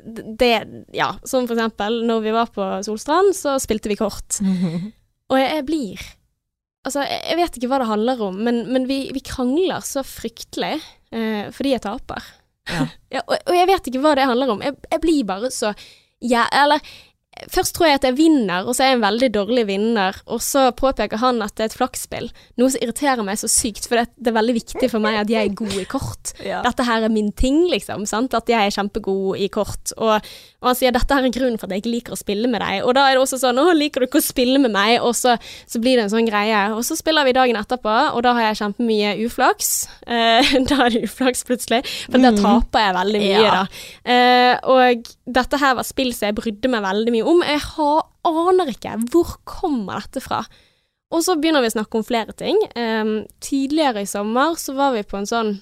det, 0.00 0.64
ja, 0.96 1.10
som 1.28 1.44
for 1.44 1.58
eksempel 1.58 1.98
når 2.08 2.22
vi 2.24 2.32
var 2.32 2.48
på 2.54 2.66
Solstrand, 2.86 3.34
så 3.36 3.58
spilte 3.60 3.90
vi 3.90 3.98
kort. 4.00 4.40
Og 5.30 5.36
jeg, 5.38 5.50
jeg 5.58 5.66
blir 5.68 6.08
Altså, 6.86 7.04
jeg, 7.04 7.36
vet 7.36 7.56
ikke 7.58 7.68
hva 7.68 7.80
det 7.82 7.90
handler 7.90 8.22
om, 8.24 8.38
men, 8.46 8.62
men 8.72 8.86
vi, 8.88 9.02
vi 9.12 9.20
krangler 9.24 9.84
så 9.84 10.00
fryktelig 10.06 10.78
eh, 11.12 11.50
fordi 11.52 11.74
jeg 11.76 11.84
taper. 11.86 12.30
Ja. 12.70 12.86
Ja, 13.10 13.24
og, 13.26 13.34
og 13.50 13.56
jeg 13.56 13.66
vet 13.66 13.88
ikke 13.90 14.00
hva 14.04 14.14
det 14.14 14.28
handler 14.30 14.52
om. 14.52 14.60
Jeg, 14.62 14.76
jeg 14.86 15.02
blir 15.02 15.24
bare 15.26 15.48
så 15.50 15.72
ja, 16.22 16.44
Eller 16.54 16.78
Først 17.48 17.74
tror 17.76 17.86
jeg 17.88 17.94
at 18.00 18.04
jeg 18.04 18.16
vinner, 18.18 18.66
og 18.68 18.74
så 18.76 18.82
er 18.84 18.88
jeg 18.92 18.98
en 18.98 19.04
veldig 19.06 19.28
dårlig 19.32 19.66
vinner. 19.68 20.16
Og 20.26 20.40
så 20.44 20.66
påpeker 20.76 21.16
han 21.22 21.40
at 21.42 21.54
det 21.56 21.64
er 21.64 21.70
et 21.70 21.76
flaksspill. 21.78 22.28
Noe 22.60 22.70
som 22.74 22.82
irriterer 22.82 23.22
meg 23.24 23.38
så 23.40 23.48
sykt, 23.48 23.86
for 23.88 23.96
det, 24.00 24.08
det 24.18 24.32
er 24.32 24.36
veldig 24.36 24.54
viktig 24.58 24.90
for 24.92 25.00
meg 25.00 25.16
at 25.22 25.30
jeg 25.32 25.48
er 25.50 25.54
god 25.54 25.78
i 25.80 25.86
kort. 25.88 26.32
Ja. 26.50 26.62
Dette 26.64 26.82
her 26.86 27.04
er 27.04 27.12
min 27.12 27.30
ting, 27.36 27.66
liksom. 27.70 28.06
Sant? 28.08 28.32
At 28.34 28.48
jeg 28.50 28.58
er 28.58 28.72
kjempegod 28.74 29.38
i 29.38 29.46
kort. 29.52 29.92
Og, 29.98 30.24
og 30.60 30.66
han 30.70 30.74
sier 30.78 30.90
dette 30.92 31.14
her 31.14 31.22
er 31.28 31.32
grunnen 31.34 31.58
for 31.60 31.68
at 31.68 31.74
jeg 31.76 31.82
ikke 31.84 31.92
liker 31.94 32.14
å 32.16 32.18
spille 32.18 32.48
med 32.50 32.60
deg. 32.64 32.80
Og 32.88 32.94
da 32.96 33.04
er 33.06 33.14
det 33.18 33.22
også 33.22 33.38
sånn 33.42 33.60
å, 33.60 33.66
liker 33.76 34.00
du 34.02 34.08
ikke 34.08 34.18
å 34.22 34.24
spille 34.24 34.58
med 34.62 34.72
meg? 34.74 34.96
Og 35.04 35.12
så, 35.14 35.36
så 35.70 35.78
blir 35.82 35.98
det 36.00 36.06
en 36.08 36.12
sånn 36.14 36.26
greie. 36.26 36.62
Og 36.74 36.82
så 36.88 36.96
spiller 36.98 37.28
vi 37.28 37.34
dagen 37.36 37.58
etterpå, 37.60 37.92
og 38.16 38.24
da 38.26 38.32
har 38.38 38.48
jeg 38.48 38.60
kjempemye 38.64 39.14
uflaks. 39.28 39.70
Eh, 40.10 40.48
da 40.66 40.76
er 40.86 40.90
det 40.90 41.04
uflaks 41.06 41.44
plutselig, 41.46 41.84
for 42.10 42.18
da 42.18 42.32
Mm. 42.32 42.38
taper 42.42 42.82
jeg 42.82 42.94
veldig 42.96 43.20
mye, 43.22 43.42
Ja. 43.44 43.50
da. 43.60 44.10
Eh, 44.10 44.54
og 44.72 45.06
dette 45.30 45.58
her 45.62 45.76
var 45.78 45.86
spill 45.86 46.10
som 46.16 46.26
jeg 46.26 46.34
brydde 46.40 46.70
meg 46.72 46.82
veldig 46.82 47.12
mye 47.14 47.26
om. 47.29 47.29
Jeg 47.46 47.62
har, 47.76 48.02
aner 48.26 48.72
ikke 48.72 48.98
hvor 49.12 49.38
kommer 49.48 50.02
dette 50.02 50.22
fra. 50.24 50.42
Og 51.10 51.24
så 51.26 51.34
begynner 51.38 51.64
vi 51.64 51.70
å 51.72 51.74
snakke 51.78 51.98
om 51.98 52.06
flere 52.06 52.34
ting. 52.38 52.58
Um, 52.76 53.24
tidligere 53.42 54.04
i 54.04 54.10
sommer 54.10 54.54
så 54.60 54.76
var 54.78 54.94
vi 54.94 55.02
på 55.06 55.18
en 55.18 55.26
sånn 55.26 55.56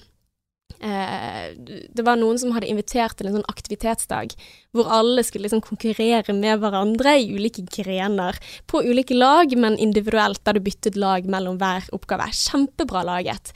eh, 0.77 1.55
Det 1.57 2.05
var 2.05 2.19
noen 2.19 2.37
som 2.41 2.53
hadde 2.53 2.69
invitert 2.69 3.17
til 3.17 3.29
en 3.29 3.39
sånn 3.39 3.49
aktivitetsdag 3.49 4.35
hvor 4.77 4.91
alle 4.93 5.23
skulle 5.25 5.47
liksom 5.47 5.63
konkurrere 5.65 6.35
med 6.37 6.61
hverandre 6.61 7.15
i 7.17 7.31
ulike 7.33 7.65
grener. 7.73 8.37
På 8.69 8.83
ulike 8.85 9.17
lag, 9.17 9.55
men 9.57 9.79
individuelt, 9.81 10.43
der 10.45 10.59
du 10.59 10.65
byttet 10.65 10.99
lag 10.99 11.25
mellom 11.25 11.57
hver 11.61 11.89
oppgave. 11.97 12.29
Kjempebra 12.35 13.03
laget. 13.07 13.53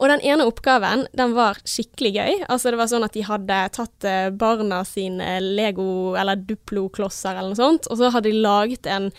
Og 0.00 0.08
den 0.08 0.22
ene 0.24 0.46
oppgaven, 0.48 1.04
den 1.16 1.34
var 1.36 1.60
skikkelig 1.68 2.12
gøy. 2.16 2.38
Altså 2.48 2.72
det 2.72 2.78
var 2.80 2.88
sånn 2.88 3.04
at 3.04 3.16
de 3.16 3.26
hadde 3.26 3.58
tatt 3.76 4.06
eh, 4.08 4.30
barna 4.32 4.80
sine 4.88 5.36
Lego- 5.44 6.16
eller 6.16 6.40
Duplo-klosser 6.40 7.36
eller 7.36 7.52
noe 7.52 7.60
sånt, 7.60 7.90
og 7.90 8.00
så 8.00 8.08
hadde 8.14 8.32
de 8.32 8.40
laget 8.40 8.88
en 8.88 9.10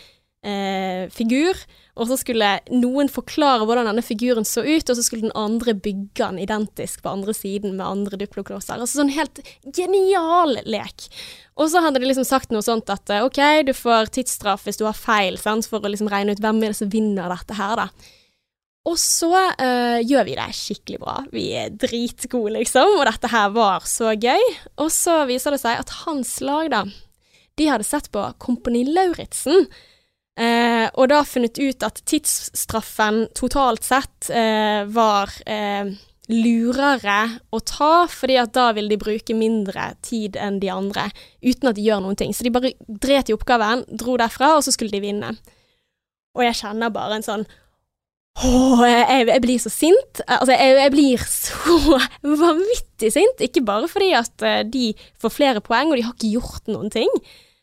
eh, 0.42 1.06
figur, 1.14 1.58
og 1.94 2.08
så 2.08 2.16
skulle 2.18 2.48
noen 2.72 3.10
forklare 3.12 3.66
hvordan 3.68 3.90
denne 3.90 4.02
figuren 4.04 4.46
så 4.48 4.64
ut, 4.64 4.88
og 4.88 4.98
så 4.98 5.04
skulle 5.04 5.28
den 5.28 5.36
andre 5.38 5.74
bygge 5.76 6.24
den 6.24 6.40
identisk 6.42 7.04
på 7.04 7.12
andre 7.12 7.34
siden 7.36 7.76
med 7.76 7.86
andre 7.86 8.18
Duplo-klosser. 8.24 8.80
Altså 8.80 9.02
sånn 9.02 9.12
helt 9.14 9.38
genial 9.76 10.58
lek. 10.66 11.06
Og 11.60 11.68
så 11.70 11.82
hadde 11.84 12.00
de 12.02 12.08
liksom 12.08 12.26
sagt 12.26 12.50
noe 12.50 12.64
sånt 12.64 12.90
at 12.90 13.12
eh, 13.12 13.22
OK, 13.26 13.38
du 13.68 13.74
får 13.76 14.10
tidsstraff 14.18 14.66
hvis 14.66 14.80
du 14.80 14.86
har 14.88 14.98
feil, 14.98 15.38
sant, 15.38 15.68
for 15.68 15.78
å 15.78 15.94
liksom 15.94 16.10
regne 16.10 16.34
ut 16.34 16.42
hvem 16.42 16.62
er 16.64 16.74
det 16.74 16.80
som 16.80 16.90
vinner 16.92 17.30
dette 17.32 17.60
her, 17.60 17.84
da. 17.84 18.18
Og 18.88 18.98
så 18.98 19.30
eh, 19.62 20.00
gjør 20.02 20.26
vi 20.26 20.34
det 20.34 20.48
skikkelig 20.58 20.98
bra. 21.04 21.16
Vi 21.30 21.44
er 21.54 21.70
dritgode, 21.70 22.56
liksom, 22.56 22.96
og 22.98 23.06
dette 23.06 23.30
her 23.30 23.52
var 23.54 23.86
så 23.86 24.10
gøy. 24.16 24.42
Og 24.82 24.90
så 24.90 25.20
viser 25.30 25.54
det 25.54 25.62
seg 25.62 25.78
at 25.84 25.94
hans 26.02 26.34
lag, 26.42 26.66
da, 26.72 26.82
de 27.60 27.68
hadde 27.70 27.86
sett 27.86 28.10
på 28.14 28.24
Kompani 28.42 28.82
Lauritzen. 28.90 29.68
Eh, 30.40 30.86
og 30.96 31.10
da 31.12 31.20
funnet 31.28 31.60
ut 31.60 31.84
at 31.84 32.00
tidsstraffen 32.08 33.26
totalt 33.36 33.84
sett 33.84 34.30
eh, 34.32 34.82
var 34.90 35.30
eh, 35.44 35.92
lurere 36.32 37.18
å 37.52 37.60
ta, 37.60 38.08
fordi 38.10 38.38
at 38.40 38.54
da 38.56 38.70
vil 38.76 38.88
de 38.90 38.98
bruke 39.00 39.36
mindre 39.36 39.92
tid 40.02 40.38
enn 40.40 40.58
de 40.62 40.70
andre, 40.72 41.10
uten 41.44 41.70
at 41.70 41.78
de 41.78 41.86
gjør 41.86 42.02
noen 42.02 42.18
ting. 42.18 42.34
Så 42.34 42.46
de 42.46 42.54
bare 42.54 42.74
dret 42.88 43.30
i 43.30 43.36
oppgaven, 43.36 43.84
dro 43.92 44.16
derfra, 44.18 44.56
og 44.56 44.64
så 44.66 44.74
skulle 44.74 44.94
de 44.94 45.04
vinne. 45.04 45.34
Og 46.32 46.46
jeg 46.46 46.62
kjenner 46.62 46.94
bare 46.94 47.20
en 47.20 47.26
sånn 47.26 47.44
Åh, 48.40 48.80
jeg, 48.88 49.26
jeg 49.28 49.44
blir 49.44 49.60
så 49.60 49.70
sint. 49.70 50.22
Altså, 50.24 50.56
jeg, 50.56 50.74
jeg 50.80 50.92
blir 50.94 51.24
så 51.28 52.00
vanvittig 52.46 53.12
sint. 53.14 53.44
Ikke 53.44 53.64
bare 53.66 53.90
fordi 53.92 54.12
at 54.16 54.44
eh, 54.48 54.62
de 54.66 54.92
får 55.20 55.36
flere 55.36 55.64
poeng, 55.64 55.92
og 55.92 55.98
de 55.98 56.06
har 56.06 56.16
ikke 56.16 56.34
gjort 56.38 56.70
noen 56.72 56.92
ting. 56.92 57.10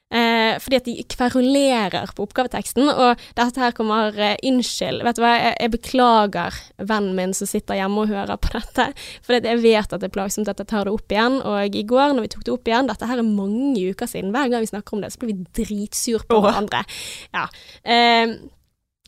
Eh, 0.10 0.56
fordi 0.58 0.78
at 0.80 0.88
de 0.88 1.04
kverulerer 1.06 2.14
på 2.18 2.26
oppgaveteksten, 2.26 2.88
og 2.90 3.20
dette 3.38 3.62
her 3.62 3.76
kommer 3.78 4.16
eh, 4.18 4.40
Unnskyld, 4.50 5.04
vet 5.06 5.20
du 5.20 5.22
hva, 5.22 5.36
jeg, 5.38 5.58
jeg 5.60 5.74
beklager 5.76 6.58
vennen 6.82 7.14
min 7.18 7.36
som 7.38 7.50
sitter 7.50 7.78
hjemme 7.78 8.02
og 8.02 8.10
hører 8.10 8.40
på 8.42 8.50
dette, 8.56 8.88
for 9.22 9.38
jeg 9.38 9.62
vet 9.62 9.94
at 9.94 10.02
det 10.02 10.10
er 10.10 10.16
plagsomt 10.16 10.50
at 10.50 10.64
jeg 10.64 10.72
tar 10.72 10.90
det 10.90 10.96
opp 10.96 11.14
igjen, 11.14 11.38
og 11.46 11.78
i 11.78 11.86
går 11.86 12.16
når 12.18 12.26
vi 12.26 12.32
tok 12.34 12.48
det 12.48 12.56
opp 12.56 12.72
igjen, 12.72 12.90
dette 12.90 13.10
her 13.12 13.22
er 13.22 13.28
mange 13.28 13.84
uker 13.94 14.10
siden, 14.10 14.34
hver 14.34 14.50
gang 14.50 14.66
vi 14.66 14.72
snakker 14.74 14.98
om 14.98 15.06
det, 15.06 15.14
så 15.14 15.22
blir 15.22 15.36
vi 15.36 15.46
dritsur 15.62 16.26
på 16.26 16.40
oh. 16.40 16.48
hverandre. 16.48 16.82
Ja. 17.30 17.46
Eh, 17.86 18.34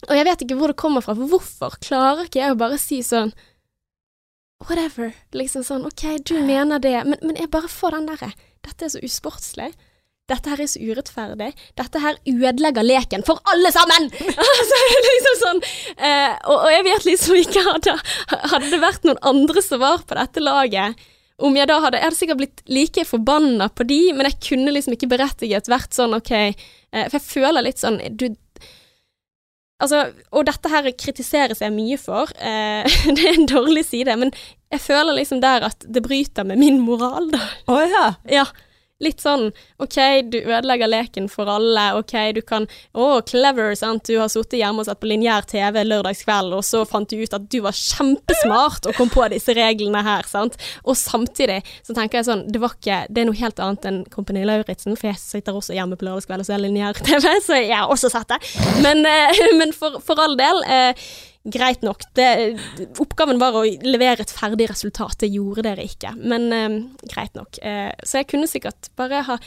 og 0.09 0.17
jeg 0.17 0.25
vet 0.27 0.43
ikke 0.43 0.57
hvor 0.57 0.71
det 0.71 0.79
kommer 0.81 1.03
fra, 1.05 1.15
for 1.17 1.29
hvorfor 1.29 1.77
klarer 1.83 2.25
ikke 2.25 2.41
jeg 2.41 2.55
å 2.55 2.59
bare 2.59 2.81
si 2.81 3.01
sånn 3.05 3.33
Whatever. 4.61 5.15
Liksom 5.33 5.63
sånn, 5.65 5.87
OK, 5.89 6.03
du 6.29 6.35
mener 6.45 6.81
det, 6.81 6.93
men, 7.07 7.17
men 7.25 7.39
jeg 7.39 7.49
bare 7.53 7.69
får 7.71 7.95
den 7.95 8.11
derre 8.11 8.27
Dette 8.61 8.85
er 8.85 8.91
så 8.93 8.99
usportslig. 9.01 9.71
Dette 10.29 10.51
her 10.51 10.61
er 10.61 10.69
så 10.69 10.79
urettferdig. 10.79 11.49
Dette 11.79 12.01
her 12.03 12.19
ødelegger 12.29 12.85
leken 12.85 13.25
for 13.27 13.41
alle 13.51 13.71
sammen! 13.73 14.05
altså, 14.45 14.81
liksom 15.07 15.39
sånn 15.41 15.63
eh, 15.97 16.35
og, 16.45 16.53
og 16.59 16.69
jeg 16.71 16.85
vet 16.87 17.07
liksom 17.09 17.39
ikke 17.41 17.65
hadde, 17.65 17.95
hadde 18.53 18.69
det 18.69 18.83
vært 18.83 19.09
noen 19.09 19.19
andre 19.33 19.65
som 19.65 19.81
var 19.81 20.05
på 20.05 20.17
dette 20.19 20.43
laget, 20.45 21.01
om 21.41 21.57
jeg 21.57 21.67
da 21.71 21.79
hadde 21.81 21.97
Jeg 21.97 22.05
hadde 22.05 22.19
sikkert 22.19 22.39
blitt 22.43 22.61
like 22.69 23.03
forbanna 23.09 23.67
på 23.73 23.87
de, 23.89 23.99
men 24.13 24.29
jeg 24.29 24.37
kunne 24.45 24.75
liksom 24.75 24.93
ikke 24.93 25.09
berettiget 25.09 25.71
vært 25.71 25.97
sånn 25.97 26.13
OK 26.13 26.31
eh, 26.37 26.53
For 26.93 27.17
jeg 27.17 27.25
føler 27.25 27.65
litt 27.65 27.81
sånn 27.81 27.97
Du 28.13 28.27
Altså, 29.81 30.01
og 30.31 30.45
dette 30.45 30.69
her 30.69 30.89
kritiseres 30.93 31.63
jeg 31.63 31.73
mye 31.73 31.97
for. 32.01 32.31
Eh, 32.37 32.97
det 33.17 33.27
er 33.27 33.37
en 33.37 33.49
dårlig 33.49 33.85
side, 33.87 34.15
men 34.21 34.33
jeg 34.71 34.83
føler 34.83 35.17
liksom 35.17 35.41
der 35.43 35.67
at 35.71 35.87
det 35.87 36.03
bryter 36.05 36.47
med 36.47 36.61
min 36.61 36.79
moral, 36.85 37.31
da. 37.33 37.41
Å 37.71 37.79
ja. 37.85 38.05
Ja. 38.31 38.45
Litt 39.01 39.23
sånn 39.23 39.49
OK, 39.81 39.97
du 40.29 40.37
ødelegger 40.41 40.89
leken 40.91 41.29
for 41.31 41.49
alle. 41.49 41.87
OK, 41.99 42.13
du 42.37 42.41
kan 42.45 42.67
Å, 42.93 43.21
clever, 43.27 43.73
sant. 43.77 44.05
Du 44.07 44.19
har 44.19 44.29
sittet 44.31 44.59
hjemme 44.59 44.83
og 44.83 44.89
sett 44.89 45.01
på 45.01 45.09
lineær 45.09 45.47
TV 45.49 45.81
lørdagskveld, 45.87 46.53
og 46.57 46.65
så 46.65 46.83
fant 46.89 47.09
du 47.09 47.17
ut 47.21 47.35
at 47.37 47.47
du 47.51 47.59
var 47.65 47.77
kjempesmart 47.77 48.89
og 48.89 48.97
kom 48.97 49.11
på 49.11 49.25
disse 49.33 49.55
reglene 49.57 50.03
her, 50.05 50.27
sant. 50.29 50.57
Og 50.85 50.97
samtidig 50.99 51.61
så 51.81 51.95
tenker 51.97 52.21
jeg 52.21 52.29
sånn, 52.29 52.45
det 52.51 52.61
var 52.61 52.75
ikke 52.77 53.01
Det 53.11 53.21
er 53.21 53.27
noe 53.27 53.37
helt 53.37 53.59
annet 53.63 53.87
enn 53.87 53.99
Kompani 54.11 54.43
Lauritzen, 54.47 54.95
for 54.99 55.11
jeg 55.11 55.21
sitter 55.21 55.57
også 55.57 55.75
hjemme 55.75 55.97
på 55.97 56.07
lørdagskveld 56.07 56.43
og 56.43 56.49
ser 56.49 56.61
lineær 56.61 57.01
TV, 57.01 57.27
så 57.43 57.59
jeg 57.59 57.75
har 57.75 57.91
også 57.91 58.11
sett 58.13 58.29
det. 58.31 58.39
Men, 58.85 59.03
eh, 59.07 59.43
men 59.59 59.75
for, 59.75 59.99
for 60.05 60.21
all 60.21 60.37
del. 60.39 60.63
Eh, 60.67 61.11
Greit 61.43 61.81
nok. 61.81 62.03
Det, 62.17 62.27
oppgaven 63.01 63.41
var 63.41 63.55
å 63.57 63.65
levere 63.65 64.21
et 64.21 64.33
ferdig 64.33 64.69
resultat. 64.69 65.17
Det 65.23 65.31
gjorde 65.31 65.65
dere 65.65 65.87
ikke, 65.89 66.13
men 66.21 66.47
eh, 66.53 66.79
greit 67.09 67.37
nok. 67.37 67.57
Eh, 67.65 67.89
så 68.05 68.21
jeg 68.21 68.29
kunne 68.29 68.49
sikkert 68.49 68.91
bare 68.99 69.23
ha 69.25 69.39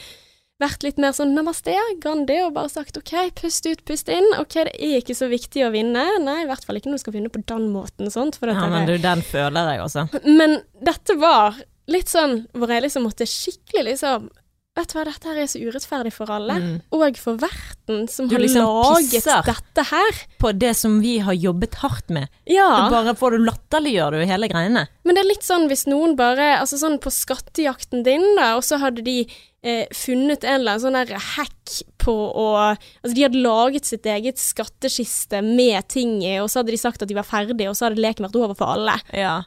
vært 0.61 0.85
litt 0.85 0.99
mer 1.01 1.15
sånn 1.15 1.33
namaste, 1.35 1.73
grandi, 2.03 2.37
og 2.45 2.53
bare 2.55 2.71
sagt 2.71 2.99
OK, 2.99 3.13
pust 3.39 3.67
ut, 3.67 3.83
pust 3.87 4.11
inn. 4.11 4.27
OK, 4.39 4.57
det 4.67 4.75
er 4.75 4.99
ikke 4.99 5.15
så 5.17 5.27
viktig 5.31 5.65
å 5.67 5.71
vinne. 5.73 6.05
Nei, 6.23 6.41
i 6.43 6.49
hvert 6.49 6.67
fall 6.67 6.79
ikke 6.79 6.91
når 6.91 6.99
du 6.99 7.05
skal 7.05 7.15
vinne 7.17 7.31
på 7.31 7.43
den 7.43 7.69
måten 7.73 8.07
og 8.09 8.15
sånt. 8.15 8.39
For 8.39 8.51
ja 8.51 8.67
men 8.71 8.87
du, 8.87 8.95
den 9.01 9.23
føler 9.25 9.73
jeg 9.73 9.83
også. 9.87 10.07
men 10.39 10.59
dette 10.83 11.17
var 11.19 11.59
litt 11.91 12.09
sånn 12.09 12.41
hvor 12.55 12.71
jeg 12.71 12.87
liksom 12.87 13.05
måtte 13.05 13.27
skikkelig 13.29 13.91
liksom 13.91 14.29
Vet 14.75 14.91
du 14.91 14.97
hva, 14.97 15.05
dette 15.07 15.29
her 15.29 15.37
er 15.39 15.47
så 15.47 15.59
urettferdig 15.63 16.11
for 16.11 16.31
alle, 16.35 16.55
Mm. 16.59 16.81
og 16.91 17.15
for 17.17 17.37
verten 17.39 18.09
som 18.11 18.27
Du 18.27 18.35
har 18.35 18.41
liksom 18.43 18.65
laget 18.65 19.23
dette 19.47 19.83
her. 19.87 20.19
På 20.37 20.51
det 20.51 20.75
som 20.75 20.99
vi 20.99 21.19
har 21.19 21.33
jobbet 21.33 21.75
hardt 21.79 22.09
med. 22.09 22.27
Ja. 22.45 22.89
Bare 22.91 23.15
får 23.15 23.37
du 23.37 23.45
latterliggjør 23.45 24.11
du 24.19 24.25
hele 24.27 24.49
greiene. 24.51 24.87
Men 25.05 25.15
det 25.15 25.23
er 25.23 25.29
litt 25.29 25.47
sånn 25.47 25.69
hvis 25.69 25.85
noen 25.87 26.17
bare 26.17 26.59
Altså 26.59 26.77
sånn 26.77 26.99
på 26.99 27.09
skattejakten 27.09 28.03
din, 28.03 28.35
da, 28.35 28.55
og 28.57 28.63
så 28.63 28.77
hadde 28.81 29.01
de 29.05 29.25
eh, 29.63 29.85
funnet 29.95 30.43
en 30.43 30.59
eller 30.59 30.75
annen 30.75 30.83
sånn 30.83 30.99
der 30.99 31.19
hack 31.19 31.79
på 31.97 32.11
å 32.35 32.75
Altså 32.75 33.15
de 33.15 33.23
hadde 33.23 33.41
laget 33.41 33.85
sitt 33.85 34.03
eget 34.05 34.37
skattkiste 34.37 35.41
med 35.41 35.87
ting 35.87 36.21
i, 36.21 36.35
og 36.43 36.49
så 36.51 36.59
hadde 36.59 36.75
de 36.75 36.77
sagt 36.83 37.01
at 37.01 37.07
de 37.07 37.15
var 37.15 37.23
ferdige, 37.23 37.69
og 37.69 37.75
så 37.79 37.87
hadde 37.87 38.01
leken 38.03 38.27
vært 38.27 38.35
over 38.43 38.55
for 38.59 38.75
alle. 38.75 38.99
Ja. 39.13 39.43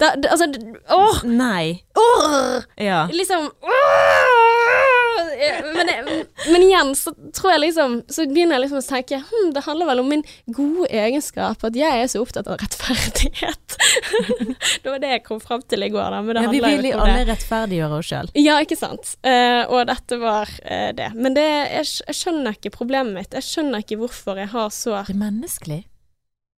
Da, 0.00 0.14
da, 0.16 0.32
altså 0.32 0.46
Åh! 0.96 1.22
Nei. 1.28 1.84
åh 1.98 2.62
Ja. 2.80 3.04
liksom 3.12 3.50
åh! 3.60 4.60
men, 5.74 5.88
men 6.52 6.62
igjen 6.62 6.94
så 6.96 7.12
tror 7.36 7.52
jeg 7.52 7.60
liksom 7.60 7.96
Så 8.08 8.24
begynner 8.30 8.56
jeg 8.56 8.64
liksom 8.64 8.80
å 8.80 8.86
tenke 8.86 9.20
hm, 9.20 9.50
det 9.54 9.64
handler 9.66 9.90
vel 9.90 10.02
om 10.02 10.08
min 10.10 10.24
gode 10.46 10.88
egenskap, 10.88 11.62
at 11.66 11.76
jeg 11.76 12.04
er 12.04 12.08
så 12.10 12.22
opptatt 12.22 12.48
av 12.50 12.58
rettferdighet. 12.60 13.76
det 14.82 14.88
var 14.88 15.02
det 15.02 15.12
jeg 15.14 15.24
kom 15.26 15.40
fram 15.42 15.62
til 15.68 15.84
i 15.84 15.90
går, 15.92 16.14
da. 16.14 16.20
Men 16.24 16.38
det 16.38 16.44
ja 16.44 16.52
vi 16.54 16.60
vil 16.64 16.90
jo 16.90 17.00
alle 17.02 17.26
rettferdiggjøre 17.28 18.00
oss 18.00 18.10
sjøl. 18.10 18.32
Ja, 18.38 18.58
ikke 18.62 18.78
sant. 18.78 19.14
Uh, 19.26 19.62
og 19.68 19.84
dette 19.90 20.18
var 20.20 20.50
uh, 20.64 20.90
det. 20.96 21.10
Men 21.16 21.36
det, 21.36 21.46
jeg, 21.46 21.88
jeg 22.08 22.18
skjønner 22.20 22.58
ikke 22.58 22.74
problemet 22.74 23.16
mitt. 23.16 23.36
Jeg 23.38 23.46
skjønner 23.46 23.84
ikke 23.84 24.00
hvorfor 24.02 24.40
jeg 24.40 24.52
har 24.54 24.72
så 24.74 25.00
Det 25.08 25.16
er 25.16 25.22
menneskelig. 25.24 25.82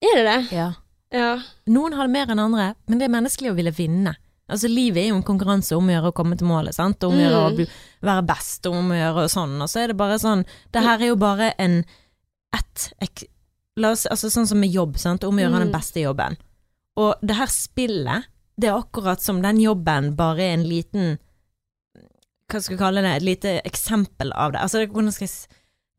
Er 0.03 0.19
det 0.19 0.25
det? 0.27 0.41
Ja. 0.57 0.71
Ja. 1.13 1.39
Noen 1.69 1.93
har 1.99 2.09
det 2.09 2.13
mer 2.15 2.31
enn 2.33 2.41
andre, 2.41 2.75
men 2.89 2.99
det 2.99 3.05
er 3.09 3.13
menneskelig 3.13 3.51
å 3.53 3.57
ville 3.59 3.71
vinne. 3.77 4.15
Altså 4.53 4.69
Livet 4.69 5.05
er 5.05 5.09
jo 5.11 5.17
en 5.21 5.23
konkurranse 5.27 5.77
om 5.77 5.87
å 5.89 5.93
gjøre 5.95 6.11
å 6.11 6.15
komme 6.17 6.37
til 6.37 6.47
målet, 6.49 6.75
sant? 6.75 7.03
om 7.05 7.13
å 7.15 7.21
gjøre 7.21 7.43
å 7.43 7.51
Mm. 7.57 7.69
være 8.03 8.27
best, 8.27 8.67
om 8.67 8.91
å 8.91 8.97
gjøre 8.99 9.29
sånn, 9.31 9.55
og 9.63 9.69
så 9.69 9.81
er 9.85 9.87
det 9.89 9.97
bare 9.97 10.19
sånn 10.19 10.45
Det 10.73 10.83
her 10.83 10.99
er 11.01 11.07
jo 11.13 11.17
bare 11.17 11.55
en 11.59 11.85
ett 12.55 12.93
ek, 13.01 13.25
La 13.79 13.91
oss, 13.93 14.05
altså 14.07 14.29
Sånn 14.29 14.47
som 14.47 14.61
med 14.61 14.69
jobb, 14.71 14.99
sant, 14.99 15.25
om 15.25 15.37
å 15.37 15.41
gjøre 15.41 15.55
Mm. 15.57 15.61
den 15.61 15.73
beste 15.73 16.01
jobben. 16.03 16.37
Og 16.97 17.15
det 17.25 17.37
her 17.37 17.47
spillet, 17.47 18.25
det 18.61 18.69
er 18.69 18.77
akkurat 18.83 19.21
som 19.21 19.41
den 19.41 19.57
jobben 19.61 20.15
bare 20.17 20.41
en 20.53 20.65
liten 20.65 21.19
Hva 22.51 22.61
skal 22.61 22.77
vi 22.77 22.83
kalle 22.83 23.01
det, 23.03 23.17
et 23.17 23.23
lite 23.23 23.63
eksempel 23.65 24.31
av 24.37 24.53
det. 24.53 24.61
Altså, 24.61 24.79
det, 24.81 24.91
hvordan 24.93 25.13
skal 25.13 25.27
jeg 25.27 25.49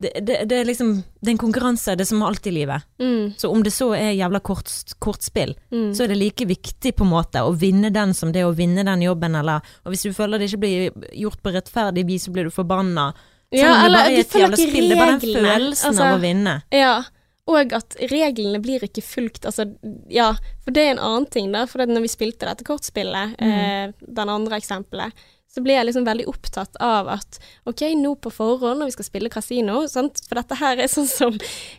det, 0.04 0.12
det, 0.28 0.38
det 0.50 0.60
er 0.60 0.68
liksom 0.68 0.90
Det 1.20 1.30
er 1.30 1.34
en 1.34 1.40
konkurranse, 1.40 1.96
det 1.96 2.04
er 2.04 2.10
som 2.10 2.22
alt 2.26 2.46
i 2.46 2.52
livet. 2.54 2.84
Mm, 3.00 3.34
Så 3.40 3.50
om 3.50 3.62
det 3.64 3.72
så 3.74 3.90
er 3.96 4.12
jævla 4.12 4.40
kort, 4.44 4.70
kortspill, 5.02 5.54
mm. 5.72 5.92
så 5.96 6.04
er 6.04 6.12
det 6.12 6.18
like 6.20 6.46
viktig 6.48 6.94
på 6.94 7.06
en 7.06 7.12
måte 7.14 7.42
å 7.44 7.54
vinne 7.56 7.90
den 7.94 8.14
som 8.14 8.32
det 8.34 8.44
å 8.44 8.52
vinne 8.56 8.84
den 8.84 9.06
jobben, 9.06 9.36
eller 9.40 9.64
Og 9.84 9.94
hvis 9.94 10.04
du 10.04 10.12
føler 10.12 10.38
det 10.38 10.50
ikke 10.50 10.64
blir 10.66 11.08
gjort 11.24 11.40
på 11.42 11.54
rettferdig 11.54 12.06
vis, 12.08 12.28
så 12.28 12.34
blir 12.34 12.48
du 12.48 12.52
forbanna. 12.54 13.12
Ja, 13.54 13.70
det 13.70 13.86
eller 13.86 13.98
bare 13.98 14.12
er 14.12 14.20
et 14.20 14.34
jævla 14.34 14.56
ikke 14.58 14.70
spill, 14.70 14.88
det 14.88 14.96
er 14.96 15.00
bare 15.00 15.18
den 15.18 15.34
følelsen 15.34 15.90
Altså, 15.90 16.04
av 16.04 16.16
å 16.16 16.22
vinne. 16.22 16.54
Ja, 16.74 16.94
og 17.50 17.72
at 17.76 17.96
reglene 18.08 18.60
blir 18.64 18.84
ikke 18.86 19.02
fulgt. 19.04 19.44
Altså, 19.44 19.66
ja, 20.08 20.30
for 20.64 20.72
det 20.72 20.80
er 20.86 20.94
en 20.94 21.02
annen 21.04 21.26
ting, 21.28 21.50
da. 21.52 21.66
For 21.68 21.84
når 21.84 22.00
vi 22.06 22.08
spilte 22.12 22.46
dette 22.48 22.64
kortspillet, 22.64 23.34
Mm. 23.40 23.50
eh, 23.52 23.92
den 24.08 24.28
andre 24.32 24.56
eksempelet, 24.56 25.12
så 25.54 25.62
ble 25.62 25.74
jeg 25.76 25.86
liksom 25.86 26.06
veldig 26.08 26.24
opptatt 26.26 26.74
av 26.82 27.06
at 27.12 27.36
OK, 27.70 27.82
nå 27.94 28.14
på 28.18 28.32
forhånd 28.32 28.80
når 28.80 28.88
vi 28.90 28.94
skal 28.96 29.04
spille 29.06 29.30
kasino, 29.30 29.84
sant? 29.86 30.18
for 30.26 30.34
dette 30.40 30.56
her 30.58 30.80
er 30.82 30.88
sånn 30.90 31.06
som 31.06 31.36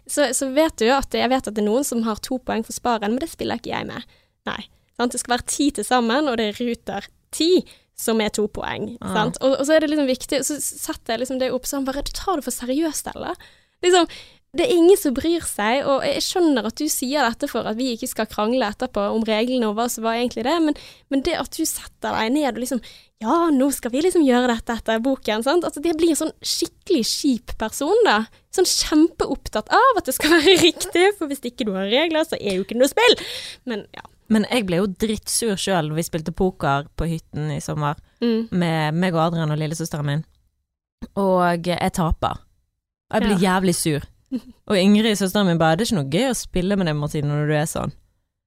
så, 0.08 0.30
så 0.32 0.48
vet 0.54 0.78
du 0.80 0.86
jo 0.86 0.94
at 0.96 1.12
jeg 1.12 1.28
vet 1.34 1.48
at 1.50 1.54
det 1.58 1.60
er 1.64 1.68
noen 1.68 1.84
som 1.84 2.04
har 2.04 2.22
to 2.24 2.38
poeng 2.40 2.64
for 2.64 2.72
sparen, 2.72 3.12
men 3.12 3.20
det 3.20 3.28
spiller 3.34 3.60
ikke 3.60 3.74
jeg 3.74 3.90
med. 3.90 4.06
Nei. 4.48 4.62
Sant? 4.96 5.12
Det 5.12 5.20
skal 5.20 5.36
være 5.36 5.50
ti 5.52 5.72
til 5.76 5.84
sammen, 5.84 6.30
og 6.32 6.38
det 6.40 6.54
er 6.54 6.62
Ruter 6.62 7.10
ti 7.36 7.66
som 8.00 8.22
er 8.24 8.30
to 8.30 8.46
poeng. 8.48 8.94
Ah. 9.02 9.12
Sant? 9.18 9.42
Og, 9.44 9.58
og 9.60 9.66
så 9.68 9.76
er 9.76 9.84
det 9.84 9.90
liksom 9.92 10.08
viktig, 10.08 10.40
så 10.48 10.56
setter 10.62 11.16
jeg 11.18 11.26
liksom 11.26 11.40
det 11.44 11.52
opp 11.52 11.66
sånn 11.68 11.84
bare 11.88 12.06
Du 12.06 12.14
tar 12.16 12.38
det 12.40 12.46
for 12.48 12.56
seriøst, 12.56 13.12
eller? 13.16 13.36
Liksom, 13.84 14.08
det 14.56 14.66
er 14.66 14.74
ingen 14.76 14.98
som 15.00 15.14
bryr 15.18 15.44
seg, 15.44 15.84
og 15.90 16.04
jeg 16.08 16.22
skjønner 16.24 16.68
at 16.70 16.78
du 16.80 16.86
sier 16.92 17.26
dette 17.28 17.50
for 17.52 17.68
at 17.68 17.76
vi 17.78 17.90
ikke 17.96 18.08
skal 18.08 18.28
krangle 18.32 18.68
etterpå 18.72 19.04
om 19.16 19.26
reglene 19.28 19.68
og 19.68 19.76
hva 19.78 19.86
som 19.92 20.06
var 20.08 20.16
egentlig 20.20 20.46
det, 20.48 20.54
men, 20.64 20.78
men 21.12 21.24
det 21.28 21.36
at 21.42 21.52
du 21.58 21.66
setter 21.68 22.16
deg 22.16 22.32
ned 22.38 22.50
og 22.54 22.62
liksom 22.64 22.82
Ja, 23.24 23.48
nå 23.52 23.70
skal 23.72 23.94
vi 23.94 24.02
liksom 24.04 24.26
gjøre 24.28 24.50
dette 24.52 24.74
etter 24.76 25.00
boken, 25.04 25.42
sant. 25.46 25.64
Altså, 25.64 25.80
det 25.82 25.94
blir 25.98 26.12
en 26.12 26.18
sånn 26.20 26.34
skikkelig 26.44 27.06
kjip 27.08 27.54
person, 27.62 27.96
da. 28.06 28.18
Sånn 28.54 28.68
kjempeopptatt 28.68 29.72
av 29.74 30.00
at 30.02 30.10
det 30.10 30.16
skal 30.18 30.34
være 30.36 30.58
riktig, 30.62 31.06
for 31.18 31.32
hvis 31.32 31.40
ikke 31.48 31.68
du 31.68 31.72
har 31.78 31.88
regler, 31.88 32.28
så 32.28 32.36
er 32.40 32.58
jo 32.58 32.66
ikke 32.66 32.76
noe 32.80 32.92
spill. 32.92 33.16
Men 33.72 33.86
ja. 33.96 34.04
Men 34.34 34.48
jeg 34.50 34.66
ble 34.68 34.80
jo 34.82 34.88
drittsur 34.90 35.56
sjøl 35.62 35.92
da 35.92 35.96
vi 36.00 36.04
spilte 36.08 36.34
poker 36.36 36.88
på 36.98 37.08
hytten 37.12 37.52
i 37.56 37.62
sommer, 37.64 37.96
Mm. 38.24 38.48
med 38.56 38.96
meg 38.98 39.14
og 39.14 39.22
Adrian 39.30 39.52
og 39.54 39.60
lillesøsteren 39.60 40.08
min, 40.08 40.22
og 41.20 41.68
jeg 41.68 41.92
taper. 41.94 42.40
Og 43.12 43.18
jeg 43.20 43.26
blir 43.28 43.44
jævlig 43.44 43.76
sur. 43.78 44.06
Og 44.70 44.78
Ingrid, 44.80 45.18
søsteren 45.20 45.48
min, 45.48 45.58
bare 45.62 45.78
'Det 45.78 45.86
er 45.86 45.92
ikke 45.92 46.02
noe 46.04 46.14
gøy 46.14 46.30
å 46.32 46.36
spille 46.38 46.78
med 46.78 46.88
deg, 46.88 46.96
Martine, 46.96 47.28
når 47.30 47.48
du 47.48 47.54
er 47.56 47.66
sånn'. 47.70 47.94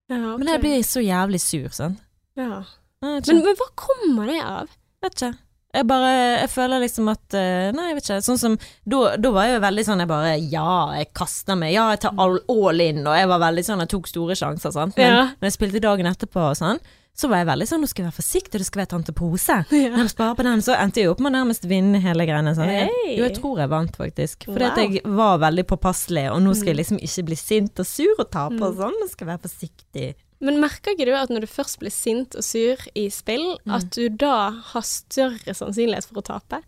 Ja, 0.08 0.16
okay. 0.16 0.38
Men 0.38 0.48
jeg 0.54 0.60
blir 0.60 0.82
så 0.88 1.00
jævlig 1.04 1.40
sur, 1.40 1.68
sant. 1.70 1.98
ja. 2.36 2.62
Men, 3.02 3.22
men 3.22 3.44
hva 3.54 3.68
kommer 3.78 4.26
det 4.26 4.40
av? 4.42 4.68
vet 5.02 5.14
ikke. 5.14 5.34
Jeg 5.74 5.86
bare 5.86 6.12
Jeg 6.40 6.48
føler 6.50 6.80
liksom 6.80 7.08
at 7.12 7.34
eh, 7.36 7.68
Nei, 7.76 7.84
jeg 7.90 7.94
vet 7.98 8.06
ikke. 8.08 8.22
Sånn 8.24 8.38
som 8.40 8.54
da 8.88 9.30
var 9.30 9.44
jeg 9.46 9.54
jo 9.54 9.60
veldig 9.60 9.84
sånn 9.84 10.00
Jeg 10.00 10.08
bare 10.08 10.32
Ja, 10.40 10.94
jeg 10.96 11.10
kaster 11.14 11.54
meg. 11.60 11.74
Ja, 11.76 11.90
jeg 11.92 12.00
tar 12.00 12.16
all, 12.18 12.38
all 12.48 12.80
in. 12.80 13.04
Og 13.06 13.14
jeg 13.14 13.28
var 13.28 13.38
veldig 13.44 13.64
sånn 13.68 13.84
Jeg 13.84 13.92
tok 13.92 14.08
store 14.08 14.34
sjanser, 14.34 14.72
sant. 14.72 14.96
Men 14.96 15.12
Ja. 15.12 15.20
når 15.38 15.46
jeg 15.50 15.52
spilte 15.58 15.80
dagen 15.84 16.06
etterpå 16.10 16.40
og 16.50 16.56
sånn, 16.56 16.80
så 17.18 17.26
var 17.30 17.40
jeg 17.42 17.48
veldig 17.48 17.66
sånn 17.66 17.80
Nå 17.82 17.88
skal 17.90 18.04
jeg 18.04 18.08
være 18.12 18.18
forsiktig, 18.20 18.60
du 18.62 18.64
skal 18.68 18.80
være 18.84 18.90
tante 18.94 19.12
Pose. 19.16 19.56
Ja. 19.74 19.90
Jeg 19.98 20.12
sparer 20.12 20.36
på 20.38 20.44
den, 20.46 20.62
så 20.62 20.76
endte 20.78 21.02
jeg 21.02 21.10
opp 21.10 21.18
med 21.24 21.32
å 21.32 21.36
nærmest 21.40 21.66
vinne 21.66 21.98
hele 22.04 22.26
greiene. 22.28 22.54
Sånn. 22.54 22.70
Hey. 22.70 23.16
jo, 23.18 23.24
jeg 23.26 23.34
tror 23.40 23.58
jeg 23.64 23.72
vant, 23.74 23.98
faktisk. 23.98 24.46
Fordi 24.46 24.64
Wow. 24.64 24.70
at 24.70 24.78
jeg 24.84 25.02
var 25.18 25.38
veldig 25.42 25.66
påpasselig, 25.74 26.24
og 26.30 26.40
nå 26.46 26.54
skal 26.54 26.72
jeg 26.72 26.80
liksom 26.84 27.00
ikke 27.02 27.24
bli 27.32 27.38
sint 27.42 27.82
og 27.82 27.86
sur 27.90 28.14
og 28.22 28.30
tape 28.30 28.62
og 28.62 28.78
sånn. 28.78 28.96
Nå 29.02 29.08
skal 29.10 29.26
jeg 29.26 29.32
være 29.34 29.44
forsiktig. 29.48 30.08
Men 30.40 30.60
merker 30.62 30.94
ikke 30.94 31.08
du 31.08 31.14
at 31.18 31.30
når 31.34 31.42
du 31.42 31.50
først 31.50 31.80
blir 31.80 31.90
sint 31.90 32.36
og 32.38 32.44
sur 32.46 32.78
i 32.94 33.08
spill, 33.10 33.58
Mm. 33.66 33.74
at 33.74 33.90
du 33.90 34.08
da 34.08 34.50
har 34.70 34.82
større 34.86 35.50
sannsynlighet 35.58 36.06
for 36.06 36.22
å 36.22 36.26
tape? 36.30 36.62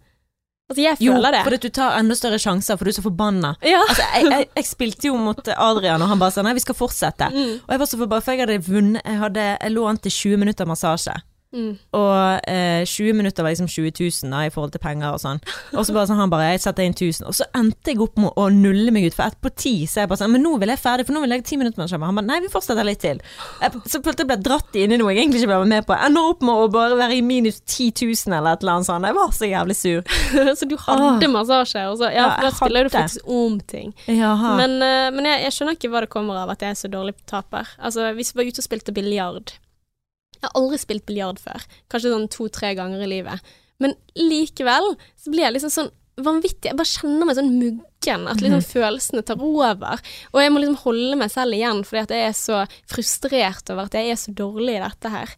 Altså, 0.71 0.83
jeg 0.85 0.97
Jo, 1.03 1.17
føler 1.17 1.35
det. 1.35 1.41
fordi 1.47 1.57
du 1.65 1.69
tar 1.75 1.97
enda 1.99 2.15
større 2.15 2.39
sjanser, 2.39 2.77
for 2.79 2.87
du 2.87 2.91
er 2.93 2.97
så 3.01 3.03
forbanna. 3.03 3.55
Ja. 3.67 3.81
Altså, 3.89 4.05
jeg, 4.15 4.29
jeg, 4.31 4.47
jeg 4.61 4.69
spilte 4.69 5.09
jo 5.11 5.17
mot 5.19 5.49
Adrian, 5.57 6.03
og 6.03 6.09
han 6.13 6.21
bare 6.23 6.31
sa 6.37 6.45
nei, 6.47 6.53
vi 6.55 6.63
skal 6.63 6.79
fortsette. 6.79 7.27
Mm. 7.35 7.57
Og 7.67 7.75
jeg 7.75 7.83
var 7.83 7.91
så 7.91 7.99
forbanna, 7.99 8.23
for 8.23 8.33
jeg 8.39 8.45
hadde 8.47 8.59
vunnet 8.71 9.03
Jeg, 9.05 9.19
hadde, 9.19 9.49
jeg 9.61 9.75
lå 9.75 9.89
an 9.91 9.99
til 9.99 10.15
20 10.15 10.37
minutter 10.45 10.71
massasje. 10.71 11.17
Mm. 11.51 11.73
Og 11.99 12.41
eh, 12.47 12.85
20 12.87 13.17
minutter 13.19 13.43
var 13.43 13.51
liksom 13.51 13.67
20 13.67 13.91
000 13.99 14.31
da, 14.31 14.45
i 14.47 14.53
forhold 14.55 14.71
til 14.71 14.83
penger 14.83 15.17
og 15.17 15.19
sånn. 15.23 15.41
Og 15.75 15.83
så 15.87 15.95
bare 15.97 16.07
sånn, 16.07 16.21
han 16.21 16.31
bare 16.31 16.53
Jeg 16.53 16.63
setter 16.63 16.87
inn 16.87 16.95
1000. 16.95 17.27
Og 17.27 17.35
så 17.35 17.47
endte 17.59 17.91
jeg 17.91 17.99
opp 18.05 18.21
med 18.23 18.39
å 18.39 18.47
nulle 18.55 18.95
meg 18.95 19.09
ut, 19.09 19.17
for 19.17 19.27
ett 19.27 19.39
på 19.43 19.51
ti 19.59 19.73
så 19.91 20.05
jeg 20.05 20.11
bare 20.13 20.21
sånn 20.23 20.31
Men 20.35 20.45
nå 20.47 20.53
vil 20.63 20.71
jeg 20.71 20.83
ferdig, 20.83 21.07
for 21.09 21.17
nå 21.17 21.25
vil 21.25 21.35
jeg 21.35 21.45
10 21.49 21.61
minutter 21.63 21.83
med 21.83 22.07
Han 22.07 22.21
bare 22.21 22.29
Nei, 22.29 22.39
vi 22.45 22.53
fortsetter 22.53 22.87
litt 22.87 23.03
til. 23.03 23.23
Jeg, 23.63 23.83
så 23.91 24.03
følte 24.05 24.23
jeg 24.23 24.31
ble 24.31 24.39
dratt 24.47 24.79
inn 24.79 24.95
i 24.95 24.99
noe 25.01 25.15
jeg 25.15 25.25
egentlig 25.25 25.43
ikke 25.43 25.51
ble 25.51 25.71
med 25.73 25.89
på. 25.89 25.97
Jeg 25.97 26.11
ender 26.11 26.29
opp 26.31 26.45
med 26.47 26.63
å 26.63 26.69
bare 26.71 26.99
være 27.01 27.17
i 27.19 27.25
minus 27.27 27.59
10 27.65 27.91
000 28.07 28.37
eller 28.39 28.55
et 28.55 28.63
eller 28.63 28.77
annet 28.77 28.91
sånt. 28.91 29.09
Jeg 29.11 29.19
var 29.19 29.35
så 29.35 29.49
jævlig 29.51 29.77
sur. 29.81 30.15
så 30.61 30.69
du 30.71 30.77
hadde 30.85 31.33
massasje, 31.33 31.87
og 31.91 31.99
så 31.99 32.11
Ja, 32.11 32.21
Ja, 32.21 32.29
for 32.37 32.45
da 32.47 32.51
ja, 32.51 32.57
spiller 32.59 32.87
du 32.87 32.93
faktisk 32.95 33.33
om 33.41 33.57
ting. 33.67 33.91
Jaha. 34.07 34.55
Men, 34.61 34.77
eh, 34.85 35.09
men 35.17 35.27
jeg, 35.33 35.43
jeg 35.49 35.57
skjønner 35.57 35.79
ikke 35.79 35.91
hva 35.91 36.05
det 36.05 36.13
kommer 36.13 36.45
av 36.45 36.55
at 36.55 36.63
jeg 36.63 36.77
er 36.77 36.79
så 36.79 36.93
dårlig 36.93 37.17
taper. 37.31 37.75
Altså, 37.81 38.07
hvis 38.15 38.35
vi 38.35 38.43
var 38.43 38.53
ute 38.53 38.63
og 38.63 38.69
spilte 38.69 38.95
biljard 38.95 39.57
Jeg 40.41 40.49
har 40.49 40.57
aldri 40.61 40.81
spilt 40.81 41.07
biljard 41.09 41.41
før. 41.43 41.65
Kanskje 41.93 42.15
sånn 42.15 42.29
to-tre 42.33 42.73
ganger 42.79 43.05
i 43.05 43.11
livet. 43.11 43.53
Men 43.81 43.95
likevel 44.17 44.95
så 45.17 45.33
blir 45.33 45.47
jeg 45.47 45.57
liksom 45.57 45.73
sånn 45.73 45.91
vanvittig 46.21 46.69
Jeg 46.69 46.77
bare 46.77 46.91
kjenner 46.91 47.29
meg 47.29 47.37
sånn 47.39 47.55
muggen. 47.57 48.27
At 48.29 48.43
liksom 48.45 48.65
følelsene 48.65 49.25
tar 49.27 49.41
over. 49.41 50.03
Og 50.33 50.43
jeg 50.43 50.53
må 50.53 50.63
liksom 50.63 50.81
holde 50.83 51.21
meg 51.21 51.33
selv 51.33 51.57
igjen 51.57 51.85
fordi 51.87 52.03
at 52.03 52.15
jeg 52.17 52.27
er 52.29 52.37
så 52.37 52.61
frustrert 52.91 53.73
over 53.73 53.89
at 53.89 53.97
jeg 53.97 54.13
er 54.13 54.21
så 54.21 54.35
dårlig 54.37 54.77
i 54.77 54.83
dette 54.85 55.13
her. 55.15 55.37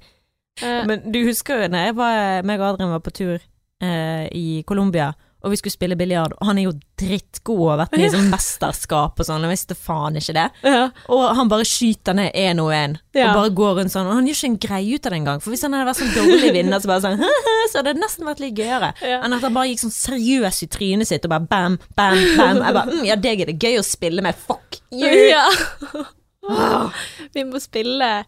Uh, 0.62 0.82
Men 0.88 1.06
du 1.14 1.22
husker 1.26 1.62
jo 1.62 1.70
når 1.72 1.88
jeg 1.88 1.98
var, 1.98 2.46
meg 2.46 2.60
og 2.60 2.72
Adrian 2.72 2.92
var 2.92 3.04
på 3.04 3.14
tur 3.14 3.36
uh, 3.38 4.24
i 4.28 4.62
Colombia, 4.68 5.12
og 5.42 5.50
vi 5.50 5.56
skulle 5.58 5.72
spille 5.74 5.96
biljard, 5.98 6.32
og 6.40 6.46
han 6.46 6.58
er 6.58 6.68
jo 6.68 6.72
drittgod 7.02 7.58
og 7.58 7.70
har 7.72 7.78
vært 7.82 7.96
med 7.98 8.04
i 8.06 8.10
sånn 8.14 8.28
mesterskap 8.30 9.18
og 9.18 9.26
sånn, 9.26 9.42
jeg 9.42 9.50
visste 9.52 9.74
faen 9.74 10.16
ikke 10.20 10.34
det. 10.36 10.44
ja. 10.62 10.84
Og 11.12 11.24
han 11.36 11.48
bare 11.50 11.66
skyter 11.66 12.14
ned 12.14 12.32
én 12.38 12.60
og 12.62 12.70
én, 12.72 12.96
Ja. 13.14 13.30
og 13.30 13.34
bare 13.40 13.50
går 13.58 13.74
rundt 13.80 13.92
sånn. 13.92 14.06
Og 14.06 14.14
han 14.14 14.26
gjør 14.26 14.38
ikke 14.38 14.50
en 14.52 14.56
greie 14.66 14.94
ut 14.94 15.06
av 15.06 15.10
det 15.12 15.18
engang, 15.18 15.40
for 15.42 15.50
hvis 15.50 15.62
han 15.66 15.72
hadde 15.74 15.88
vært 15.90 16.00
sånn 16.00 16.14
dårlig 16.14 16.52
vinner, 16.54 16.78
så 16.80 16.86
bare 16.92 17.00
sånn 17.04 17.24
Så 17.72 17.78
hadde 17.80 17.92
det 17.94 18.00
nesten 18.02 18.26
vært 18.26 18.40
litt 18.40 18.56
gøyere 18.58 18.92
Ja. 19.02 19.20
enn 19.24 19.32
at 19.34 19.40
han 19.42 19.54
bare 19.54 19.68
gikk 19.72 19.82
sånn 19.84 19.94
seriøs 19.96 20.62
i 20.62 20.66
trynet 20.68 21.06
sitt 21.08 21.24
og 21.26 21.30
bare 21.34 21.46
bam, 21.50 21.78
bam, 21.96 22.18
bam. 22.36 22.62
Jeg 22.62 22.74
bare 22.78 22.90
mm, 22.92 23.04
Ja, 23.06 23.16
deg 23.16 23.40
er 23.40 23.46
det 23.52 23.58
gøy 23.62 23.78
å 23.80 23.84
spille 23.86 24.22
med, 24.22 24.34
fuck 24.36 24.80
you! 24.90 25.08
Ja. 25.32 25.46
Vi 27.34 27.44
må 27.46 27.60
spille 27.62 28.24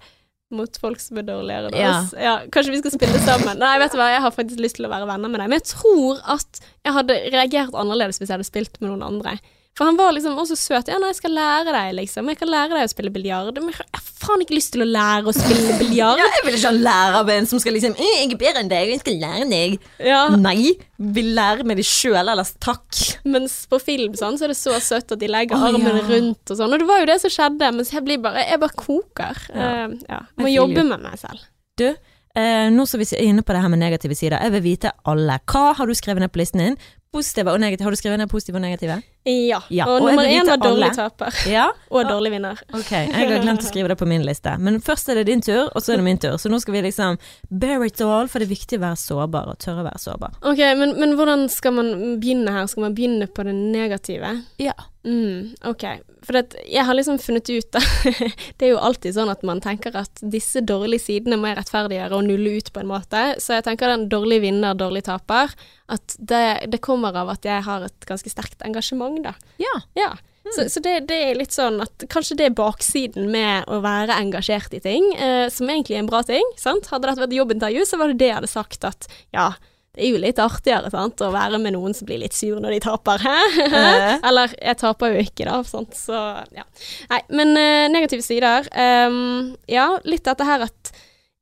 mot 0.52 0.76
folk 0.78 1.00
som 1.00 1.18
er 1.18 1.22
dårligere 1.26 1.70
enn 1.72 1.78
Ja. 1.78 1.92
oss. 2.02 2.12
Ja, 2.20 2.34
kanskje 2.52 2.70
vi 2.74 2.78
skal 2.82 2.90
spille 2.92 3.18
sammen. 3.24 3.58
Nei, 3.58 3.78
vet 3.78 3.92
du 3.92 3.98
hva, 3.98 4.10
jeg 4.12 4.20
har 4.22 4.30
faktisk 4.30 4.60
lyst 4.60 4.76
til 4.76 4.86
å 4.86 4.90
være 4.92 5.06
venner 5.08 5.28
med 5.32 5.40
deg, 5.40 5.48
men 5.48 5.58
jeg 5.60 5.68
tror 5.72 6.20
at 6.36 6.60
jeg 6.84 6.92
hadde 6.92 7.16
reagert 7.32 7.74
annerledes 7.74 8.18
hvis 8.20 8.28
jeg 8.28 8.36
hadde 8.38 8.46
spilt 8.50 8.80
med 8.80 8.90
noen 8.92 9.02
andre. 9.02 9.38
For 9.74 9.88
han 9.88 9.96
var 9.98 10.12
liksom 10.14 10.36
også 10.38 10.54
søt. 10.54 10.86
Ja, 10.86 11.00
nei, 11.02 11.08
jeg 11.10 11.18
skal 11.18 11.32
lære 11.34 11.72
deg, 11.74 11.96
liksom. 11.98 12.28
Jeg 12.30 12.38
kan 12.38 12.50
lære 12.50 12.76
deg 12.76 12.86
å 12.86 12.90
spille 12.92 13.10
biljard. 13.14 13.56
Men 13.58 13.72
jeg 13.72 13.88
har 13.90 14.04
faen 14.22 14.44
ikke 14.44 14.54
lyst 14.54 14.70
til 14.76 14.84
å 14.84 14.86
lære 14.86 15.26
å 15.26 15.34
spille 15.34 15.74
biljard. 15.82 16.20
Ja, 16.22 16.28
jeg 16.36 16.44
vil 16.46 16.58
ikke 16.60 16.70
ha 16.70 16.82
lærer 16.86 17.18
av 17.18 17.32
en 17.34 17.48
som 17.50 17.62
skal 17.62 17.74
liksom 17.74 17.96
«Eh, 17.98 18.12
'Jeg 18.20 18.36
er 18.36 18.40
bedre 18.44 18.62
enn 18.62 18.70
deg, 18.70 18.92
jeg 18.92 19.02
skal 19.02 19.18
lære 19.24 19.48
deg'. 19.50 19.74
Ja, 20.06 20.20
Nei, 20.38 20.76
vil 21.18 21.32
lære 21.34 21.66
med 21.66 21.82
det 21.82 21.86
sjøl, 21.88 22.22
ellers 22.22 22.54
takk. 22.62 22.86
mens 23.26 23.56
på 23.66 23.80
film 23.82 24.14
sånn, 24.14 24.38
så 24.38 24.46
er 24.46 24.54
det 24.54 24.60
så 24.60 24.78
søtt 24.78 25.10
at 25.10 25.18
de 25.18 25.30
legger 25.30 25.58
oh, 25.58 25.66
armen 25.72 25.98
ja. 25.98 26.06
rundt 26.06 26.54
og 26.54 26.60
sånn. 26.60 26.70
Og 26.70 26.84
det 26.84 26.88
var 26.88 27.02
jo 27.02 27.08
det 27.10 27.18
som 27.24 27.34
skjedde, 27.34 27.70
mens 27.74 27.90
jeg 27.90 28.06
blir 28.06 28.22
bare 28.22 28.44
Jeg 28.46 28.60
bare 28.62 28.78
koker. 28.78 29.40
Ja. 29.50 29.70
Uh, 29.90 29.96
ja. 30.06 30.20
Må 30.38 30.52
jobbe 30.52 30.84
med 30.86 31.02
meg 31.02 31.18
selv. 31.18 31.42
Du, 31.74 31.88
eh, 31.90 32.68
nå 32.70 32.86
som 32.86 33.02
vi 33.02 33.08
er 33.10 33.26
inne 33.26 33.42
på 33.42 33.56
det 33.56 33.64
her 33.64 33.72
med 33.72 33.82
negative 33.82 34.14
sider, 34.14 34.38
jeg 34.38 34.54
vil 34.54 34.68
vite 34.70 34.94
alle. 35.10 35.40
Hva 35.50 35.72
har 35.74 35.90
du 35.90 35.98
skrevet 35.98 36.22
ned 36.22 36.30
på 36.30 36.38
listen 36.44 36.62
din? 36.62 36.78
Positive 37.14 37.50
og 37.50 37.58
negative. 37.62 37.88
Har 37.88 37.94
du 37.94 37.98
skrevet 37.98 38.22
ned 38.22 38.30
positive 38.30 38.60
og 38.60 38.62
negative? 38.62 39.02
Ja. 39.24 39.62
Ja, 39.72 39.86
Og, 39.88 40.02
og 40.02 40.08
nummer 40.10 40.28
én 40.28 40.44
var 40.44 40.60
dårlig 40.60 40.90
alle. 40.90 40.94
taper. 40.98 41.38
Ja? 41.48 41.70
Og 41.94 42.04
dårlig 42.08 42.34
vinner. 42.34 42.60
Ok, 42.76 42.90
jeg 42.92 43.12
har 43.14 43.40
glemt 43.40 43.64
å 43.64 43.68
skrive 43.70 43.88
det 43.88 43.96
på 44.00 44.08
min 44.08 44.24
liste. 44.26 44.52
Men 44.60 44.80
først 44.84 45.08
er 45.08 45.20
det 45.20 45.26
din 45.30 45.40
tur, 45.44 45.70
og 45.72 45.80
så 45.80 45.94
er 45.94 46.02
det 46.02 46.04
min 46.04 46.20
tur. 46.20 46.36
Så 46.42 46.50
nå 46.52 46.60
skal 46.60 46.76
vi 46.76 46.82
liksom 46.90 47.16
bear 47.48 47.84
it 47.86 48.00
all, 48.04 48.28
for 48.28 48.42
det 48.42 48.50
er 48.50 48.54
viktig 48.54 48.80
å 48.80 48.84
være 48.84 49.00
sårbar, 49.00 49.52
og 49.54 49.60
tørre 49.64 49.84
å 49.84 49.88
være 49.88 50.02
sårbar. 50.02 50.36
Ok, 50.42 50.60
men, 50.80 50.96
men 51.00 51.14
hvordan 51.16 51.46
skal 51.52 51.76
man 51.78 51.94
begynne 52.20 52.52
her? 52.52 52.66
Skal 52.68 52.88
man 52.88 52.98
begynne 52.98 53.30
på 53.32 53.46
det 53.48 53.54
negative? 53.56 54.34
Ja. 54.60 54.74
Mm, 55.04 55.54
ok. 55.68 55.82
For 56.24 56.32
det, 56.32 56.54
jeg 56.72 56.80
har 56.88 56.96
liksom 56.96 57.18
funnet 57.20 57.44
ut 57.52 57.66
da 57.76 57.80
Det 58.56 58.64
er 58.64 58.70
jo 58.70 58.78
alltid 58.80 59.12
sånn 59.12 59.28
at 59.28 59.42
man 59.44 59.60
tenker 59.60 59.92
at 60.00 60.22
disse 60.32 60.62
dårlige 60.64 61.02
sidene 61.04 61.36
må 61.36 61.50
jeg 61.50 61.58
rettferdiggjøre 61.58 62.16
og 62.16 62.24
nulle 62.24 62.54
ut 62.56 62.70
på 62.72 62.80
en 62.80 62.88
måte. 62.88 63.24
Så 63.44 63.58
jeg 63.58 63.66
tenker 63.66 63.92
den 63.92 64.06
dårlig 64.08 64.40
vinner, 64.46 64.72
dårlig 64.80 65.04
taper, 65.04 65.52
at 65.92 66.16
det, 66.16 66.40
det 66.72 66.80
kommer 66.80 67.12
av 67.20 67.34
at 67.34 67.44
jeg 67.44 67.66
har 67.66 67.84
et 67.84 68.08
ganske 68.08 68.32
sterkt 68.32 68.64
engasjement, 68.64 69.13
da. 69.22 69.34
Ja. 69.62 69.74
Ja. 69.94 70.14
Så, 70.52 70.66
så 70.68 70.80
det, 70.84 71.06
det 71.08 71.16
er 71.30 71.38
litt 71.38 71.54
sånn 71.54 71.78
at 71.80 72.04
kanskje 72.12 72.36
det 72.36 72.48
er 72.50 72.56
baksiden 72.56 73.30
med 73.32 73.64
å 73.72 73.78
være 73.84 74.16
engasjert 74.20 74.74
i 74.76 74.80
ting, 74.84 75.06
eh, 75.16 75.46
som 75.52 75.70
egentlig 75.72 75.96
er 75.96 76.02
en 76.02 76.10
bra 76.10 76.20
ting. 76.26 76.44
sant? 76.60 76.90
Hadde 76.92 77.08
dette 77.08 77.22
vært 77.24 77.36
jobbintervju, 77.38 77.86
så 77.88 78.00
var 78.00 78.12
det 78.12 78.18
det 78.20 78.28
jeg 78.28 78.38
hadde 78.42 78.52
sagt 78.52 78.84
at 78.84 79.08
ja, 79.32 79.54
det 79.94 80.02
er 80.04 80.10
jo 80.10 80.20
litt 80.20 80.40
artigere 80.42 80.90
sant? 80.92 81.22
å 81.24 81.30
være 81.32 81.60
med 81.62 81.76
noen 81.76 81.96
som 81.96 82.08
blir 82.08 82.20
litt 82.20 82.36
sur 82.36 82.58
når 82.60 82.76
de 82.76 82.82
taper. 82.84 83.24
Hæ? 83.24 83.36
Eh. 83.64 84.10
Eller 84.28 84.52
jeg 84.58 84.80
taper 84.82 85.14
jo 85.14 85.24
ikke, 85.24 85.46
da. 85.48 85.60
Sant? 85.68 85.96
Så 85.96 86.20
ja. 86.52 86.66
Nei, 87.12 87.22
men 87.40 87.54
eh, 87.56 87.86
negative 87.92 88.26
sider. 88.26 88.68
Um, 88.74 89.54
ja, 89.70 89.94
litt 90.04 90.26
dette 90.26 90.48
her 90.48 90.66
at 90.66 90.92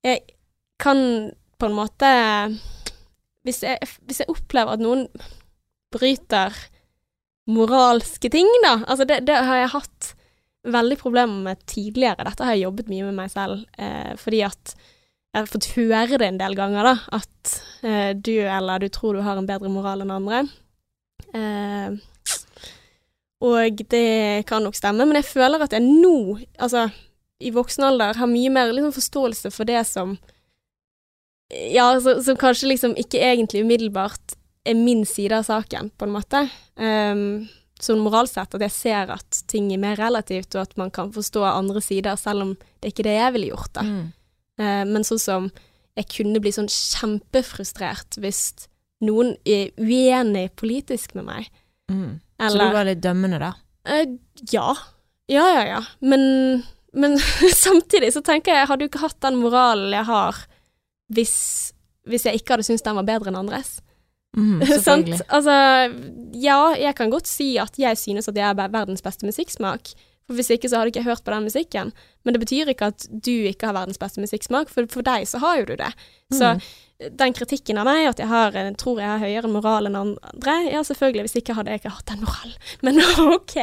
jeg 0.06 0.22
kan 0.82 1.32
på 1.58 1.70
en 1.70 1.76
måte 1.78 2.10
hvis 3.46 3.62
jeg, 3.64 3.78
hvis 4.06 4.22
jeg 4.22 4.30
opplever 4.30 4.76
at 4.76 4.82
noen 4.82 5.06
bryter 5.94 6.54
moralske 7.50 8.30
ting, 8.30 8.48
da. 8.64 8.78
Altså, 8.86 9.06
det, 9.08 9.22
det 9.26 9.38
har 9.42 9.62
jeg 9.62 9.74
hatt 9.74 10.12
veldig 10.72 10.98
problemer 11.00 11.42
med 11.50 11.62
tidligere. 11.66 12.26
Dette 12.28 12.46
har 12.46 12.54
jeg 12.54 12.66
jobbet 12.68 12.90
mye 12.92 13.08
med 13.08 13.18
meg 13.18 13.32
selv, 13.32 13.64
eh, 13.78 14.12
fordi 14.20 14.44
at 14.46 14.74
jeg 15.32 15.40
har 15.40 15.48
fått 15.48 15.70
høre 15.74 16.18
det 16.20 16.28
en 16.28 16.40
del 16.42 16.54
ganger, 16.58 16.86
da, 16.86 16.94
at 17.18 17.52
eh, 17.88 18.10
du 18.14 18.34
eller 18.44 18.82
du 18.82 18.90
tror 18.92 19.16
du 19.16 19.24
har 19.24 19.40
en 19.40 19.48
bedre 19.48 19.70
moral 19.72 20.04
enn 20.04 20.12
andre. 20.12 20.42
Eh, 21.32 21.96
og 23.42 23.80
det 23.90 24.44
kan 24.46 24.62
nok 24.62 24.76
stemme, 24.78 25.06
men 25.08 25.18
jeg 25.18 25.30
føler 25.32 25.64
at 25.64 25.72
jeg 25.74 25.82
nå, 25.82 26.38
altså 26.62 26.86
i 27.42 27.50
voksen 27.50 27.88
alder, 27.88 28.20
har 28.20 28.30
mye 28.30 28.52
mer 28.54 28.70
liksom, 28.70 28.94
forståelse 28.94 29.50
for 29.54 29.68
det 29.68 29.82
som 29.88 30.18
Ja, 31.50 31.90
så, 32.00 32.14
som 32.24 32.38
kanskje 32.40 32.70
liksom 32.70 32.94
ikke 32.96 33.18
egentlig 33.20 33.64
umiddelbart 33.64 34.36
er 34.64 34.78
min 34.78 35.04
side 35.08 35.36
av 35.36 35.46
saken, 35.48 35.90
på 35.98 36.06
en 36.06 36.14
måte. 36.14 36.44
Um, 36.78 37.48
sånn 37.82 38.02
moralsett, 38.02 38.54
at 38.54 38.64
jeg 38.68 38.74
ser 38.74 39.12
at 39.14 39.42
ting 39.50 39.72
er 39.74 39.80
mer 39.82 39.98
relativt, 39.98 40.54
og 40.54 40.66
at 40.66 40.76
man 40.78 40.92
kan 40.94 41.10
forstå 41.14 41.42
andre 41.48 41.82
sider, 41.82 42.18
selv 42.20 42.46
om 42.46 42.52
det 42.54 42.88
er 42.88 42.94
ikke 42.94 43.06
det 43.08 43.16
jeg 43.16 43.36
ville 43.36 43.52
gjort, 43.52 43.72
da. 43.78 43.86
Mm. 43.86 44.04
Uh, 44.60 44.82
men 44.92 45.06
sånn 45.08 45.22
som 45.22 45.48
jeg 45.98 46.08
kunne 46.14 46.40
bli 46.40 46.52
sånn 46.54 46.70
kjempefrustrert 46.72 48.16
hvis 48.22 48.68
noen 49.04 49.34
er 49.48 49.72
uenig 49.80 50.46
politisk 50.56 51.16
med 51.18 51.26
meg. 51.28 51.50
Mm. 51.90 52.20
Så 52.40 52.58
du 52.58 52.74
var 52.74 52.86
litt 52.88 53.02
dømmende, 53.04 53.42
da? 53.42 53.54
Uh, 53.88 54.18
Ja. 54.52 54.72
Ja, 55.30 55.44
ja, 55.48 55.62
ja. 55.66 55.80
Men, 56.00 56.64
men 56.92 57.18
samtidig 57.64 58.12
så 58.14 58.22
tenker 58.24 58.52
jeg, 58.52 58.62
jeg 58.62 58.70
hadde 58.70 58.86
jo 58.86 58.90
ikke 58.92 59.04
hatt 59.06 59.20
den 59.24 59.38
moralen 59.42 59.94
jeg 59.94 60.06
har 60.08 60.42
hvis, 61.12 61.36
hvis 62.08 62.26
jeg 62.28 62.40
ikke 62.40 62.54
hadde 62.54 62.66
syntes 62.66 62.84
den 62.86 62.98
var 62.98 63.08
bedre 63.08 63.32
enn 63.32 63.40
andres. 63.42 63.76
Mm, 64.36 64.62
Sant? 64.86 65.10
Altså, 65.28 65.56
ja, 66.40 66.60
jeg 66.80 66.94
kan 66.96 67.10
godt 67.12 67.28
si 67.28 67.54
at 67.60 67.76
jeg 67.80 67.98
synes 68.00 68.30
at 68.30 68.38
jeg 68.38 68.48
er 68.48 68.72
verdens 68.72 69.04
beste 69.04 69.28
musikksmak. 69.28 69.92
For 70.28 70.38
hvis 70.38 70.52
ikke 70.54 70.70
så 70.70 70.78
hadde 70.78 70.92
jeg 70.92 71.00
ikke 71.02 71.08
hørt 71.10 71.24
på 71.26 71.32
den 71.34 71.48
musikken. 71.48 71.90
Men 72.22 72.36
det 72.36 72.40
betyr 72.44 72.70
ikke 72.70 72.92
at 72.92 73.04
du 73.10 73.32
ikke 73.50 73.66
har 73.68 73.74
verdens 73.74 73.98
beste 73.98 74.22
musikksmak, 74.22 74.70
for 74.70 74.86
for 74.88 75.02
deg 75.02 75.26
så 75.28 75.40
har 75.42 75.58
jo 75.60 75.64
du 75.72 75.76
det. 75.80 75.90
Så 76.32 76.54
Mm. 76.54 76.62
den 77.18 77.32
kritikken 77.34 77.78
av 77.82 77.84
meg, 77.88 78.06
at 78.06 78.20
jeg 78.22 78.28
har, 78.30 78.54
tror 78.78 79.00
jeg 79.02 79.08
har 79.10 79.18
høyere 79.18 79.50
moral 79.50 79.88
enn 79.90 79.96
andre, 79.98 80.54
ja 80.70 80.84
selvfølgelig, 80.86 81.24
hvis 81.26 81.36
ikke 81.42 81.56
hadde 81.58 81.74
jeg 81.74 81.80
ikke 81.82 81.90
hatt 81.96 82.06
den 82.12 82.22
moralen. 82.22 82.54
Men 82.86 83.00
ok. 83.34 83.56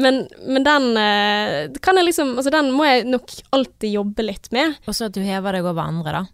Men, 0.00 0.22
men 0.48 0.64
den 0.64 0.96
eh, 0.96 1.68
kan 1.84 2.00
jeg 2.00 2.08
liksom 2.08 2.32
Altså 2.38 2.50
den 2.50 2.72
må 2.72 2.88
jeg 2.88 3.04
nok 3.04 3.28
alltid 3.52 3.92
jobbe 3.92 4.24
litt 4.24 4.48
med. 4.56 4.80
Og 4.88 4.96
så 4.96 5.10
at 5.10 5.14
du 5.14 5.20
hever 5.20 5.52
deg 5.52 5.68
over 5.68 5.84
andre, 5.84 6.12
da. 6.22 6.24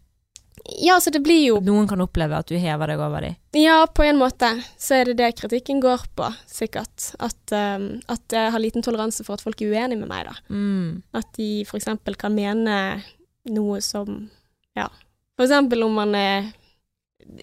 Ja, 0.83 0.97
så 1.01 1.11
det 1.15 1.21
blir 1.23 1.41
jo 1.47 1.59
Noen 1.65 1.87
kan 1.89 2.01
oppleve 2.03 2.39
at 2.39 2.49
du 2.51 2.57
hever 2.59 2.87
deg 2.91 3.01
over 3.01 3.21
dem. 3.27 3.37
Ja, 3.57 3.87
på 3.87 4.03
en 4.05 4.19
måte 4.19 4.49
så 4.81 4.97
er 5.01 5.05
det 5.11 5.17
det 5.21 5.29
kritikken 5.39 5.81
går 5.81 6.03
på, 6.19 6.29
sikkert. 6.51 7.13
At, 7.23 7.39
um, 7.55 8.01
at 8.13 8.35
jeg 8.35 8.53
har 8.53 8.63
liten 8.63 8.83
toleranse 8.85 9.25
for 9.25 9.35
at 9.39 9.45
folk 9.45 9.61
er 9.63 9.73
uenige 9.73 10.01
med 10.01 10.09
meg, 10.11 10.27
da. 10.27 10.35
Mm. 10.51 11.03
At 11.15 11.31
de 11.39 11.49
eksempel 11.65 12.17
kan 12.19 12.35
mene 12.35 13.03
noe 13.53 13.81
som 13.81 14.31
Ja. 14.77 14.89
Eksempel 15.39 15.85
om 15.85 15.95
man 15.95 16.15
er 16.15 16.53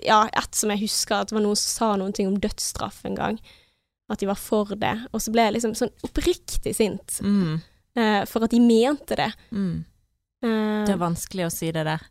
Ja, 0.06 0.26
et 0.32 0.56
som 0.56 0.70
jeg 0.72 0.80
husker, 0.86 1.22
at 1.22 1.30
det 1.30 1.36
var 1.36 1.44
noen 1.44 1.58
som 1.60 1.72
sa 1.78 1.96
noen 2.00 2.14
ting 2.16 2.28
om 2.28 2.38
dødsstraff 2.40 3.02
en 3.06 3.16
gang. 3.16 3.40
At 4.10 4.20
de 4.20 4.28
var 4.30 4.36
for 4.40 4.66
det. 4.80 5.08
Og 5.14 5.20
så 5.22 5.32
ble 5.32 5.42
jeg 5.48 5.54
liksom 5.58 5.74
sånn 5.76 5.92
oppriktig 6.04 6.76
sint 6.76 7.20
Mm. 7.22 7.62
uh, 7.98 8.24
for 8.26 8.44
at 8.44 8.52
de 8.52 8.60
mente 8.60 9.16
det. 9.16 9.32
Mm. 9.52 9.86
Eh, 10.44 10.86
Det 10.86 10.94
er 10.94 10.98
vanskelig 11.00 11.46
å 11.48 11.52
si 11.52 11.72
det 11.72 11.86
der. 11.88 12.02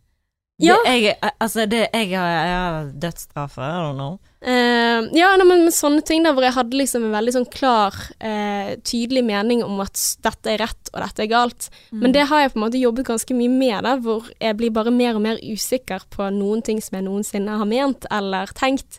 Ja. 0.63 0.77
Det, 0.85 0.99
jeg, 1.03 1.17
altså, 1.43 1.67
det, 1.67 1.87
jeg 1.91 2.13
har, 2.15 2.29
jeg 2.33 2.59
har 2.59 2.93
dødsstraffer, 3.03 3.65
I 3.67 3.81
don't 3.83 3.99
know. 3.99 4.21
Uh, 4.43 5.07
ja, 5.15 5.29
nei, 5.39 5.47
men 5.47 5.61
med 5.69 5.75
sånne 5.75 6.03
ting 6.07 6.25
der 6.27 6.35
hvor 6.35 6.43
jeg 6.43 6.57
hadde 6.57 6.79
liksom 6.79 7.05
en 7.07 7.15
veldig 7.15 7.35
sånn 7.37 7.47
klar, 7.53 7.95
uh, 8.19 8.73
tydelig 8.83 9.23
mening 9.27 9.63
om 9.63 9.79
at 9.85 10.01
dette 10.27 10.51
er 10.51 10.63
rett 10.65 10.91
og 10.91 10.99
dette 11.05 11.23
er 11.23 11.31
galt. 11.31 11.69
Men 11.95 12.15
det 12.15 12.27
har 12.31 12.43
jeg 12.43 12.55
på 12.55 12.59
en 12.59 12.65
måte 12.65 12.83
jobbet 12.83 13.07
ganske 13.07 13.37
mye 13.39 13.53
med, 13.53 13.79
da, 13.87 13.97
hvor 14.03 14.31
jeg 14.43 14.59
blir 14.59 14.75
bare 14.75 14.95
mer 14.95 15.19
og 15.19 15.27
mer 15.27 15.39
usikker 15.43 16.09
på 16.11 16.31
noen 16.35 16.65
ting 16.67 16.83
som 16.83 16.99
jeg 16.99 17.07
noensinne 17.07 17.59
har 17.61 17.71
ment 17.71 18.09
eller 18.11 18.51
tenkt. 18.59 18.99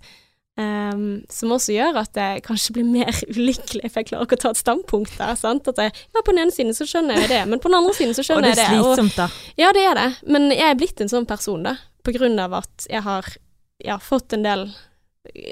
Ehm, 0.62 1.24
som 1.32 1.54
også 1.56 1.74
gjør 1.76 2.00
at 2.04 2.20
jeg 2.20 2.44
kanskje 2.46 2.76
blir 2.78 2.88
mer 2.90 3.12
ulykkelig, 3.36 3.90
for 3.90 4.02
jeg 4.02 4.10
klarer 4.12 4.28
ikke 4.28 4.40
å 4.40 4.44
ta 4.44 4.52
et 4.54 4.62
standpunkt 4.62 5.16
der. 5.20 5.36
Sant? 5.40 5.68
At 5.72 5.82
jeg, 5.82 5.94
ja, 5.94 6.22
på 6.22 6.34
den 6.34 6.44
ene 6.46 6.56
siden 6.56 6.76
så 6.78 6.88
skjønner 6.90 7.22
jeg 7.24 7.32
det, 7.34 7.42
men 7.50 7.62
på 7.64 7.72
den 7.72 7.80
andre 7.80 7.96
siden 7.98 8.14
så 8.18 8.26
skjønner 8.26 8.54
skjønner 8.54 8.62
det 8.62 8.68
Og 8.68 8.70
jeg 8.70 8.70
det. 8.70 8.80
er 8.80 8.98
slitsomt, 8.98 9.20
da. 9.20 9.62
ja, 9.64 9.74
det 9.76 9.86
er 9.90 10.00
det, 10.00 10.08
men 10.36 10.50
jeg 10.54 10.68
er 10.70 10.80
blitt 10.80 11.04
en 11.04 11.12
sånn 11.12 11.30
person, 11.30 11.66
da, 11.66 11.78
på 12.04 12.16
grunn 12.16 12.40
av 12.44 12.58
at 12.62 12.88
jeg 12.90 13.06
har 13.06 13.30
ja, 13.84 14.00
fått 14.02 14.36
en 14.38 14.46
del 14.46 14.68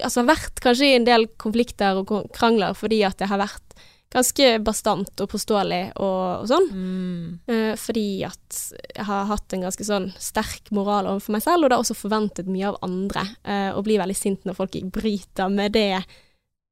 Altså 0.04 0.26
vært 0.28 0.60
kanskje 0.60 0.84
i 0.90 0.96
en 0.98 1.06
del 1.08 1.30
konflikter 1.40 1.96
og 2.02 2.10
krangler 2.36 2.74
fordi 2.76 2.98
at 3.08 3.22
jeg 3.24 3.32
har 3.32 3.40
vært 3.40 3.78
ganske 4.12 4.48
bastant 4.66 5.24
og 5.24 5.30
påståelig 5.32 5.82
og, 5.96 6.44
og 6.44 6.50
sånn. 6.52 6.68
Mm. 6.72 7.28
Eh, 7.48 7.76
fordi 7.80 8.08
at 8.28 8.58
jeg 8.96 9.06
har 9.08 9.30
hatt 9.30 9.56
en 9.56 9.68
ganske 9.68 9.88
sånn 9.88 10.10
sterk 10.20 10.72
moral 10.76 11.08
overfor 11.14 11.38
meg 11.38 11.46
selv, 11.46 11.64
og 11.64 11.72
det 11.72 11.78
har 11.78 11.86
også 11.86 12.00
forventet 12.00 12.52
mye 12.52 12.74
av 12.74 12.82
andre. 12.86 13.24
eh, 13.44 13.70
og 13.72 13.86
blir 13.88 14.02
veldig 14.02 14.18
sint 14.18 14.44
når 14.46 14.58
folk 14.58 14.76
bryter 14.92 15.54
med 15.54 15.78
det 15.78 16.04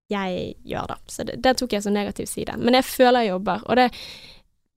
jeg 0.10 0.56
gjør, 0.66 0.90
da. 0.90 0.98
Så 1.08 1.24
det, 1.24 1.38
det 1.44 1.56
tok 1.60 1.76
jeg 1.76 1.86
som 1.86 1.94
negativ 1.94 2.28
side. 2.28 2.58
Men 2.58 2.80
jeg 2.80 2.88
føler 2.90 3.28
jeg 3.28 3.36
jobber. 3.36 3.64
Og 3.70 3.78
det 3.78 3.90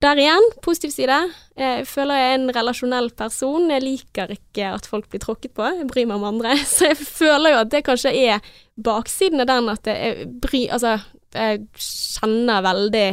der 0.03 0.19
igjen, 0.19 0.45
positiv 0.63 0.91
side. 0.91 1.15
Jeg 1.55 1.85
føler 1.87 2.19
jeg 2.19 2.31
er 2.31 2.37
en 2.37 2.53
relasjonell 2.57 3.09
person. 3.15 3.69
Jeg 3.71 3.83
liker 3.85 4.33
ikke 4.35 4.73
at 4.75 4.87
folk 4.89 5.07
blir 5.11 5.23
tråkket 5.23 5.53
på. 5.55 5.63
Jeg 5.63 5.87
bryr 5.87 6.09
meg 6.09 6.19
om 6.19 6.27
andre. 6.27 6.57
Så 6.73 6.89
jeg 6.91 6.99
føler 6.99 7.55
jo 7.55 7.61
at 7.63 7.71
det 7.71 7.85
kanskje 7.87 8.11
er 8.11 8.53
baksiden 8.83 9.43
av 9.43 9.47
den 9.51 9.69
at 9.71 9.87
jeg 9.87 10.27
bryr 10.43 10.73
Altså, 10.75 10.97
jeg 11.33 11.65
kjenner 11.79 12.63
veldig 12.65 13.07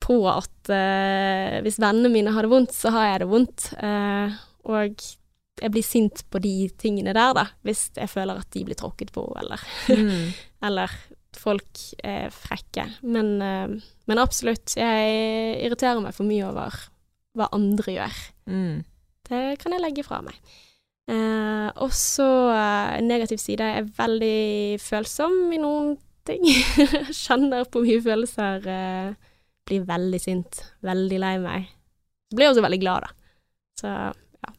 på 0.00 0.16
at 0.30 0.70
eh, 0.72 1.60
hvis 1.64 1.78
vennene 1.82 2.10
mine 2.12 2.32
har 2.34 2.46
det 2.46 2.52
vondt, 2.52 2.74
så 2.74 2.92
har 2.94 3.08
jeg 3.10 3.22
det 3.22 3.30
vondt. 3.30 3.66
Eh, 3.78 4.36
og 4.70 5.04
jeg 5.60 5.72
blir 5.74 5.84
sint 5.84 6.22
på 6.32 6.40
de 6.42 6.54
tingene 6.80 7.12
der, 7.16 7.34
da, 7.36 7.46
hvis 7.66 7.90
jeg 7.98 8.08
føler 8.10 8.40
at 8.40 8.48
de 8.54 8.64
blir 8.68 8.78
tråkket 8.80 9.12
på, 9.14 9.26
eller, 9.40 9.60
Mm. 9.92 10.30
eller 10.66 10.94
folk 11.36 11.84
er 12.02 12.32
frekke. 12.34 12.86
Men, 13.02 13.36
eh, 13.44 13.76
men 14.08 14.22
absolutt, 14.22 14.74
jeg 14.76 15.60
irriterer 15.66 16.00
meg 16.02 16.16
for 16.16 16.28
mye 16.28 16.48
over 16.48 16.80
hva 17.38 17.50
andre 17.54 17.94
gjør. 17.94 18.18
Mm. 18.50 18.80
Det 19.30 19.44
kan 19.62 19.76
jeg 19.76 19.84
legge 19.84 20.02
fra 20.06 20.18
meg. 20.26 20.34
Eh, 21.10 21.68
og 21.82 21.92
så 21.94 22.26
eh, 22.54 23.00
negativ 23.04 23.38
side. 23.42 23.66
Jeg 23.66 23.84
er 23.84 23.92
veldig 23.98 24.80
følsom 24.82 25.52
i 25.54 25.60
noen 25.62 25.94
ting. 26.30 26.46
Kjenner 27.24 27.66
på 27.70 27.82
mye 27.84 28.00
følelser. 28.04 28.66
Eh, 28.70 29.12
blir 29.68 29.84
veldig 29.88 30.20
sint. 30.22 30.62
Veldig 30.86 31.20
lei 31.22 31.34
meg. 31.42 31.68
Blir 32.34 32.50
også 32.52 32.64
veldig 32.64 32.80
glad, 32.82 33.06
da. 33.06 33.36
Så 33.80 33.90
ja. 33.90 34.54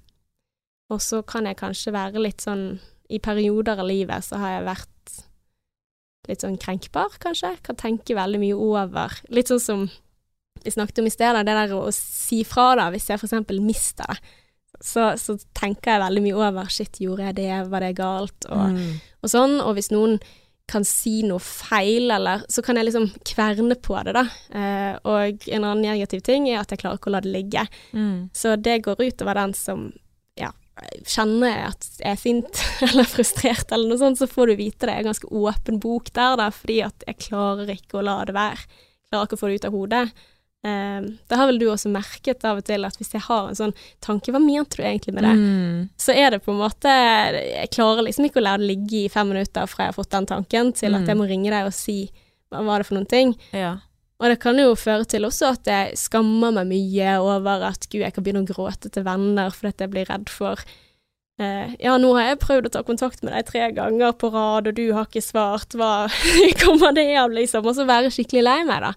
Og 0.91 1.01
så 1.03 1.22
kan 1.28 1.47
jeg 1.47 1.59
kanskje 1.59 1.93
være 1.95 2.19
litt 2.24 2.43
sånn 2.43 2.65
I 3.11 3.19
perioder 3.24 3.80
av 3.80 3.88
livet 3.88 4.24
så 4.26 4.39
har 4.41 4.57
jeg 4.57 4.65
vært 4.69 4.88
litt 6.30 6.43
sånn 6.43 6.57
krenkbar, 6.61 7.15
kanskje. 7.24 7.55
Kan 7.65 7.80
tenke 7.80 8.15
veldig 8.15 8.39
mye 8.43 8.57
over 8.59 9.15
Litt 9.34 9.49
sånn 9.51 9.63
som 9.63 9.88
vi 10.61 10.69
snakket 10.69 10.99
om 11.01 11.07
i 11.09 11.11
sted, 11.13 11.34
det 11.41 11.55
der 11.57 11.72
å 11.74 11.88
si 11.95 12.43
fra 12.45 12.76
da, 12.78 12.89
hvis 12.93 13.07
jeg 13.09 13.17
for 13.17 13.26
eksempel 13.26 13.57
mister 13.65 14.05
det. 14.11 14.19
Så, 14.82 15.07
så 15.17 15.36
tenker 15.57 15.95
jeg 15.95 16.01
veldig 16.03 16.22
mye 16.26 16.38
over 16.38 16.69
shit, 16.74 16.99
gjorde 17.01 17.28
jeg 17.32 17.36
det, 17.39 17.49
var 17.69 17.82
det 17.84 17.95
galt, 17.97 18.45
og, 18.49 18.76
Mm. 18.76 18.99
og 19.22 19.30
sånn. 19.34 19.55
Og 19.61 19.76
hvis 19.78 19.89
noen 19.93 20.19
kan 20.72 20.86
si 20.88 21.22
noe 21.28 21.41
feil, 21.43 22.11
eller 22.15 22.45
så 22.51 22.63
kan 22.65 22.80
jeg 22.80 22.88
liksom 22.88 23.09
kverne 23.28 23.76
på 23.84 23.97
det, 24.07 24.15
da. 24.15 24.24
Eh, 24.55 24.93
og 25.07 25.47
en 25.51 25.65
annen 25.65 25.84
negativ 25.84 26.24
ting 26.26 26.47
er 26.49 26.61
at 26.61 26.72
jeg 26.72 26.82
klarer 26.84 27.01
ikke 27.01 27.11
å 27.11 27.15
la 27.17 27.24
det 27.24 27.34
ligge. 27.34 27.65
Mm. 27.91 28.32
Så 28.36 28.55
det 28.55 28.82
går 28.86 29.03
utover 29.03 29.39
den 29.41 29.55
som 29.57 29.89
ja, 30.39 30.53
kjenner 31.03 31.51
jeg 31.51 31.65
at 31.69 31.89
jeg 31.99 32.11
er 32.11 32.22
sint 32.22 32.63
eller 32.89 33.09
frustrert 33.09 33.72
eller 33.72 33.91
noe 33.91 34.01
sånt, 34.01 34.22
så 34.22 34.30
får 34.32 34.51
du 34.51 34.59
vite 34.61 34.88
det. 34.88 34.95
Jeg 34.95 35.05
er 35.05 35.09
ganske 35.11 35.34
åpen 35.43 35.82
bok 35.84 36.13
der, 36.15 36.38
da, 36.39 36.49
fordi 36.55 36.82
at 36.88 37.07
jeg 37.07 37.22
klarer 37.28 37.76
ikke 37.76 37.99
å 37.99 38.05
la 38.07 38.22
det 38.28 38.38
være. 38.38 38.69
Klarer 39.11 39.28
ikke 39.28 39.39
å 39.39 39.43
få 39.43 39.51
det 39.51 39.59
ut 39.59 39.67
av 39.67 39.76
hodet. 39.76 40.05
Eh, 40.64 41.01
det 41.30 41.38
har 41.39 41.47
vel 41.49 41.57
du 41.57 41.66
også 41.72 41.89
merket 41.89 42.43
av 42.45 42.59
og 42.62 42.66
til, 42.68 42.84
at 42.86 42.97
hvis 42.99 43.14
jeg 43.16 43.24
har 43.26 43.47
en 43.49 43.57
sånn 43.57 43.72
tanke, 44.05 44.30
hva 44.32 44.38
mente 44.43 44.78
du 44.78 44.84
egentlig 44.86 45.14
med 45.18 45.24
det? 45.26 45.32
Mm. 45.39 45.78
Så 45.97 46.14
er 46.14 46.36
det 46.36 46.43
på 46.45 46.51
en 46.53 46.59
måte 46.62 46.91
Jeg 46.91 47.72
klarer 47.74 48.05
liksom 48.05 48.28
ikke 48.28 48.38
å 48.43 48.45
la 48.45 48.57
det 48.62 48.68
ligge 48.70 48.99
i 49.05 49.09
fem 49.09 49.32
minutter 49.34 49.66
fra 49.72 49.88
jeg 49.88 49.93
har 49.95 49.97
fått 49.97 50.12
den 50.14 50.28
tanken, 50.30 50.70
til 50.78 50.93
at 50.93 51.01
Mm. 51.01 51.07
jeg 51.09 51.18
må 51.18 51.28
ringe 51.32 51.49
deg 51.49 51.66
og 51.66 51.74
si 51.74 52.12
hva 52.51 52.62
var 52.68 52.78
det 52.84 52.86
for 52.88 52.95
noen 52.99 53.07
ting. 53.09 53.34
Ja. 53.55 53.78
Og 54.22 54.28
det 54.30 54.39
kan 54.43 54.57
jo 54.59 54.76
føre 54.78 55.07
til 55.09 55.24
også 55.26 55.47
at 55.55 55.66
jeg 55.66 55.97
skammer 55.97 56.51
meg 56.53 56.68
mye 56.70 57.16
over 57.24 57.64
at 57.72 57.88
gud, 57.89 58.01
jeg 58.03 58.14
kan 58.14 58.24
begynne 58.24 58.43
å 58.45 58.53
gråte 58.53 58.91
til 58.93 59.03
venner 59.07 59.49
fordi 59.49 59.70
at 59.74 59.82
jeg 59.82 59.89
blir 59.89 60.05
redd 60.12 60.30
for 60.30 60.62
eh, 61.39 61.74
Ja, 61.82 61.95
nå 61.97 62.12
har 62.20 62.28
jeg 62.36 62.39
prøvd 62.43 62.68
å 62.70 62.72
ta 62.76 62.84
kontakt 62.86 63.24
med 63.24 63.34
deg 63.34 63.47
tre 63.49 63.72
ganger 63.74 64.14
på 64.14 64.30
rad, 64.32 64.68
og 64.70 64.76
du 64.78 64.93
har 64.93 65.07
ikke 65.09 65.24
svart, 65.26 65.74
hva 65.74 66.05
kommer 66.62 66.93
det 66.93 67.07
av, 67.18 67.32
liksom? 67.34 67.66
Og 67.66 67.74
så 67.80 67.88
være 67.89 68.12
skikkelig 68.14 68.43
lei 68.45 68.59
meg, 68.70 68.86
da. 68.86 68.93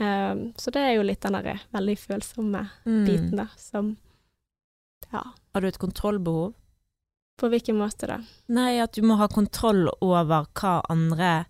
Eh, 0.00 0.34
så 0.58 0.70
det 0.72 0.80
er 0.82 0.94
jo 0.96 1.02
litt 1.06 1.20
den 1.20 1.32
derre 1.36 1.58
veldig 1.74 1.98
følsomme 1.98 2.64
Mm. 2.86 3.04
biten, 3.06 3.36
da, 3.36 3.46
som 3.56 3.96
Ja, 5.12 5.22
Har 5.54 5.60
du 5.60 5.66
et 5.68 5.78
kontrollbehov? 5.78 6.54
på 7.38 7.48
hvilken 7.50 7.76
måte 7.76 8.06
da? 8.06 8.18
Nei, 8.48 8.78
at 8.78 8.92
du 8.92 9.02
må 9.02 9.16
ha 9.18 9.26
kontroll 9.28 9.88
over 10.00 10.46
hva 10.54 10.80
andre 10.88 11.46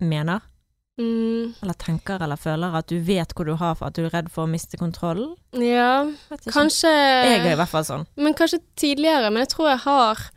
mener, 0.00 0.40
Mm, 0.98 1.54
eller 1.62 1.72
tenker 1.74 2.20
eller 2.20 2.36
føler. 2.36 2.74
At 2.76 2.86
du 2.86 3.00
vet 3.00 3.32
hvor 3.34 3.46
du 3.46 3.54
har 3.56 3.74
for 3.74 3.86
at 3.86 3.94
du 3.94 4.04
er 4.04 4.10
redd 4.10 4.28
for 4.30 4.44
å 4.46 4.50
miste 4.50 4.76
kontrollen. 4.76 5.34
ja, 5.54 6.04
kanskje 6.52 6.90
Jeg 6.92 7.40
er 7.46 7.52
i 7.52 7.56
hvert 7.56 7.68
fall 7.68 7.82
sånn. 7.84 8.06
Men 8.16 8.34
kanskje 8.34 8.60
tidligere, 8.76 9.32
men 9.32 9.40
jeg 9.40 9.48
tror 9.48 9.68
jeg 9.70 9.78
har 9.78 10.30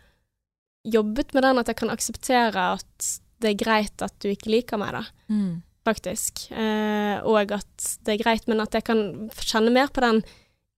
jobbet 0.86 1.34
med 1.34 1.44
den 1.44 1.58
at 1.60 1.68
jeg 1.68 1.76
kan 1.76 1.90
akseptere 1.90 2.56
at 2.80 3.20
det 3.42 3.50
er 3.52 3.66
greit 3.66 4.02
at 4.02 4.18
du 4.20 4.30
ikke 4.30 4.50
liker 4.50 4.78
meg, 4.80 4.92
da, 4.94 5.04
Mm. 5.30 5.62
Faktisk. 5.86 6.48
Eh, 6.52 7.22
og 7.24 7.54
at 7.56 7.92
det 8.06 8.16
er 8.16 8.24
greit, 8.24 8.48
men 8.52 8.64
at 8.64 8.76
jeg 8.76 8.88
kan 8.88 9.30
kjenne 9.40 9.74
mer 9.74 9.92
på 9.94 10.04
den 10.04 10.24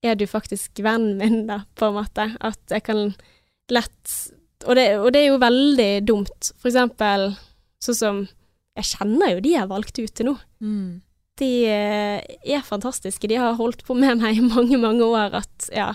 er 0.04 0.14
du 0.14 0.26
faktisk 0.30 0.78
vennen 0.84 1.18
min, 1.18 1.46
da, 1.48 1.62
på 1.78 1.88
en 1.88 1.96
måte. 1.98 2.28
At 2.44 2.60
jeg 2.70 2.84
kan 2.86 3.08
lett 3.72 4.16
Og 4.66 4.74
det, 4.74 4.84
og 4.98 5.12
det 5.14 5.20
er 5.22 5.28
jo 5.32 5.42
veldig 5.42 5.90
dumt. 6.06 6.52
For 6.58 6.70
eksempel 6.70 7.32
sånn 7.82 7.98
som 7.98 8.20
Jeg 8.78 8.94
kjenner 8.94 9.32
jo 9.34 9.42
de 9.42 9.52
jeg 9.54 9.62
har 9.64 9.70
valgt 9.70 9.98
ut 9.98 10.12
til 10.14 10.28
nå. 10.30 10.36
Mm. 10.62 11.00
De 11.38 11.50
eh, 11.66 12.36
er 12.46 12.62
fantastiske. 12.66 13.26
De 13.26 13.38
har 13.38 13.56
holdt 13.58 13.82
på 13.86 13.94
med 13.98 14.20
meg 14.20 14.38
i 14.38 14.44
mange, 14.44 14.78
mange 14.78 15.02
år. 15.02 15.34
At, 15.40 15.66
ja. 15.74 15.88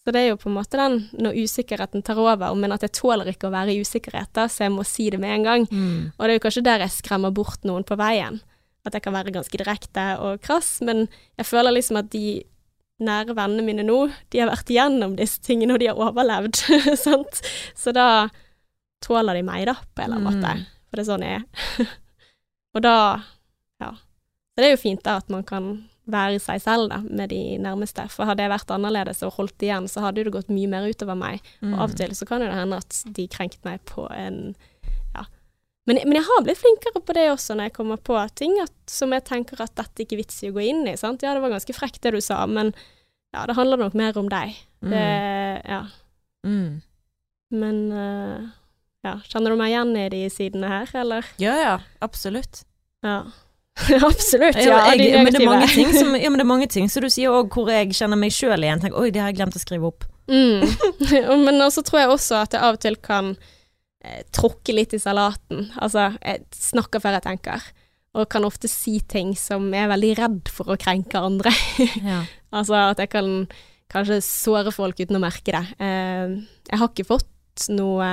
Så 0.00 0.14
det 0.14 0.22
er 0.22 0.30
jo 0.30 0.38
på 0.40 0.48
en 0.48 0.56
måte 0.56 0.80
den 0.80 0.96
når 1.12 1.36
usikkerheten 1.44 2.02
tar 2.02 2.18
over, 2.18 2.54
men 2.58 2.72
at 2.72 2.82
jeg 2.86 2.94
tåler 2.98 3.28
ikke 3.30 3.50
å 3.50 3.54
være 3.54 3.74
i 3.74 3.84
usikkerhet, 3.84 4.32
da, 4.34 4.48
så 4.50 4.64
jeg 4.64 4.72
må 4.74 4.84
si 4.88 5.10
det 5.12 5.20
med 5.22 5.36
en 5.36 5.46
gang. 5.46 5.66
Mm. 5.70 5.98
Og 6.16 6.24
det 6.24 6.32
er 6.32 6.40
jo 6.40 6.44
kanskje 6.46 6.64
der 6.66 6.86
jeg 6.86 6.96
skremmer 6.96 7.34
bort 7.36 7.68
noen 7.68 7.84
på 7.86 8.00
veien. 8.00 8.40
At 8.86 8.96
jeg 8.96 9.04
kan 9.04 9.14
være 9.14 9.34
ganske 9.34 9.58
direkte 9.58 10.06
og 10.18 10.40
krass, 10.42 10.80
men 10.82 11.06
jeg 11.38 11.46
føler 11.46 11.74
liksom 11.74 12.00
at 12.00 12.10
de 12.10 12.42
nære 13.02 13.36
vennene 13.38 13.64
mine 13.66 13.84
nå, 13.86 13.98
de 14.32 14.42
har 14.42 14.50
vært 14.50 14.70
igjennom 14.70 15.16
disse 15.18 15.42
tingene, 15.42 15.74
og 15.74 15.82
de 15.82 15.90
har 15.90 16.00
overlevd, 16.00 16.62
sant. 17.06 17.42
Så 17.78 17.94
da 17.94 18.28
tåler 19.02 19.38
de 19.38 19.44
meg, 19.46 19.66
da, 19.70 19.76
på 19.94 20.02
en 20.02 20.08
eller 20.08 20.20
annen 20.20 20.28
måte. 20.28 20.56
Mm. 20.58 20.66
For 20.88 20.98
det 20.98 21.04
er 21.04 21.10
sånn 21.10 21.26
jeg 21.26 21.38
er. 21.40 21.94
og 22.76 22.84
da, 22.84 22.96
ja. 23.82 23.94
Så 24.52 24.60
det 24.60 24.68
er 24.68 24.74
jo 24.76 24.82
fint 24.82 25.02
da 25.06 25.16
at 25.22 25.32
man 25.32 25.46
kan 25.48 25.72
være 26.12 26.40
seg 26.42 26.60
selv 26.62 26.90
da, 26.90 26.98
med 27.06 27.30
de 27.32 27.58
nærmeste. 27.62 28.04
For 28.12 28.28
hadde 28.28 28.44
jeg 28.44 28.52
vært 28.52 28.74
annerledes 28.74 29.22
og 29.26 29.36
holdt 29.38 29.62
igjen, 29.64 29.88
så 29.90 30.02
hadde 30.04 30.26
det 30.26 30.34
gått 30.34 30.50
mye 30.52 30.70
mer 30.70 30.88
utover 30.90 31.18
meg. 31.18 31.42
Mm. 31.60 31.72
Og 31.72 31.78
av 31.78 31.94
og 31.94 31.98
til 32.00 32.14
så 32.18 32.28
kan 32.28 32.42
det 32.42 32.52
hende 32.54 32.80
at 32.82 33.02
de 33.16 33.28
krenket 33.30 33.62
meg 33.66 33.82
på 33.88 34.08
en. 34.14 34.54
Men, 35.88 35.98
men 36.06 36.14
jeg 36.14 36.26
har 36.28 36.44
blitt 36.46 36.60
flinkere 36.60 37.02
på 37.02 37.14
det 37.16 37.26
også 37.32 37.56
når 37.58 37.68
jeg 37.68 37.74
kommer 37.74 37.98
på 37.98 38.14
ting 38.38 38.54
at, 38.62 38.74
som 38.90 39.10
jeg 39.14 39.24
tenker 39.26 39.58
at 39.64 39.74
dette 39.78 40.04
ikke 40.04 40.14
er 40.14 40.22
vits 40.22 40.38
i 40.44 40.52
å 40.52 40.54
gå 40.54 40.62
inn 40.62 40.84
i. 40.86 40.94
Sant? 41.00 41.24
Ja, 41.26 41.34
det 41.34 41.42
var 41.42 41.54
ganske 41.56 41.74
frekt 41.74 42.02
det 42.04 42.14
du 42.14 42.20
sa, 42.22 42.44
men 42.46 42.70
ja, 43.34 43.46
det 43.48 43.56
handler 43.58 43.80
nok 43.80 43.96
mer 43.98 44.18
om 44.20 44.28
deg. 44.30 44.54
Det, 44.84 45.06
ja. 45.66 45.82
Mm. 46.46 46.82
Men 47.52 47.78
uh, 47.92 48.50
ja, 49.02 49.16
kjenner 49.26 49.52
du 49.52 49.58
meg 49.58 49.72
igjen 49.72 49.96
i 49.98 50.08
de 50.12 50.20
sidene 50.30 50.70
her, 50.70 50.92
eller? 51.02 51.26
Ja, 51.42 51.56
ja, 51.58 51.78
absolutt. 52.04 52.62
Ja. 53.02 53.24
Absolutt, 54.04 54.58
ja. 54.60 54.82
Ja, 54.84 54.90
de 54.92 55.04
jeg, 55.08 55.20
men 55.24 55.32
det 55.32 55.40
er 55.40 55.48
mange 55.48 55.68
ting 55.72 55.88
som, 55.96 56.10
ja, 56.12 56.28
men 56.28 56.36
det 56.36 56.44
er 56.44 56.48
mange 56.50 56.66
ting 56.68 56.90
Så 56.92 57.00
du 57.00 57.06
sier 57.08 57.32
òg 57.32 57.54
hvor 57.56 57.70
jeg 57.72 57.94
kjenner 57.96 58.20
meg 58.20 58.34
sjøl 58.36 58.60
igjen. 58.60 58.82
Tenk, 58.82 58.98
Oi, 59.00 59.06
det 59.08 59.22
har 59.22 59.32
jeg 59.32 59.38
glemt 59.38 59.56
å 59.56 59.62
skrive 59.62 59.88
opp. 59.88 60.04
Mm. 60.28 60.60
Men 61.46 61.56
også 61.64 61.80
tror 61.88 62.02
jeg 62.02 62.10
også 62.12 62.42
at 62.44 62.52
jeg 62.52 62.62
av 62.62 62.76
og 62.76 62.82
til 62.84 62.98
kan 63.00 63.32
eh, 64.04 64.22
tråkke 64.34 64.74
litt 64.76 64.94
i 64.96 65.00
salaten. 65.02 65.70
Altså, 65.80 66.10
jeg 66.20 66.44
snakker 66.56 67.02
før 67.02 67.18
jeg 67.18 67.26
tenker. 67.28 67.66
Og 68.12 68.28
kan 68.28 68.44
ofte 68.44 68.68
si 68.68 68.98
ting 69.08 69.32
som 69.40 69.70
jeg 69.72 69.86
er 69.86 69.92
veldig 69.94 70.14
redd 70.18 70.50
for 70.52 70.74
å 70.74 70.80
krenke 70.80 71.20
andre. 71.20 71.52
Ja. 72.02 72.22
altså 72.52 72.76
at 72.90 73.00
jeg 73.00 73.08
kan 73.14 73.46
kanskje 73.92 74.20
såre 74.24 74.72
folk 74.72 75.00
uten 75.00 75.16
å 75.16 75.22
merke 75.22 75.54
det. 75.54 75.64
Eh, 75.80 76.38
jeg 76.70 76.80
har 76.80 76.90
ikke 76.90 77.08
fått 77.08 77.68
noe 77.72 78.08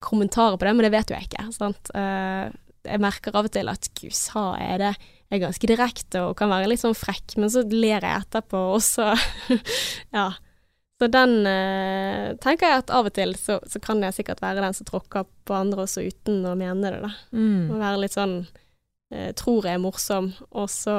kommentarer 0.00 0.56
på 0.58 0.66
det, 0.66 0.74
men 0.74 0.86
det 0.86 0.92
vet 0.94 1.10
jo 1.10 1.16
jeg 1.18 1.28
ikke. 1.28 1.46
Sant? 1.54 1.90
Eh, 1.94 2.50
jeg 2.88 3.02
merker 3.02 3.36
av 3.36 3.48
og 3.48 3.52
til 3.52 3.68
at 3.70 3.90
gud, 3.98 4.14
sa 4.16 4.54
jeg 4.58 4.80
det? 4.80 4.92
Jeg 5.30 5.36
er 5.38 5.42
ganske 5.44 5.68
direkte 5.70 6.22
og 6.26 6.36
kan 6.38 6.50
være 6.50 6.70
litt 6.72 6.82
sånn 6.82 6.96
frekk, 6.96 7.36
men 7.38 7.52
så 7.52 7.62
ler 7.68 8.02
jeg 8.02 8.22
etterpå, 8.24 8.62
og 8.74 8.80
så 8.82 9.12
Ja. 10.16 10.30
Så 11.00 11.06
den 11.08 11.46
eh, 11.48 12.34
tenker 12.44 12.68
jeg 12.68 12.82
at 12.82 12.90
av 12.92 13.06
og 13.08 13.14
til 13.16 13.30
så, 13.40 13.56
så 13.64 13.80
kan 13.80 14.02
jeg 14.04 14.18
sikkert 14.18 14.42
være 14.44 14.60
den 14.60 14.74
som 14.76 14.84
tråkker 14.88 15.24
på 15.48 15.54
andre 15.56 15.86
også 15.86 16.02
uten 16.04 16.42
å 16.44 16.52
mene 16.60 16.90
det, 16.92 16.98
da. 17.06 17.12
Mm. 17.32 17.70
Å 17.72 17.78
være 17.80 18.02
litt 18.02 18.16
sånn 18.16 18.34
eh, 19.08 19.30
Tror 19.38 19.64
jeg 19.64 19.78
er 19.78 19.80
morsom, 19.80 20.34
og 20.52 20.68
så 20.72 20.96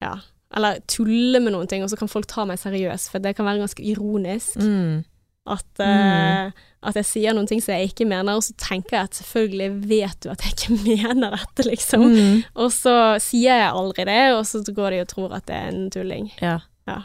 Ja. 0.00 0.14
Eller 0.54 0.78
tulle 0.88 1.42
med 1.42 1.52
noen 1.52 1.68
ting, 1.68 1.84
og 1.84 1.90
så 1.92 1.98
kan 2.00 2.08
folk 2.08 2.28
ta 2.30 2.46
meg 2.48 2.62
seriøst, 2.62 3.10
for 3.12 3.20
det 3.20 3.34
kan 3.36 3.44
være 3.48 3.60
ganske 3.64 3.84
ironisk. 3.84 4.56
Mm. 4.62 5.02
At, 5.50 5.80
eh, 5.84 6.54
at 6.88 6.96
jeg 7.02 7.08
sier 7.08 7.34
noen 7.36 7.48
ting 7.50 7.60
som 7.60 7.74
jeg 7.74 7.90
ikke 7.90 8.06
mener, 8.08 8.38
og 8.38 8.46
så 8.46 8.54
tenker 8.56 8.96
jeg 8.96 9.08
at 9.10 9.18
selvfølgelig 9.18 9.68
vet 9.90 10.22
du 10.24 10.30
at 10.32 10.46
jeg 10.46 10.54
ikke 10.54 10.78
mener 10.86 11.36
dette, 11.36 11.66
liksom. 11.68 12.06
Mm. 12.14 12.40
Og 12.54 12.72
så 12.72 12.94
sier 13.20 13.60
jeg 13.66 13.68
aldri 13.68 14.08
det, 14.08 14.22
og 14.38 14.46
så 14.48 14.62
går 14.64 14.96
de 14.96 15.02
og 15.04 15.12
tror 15.12 15.36
at 15.36 15.44
det 15.50 15.58
er 15.58 15.74
en 15.74 15.92
tulling. 15.92 16.30
Ja. 16.40 16.56
Ja. 16.88 17.02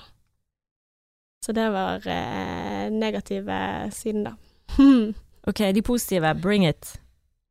Så 1.45 1.55
det 1.55 1.69
var 1.71 2.03
eh, 2.07 2.89
negative 2.91 3.59
siden, 3.95 4.29
da. 4.29 4.37
Ok, 5.49 5.63
de 5.73 5.81
positive, 5.81 6.33
bring 6.43 6.67
it. 6.67 6.99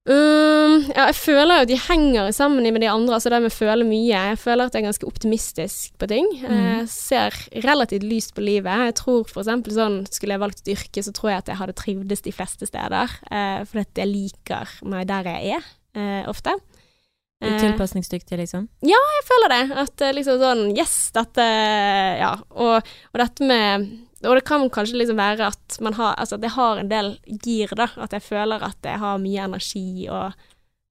Um, 0.08 0.86
ja, 0.94 1.08
jeg 1.10 1.16
føler 1.18 1.58
jo 1.58 1.64
at 1.66 1.68
de 1.68 1.76
henger 1.82 2.30
sammen 2.32 2.64
med 2.64 2.80
de 2.80 2.88
andre, 2.88 3.16
altså 3.16 3.32
det 3.32 3.40
med 3.44 3.52
å 3.52 3.56
føle 3.56 3.84
mye. 3.84 4.20
Jeg 4.30 4.38
føler 4.40 4.68
at 4.68 4.76
jeg 4.76 4.80
er 4.80 4.88
ganske 4.88 5.08
optimistisk 5.08 5.98
på 6.00 6.08
ting. 6.08 6.28
Mm. 6.40 6.54
Jeg 6.54 6.86
ser 6.92 7.36
relativt 7.66 8.06
lyst 8.08 8.32
på 8.36 8.44
livet. 8.44 8.86
Jeg 8.88 8.96
tror 9.02 9.26
for 9.28 9.42
eksempel 9.42 9.76
sånn, 9.76 9.98
skulle 10.08 10.36
jeg 10.36 10.44
valgt 10.44 10.62
et 10.62 10.72
yrke, 10.76 11.04
så 11.04 11.12
tror 11.16 11.32
jeg 11.32 11.42
at 11.42 11.52
jeg 11.52 11.60
hadde 11.60 11.76
trivdes 11.80 12.24
de 12.24 12.32
fleste 12.32 12.68
steder. 12.70 13.18
Uh, 13.28 13.60
fordi 13.68 13.84
at 13.84 14.02
jeg 14.04 14.12
liker 14.14 14.78
meg 14.88 15.08
der 15.10 15.28
jeg 15.32 15.58
er, 15.58 15.68
uh, 15.98 16.22
ofte. 16.32 16.56
Eh, 17.40 17.60
Tilpasningsdyktig, 17.60 18.38
liksom. 18.40 18.66
jeg 18.82 19.24
føler 19.28 19.52
det. 19.54 19.78
At 19.78 20.02
eh, 20.02 20.14
liksom 20.16 20.40
sånn 20.42 20.62
Yes, 20.74 20.96
dette 21.14 21.44
Ja. 22.18 22.32
Og, 22.50 22.82
og 23.12 23.20
dette 23.22 23.46
med 23.46 23.86
Og 24.26 24.34
det 24.34 24.44
kan 24.48 24.66
kanskje 24.74 24.98
liksom 24.98 25.20
være 25.20 25.52
at 25.52 25.78
man 25.84 25.94
har 25.94 26.16
Altså 26.18 26.34
at 26.34 26.46
jeg 26.48 26.56
har 26.56 26.82
en 26.82 26.90
del 26.90 27.12
gir, 27.44 27.70
da. 27.78 27.86
At 27.96 28.16
jeg 28.16 28.26
føler 28.26 28.64
at 28.66 28.82
jeg 28.82 28.98
har 28.98 29.22
mye 29.22 29.44
energi 29.46 30.08
og 30.10 30.34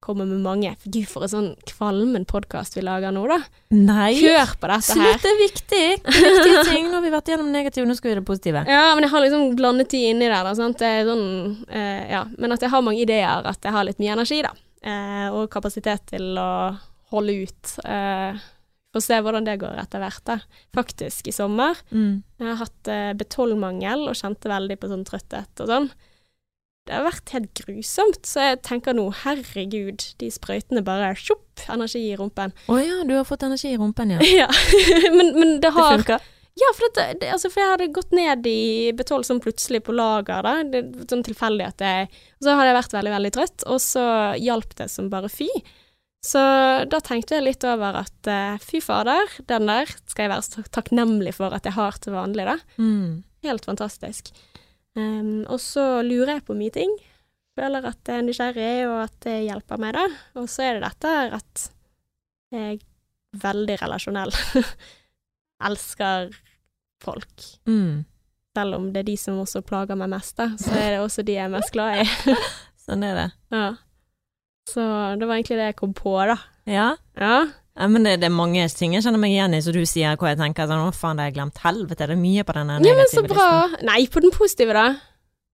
kommer 0.08 0.28
med 0.30 0.40
mange 0.40 0.76
Gud, 0.86 1.08
for 1.10 1.26
en 1.26 1.32
sånn 1.32 1.48
kvalmen 1.68 2.24
podkast 2.30 2.78
vi 2.78 2.84
lager 2.86 3.12
nå, 3.12 3.26
da. 3.28 3.40
Nei! 3.74 4.14
Hør 4.22 4.54
på 4.62 4.70
dette 4.70 4.94
her. 4.94 5.18
Slutt, 5.18 5.24
det 5.26 5.32
er 5.32 5.40
viktig! 5.42 5.82
Viktige 6.06 6.62
ting. 6.70 6.86
Nå 6.88 7.00
har 7.00 7.04
vi 7.04 7.12
vært 7.12 7.32
gjennom 7.34 7.50
negative, 7.52 7.88
nå 7.90 7.96
skal 7.98 8.12
vi 8.12 8.14
gjøre 8.14 8.22
det 8.22 8.30
positive. 8.30 8.62
Ja, 8.70 8.86
men 8.94 9.08
jeg 9.08 9.12
har 9.16 9.26
liksom 9.26 9.50
blandet 9.58 9.90
de 9.92 10.04
inni 10.12 10.30
der, 10.30 10.46
da. 10.48 10.54
Sant? 10.56 10.78
Det 10.80 10.88
er 11.02 11.10
sånn 11.10 11.26
eh, 11.68 12.06
Ja. 12.14 12.22
Men 12.38 12.56
at 12.56 12.64
jeg 12.64 12.72
har 12.72 12.86
mange 12.86 13.04
ideer, 13.04 13.50
at 13.50 13.66
jeg 13.66 13.74
har 13.74 13.90
litt 13.90 14.00
mye 14.00 14.14
energi, 14.16 14.40
da. 14.46 14.54
Eh, 14.88 15.28
og 15.36 15.50
kapasitet 15.52 16.06
til 16.14 16.38
å 16.40 16.52
holde 17.14 17.42
ut. 17.44 17.74
Eh, 17.86 18.46
Får 18.96 19.04
se 19.04 19.18
hvordan 19.20 19.44
det 19.46 19.58
går 19.62 19.76
etter 19.82 20.00
hvert, 20.02 20.22
da. 20.26 20.38
Faktisk, 20.74 21.28
i 21.28 21.34
sommer. 21.36 21.76
Mm. 21.92 22.22
Jeg 22.40 22.48
har 22.48 22.62
hatt 22.62 22.90
eh, 22.92 23.10
B12-mangel 23.20 24.08
og 24.08 24.16
kjente 24.18 24.50
veldig 24.50 24.78
på 24.80 24.90
sånn 24.90 25.04
trøtthet 25.08 25.64
og 25.66 25.70
sånn. 25.70 25.90
Det 26.88 26.96
har 26.96 27.04
vært 27.04 27.34
helt 27.36 27.52
grusomt, 27.60 28.22
så 28.24 28.46
jeg 28.46 28.62
tenker 28.64 28.96
nå, 28.96 29.10
herregud, 29.26 30.06
de 30.24 30.30
sprøytene 30.32 30.80
bare 30.88 31.12
tjopp, 31.20 31.66
energi 31.68 32.00
i 32.14 32.16
rumpen. 32.16 32.56
Å 32.72 32.78
ja, 32.80 33.02
du 33.04 33.12
har 33.18 33.28
fått 33.28 33.44
energi 33.44 33.74
i 33.74 33.80
rumpen, 33.82 34.16
ja. 34.16 34.24
Ja, 34.40 34.48
men, 35.12 35.34
men 35.36 35.52
det 35.58 35.66
Det 35.68 35.74
har 35.76 35.98
funker. 35.98 36.24
Ja, 36.58 36.70
for, 36.74 36.90
dette, 36.90 37.20
det, 37.22 37.30
altså, 37.36 37.52
for 37.54 37.62
jeg 37.62 37.74
hadde 37.76 37.90
gått 37.94 38.14
ned 38.18 38.48
i 38.50 38.92
B12 38.98 39.28
sånn 39.28 39.42
plutselig 39.44 39.84
på 39.86 39.94
lager, 39.94 40.42
da. 40.46 40.56
Det, 40.66 40.82
sånn 41.10 41.26
tilfeldig 41.28 41.68
at 41.68 41.84
jeg 41.84 42.08
så 42.42 42.56
hadde 42.56 42.72
jeg 42.72 42.78
vært 42.80 42.96
veldig, 42.98 43.14
veldig 43.14 43.32
trøtt, 43.36 43.66
og 43.70 43.82
så 43.84 44.06
hjalp 44.42 44.74
det 44.80 44.88
som 44.90 45.12
bare 45.12 45.30
fy. 45.30 45.50
Så 46.26 46.42
da 46.90 47.00
tenkte 47.06 47.38
jeg 47.38 47.46
litt 47.46 47.66
over 47.68 48.00
at 48.02 48.30
eh, 48.32 48.58
fy 48.64 48.82
fader, 48.82 49.30
den 49.50 49.70
der 49.70 49.92
skal 50.10 50.26
jeg 50.26 50.34
være 50.34 50.48
så 50.48 50.64
takknemlig 50.74 51.36
for 51.38 51.54
at 51.54 51.68
jeg 51.68 51.78
har 51.78 52.00
til 52.02 52.18
vanlig, 52.18 52.48
da. 52.50 52.58
Mm. 52.82 53.22
Helt 53.46 53.70
fantastisk. 53.70 54.34
Um, 54.98 55.46
og 55.46 55.62
så 55.62 56.02
lurer 56.02 56.40
jeg 56.40 56.48
på 56.48 56.58
mye 56.58 56.74
ting. 56.74 56.98
Føler 57.58 57.86
at 57.90 58.02
jeg 58.10 58.22
er 58.22 58.26
nysgjerrig, 58.26 58.74
og 58.90 58.98
at 59.06 59.16
det 59.28 59.38
hjelper 59.46 59.82
meg, 59.82 59.94
da. 59.98 60.08
Og 60.42 60.50
så 60.50 60.66
er 60.66 60.78
det 60.78 60.90
dette 60.90 61.14
at 61.38 61.68
jeg 62.54 62.80
er 62.80 63.42
veldig 63.46 63.78
relasjonell. 63.84 64.34
Elsker 65.70 66.34
folk. 67.04 67.50
Mm. 67.70 68.06
Selv 68.58 68.78
om 68.80 68.88
det 68.94 69.04
er 69.04 69.10
de 69.12 69.18
som 69.22 69.38
også 69.42 69.62
plager 69.66 69.98
meg 70.00 70.10
mest, 70.16 70.38
da, 70.40 70.50
så 70.58 70.74
er 70.74 70.96
det 70.96 71.04
også 71.04 71.26
de 71.28 71.36
jeg 71.38 71.46
er 71.46 71.54
mest 71.54 71.74
glad 71.76 72.02
i. 72.02 72.38
Sånn 72.88 73.04
er 73.06 73.22
det. 73.22 73.28
ja. 73.54 73.68
Så 74.68 74.84
det 75.16 75.24
var 75.24 75.38
egentlig 75.38 75.56
det 75.62 75.70
jeg 75.70 75.78
kom 75.80 75.94
på, 75.96 76.12
da. 76.28 76.36
Ja. 76.68 76.90
Ja. 77.16 77.36
Ja, 77.78 77.86
men 77.88 78.04
det, 78.04 78.18
det 78.20 78.28
er 78.28 78.34
mange 78.34 78.66
ting 78.74 78.96
jeg 78.98 79.06
kjenner 79.06 79.22
meg 79.22 79.32
igjen 79.36 79.54
i, 79.54 79.62
så 79.64 79.72
du 79.72 79.84
sier 79.88 80.18
hva 80.20 80.32
jeg 80.34 80.40
tenker 80.42 80.68
sånn, 80.68 80.82
å 80.90 80.96
faen, 80.96 81.20
det 81.20 81.24
har 81.24 81.30
jeg 81.30 81.38
glemt. 81.38 81.62
Helvete, 81.64 82.08
det 82.10 82.16
er 82.18 82.20
mye 82.20 82.44
på 82.44 82.56
denne 82.58 82.80
ja, 82.80 82.84
men 82.84 82.90
negative 82.90 83.30
så 83.30 83.36
bra. 83.36 83.46
Nei, 83.88 84.02
på 84.12 84.24
den 84.26 84.34
positive, 84.36 84.74
da. 84.76 84.88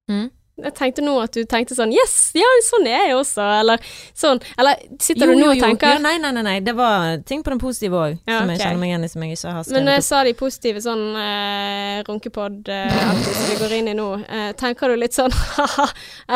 Mm. 0.10 0.30
Jeg 0.54 0.74
tenkte 0.78 1.02
nå 1.02 1.16
at 1.18 1.34
du 1.34 1.48
tenkte 1.50 1.74
sånn 1.74 1.90
Yes, 1.96 2.12
ja, 2.38 2.46
sånn 2.68 2.86
er 2.86 3.08
jeg 3.08 3.16
også. 3.18 3.42
Eller 3.64 3.82
sånn. 4.14 4.38
Eller 4.62 4.78
sitter 5.02 5.26
Jo, 5.26 5.34
du 5.34 5.40
nå 5.42 5.48
og 5.50 5.62
tenker 5.64 5.96
Jo, 5.96 6.02
nei, 6.04 6.12
nei, 6.22 6.30
nei, 6.36 6.44
nei, 6.46 6.54
det 6.62 6.76
var 6.78 7.24
ting 7.26 7.42
på 7.42 7.50
den 7.50 7.62
positive 7.62 7.98
òg, 7.98 8.20
Ja, 8.30 8.38
som 8.44 8.52
jeg 8.54 8.62
kjenner 8.62 8.82
meg 8.84 8.92
igjen 8.92 9.08
i, 9.08 9.10
som 9.10 9.26
jeg 9.26 9.40
ikke 9.40 9.56
har 9.58 9.72
Men 9.74 9.88
når 9.90 9.98
jeg 9.98 10.06
sa 10.06 10.20
de 10.28 10.36
positive 10.38 10.84
sånn 10.86 11.04
eh, 11.24 12.04
runkepod 12.06 12.70
eh, 12.70 13.02
som 13.26 13.50
vi 13.50 13.58
går 13.64 13.76
inn 13.80 13.90
i 13.96 13.98
nå, 13.98 14.08
eh, 14.28 14.52
tenker 14.60 14.94
du 14.94 15.02
litt 15.02 15.18
sånn 15.18 15.34
ha-ha, 15.58 15.88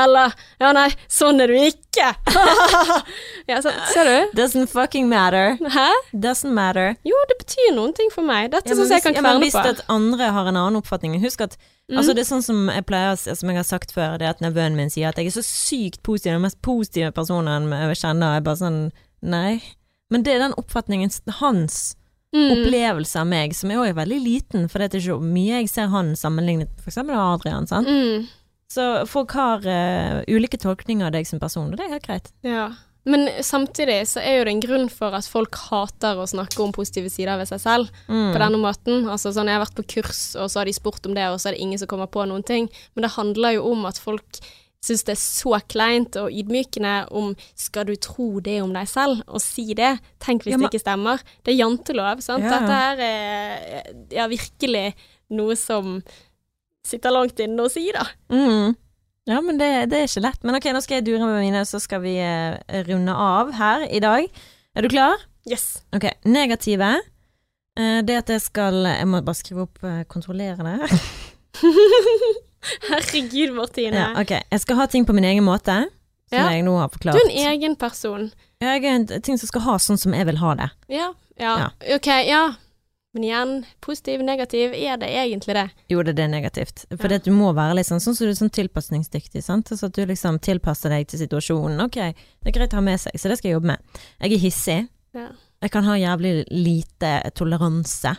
eller 0.03 0.33
ja, 0.63 0.73
nei, 0.73 0.87
sånn 1.11 1.45
er 1.45 1.53
du 1.53 1.59
ikke. 1.67 2.09
ja, 3.51 3.61
så, 3.61 3.71
ser 3.93 4.09
du? 4.09 4.35
Doesn't 4.41 4.73
fucking 4.73 5.07
matter. 5.11 5.57
Hæ? 5.61 5.87
Doesn't 6.13 6.53
matter. 6.57 6.95
Jo, 7.07 7.21
det 7.29 7.37
betyr 7.45 7.73
noen 7.77 7.93
ting 7.97 8.09
for 8.13 8.25
meg. 8.25 8.49
Dette 8.53 8.73
Ja, 8.73 8.77
syns 8.81 8.93
jeg 8.97 9.05
kan 9.05 9.17
ja, 9.17 9.23
men 9.25 9.41
hvis 9.45 9.55
på. 9.55 9.63
at 9.63 9.85
andre 9.93 10.33
har 10.33 10.49
en 10.49 10.57
annen 10.57 10.81
oppfatning 10.81 11.17
Husk 11.21 11.45
at 11.45 11.57
Mm. 11.87 11.97
altså 12.01 12.13
det 12.13 12.19
er 12.25 12.27
sånn 12.27 12.43
som 12.43 12.65
jeg 12.67 12.83
pleier 12.85 13.15
som 13.15 13.49
jeg 13.49 13.55
har 13.55 13.63
sagt 13.63 13.93
før, 13.95 14.17
det 14.19 14.25
er 14.27 14.33
at 14.35 14.41
nevøen 14.43 14.75
min 14.75 14.89
sier 14.91 15.07
at 15.07 15.15
jeg 15.21 15.29
er 15.29 15.37
så 15.37 15.43
sykt 15.45 16.01
positiv, 16.03 16.33
den 16.33 16.43
mest 16.43 16.59
positive 16.61 17.13
personen 17.15 17.69
jeg 17.71 18.01
kjenner. 18.01 18.33
Jeg 18.35 18.43
er 18.43 18.47
bare 18.49 18.61
sånn 18.63 18.81
Nei. 19.23 19.61
Men 20.11 20.23
det 20.23 20.35
er 20.35 20.43
den 20.43 20.57
oppfatningen 20.59 21.09
hans 21.39 21.95
Mm. 22.35 22.51
opplevelse 22.51 23.21
av 23.21 23.27
meg, 23.27 23.53
som 23.55 23.71
er 23.71 23.79
også 23.79 23.95
veldig 23.95 24.17
liten, 24.19 24.67
for 24.67 24.79
det 24.79 24.89
er 24.89 24.99
ikke 24.99 25.15
så 25.15 25.21
mye 25.23 25.61
jeg 25.61 25.69
ser 25.71 25.87
han 25.87 26.09
sammenlignet 26.19 27.05
med 27.07 27.15
Adrian. 27.15 27.67
Sant? 27.67 27.87
Mm. 27.87 28.27
Så 28.69 29.07
folk 29.07 29.31
har 29.31 29.63
uh, 29.63 30.23
ulike 30.27 30.59
tolkninger 30.59 31.07
av 31.07 31.13
deg 31.15 31.25
som 31.25 31.39
person, 31.39 31.71
og 31.71 31.77
det 31.79 31.85
er 31.85 31.93
helt 31.95 32.05
greit. 32.05 32.27
Ja. 32.43 32.65
Men 33.07 33.27
samtidig 33.45 34.01
så 34.11 34.19
er 34.19 34.37
jo 34.39 34.43
det 34.47 34.53
en 34.53 34.61
grunn 34.65 34.89
for 34.91 35.15
at 35.15 35.27
folk 35.31 35.55
hater 35.69 36.19
å 36.19 36.27
snakke 36.27 36.59
om 36.63 36.73
positive 36.75 37.09
sider 37.13 37.37
ved 37.39 37.47
seg 37.47 37.61
selv 37.63 37.89
Mm. 38.09 38.33
på 38.35 38.39
denne 38.43 38.59
måten. 38.59 39.05
Altså 39.07 39.31
sånn, 39.31 39.47
Jeg 39.47 39.55
har 39.57 39.65
vært 39.65 39.75
på 39.79 39.87
kurs, 39.95 40.35
og 40.35 40.49
så 40.51 40.59
har 40.59 40.65
de 40.65 40.73
spurt 40.73 41.05
om 41.07 41.13
det, 41.15 41.23
og 41.31 41.39
så 41.39 41.47
er 41.49 41.51
det 41.55 41.61
ingen 41.63 41.79
som 41.79 41.87
kommer 41.87 42.07
på 42.11 42.25
noen 42.27 42.43
ting. 42.45 42.69
Men 42.95 43.03
det 43.07 43.11
handler 43.15 43.53
jo 43.55 43.71
om 43.71 43.85
at 43.85 43.97
folk 43.97 44.39
syns 44.83 45.03
det 45.03 45.15
er 45.15 45.21
så 45.23 45.59
kleint 45.67 46.15
og 46.15 46.29
ydmykende 46.31 47.07
om 47.11 47.35
Skal 47.55 47.85
du 47.85 47.95
tro 47.95 48.39
det 48.39 48.61
om 48.61 48.71
deg 48.73 48.87
selv, 48.87 49.23
og 49.27 49.41
si 49.41 49.73
det? 49.73 49.99
Tenk 50.19 50.43
hvis 50.43 50.51
Ja, 50.51 50.57
men- 50.57 50.69
det 50.69 50.73
ikke 50.81 50.85
stemmer. 50.85 51.19
Det 51.43 51.53
er 51.53 51.63
jantelov, 51.65 52.21
sant. 52.21 52.43
Ja. 52.43 52.59
Dette 52.59 52.71
her 52.71 52.97
er 52.99 53.83
ja, 54.11 54.27
virkelig 54.27 54.93
noe 55.31 55.55
som 55.55 56.03
sitter 56.83 57.11
langt 57.11 57.39
inne 57.39 57.59
å 57.65 57.69
si, 57.71 57.91
da. 57.91 58.05
Mm. 58.29 58.75
Ja, 59.27 59.41
men 59.43 59.57
det, 59.59 59.67
det 59.91 59.97
er 59.99 60.07
ikke 60.07 60.23
lett. 60.23 60.43
Men 60.47 60.55
ok, 60.55 60.69
nå 60.71 60.81
skal 60.83 60.99
jeg 61.01 61.05
dure 61.09 61.25
med 61.27 61.41
mine, 61.43 61.65
så 61.67 61.81
skal 61.83 61.99
vi 62.05 62.15
eh, 62.23 62.55
runde 62.87 63.11
av 63.11 63.51
her 63.57 63.83
i 63.91 63.99
dag. 64.03 64.27
Er 64.77 64.85
du 64.85 64.89
klar? 64.93 65.19
Yes. 65.49 65.81
Ok, 65.95 66.05
negative. 66.27 66.93
Eh, 67.77 67.99
det 68.07 68.15
at 68.23 68.31
jeg 68.33 68.41
skal 68.41 68.79
Jeg 68.87 69.07
må 69.07 69.19
bare 69.21 69.37
skrive 69.37 69.67
opp 69.67 69.83
eh, 69.83 70.03
kontrollere 70.09 70.63
det. 70.63 70.89
Herregud, 72.89 73.53
Martine. 73.55 73.95
Ja, 73.99 74.07
ok, 74.21 74.33
jeg 74.51 74.59
skal 74.63 74.79
ha 74.81 74.87
ting 74.91 75.05
på 75.07 75.13
min 75.15 75.23
egen 75.27 75.45
måte, 75.45 75.75
som 76.29 76.37
Ja. 76.39 76.49
jeg 76.51 76.63
nå 76.67 76.73
har 76.79 76.89
forklart. 76.91 77.15
Du 77.15 77.19
er 77.27 77.31
en 77.31 77.51
egen 77.53 77.75
person. 77.79 78.31
Jeg 78.61 78.83
er 78.83 78.95
en 78.95 79.05
ting 79.23 79.37
som 79.39 79.47
skal 79.47 79.61
ha 79.61 79.77
sånn 79.79 79.97
som 79.99 80.13
jeg 80.13 80.25
vil 80.27 80.37
ha 80.41 80.55
det. 80.55 80.69
Ja. 80.89 81.11
Ja. 81.39 81.69
Ok, 81.95 82.07
ja. 82.27 82.41
Men 83.17 83.23
igjen, 83.23 83.65
positiv, 83.81 84.21
negativ, 84.21 84.73
er 84.77 84.97
det 85.01 85.07
egentlig 85.09 85.55
det? 85.57 85.63
Jo, 85.89 86.03
det, 86.05 86.13
er 86.21 86.27
negativt. 86.29 86.83
For 86.99 87.09
Ja. 87.09 87.17
du 87.17 87.31
må 87.33 87.49
være 87.57 87.73
litt 87.79 87.87
sånn 87.87 87.97
Sånn 87.97 88.13
er 88.13 88.35
sånn 88.37 88.51
tilpasningsdyktig, 88.53 89.41
sant. 89.41 89.71
Så 89.73 89.87
at 89.87 89.93
du 89.97 90.05
liksom 90.05 90.37
tilpasser 90.37 90.93
deg 90.93 91.07
til 91.07 91.23
situasjonen. 91.25 91.81
Ok, 91.81 91.97
det 91.97 92.45
er 92.45 92.53
greit 92.53 92.75
å 92.75 92.77
ha 92.77 92.81
med 92.85 92.99
seg, 93.01 93.17
så 93.17 93.27
det 93.27 93.39
skal 93.39 93.49
jeg 93.49 93.55
jobbe 93.57 93.71
med. 93.73 93.79
Jeg 94.21 94.33
er 94.33 94.37
hissig. 94.37 94.89
Ja. 95.17 95.31
Jeg 95.63 95.71
kan 95.73 95.83
ha 95.89 95.95
jævlig 95.97 96.45
lite 96.51 97.31
toleranse. 97.33 98.13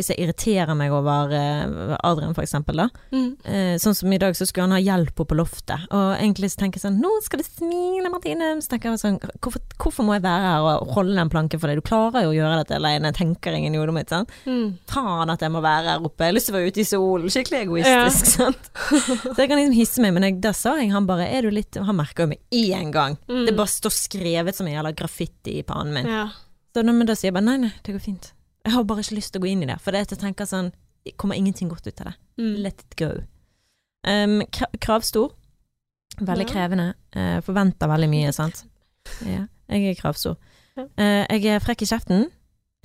Hvis 0.00 0.10
jeg 0.12 0.24
irriterer 0.24 0.76
meg 0.78 0.94
over 0.96 1.32
eh, 1.36 1.96
Adrian, 2.06 2.34
for 2.36 2.44
eksempel, 2.44 2.80
da. 2.80 2.88
Mm. 3.12 3.28
Eh, 3.44 3.74
sånn 3.82 3.96
som 3.96 4.12
i 4.12 4.18
dag, 4.20 4.36
så 4.36 4.48
skulle 4.48 4.68
han 4.68 4.76
ha 4.76 4.80
hjelp 4.80 5.20
oppe 5.20 5.30
på 5.30 5.38
loftet. 5.38 5.86
Og 5.94 6.14
egentlig 6.16 6.50
så 6.50 6.62
tenker 6.62 6.80
jeg 6.80 6.86
sånn 6.88 6.98
Nå 7.02 7.10
skal 7.22 7.42
du 7.42 7.46
smile, 7.46 8.10
Martine. 8.10 8.52
Så 8.64 8.72
tenker 8.72 8.90
jeg 8.90 9.02
sånn 9.02 9.18
hvorfor, 9.38 9.62
hvorfor 9.80 10.06
må 10.06 10.16
jeg 10.16 10.24
være 10.24 10.48
her 10.48 10.66
og 10.66 10.94
holde 10.96 11.14
den 11.18 11.30
planken 11.32 11.60
for 11.60 11.70
deg? 11.70 11.78
Du 11.78 11.86
klarer 11.86 12.26
jo 12.26 12.32
å 12.32 12.36
gjøre 12.36 12.62
dette 12.62 12.78
alene. 12.78 13.12
Tenker 13.16 13.56
ingen 13.56 13.76
i 13.76 13.80
hodet 13.80 13.94
mitt, 13.96 14.10
sant. 14.10 14.32
Mm. 14.48 14.74
Faen 14.90 15.34
at 15.34 15.44
jeg 15.44 15.54
må 15.54 15.62
være 15.64 15.94
her 15.94 16.08
oppe. 16.08 16.24
Jeg 16.24 16.32
har 16.32 16.38
lyst 16.38 16.50
til 16.50 16.56
å 16.56 16.58
være 16.58 16.72
ute 16.72 16.82
i 16.82 16.88
solen. 16.88 17.30
Skikkelig 17.36 17.62
egoistisk, 17.66 18.32
sant. 18.38 18.70
Så 18.90 19.36
jeg 19.36 19.50
kan 19.50 19.58
liksom 19.60 19.76
hisse 19.76 20.04
meg, 20.04 20.14
men 20.16 20.26
jeg, 20.26 20.40
da 20.42 20.54
sa 20.56 20.76
jeg 20.80 20.90
han 20.94 21.06
bare 21.08 21.28
Er 21.30 21.46
du 21.46 21.52
litt 21.54 21.76
Han 21.78 21.98
merker 21.98 22.24
jo 22.24 22.32
meg 22.32 22.56
én 22.56 22.90
gang. 22.94 23.16
Mm. 23.30 23.44
Det 23.48 23.56
bare 23.58 23.70
står 23.70 23.94
skrevet 23.94 24.56
som 24.56 24.68
en 24.68 24.76
jævla 24.78 24.94
graffiti 24.96 25.60
i 25.60 25.66
pannen 25.66 25.94
min. 26.00 26.10
Ja. 26.10 26.26
Så 26.74 26.84
da, 26.86 26.92
men 26.94 27.08
da 27.08 27.16
sier 27.18 27.30
jeg 27.30 27.38
bare 27.38 27.48
nei, 27.48 27.58
nei, 27.66 27.72
det 27.86 27.96
går 27.96 28.04
fint. 28.04 28.30
Jeg 28.64 28.72
har 28.74 28.84
bare 28.84 29.00
ikke 29.04 29.16
lyst 29.16 29.32
til 29.32 29.40
å 29.40 29.44
gå 29.44 29.50
inn 29.52 29.62
i 29.64 29.68
det, 29.70 29.78
for 29.80 29.92
det 29.96 30.02
jeg 30.04 30.18
tenker 30.20 30.44
sånn 30.48 30.72
Det 31.06 31.14
kommer 31.16 31.38
ingenting 31.38 31.70
godt 31.70 31.86
ut 31.86 32.00
av 32.02 32.10
det. 32.10 32.14
Mm. 32.38 32.56
Let 32.62 32.82
it 32.84 32.96
go. 33.00 33.10
Um, 34.06 34.42
kra 34.52 34.66
kravstor. 34.80 35.30
Veldig 36.20 36.44
Ja. 36.46 36.52
krevende. 36.52 36.88
Uh, 37.16 37.40
forventer 37.40 37.88
veldig 37.88 38.08
mye, 38.12 38.32
sant. 38.36 38.64
Ja, 39.24 39.46
jeg 39.70 39.86
er 39.88 39.94
kravstor. 39.96 40.36
Ja. 40.76 40.84
Eh, 40.98 41.26
jeg 41.40 41.46
er 41.54 41.60
frekk 41.64 41.82
i 41.82 41.88
kjeften. 41.88 42.26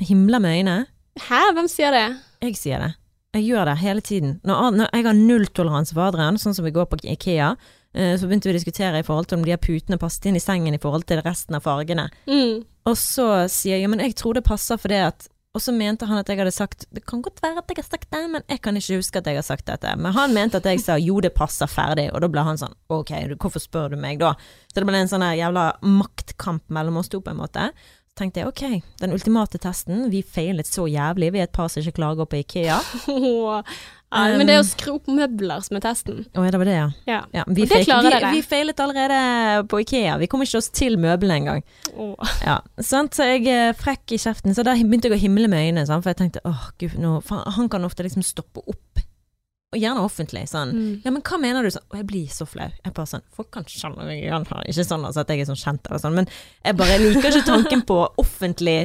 Himler 0.01 0.39
med 0.39 0.55
øynene. 0.63 0.87
Hæ, 1.27 1.41
hvem 1.53 1.67
sier 1.67 1.91
det? 1.91 2.05
Jeg 2.41 2.55
sier 2.55 2.79
det. 2.79 2.93
Jeg 3.35 3.43
gjør 3.49 3.65
det 3.65 3.77
hele 3.83 4.01
tiden. 4.01 4.39
Når, 4.47 4.71
når 4.71 4.89
jeg 4.93 5.05
har 5.05 5.13
nulltoleranse 5.13 5.93
for 5.93 6.07
Adrian, 6.07 6.37
sånn 6.39 6.55
som 6.55 6.63
vi 6.65 6.71
går 6.71 6.87
på 6.87 7.01
Ikea, 7.03 7.51
eh, 7.93 8.15
så 8.15 8.27
begynte 8.27 8.47
vi 8.47 8.55
å 8.55 8.59
diskutere 8.59 8.99
i 8.99 9.03
forhold 9.03 9.27
til 9.27 9.39
om 9.39 9.43
de 9.45 9.51
her 9.51 9.59
putene 9.59 9.99
passet 9.99 10.25
inn 10.31 10.39
i 10.39 10.43
sengen 10.43 10.73
i 10.73 10.79
forhold 10.81 11.03
til 11.05 11.21
resten 11.21 11.55
av 11.59 11.63
fargene. 11.67 12.07
Mm. 12.27 12.63
Og 12.87 12.95
så 12.95 13.27
sier 13.51 13.75
jeg 13.75 13.81
ja, 13.85 13.91
men 13.91 13.99
jeg 13.99 14.15
tror 14.15 14.33
det 14.39 14.45
passer 14.47 14.79
for 14.79 14.87
det 14.87 15.03
at 15.11 15.27
Og 15.55 15.63
så 15.63 15.71
mente 15.71 16.07
han 16.09 16.19
at 16.19 16.29
jeg 16.29 16.41
hadde 16.41 16.51
sagt 16.51 16.85
Det 16.91 17.05
kan 17.07 17.21
godt 17.23 17.39
være 17.43 17.61
at 17.61 17.71
jeg 17.71 17.79
har 17.79 17.87
sagt 17.87 18.09
det, 18.11 18.23
men 18.31 18.43
jeg 18.51 18.61
kan 18.61 18.77
ikke 18.77 18.99
huske 18.99 19.21
at 19.21 19.29
jeg 19.31 19.39
har 19.39 19.47
sagt 19.47 19.67
dette. 19.69 19.95
Men 19.95 20.15
han 20.15 20.35
mente 20.35 20.59
at 20.59 20.67
jeg 20.67 20.83
sa 20.83 20.97
jo, 20.99 21.21
det 21.23 21.31
passer 21.35 21.71
ferdig, 21.71 22.09
og 22.11 22.21
da 22.23 22.29
ble 22.31 22.43
han 22.45 22.59
sånn 22.59 22.75
ok, 22.91 23.13
hvorfor 23.39 23.63
spør 23.63 23.95
du 23.95 23.99
meg 23.99 24.19
da? 24.21 24.33
Så 24.67 24.81
det 24.81 24.89
ble 24.89 24.99
en 24.99 25.11
sånn 25.11 25.23
jævla 25.23 25.69
maktkamp 25.81 26.67
mellom 26.75 26.99
oss 26.99 27.11
to, 27.11 27.21
på 27.23 27.31
en 27.31 27.39
måte. 27.39 27.69
Så 28.11 28.19
tenkte 28.19 28.43
jeg 28.43 28.51
ok, 28.51 28.63
den 29.01 29.15
ultimate 29.15 29.59
testen, 29.63 30.09
vi 30.11 30.21
feilet 30.23 30.67
så 30.67 30.85
jævlig, 30.91 31.31
vi 31.35 31.41
er 31.43 31.47
et 31.49 31.55
par 31.55 31.71
som 31.71 31.83
ikke 31.83 32.01
klarer 32.01 32.27
på 32.27 32.43
Ikea. 32.43 32.81
Ja, 34.13 34.37
men 34.37 34.47
det 34.47 34.53
er 34.55 34.61
å 34.61 34.67
skru 34.67 34.93
opp 34.95 35.07
møbler 35.11 35.63
som 35.65 35.77
er 35.79 35.83
testen. 35.83 36.21
Å 36.37 36.43
ja, 36.45 36.51
det 36.53 36.59
var 36.61 36.69
det, 36.69 36.75
ja. 36.77 36.85
Ja. 37.09 37.21
ja 37.33 37.45
vi, 37.49 37.65
det 37.67 37.81
klarer 37.87 38.13
vi, 38.27 38.37
vi 38.37 38.43
feilet 38.45 38.79
allerede 38.79 39.65
på 39.71 39.81
Ikea, 39.81 40.19
vi 40.21 40.29
kom 40.31 40.43
ikke 40.45 40.61
oss 40.61 40.69
til 40.75 40.95
møblene 41.01 41.39
engang. 41.41 41.65
Åh. 41.97 42.35
Ja, 42.45 42.59
sant? 42.85 43.17
Så 43.17 43.27
jeg 43.27 43.49
er 43.51 43.73
frekk 43.77 44.15
i 44.15 44.21
kjeften, 44.21 44.55
så 44.55 44.63
da 44.67 44.77
begynte 44.77 45.09
jeg 45.09 45.17
å 45.17 45.23
himle 45.25 45.49
med 45.51 45.65
øynene, 45.65 45.87
sant? 45.89 46.05
for 46.05 46.13
jeg 46.13 46.21
tenkte 46.21 46.45
åh 46.47 46.69
gud, 46.81 46.95
nå, 47.01 47.17
faen, 47.25 47.43
han 47.57 47.71
kan 47.71 47.87
ofte 47.87 48.05
liksom 48.05 48.23
stoppe 48.25 48.63
opp, 48.63 49.03
og 49.75 49.81
gjerne 49.81 50.05
offentlig, 50.05 50.45
sånn. 50.47 50.71
Mm. 50.71 50.93
Ja, 51.03 51.11
men 51.11 51.25
hva 51.25 51.41
mener 51.41 51.65
du 51.65 51.73
sånn? 51.73 51.83
Og 51.89 51.97
jeg 51.99 52.07
blir 52.07 52.29
så 52.31 52.47
flau. 52.47 52.69
Jeg 52.69 52.93
bare 52.95 53.09
sånn, 53.09 53.25
folk 53.35 53.49
kan 53.57 53.65
skjønne 53.67 54.05
meg, 54.07 54.21
igjen 54.21 54.47
her. 54.47 54.69
ikke 54.71 54.87
sånn 54.87 55.03
altså, 55.09 55.25
at 55.25 55.33
jeg 55.33 55.43
er 55.43 55.49
sånn 55.49 55.59
kjent 55.59 55.89
eller 55.89 56.03
sånn, 56.05 56.15
men 56.21 56.29
jeg 56.63 56.79
bare 56.79 57.01
liker 57.01 57.27
ikke 57.33 57.49
tanken 57.49 57.83
på 57.89 57.99
offentlig 58.21 58.77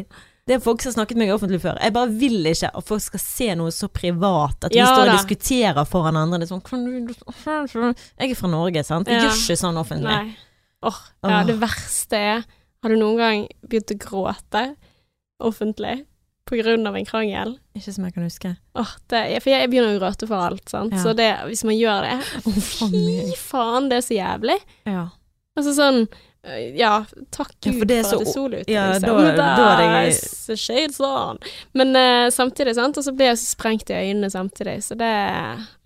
det 0.50 0.56
er 0.56 0.62
folk 0.64 0.82
som 0.82 0.90
har 0.90 0.96
snakket 0.98 1.18
med 1.20 1.28
meg 1.28 1.34
offentlig 1.36 1.60
før. 1.62 1.76
Jeg 1.78 1.92
bare 1.94 2.10
vil 2.18 2.40
ikke 2.50 2.70
at 2.74 2.86
folk 2.88 3.02
skal 3.04 3.20
se 3.22 3.46
noe 3.60 3.70
så 3.70 3.86
privat. 3.86 4.64
At 4.66 4.72
vi 4.74 4.80
Ja 4.80 4.88
står 4.90 5.04
og 5.04 5.10
da. 5.12 5.16
diskuterer 5.20 5.86
foran 5.86 6.18
andre. 6.18 6.40
Det 6.42 6.48
er 6.48 6.56
sånn 6.56 7.94
Jeg 8.18 8.30
er 8.32 8.34
fra 8.40 8.50
Norge, 8.50 8.82
sant. 8.84 9.06
Jeg 9.06 9.20
Ja. 9.22 9.28
gjør 9.28 9.36
ikke 9.38 9.58
sånn 9.62 9.78
offentlig. 9.78 10.10
Nei. 10.10 10.36
Åh, 10.82 10.98
ja, 11.28 11.42
det 11.44 11.58
verste 11.60 12.16
er 12.16 12.44
Har 12.82 12.88
du 12.88 12.96
noen 12.96 13.16
gang 13.18 13.48
begynt 13.68 13.92
å 13.92 13.98
gråte 14.00 14.62
offentlig 15.40 16.06
på 16.48 16.56
grunn 16.58 16.86
av 16.88 16.96
en 16.96 17.04
krangel? 17.06 17.58
Ikke 17.76 17.92
som 17.94 18.04
jeg 18.06 18.14
kan 18.14 18.24
huske. 18.26 18.56
Åh, 18.74 18.94
det, 19.12 19.42
for 19.44 19.50
jeg 19.52 19.70
begynner 19.70 19.98
å 19.98 20.00
gråte 20.00 20.26
for 20.26 20.40
alt, 20.48 20.64
sant. 20.72 20.92
Ja. 20.96 21.02
Så 21.04 21.14
det, 21.14 21.28
hvis 21.46 21.62
man 21.68 21.76
gjør 21.78 22.08
det 22.08 22.16
Fy 22.42 23.36
faen, 23.38 23.88
det 23.92 24.00
er 24.00 24.06
så 24.08 24.16
jævlig. 24.18 24.58
Ja. 24.88 25.08
Altså 25.58 25.74
sånn 25.76 26.08
Ja, 26.74 27.04
takk 27.30 27.50
Ja, 27.60 27.70
Gud 27.70 27.74
for 27.74 27.78
for, 27.80 27.84
det 27.90 27.98
for 28.06 28.14
at 28.14 28.20
det 28.20 28.28
er 28.28 28.32
sol 28.32 28.54
ute, 28.54 28.72
ja, 28.72 28.84
liksom. 28.92 29.36
da- 29.36 29.56
da 29.56 29.82
er 29.84 30.06
det- 30.08 30.58
shades 30.58 31.00
on. 31.00 31.38
Men 31.74 31.88
uh, 31.96 32.30
samtidig, 32.32 32.74
sant, 32.74 32.96
og 32.96 33.04
så 33.04 33.12
blir 33.12 33.26
jeg 33.26 33.38
så 33.38 33.50
sprengt 33.56 33.90
i 33.90 33.98
øynene 33.98 34.30
samtidig, 34.30 34.78
så 34.84 34.94
det 34.96 35.10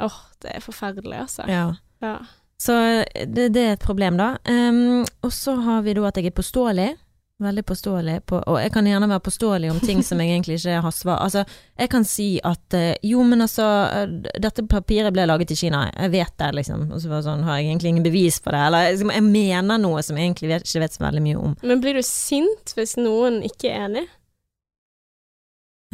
Åh, 0.01 0.19
det 0.43 0.53
er 0.55 0.61
forferdelig, 0.61 1.19
altså. 1.27 1.43
ja. 1.49 1.73
Ja. 2.03 2.19
Så 2.59 3.05
det, 3.27 3.49
det 3.55 3.63
er 3.63 3.73
et 3.73 3.81
problem, 3.83 4.17
da. 4.17 4.37
Um, 4.49 5.05
og 5.23 5.33
så 5.33 5.57
har 5.61 5.83
vi 5.83 5.93
da 5.95 6.05
at 6.07 6.17
jeg 6.17 6.27
er 6.27 6.31
påståelig. 6.31 6.97
Veldig 7.43 7.65
påståelig 7.67 8.21
på 8.31 8.39
Og 8.47 8.61
jeg 8.63 8.71
kan 8.71 8.87
gjerne 8.87 9.09
være 9.11 9.23
påståelig 9.27 9.71
om 9.73 9.81
ting 9.83 10.05
som 10.07 10.21
jeg 10.23 10.31
egentlig 10.31 10.61
ikke 10.61 10.77
har 10.85 10.93
svar 10.95 11.17
Altså, 11.25 11.43
jeg 11.75 11.91
kan 11.91 12.05
si 12.07 12.29
at 12.47 12.77
eh, 12.79 12.95
jo, 13.03 13.25
men 13.27 13.43
altså, 13.43 13.65
eh, 13.91 14.13
dette 14.39 14.63
papiret 14.71 15.11
ble 15.15 15.25
laget 15.27 15.51
i 15.51 15.57
Kina, 15.59 15.89
jeg 15.91 16.13
vet 16.13 16.31
det, 16.39 16.53
liksom. 16.61 16.85
Og 16.95 17.03
så 17.03 17.11
var 17.11 17.19
det 17.19 17.27
sånn, 17.27 17.43
har 17.43 17.59
jeg 17.59 17.73
egentlig 17.73 17.91
ingen 17.91 18.07
bevis 18.07 18.39
for 18.39 18.55
det? 18.55 18.61
Eller 18.69 18.93
liksom, 18.93 19.11
jeg 19.17 19.27
mener 19.27 19.81
noe 19.83 20.05
som 20.07 20.21
jeg 20.21 20.31
egentlig 20.31 20.53
vet, 20.53 20.69
ikke 20.69 20.85
vet 20.85 20.95
så 20.95 21.03
veldig 21.03 21.25
mye 21.25 21.41
om. 21.49 21.57
Men 21.67 21.83
blir 21.83 21.99
du 21.99 22.05
sint 22.07 22.75
hvis 22.79 22.95
noen 23.01 23.41
ikke 23.49 23.73
er 23.73 23.89
enig? 23.89 24.05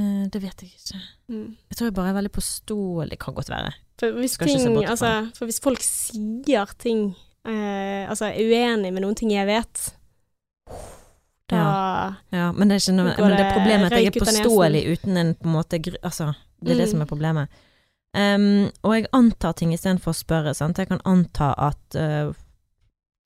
Eh, 0.01 0.27
det 0.33 0.43
vet 0.45 0.67
jeg 0.67 0.75
ikke. 0.75 1.01
Mm. 1.33 1.49
Jeg 1.71 1.79
tror 1.79 1.89
jeg 1.89 1.97
bare 2.03 2.13
er 2.13 2.19
veldig 2.19 2.35
påståelig. 2.37 3.19
Kan 3.25 3.39
godt 3.39 3.53
være. 3.53 3.73
For 4.01 4.21
hvis 4.21 4.37
ting 4.37 4.77
Altså, 4.85 5.15
for 5.37 5.49
hvis 5.49 5.61
folk 5.61 5.83
sier 5.85 6.71
ting 6.81 7.11
eh, 7.45 8.09
Altså 8.09 8.31
er 8.31 8.39
uenig 8.41 8.95
med 8.95 9.05
noen 9.05 9.19
ting 9.19 9.35
jeg 9.35 9.49
vet, 9.49 9.91
da 11.51 12.17
Ja, 12.33 12.51
men 12.53 12.69
det 12.71 12.79
er 12.81 12.93
noe 12.97 13.15
Men 13.17 13.35
det 13.37 13.45
er 13.47 13.53
problemet 13.57 13.91
at 13.93 13.99
jeg 13.99 14.11
er 14.13 14.19
påståelig 14.21 14.83
uten 14.93 15.17
en 15.21 15.35
på 15.35 15.49
en 15.49 15.55
måte 15.57 15.81
Altså, 16.03 16.33
det 16.63 16.73
er 16.75 16.79
det 16.83 16.87
Mm. 16.87 16.91
som 16.91 17.01
er 17.03 17.07
problemet. 17.11 17.49
Um, 18.13 18.71
og 18.83 18.95
jeg 18.97 19.07
antar 19.15 19.53
ting 19.55 19.73
istedenfor 19.73 20.11
å 20.11 20.19
spørre, 20.19 20.55
sant. 20.55 20.79
Jeg 20.79 20.89
kan 20.91 21.01
anta 21.07 21.53
at 21.57 21.95
uh, 21.97 22.33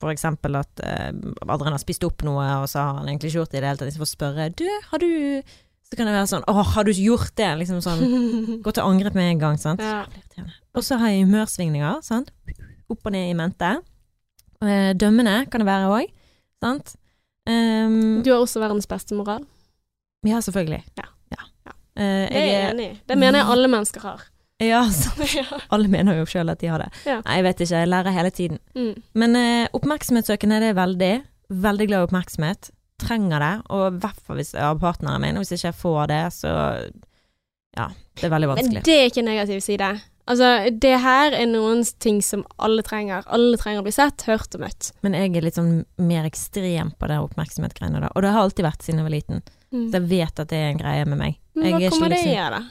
for 0.01 0.11
eksempel 0.13 0.57
at 0.61 0.83
uh, 0.85 1.13
Adrian 1.49 1.73
har 1.73 1.81
spist 1.81 2.05
opp 2.05 2.21
noe, 2.27 2.45
og 2.61 2.69
så 2.69 2.83
har 2.83 2.99
han 2.99 3.09
egentlig 3.09 3.31
ikke 3.31 3.39
gjort 3.41 3.53
det 3.55 3.59
i 3.59 3.63
det 3.63 3.69
hele 3.71 3.79
tatt. 3.81 3.89
Istedenfor 3.89 4.11
å 4.11 4.17
spørre 4.17 4.49
Du, 4.59 4.67
har 4.91 4.99
du 5.01 5.09
Så 5.89 5.97
kan 5.97 6.07
det 6.07 6.13
være 6.15 6.29
sånn 6.29 6.45
Å, 6.49 6.53
har 6.75 6.85
du 6.85 6.93
gjort 6.93 7.33
det? 7.37 7.49
Liksom 7.63 7.81
sånn 7.85 8.05
Gå 8.65 8.73
til 8.77 8.85
angrep 8.85 9.15
med 9.17 9.31
en 9.31 9.39
gang, 9.47 9.57
sant. 9.59 9.81
ja. 9.81 10.05
Og 10.75 10.83
så 10.85 10.99
har 10.99 11.09
jeg 11.15 11.25
humørsvingninger, 11.25 12.03
sant. 12.03 12.29
Opp 12.91 13.07
og 13.07 13.13
ned 13.15 13.31
i 13.31 13.35
mente. 13.39 13.69
Uh, 14.61 14.93
dømmende 14.99 15.47
kan 15.49 15.63
det 15.63 15.69
være 15.71 15.89
òg, 15.97 16.13
sant. 16.61 16.97
Ehm, 17.51 18.23
Du 18.25 18.31
har 18.33 18.41
også 18.41 18.61
verdens 18.63 18.87
beste 18.89 19.15
moral. 19.15 19.45
ja, 20.25 20.41
selvfølgelig. 20.41 20.83
Ja. 20.97 21.09
ja. 21.31 21.43
Eh, 21.97 22.29
Det 22.29 22.37
er 22.37 22.47
jeg 22.47 22.71
enig 22.71 22.87
i. 22.93 23.01
Det 23.09 23.19
mener 23.19 23.39
jeg 23.43 23.49
alle 23.57 23.69
mennesker 23.69 24.01
har. 24.01 24.23
Ja, 24.63 24.85
alle 25.75 25.89
mener 25.89 26.17
jo 26.17 26.25
sjøl 26.31 26.49
at 26.49 26.61
de 26.61 26.69
har 26.71 26.79
det. 26.79 26.89
Ja. 27.07 27.19
Nei, 27.27 27.37
jeg 27.41 27.45
vet 27.45 27.61
ikke, 27.61 27.81
jeg 27.83 27.89
lærer 27.91 28.15
hele 28.15 28.31
tiden. 28.31 28.59
Mm. 28.79 28.95
Men 29.15 29.37
uh, 29.37 29.67
oppmerksomhetssøkende 29.77 30.61
det 30.63 30.69
er 30.73 30.79
veldig. 30.79 31.13
Veldig 31.51 31.87
glad 31.91 32.01
i 32.01 32.07
oppmerksomhet. 32.09 32.71
Trenger 33.03 33.43
det, 33.43 33.53
og 33.75 33.83
i 33.91 33.99
hvert 34.05 34.21
fall 34.25 34.39
hvis 34.39 34.55
jeg 34.55 34.63
har 34.63 34.79
partneren 34.79 35.21
min. 35.21 35.37
Hvis 35.43 35.51
ikke 35.53 35.67
jeg 35.73 35.75
får 35.75 36.07
det, 36.13 36.23
så 36.33 36.53
ja, 37.77 37.89
det 38.15 38.25
er 38.29 38.31
veldig 38.33 38.49
vanskelig. 38.55 38.79
Men 38.79 38.87
det 38.87 38.95
er 39.01 39.09
ikke 39.11 39.21
en 39.25 39.29
negativ 39.33 39.61
side. 39.61 39.89
Altså, 40.31 40.71
det 40.81 40.95
her 41.05 41.35
er 41.37 41.49
noen 41.51 41.83
ting 42.01 42.23
som 42.25 42.47
alle 42.57 42.85
trenger. 42.87 43.27
Alle 43.29 43.59
trenger 43.61 43.83
å 43.83 43.87
bli 43.87 43.93
sett, 43.93 44.25
hørt 44.29 44.55
og 44.57 44.63
møtt. 44.65 44.93
Men 45.05 45.17
jeg 45.19 45.35
er 45.37 45.45
litt 45.45 45.59
sånn 45.59 45.83
mer 46.01 46.25
ekstrem 46.29 46.95
på 46.97 47.11
det 47.11 47.19
oppmerksomhetsgreiene 47.27 48.01
da. 48.07 48.13
Og 48.15 48.25
det 48.25 48.33
har 48.33 48.47
alltid 48.47 48.65
vært 48.65 48.87
siden 48.87 49.03
jeg 49.03 49.09
var 49.09 49.15
liten. 49.17 49.45
Mm. 49.75 49.85
Så 49.91 49.99
jeg 49.99 50.09
vet 50.15 50.41
at 50.41 50.49
det 50.55 50.63
er 50.63 50.73
en 50.73 50.81
greie 50.81 51.05
med 51.11 51.21
meg. 51.21 51.37
Men 51.59 51.75
hva 51.75 51.83
er 51.83 51.93
kommer 51.93 52.15
det 52.15 52.23
liksom- 52.23 52.33
i, 52.33 52.57
da? 52.57 52.63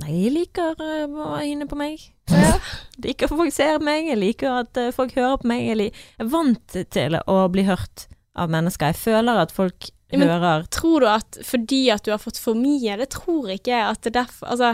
Nei, 0.00 0.12
jeg 0.22 0.32
liker 0.32 0.78
uh, 0.78 1.10
å 1.10 1.24
ha 1.32 1.40
øyne 1.42 1.66
på 1.66 1.76
meg. 1.76 2.04
Ja. 2.30 2.52
Jeg 3.00 3.08
liker 3.08 3.26
at 3.26 3.38
folk 3.40 3.52
ser 3.52 3.80
meg, 3.82 4.06
jeg 4.06 4.18
liker 4.20 4.58
at 4.60 4.78
uh, 4.78 4.90
folk 4.94 5.14
hører 5.16 5.40
på 5.40 5.48
meg. 5.50 5.64
Jeg, 5.66 5.76
liker... 5.80 6.02
jeg 6.14 6.24
er 6.26 6.28
vant 6.30 6.74
til 6.94 7.16
å 7.18 7.36
bli 7.50 7.64
hørt 7.66 8.04
av 8.38 8.52
mennesker. 8.52 8.92
Jeg 8.92 9.00
føler 9.00 9.40
at 9.42 9.54
folk 9.56 9.88
Ja, 10.12 10.18
men- 10.20 10.28
hører 10.28 10.68
Tror 10.70 11.02
du 11.02 11.08
at 11.10 11.40
fordi 11.46 11.80
at 11.90 12.04
du 12.06 12.12
har 12.12 12.22
fått 12.22 12.38
for 12.38 12.54
mye, 12.54 12.96
det 13.00 13.10
tror 13.16 13.50
ikke 13.50 13.72
jeg 13.72 13.82
at 13.88 14.02
det 14.04 14.12
er 14.12 14.18
derfor 14.20 14.52
Altså, 14.54 14.70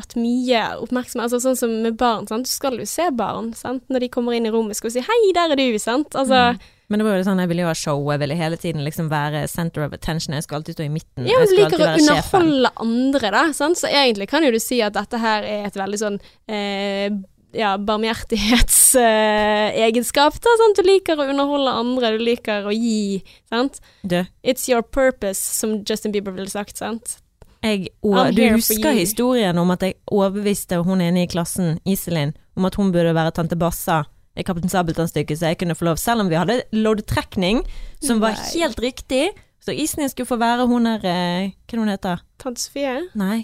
at 0.00 0.10
mye 0.18 0.62
oppmerksomhet 0.82 1.26
Altså 1.28 1.40
sånn 1.44 1.58
som 1.60 1.70
med 1.84 1.94
barn, 2.00 2.24
sant. 2.30 2.44
Du 2.48 2.52
skal 2.52 2.74
jo 2.80 2.86
se 2.88 3.06
barn, 3.14 3.46
sant. 3.54 3.82
Når 3.92 4.00
de 4.06 4.10
kommer 4.12 4.32
inn 4.36 4.46
i 4.48 4.52
rommet, 4.52 4.76
skal 4.76 4.88
du 4.90 4.94
si 4.98 5.04
'hei, 5.06 5.22
der 5.36 5.48
er 5.52 5.56
du', 5.60 5.78
sant. 5.78 6.10
Altså 6.16 6.40
Mm. 6.50 6.58
Men 6.90 6.98
det 6.98 7.04
var 7.06 7.14
jo 7.20 7.22
sånn, 7.22 7.38
jeg 7.38 7.48
ville 7.52 7.62
jo 7.62 7.68
ha 7.70 7.74
show, 7.78 8.00
jeg 8.10 8.18
ville 8.18 8.34
hele 8.34 8.56
tiden 8.58 8.82
liksom 8.82 9.06
være 9.12 9.44
center 9.48 9.84
of 9.84 9.92
attention. 9.94 10.34
Jeg 10.34 10.42
skulle 10.42 10.58
alltid 10.58 10.74
stå 10.74 10.84
i 10.88 10.90
midten. 10.90 11.22
Ja, 11.24 11.38
du 11.46 11.54
liker 11.54 11.78
å 11.78 11.86
underholde 11.86 12.18
sjefen. 12.18 12.66
andre, 12.82 13.30
da. 13.30 13.52
Sant? 13.54 13.78
Så 13.78 13.86
egentlig 13.86 14.26
kan 14.28 14.42
jo 14.42 14.50
du 14.50 14.58
si 14.58 14.82
at 14.82 14.92
dette 14.94 15.18
her 15.22 15.44
er 15.46 15.66
et 15.68 15.74
veldig 15.78 15.98
sånn 16.02 16.18
eh, 16.48 17.10
ja, 17.54 17.76
barmhjertighetsegenskap. 17.78 20.34
da. 20.42 20.50
Du 20.76 20.82
liker 20.82 21.14
å 21.16 21.28
underholde 21.30 21.70
andre, 21.70 22.18
du 22.18 22.24
liker 22.24 22.64
å 22.66 22.72
gi. 22.74 23.22
sant? 23.48 23.80
Det. 24.02 24.26
It's 24.42 24.66
your 24.68 24.82
purpose, 24.82 25.38
som 25.38 25.84
Justin 25.84 26.10
Bieber 26.12 26.32
ville 26.32 26.50
sagt. 26.50 26.76
sant? 26.76 27.18
Jeg, 27.62 27.90
og, 28.02 28.32
du 28.34 28.40
husker 28.54 28.94
historien 28.96 29.58
om 29.60 29.70
at 29.74 29.82
jeg 29.84 29.98
overbeviste 30.10 30.78
hun 30.86 31.02
inne 31.04 31.26
i 31.26 31.30
klassen, 31.30 31.78
Iselin, 31.84 32.32
om 32.56 32.64
at 32.68 32.78
hun 32.80 32.92
burde 32.94 33.12
være 33.16 33.34
tante 33.36 33.58
Bassa 33.60 34.02
i 34.38 34.44
Kaptein 34.46 34.70
Sabeltann-stykket, 34.72 35.38
så 35.40 35.50
jeg 35.50 35.58
kunne 35.60 35.76
få 35.76 35.84
lov, 35.90 35.98
selv 36.00 36.24
om 36.24 36.30
vi 36.30 36.38
hadde 36.38 36.62
loddtrekning 36.72 37.62
som 38.00 38.22
var 38.22 38.38
Nei. 38.38 38.48
helt 38.62 38.80
riktig. 38.80 39.28
Så 39.60 39.74
Iselin 39.76 40.08
skulle 40.08 40.30
få 40.30 40.38
være 40.40 40.64
hun 40.70 40.88
der 40.88 41.04
eh, 41.04 41.50
Hva 41.68 41.82
er 41.84 41.90
heter 41.92 42.16
hun? 42.22 42.26
Tante 42.40 42.62
Sofie? 42.62 42.96
Nei, 43.20 43.42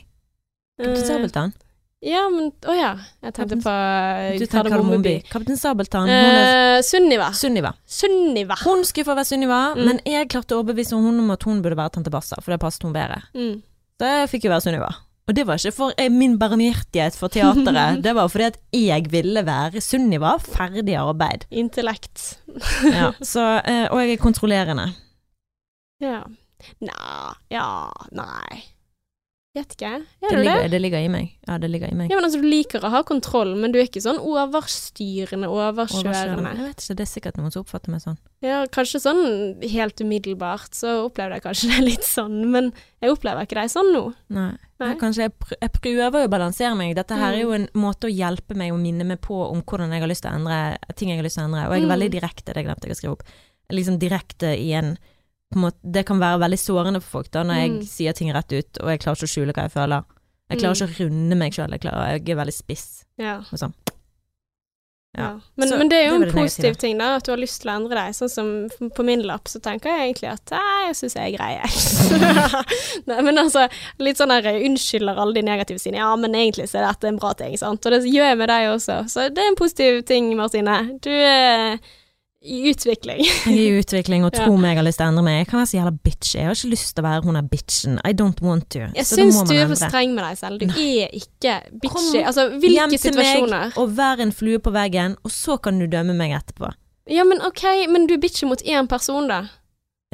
Kaptein 0.80 1.02
uh, 1.02 1.08
Sabeltann? 1.10 1.52
Ja, 2.06 2.26
men 2.32 2.50
Å 2.68 2.74
ja. 2.76 2.90
Jeg 3.24 3.34
tenkte 3.36 3.58
på 3.64 3.72
eh, 3.72 4.40
Kardemommeby. 4.52 5.14
Kaptein 5.28 5.60
Sabeltann, 5.60 6.08
hun 6.08 6.40
Eh, 6.40 6.80
Sunniva. 6.84 7.30
Sunniva. 7.36 7.72
Sunniva. 7.84 8.56
Hun 8.64 8.84
skulle 8.84 9.08
få 9.08 9.16
være 9.16 9.28
Sunniva, 9.28 9.60
Mm. 9.76 9.84
men 9.84 10.00
jeg 10.08 10.28
klarte 10.32 10.56
å 10.56 10.62
overbevise 10.62 10.96
hun 10.96 11.20
om 11.20 11.30
at 11.32 11.42
hun 11.44 11.60
burde 11.64 11.76
være 11.76 11.96
tante 11.96 12.12
Bassa, 12.12 12.40
for 12.40 12.52
det 12.52 12.60
passet 12.60 12.84
hun 12.84 12.92
bedre. 12.96 13.22
Mm. 13.34 13.62
Jeg 14.02 14.28
fikk 14.28 14.46
jo 14.46 14.52
være 14.52 14.64
Sunniva. 14.66 14.90
Og 15.26 15.34
det 15.34 15.42
var 15.48 15.58
ikke 15.58 15.74
for 15.74 15.94
eh, 15.98 16.10
min 16.12 16.36
barmhjertighet 16.38 17.16
for 17.18 17.32
teateret, 17.32 17.98
det 18.04 18.12
var 18.14 18.28
fordi 18.30 18.44
at 18.52 18.58
jeg 18.76 19.08
ville 19.10 19.42
være 19.46 19.80
Sunniva, 19.82 20.36
ferdig 20.38 20.94
arbeid. 21.00 21.48
Intellekt. 21.50 22.38
Ja, 22.92 23.10
så, 23.22 23.46
eh, 23.66 23.86
og 23.90 24.02
jeg 24.04 24.16
er 24.18 24.22
kontrollerende. 24.22 24.90
Ja. 26.04 26.18
Nei 26.84 27.32
Ja, 27.48 27.88
nei. 28.12 28.58
Vet 29.56 29.72
ikke. 29.72 29.90
Gjør 30.20 30.28
Det 30.28 30.28
du 30.28 30.36
det? 30.36 30.44
ligger, 30.44 30.68
det 30.74 30.80
ligger 30.84 31.00
i 31.00 31.08
meg. 31.08 31.28
Ja, 31.48 31.54
det 31.62 31.70
ligger 31.72 31.88
i 31.88 31.96
meg. 31.96 32.10
Ja, 32.12 32.18
men 32.18 32.26
altså, 32.28 32.40
Du 32.42 32.46
liker 32.46 32.82
å 32.84 32.90
ha 32.92 33.00
kontroll, 33.08 33.54
men 33.56 33.72
du 33.72 33.78
er 33.80 33.86
ikke 33.88 34.02
sånn 34.04 34.18
overstyrende, 34.20 35.48
overkjørende. 35.48 36.50
Jeg 36.58 36.66
vet 36.66 36.82
ikke, 36.84 36.96
det 36.98 37.04
er 37.06 37.10
sikkert 37.10 37.38
noen 37.40 37.54
som 37.54 37.64
oppfatter 37.64 37.92
meg 37.94 38.02
sånn. 38.04 38.18
Ja, 38.44 38.58
kanskje 38.72 39.00
sånn 39.00 39.22
helt 39.72 40.02
umiddelbart, 40.04 40.76
så 40.76 40.92
opplevde 41.06 41.38
jeg 41.38 41.44
kanskje 41.46 41.70
det 41.72 41.80
litt 41.86 42.04
sånn, 42.06 42.36
men 42.52 42.68
jeg 43.02 43.14
opplever 43.16 43.46
ikke 43.48 43.58
deg 43.62 43.72
sånn 43.72 43.90
nå. 43.96 44.04
Nei. 44.36 44.50
Nei. 44.76 44.90
Jeg, 44.92 45.00
kanskje 45.00 45.24
jeg, 45.24 45.32
pr 45.40 45.56
jeg 45.56 45.72
prøver 45.78 46.26
å 46.26 46.28
balansere 46.36 46.76
meg. 46.76 46.92
Dette 46.98 47.16
her 47.16 47.32
er 47.38 47.46
jo 47.46 47.54
en 47.56 47.64
måte 47.80 48.10
å 48.10 48.12
hjelpe 48.12 48.52
meg 48.60 48.74
å 48.74 48.80
minne 48.80 49.06
meg 49.08 49.22
på 49.24 49.38
om 49.48 49.62
hvordan 49.64 49.94
jeg 49.96 50.04
har 50.04 50.10
lyst 50.12 50.26
til 50.26 50.34
å 50.34 50.36
endre 50.36 50.58
ting 51.00 51.08
jeg 51.14 51.16
har 51.22 51.24
lyst 51.24 51.38
til 51.40 51.46
å 51.46 51.48
endre. 51.48 51.64
Og 51.70 51.72
jeg 51.78 51.80
er 51.82 51.86
Mm. 51.88 51.94
veldig 51.96 52.10
direkte, 52.12 52.52
det 52.52 52.64
glemte 52.66 52.84
jeg 52.90 52.92
å 52.92 52.98
skrive 53.00 53.16
opp. 53.16 53.22
Liksom 53.72 53.96
direkte 53.98 54.52
i 54.52 54.72
en 54.76 54.98
måte, 55.54 55.76
Det 55.84 56.04
kan 56.06 56.18
være 56.18 56.40
veldig 56.42 56.58
sårende 56.58 57.00
for 57.02 57.20
folk 57.22 57.30
da, 57.30 57.42
når 57.44 57.54
jeg 57.62 57.70
Mm. 57.70 57.82
sier 57.86 58.12
ting 58.12 58.32
rett 58.32 58.52
ut, 58.52 58.78
og 58.82 58.88
jeg 58.90 59.00
klarer 59.00 59.16
ikke 59.16 59.28
å 59.30 59.34
skjule 59.34 59.52
hva 59.54 59.62
jeg 59.68 59.72
føler. 59.72 60.04
Jeg 60.50 60.58
klarer 60.58 60.74
ikke 60.74 61.04
å 61.04 61.06
runde 61.06 61.36
meg 61.36 61.52
sjøl, 61.52 61.70
jeg, 61.70 61.80
jeg 61.82 62.28
er 62.30 62.40
veldig 62.44 62.54
spiss. 62.54 63.04
Ja. 63.18 63.38
Og 63.38 63.58
sånn. 63.58 63.74
Ja. 65.16 65.22
Ja. 65.22 65.40
Men, 65.56 65.68
Så 65.68 65.78
men 65.78 65.88
det 65.88 65.96
er 65.96 66.10
jo 66.12 66.18
det 66.20 66.28
en 66.28 66.34
positiv 66.34 66.62
negative. 66.64 66.76
ting, 66.80 66.98
da, 66.98 67.16
at 67.16 67.24
du 67.24 67.30
har 67.32 67.38
lyst 67.38 67.62
til 67.62 67.70
å 67.70 67.76
endre 67.76 67.94
deg. 67.96 68.12
Sånn 68.12 68.28
som 68.28 68.90
på 68.90 69.02
min 69.04 69.22
lapp, 69.22 69.44
så 69.48 69.58
tenker 69.64 69.88
jeg 69.88 70.12
egentlig 70.14 70.28
at 70.28 70.50
jeg 70.52 70.94
syns 70.94 71.14
jeg 71.16 71.32
er 71.32 71.36
grei, 71.38 71.52
jeg. 71.56 71.70
nei, 73.08 73.20
men 73.22 73.38
altså, 73.38 73.66
litt 73.98 74.18
sånn 74.20 74.28
der 74.28 74.42
unnskylder 74.60 75.16
alle 75.16 75.32
de 75.38 75.42
negative 75.42 75.78
sine. 75.80 75.96
Ja, 76.02 76.14
men 76.16 76.32
egentlig 76.36 76.68
så 76.68 76.82
er 76.82 76.90
dette 76.92 77.08
en 77.08 77.16
bra 77.16 77.32
ting, 77.32 77.56
sant. 77.56 77.86
Og 77.86 77.92
det 77.96 78.02
gjør 78.04 78.28
jeg 78.28 78.38
med 78.42 78.48
deg 78.52 78.68
også. 78.74 78.98
Så 79.08 79.28
det 79.32 79.38
er 79.42 79.48
en 79.54 79.56
positiv 79.56 80.02
ting, 80.04 80.28
Martine. 80.36 80.98
Du 81.00 81.08
er 81.10 81.78
i 82.46 82.60
utvikling. 82.70 83.20
Jeg 83.26 83.52
er 83.52 83.58
i 83.58 83.80
utvikling 83.80 84.24
og 84.26 84.32
Ja. 84.38 84.46
meg 84.48 84.70
jeg 84.74 84.78
har 84.80 84.86
lyst 84.86 85.00
til 85.00 85.06
å 85.06 85.10
endre 85.12 85.24
meg. 85.26 85.36
Jeg 85.40 85.48
kan 85.50 85.58
være 85.60 85.70
så 85.72 85.76
jævla 85.78 85.92
bitch. 86.06 86.30
Jeg 86.36 86.46
har 86.46 86.54
ikke 86.56 86.70
lyst 86.72 86.94
til 86.94 87.02
å 87.02 87.06
være 87.08 87.24
hun 87.26 87.38
der 87.38 87.48
bitchen. 87.52 87.98
I 88.06 88.12
don't 88.16 88.40
want 88.44 88.68
to. 88.70 88.86
Jeg 88.94 89.06
Så 89.06 89.18
syns 89.20 89.42
du 89.48 89.54
er 89.56 89.66
for 89.66 89.80
streng 89.80 90.14
med 90.14 90.24
deg 90.24 90.38
selv. 90.40 90.62
Du 90.62 90.66
er 90.70 91.12
ikke 91.20 91.54
bitchy. 91.82 92.22
Altså, 92.22 92.48
hvilke 92.56 92.74
Hjem 92.78 92.94
til 92.96 93.04
til 93.04 93.20
meg 93.20 93.76
og 93.76 93.94
vær 93.98 94.22
en 94.22 94.32
flue 94.32 94.58
på 94.62 94.72
veggen, 94.74 95.16
og 95.24 95.30
så 95.34 95.58
kan 95.62 95.78
du 95.82 95.86
dømme 95.90 96.14
meg 96.16 96.34
etterpå. 96.38 96.72
Ja, 97.10 97.22
men 97.24 97.38
ok, 97.46 97.62
men 97.92 98.08
du 98.08 98.14
er 98.16 98.22
bitchy 98.22 98.48
mot 98.50 98.62
én 98.66 98.88
person, 98.90 99.28
da. 99.30 99.44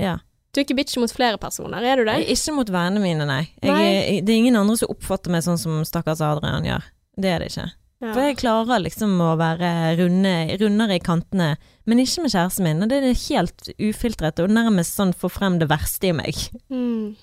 Ja. 0.01 0.19
Du 0.53 0.61
er 0.61 0.67
ikke 0.67 0.77
bitchy 0.77 1.01
mot 1.01 1.13
flere 1.13 1.39
personer, 1.41 1.81
er 1.81 1.97
du 1.97 2.05
det? 2.05 2.19
Ikke 2.29 2.53
mot 2.53 2.69
vennene 2.69 3.01
mine, 3.01 3.25
nei. 3.29 3.47
Jeg, 3.63 3.73
Nei. 3.73 4.19
Det 4.21 4.35
er 4.35 4.41
ingen 4.43 4.59
andre 4.61 4.77
som 4.77 4.91
oppfatter 4.93 5.33
meg 5.33 5.45
sånn 5.47 5.57
som 5.61 5.79
stakkars 5.89 6.21
Adrian 6.21 6.67
gjør. 6.69 6.85
Det 7.17 7.31
er 7.33 7.41
det 7.41 7.49
ikke. 7.55 7.71
Ja. 8.03 8.11
For 8.13 8.21
jeg 8.27 8.37
klarer 8.43 8.83
liksom 8.83 9.15
å 9.23 9.31
være 9.41 9.71
runde, 10.01 10.35
rundere 10.61 10.99
i 10.99 11.03
kantene, 11.03 11.55
men 11.89 12.03
ikke 12.03 12.25
med 12.25 12.35
kjæresten 12.35 12.67
min. 12.67 12.83
Og 12.85 12.91
det 12.91 13.01
er 13.03 13.23
helt 13.27 13.71
ufiltret 13.79 14.43
og 14.43 14.53
nærmest 14.53 14.99
sånn 14.99 15.15
få 15.17 15.31
frem 15.33 15.59
det 15.63 15.71
verste 15.73 16.11
i 16.11 16.17
meg. 16.17 16.39
Mm. 16.73 17.15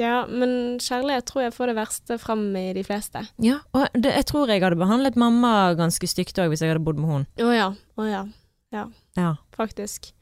Ja, 0.00 0.22
men 0.26 0.80
kjærlighet 0.80 1.26
tror 1.28 1.44
jeg 1.44 1.54
får 1.54 1.70
det 1.70 1.76
verste 1.76 2.16
frem 2.18 2.46
i 2.56 2.70
de 2.76 2.82
fleste. 2.86 3.26
Ja, 3.44 3.58
og 3.76 3.92
det, 3.92 4.14
jeg 4.16 4.26
tror 4.30 4.50
jeg 4.50 4.64
hadde 4.64 4.80
behandlet 4.80 5.18
mamma 5.20 5.74
ganske 5.78 6.08
stygt 6.08 6.40
òg 6.40 6.52
hvis 6.52 6.64
jeg 6.64 6.72
hadde 6.72 6.84
bodd 6.84 7.00
med 7.00 7.12
henne. 7.12 7.28
Å 7.44 7.52
ja. 7.52 7.68
Å 8.00 8.08
ja. 8.08 8.24
Ja. 8.72 9.34
faktisk. 9.56 10.14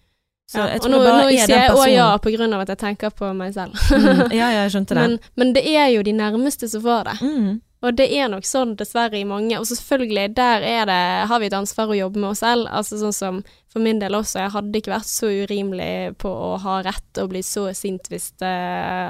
Så 0.51 0.59
ja. 0.59 0.81
Og 0.83 0.91
nå, 0.91 0.99
nå 0.99 1.11
er 1.29 1.29
sier 1.47 1.53
jeg 1.55 1.75
å 1.79 1.85
ja 1.87 2.09
på 2.18 2.33
grunn 2.35 2.57
av 2.57 2.64
at 2.64 2.73
jeg 2.73 2.81
tenker 2.81 3.12
på 3.14 3.29
meg 3.39 3.55
selv. 3.55 3.77
Mm, 3.95 4.33
ja, 4.35 4.49
ja, 4.51 4.64
jeg 4.64 4.73
skjønte 4.75 4.95
det. 4.99 5.05
men, 5.07 5.18
men 5.39 5.53
det 5.55 5.62
er 5.71 5.93
jo 5.95 6.03
de 6.03 6.14
nærmeste 6.18 6.66
som 6.73 6.83
får 6.83 7.12
det. 7.12 7.16
Mm. 7.23 7.53
Og 7.81 7.97
det 7.97 8.11
er 8.12 8.28
nok 8.28 8.45
sånn 8.45 8.74
dessverre 8.76 9.16
i 9.16 9.24
mange. 9.24 9.57
Og 9.57 9.64
selvfølgelig, 9.68 10.35
der 10.37 10.64
er 10.66 10.83
det, 10.89 11.01
har 11.31 11.41
vi 11.41 11.49
et 11.49 11.57
ansvar 11.57 11.89
å 11.89 11.97
jobbe 11.97 12.20
med 12.20 12.31
oss 12.35 12.43
selv. 12.45 12.68
Altså 12.68 12.99
sånn 13.01 13.16
som 13.16 13.39
for 13.72 13.81
min 13.81 14.03
del 14.03 14.18
også, 14.18 14.43
jeg 14.43 14.53
hadde 14.53 14.81
ikke 14.81 14.93
vært 14.93 15.09
så 15.09 15.31
urimelig 15.31 16.18
på 16.20 16.28
å 16.28 16.51
ha 16.61 16.81
rett 16.85 17.20
og 17.22 17.31
bli 17.33 17.41
så 17.47 17.68
sint 17.76 18.11
hvis 18.12 18.33
det, 18.43 18.53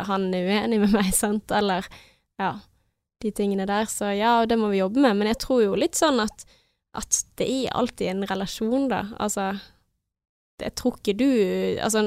han 0.06 0.28
er 0.36 0.46
uenig 0.52 0.82
med 0.84 0.94
meg, 0.94 1.10
sant, 1.16 1.50
eller 1.50 1.88
ja, 2.38 2.52
de 3.24 3.32
tingene 3.34 3.66
der. 3.66 3.90
Så 3.90 4.12
ja, 4.14 4.38
det 4.46 4.58
må 4.60 4.70
vi 4.70 4.82
jobbe 4.84 5.02
med. 5.02 5.18
Men 5.18 5.32
jeg 5.32 5.40
tror 5.42 5.64
jo 5.64 5.74
litt 5.78 5.98
sånn 5.98 6.22
at, 6.22 6.46
at 6.94 7.22
det 7.40 7.50
er 7.50 7.74
alltid 7.74 8.14
en 8.14 8.26
relasjon, 8.30 8.86
da. 8.92 9.04
Altså 9.18 9.50
jeg 10.60 10.74
tror 10.76 10.98
ikke 10.98 11.16
du 11.16 11.30
Altså, 11.80 12.02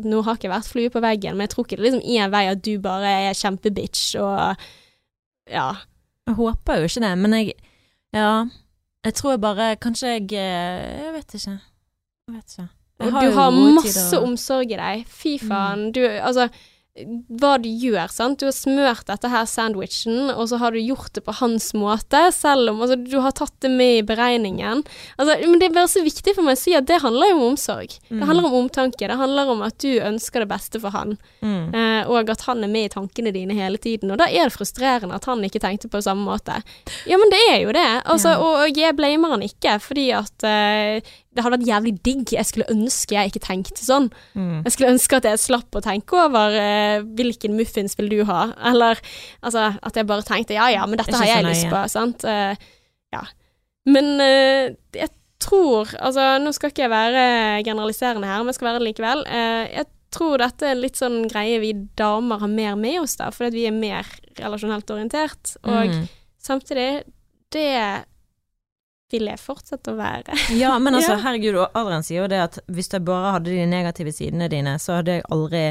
nå 0.00 0.22
har 0.24 0.38
ikke 0.38 0.48
jeg 0.48 0.54
vært 0.54 0.70
flue 0.72 0.92
på 0.92 1.02
veggen, 1.04 1.36
men 1.36 1.46
jeg 1.46 1.54
tror 1.54 1.66
ikke 1.66 1.76
det 1.76 1.82
er 1.82 1.88
liksom 1.90 2.16
én 2.16 2.32
vei 2.32 2.42
at 2.48 2.64
du 2.64 2.72
bare 2.82 3.14
er 3.28 3.36
kjempebitch 3.36 4.16
og 4.22 4.66
ja. 5.52 5.68
Jeg 6.28 6.36
håper 6.36 6.80
jo 6.82 6.88
ikke 6.88 7.04
det, 7.06 7.12
men 7.18 7.36
jeg 7.38 7.52
Ja. 8.14 8.44
Jeg 9.04 9.14
tror 9.14 9.30
jeg 9.36 9.40
bare 9.40 9.76
Kanskje 9.80 10.08
jeg 10.08 10.32
eh, 10.32 11.04
Jeg 11.04 11.12
vet 11.14 11.34
ikke. 11.34 11.58
Jeg 12.28 12.34
vet 12.34 12.58
ikke. 12.58 12.68
Og 12.98 13.12
du 13.12 13.30
har 13.30 13.50
masse 13.50 14.10
tider. 14.10 14.22
omsorg 14.26 14.72
i 14.74 14.76
deg. 14.80 15.04
Fy 15.06 15.36
faen. 15.38 15.92
Du, 15.94 16.00
altså 16.02 16.48
hva 17.38 17.54
du 17.62 17.68
gjør, 17.68 18.08
sant. 18.10 18.38
Du 18.40 18.46
har 18.48 18.54
smørt 18.56 19.06
dette 19.06 19.28
her 19.30 19.44
sandwichen, 19.46 20.30
og 20.34 20.48
så 20.50 20.58
har 20.58 20.72
du 20.74 20.80
gjort 20.80 21.12
det 21.14 21.22
på 21.26 21.34
hans 21.40 21.70
måte, 21.78 22.20
selv 22.34 22.72
om 22.72 22.80
altså, 22.84 22.96
du 22.98 23.18
har 23.24 23.32
tatt 23.38 23.54
det 23.64 23.70
med 23.70 23.98
i 24.00 24.06
beregningen. 24.08 24.82
Altså, 25.18 25.36
men 25.46 25.58
det 25.60 25.68
er 25.70 25.76
bare 25.76 25.90
så 25.92 26.02
viktig 26.04 26.34
for 26.36 26.46
meg 26.46 26.58
å 26.58 26.62
si 26.62 26.74
at 26.78 26.86
det 26.90 27.00
handler 27.04 27.30
jo 27.32 27.38
om 27.38 27.46
omsorg. 27.52 27.94
Mm. 28.10 28.18
Det 28.20 28.28
handler 28.30 28.48
om 28.50 28.58
omtanke. 28.64 29.08
Det 29.08 29.18
handler 29.20 29.52
om 29.54 29.62
at 29.66 29.78
du 29.84 29.90
ønsker 30.00 30.44
det 30.44 30.50
beste 30.50 30.80
for 30.82 30.90
han, 30.96 31.16
Mm. 31.42 31.74
eh, 31.74 32.08
og 32.10 32.30
at 32.30 32.42
han 32.48 32.64
er 32.64 32.68
med 32.68 32.88
i 32.88 32.94
tankene 32.94 33.32
dine 33.32 33.54
hele 33.54 33.78
tiden. 33.78 34.10
Og 34.10 34.18
da 34.18 34.26
er 34.26 34.48
det 34.48 34.56
frustrerende 34.56 35.14
at 35.14 35.24
han 35.30 35.42
ikke 35.44 35.60
tenkte 35.62 35.88
på 35.88 36.02
samme 36.02 36.24
måte. 36.26 36.62
Ja, 37.06 37.16
men 37.16 37.30
det 37.30 37.40
er 37.52 37.60
jo 37.62 37.72
det. 37.72 37.86
Altså, 38.04 38.34
Ja. 38.34 38.38
og, 38.42 38.76
jeg 38.76 38.96
blamer 38.96 39.30
han 39.30 39.42
ikke, 39.42 39.78
fordi 39.80 40.10
at 40.12 40.42
eh, 40.44 41.00
det 41.38 41.44
hadde 41.46 41.56
vært 41.56 41.68
jævlig 41.68 41.92
digg. 42.04 42.32
Jeg 42.34 42.46
skulle 42.48 42.66
ønske 42.74 43.14
jeg 43.14 43.30
ikke 43.30 43.42
tenkte 43.46 43.84
sånn. 43.86 44.08
Mm. 44.34 44.64
Jeg 44.66 44.74
skulle 44.74 44.90
ønske 44.96 45.20
at 45.20 45.28
jeg 45.30 45.40
slapp 45.40 45.78
å 45.78 45.82
tenke 45.84 46.18
over 46.18 46.56
uh, 46.58 47.06
hvilken 47.18 47.54
muffins 47.58 47.94
vil 47.98 48.10
du 48.12 48.24
ha, 48.28 48.48
eller 48.72 48.98
altså 49.40 49.68
at 49.78 49.96
jeg 50.00 50.08
bare 50.10 50.26
tenkte 50.26 50.58
ja 50.58 50.66
ja, 50.74 50.82
men 50.90 50.98
dette 51.00 51.14
har 51.16 51.30
jeg 51.30 51.46
lyst 51.46 51.70
på, 51.70 51.84
sant. 51.92 52.26
Uh, 52.26 52.58
ja. 53.14 53.22
Men 53.88 54.10
uh, 54.20 54.74
jeg 54.98 55.14
tror 55.38 55.86
Altså, 56.02 56.24
nå 56.42 56.50
skal 56.52 56.72
ikke 56.72 56.82
jeg 56.82 56.90
være 56.90 57.20
generaliserende 57.62 58.26
her, 58.26 58.40
men 58.42 58.50
jeg 58.50 58.56
skal 58.58 58.66
være 58.72 58.80
det 58.82 58.88
likevel. 58.88 59.20
Jeg 59.30 59.86
tror 60.10 60.40
dette 60.42 60.66
er 60.66 60.80
litt 60.80 60.98
sånn 60.98 61.28
greie 61.30 61.60
vi 61.62 61.70
damer 61.96 62.40
har 62.42 62.50
mer 62.50 62.74
med 62.80 62.96
oss, 63.04 63.14
da, 63.20 63.28
fordi 63.30 63.46
at 63.52 63.54
vi 63.54 63.66
er 63.70 63.76
mer 63.76 64.10
relasjonelt 64.40 64.90
orientert. 64.90 65.52
Og 65.62 65.92
Mm. 65.94 66.08
samtidig, 66.42 66.88
det 67.54 67.68
vil 69.10 69.24
jeg 69.30 69.38
fortsette 69.40 69.92
å 69.94 69.96
være. 69.98 70.36
Ja, 70.62 70.74
men 70.78 70.94
altså, 70.98 71.14
Ja. 71.16 71.22
herregud, 71.24 71.56
Adrian 71.74 72.02
sier 72.06 72.22
jo 72.24 72.28
det 72.28 72.40
at 72.44 72.58
hvis 72.68 72.90
jeg 72.92 73.04
bare 73.08 73.32
hadde 73.38 73.50
de 73.54 73.66
negative 73.66 74.12
sidene 74.12 74.48
dine, 74.52 74.76
så 74.78 74.98
hadde 75.00 75.18
jeg 75.18 75.24
aldri 75.32 75.62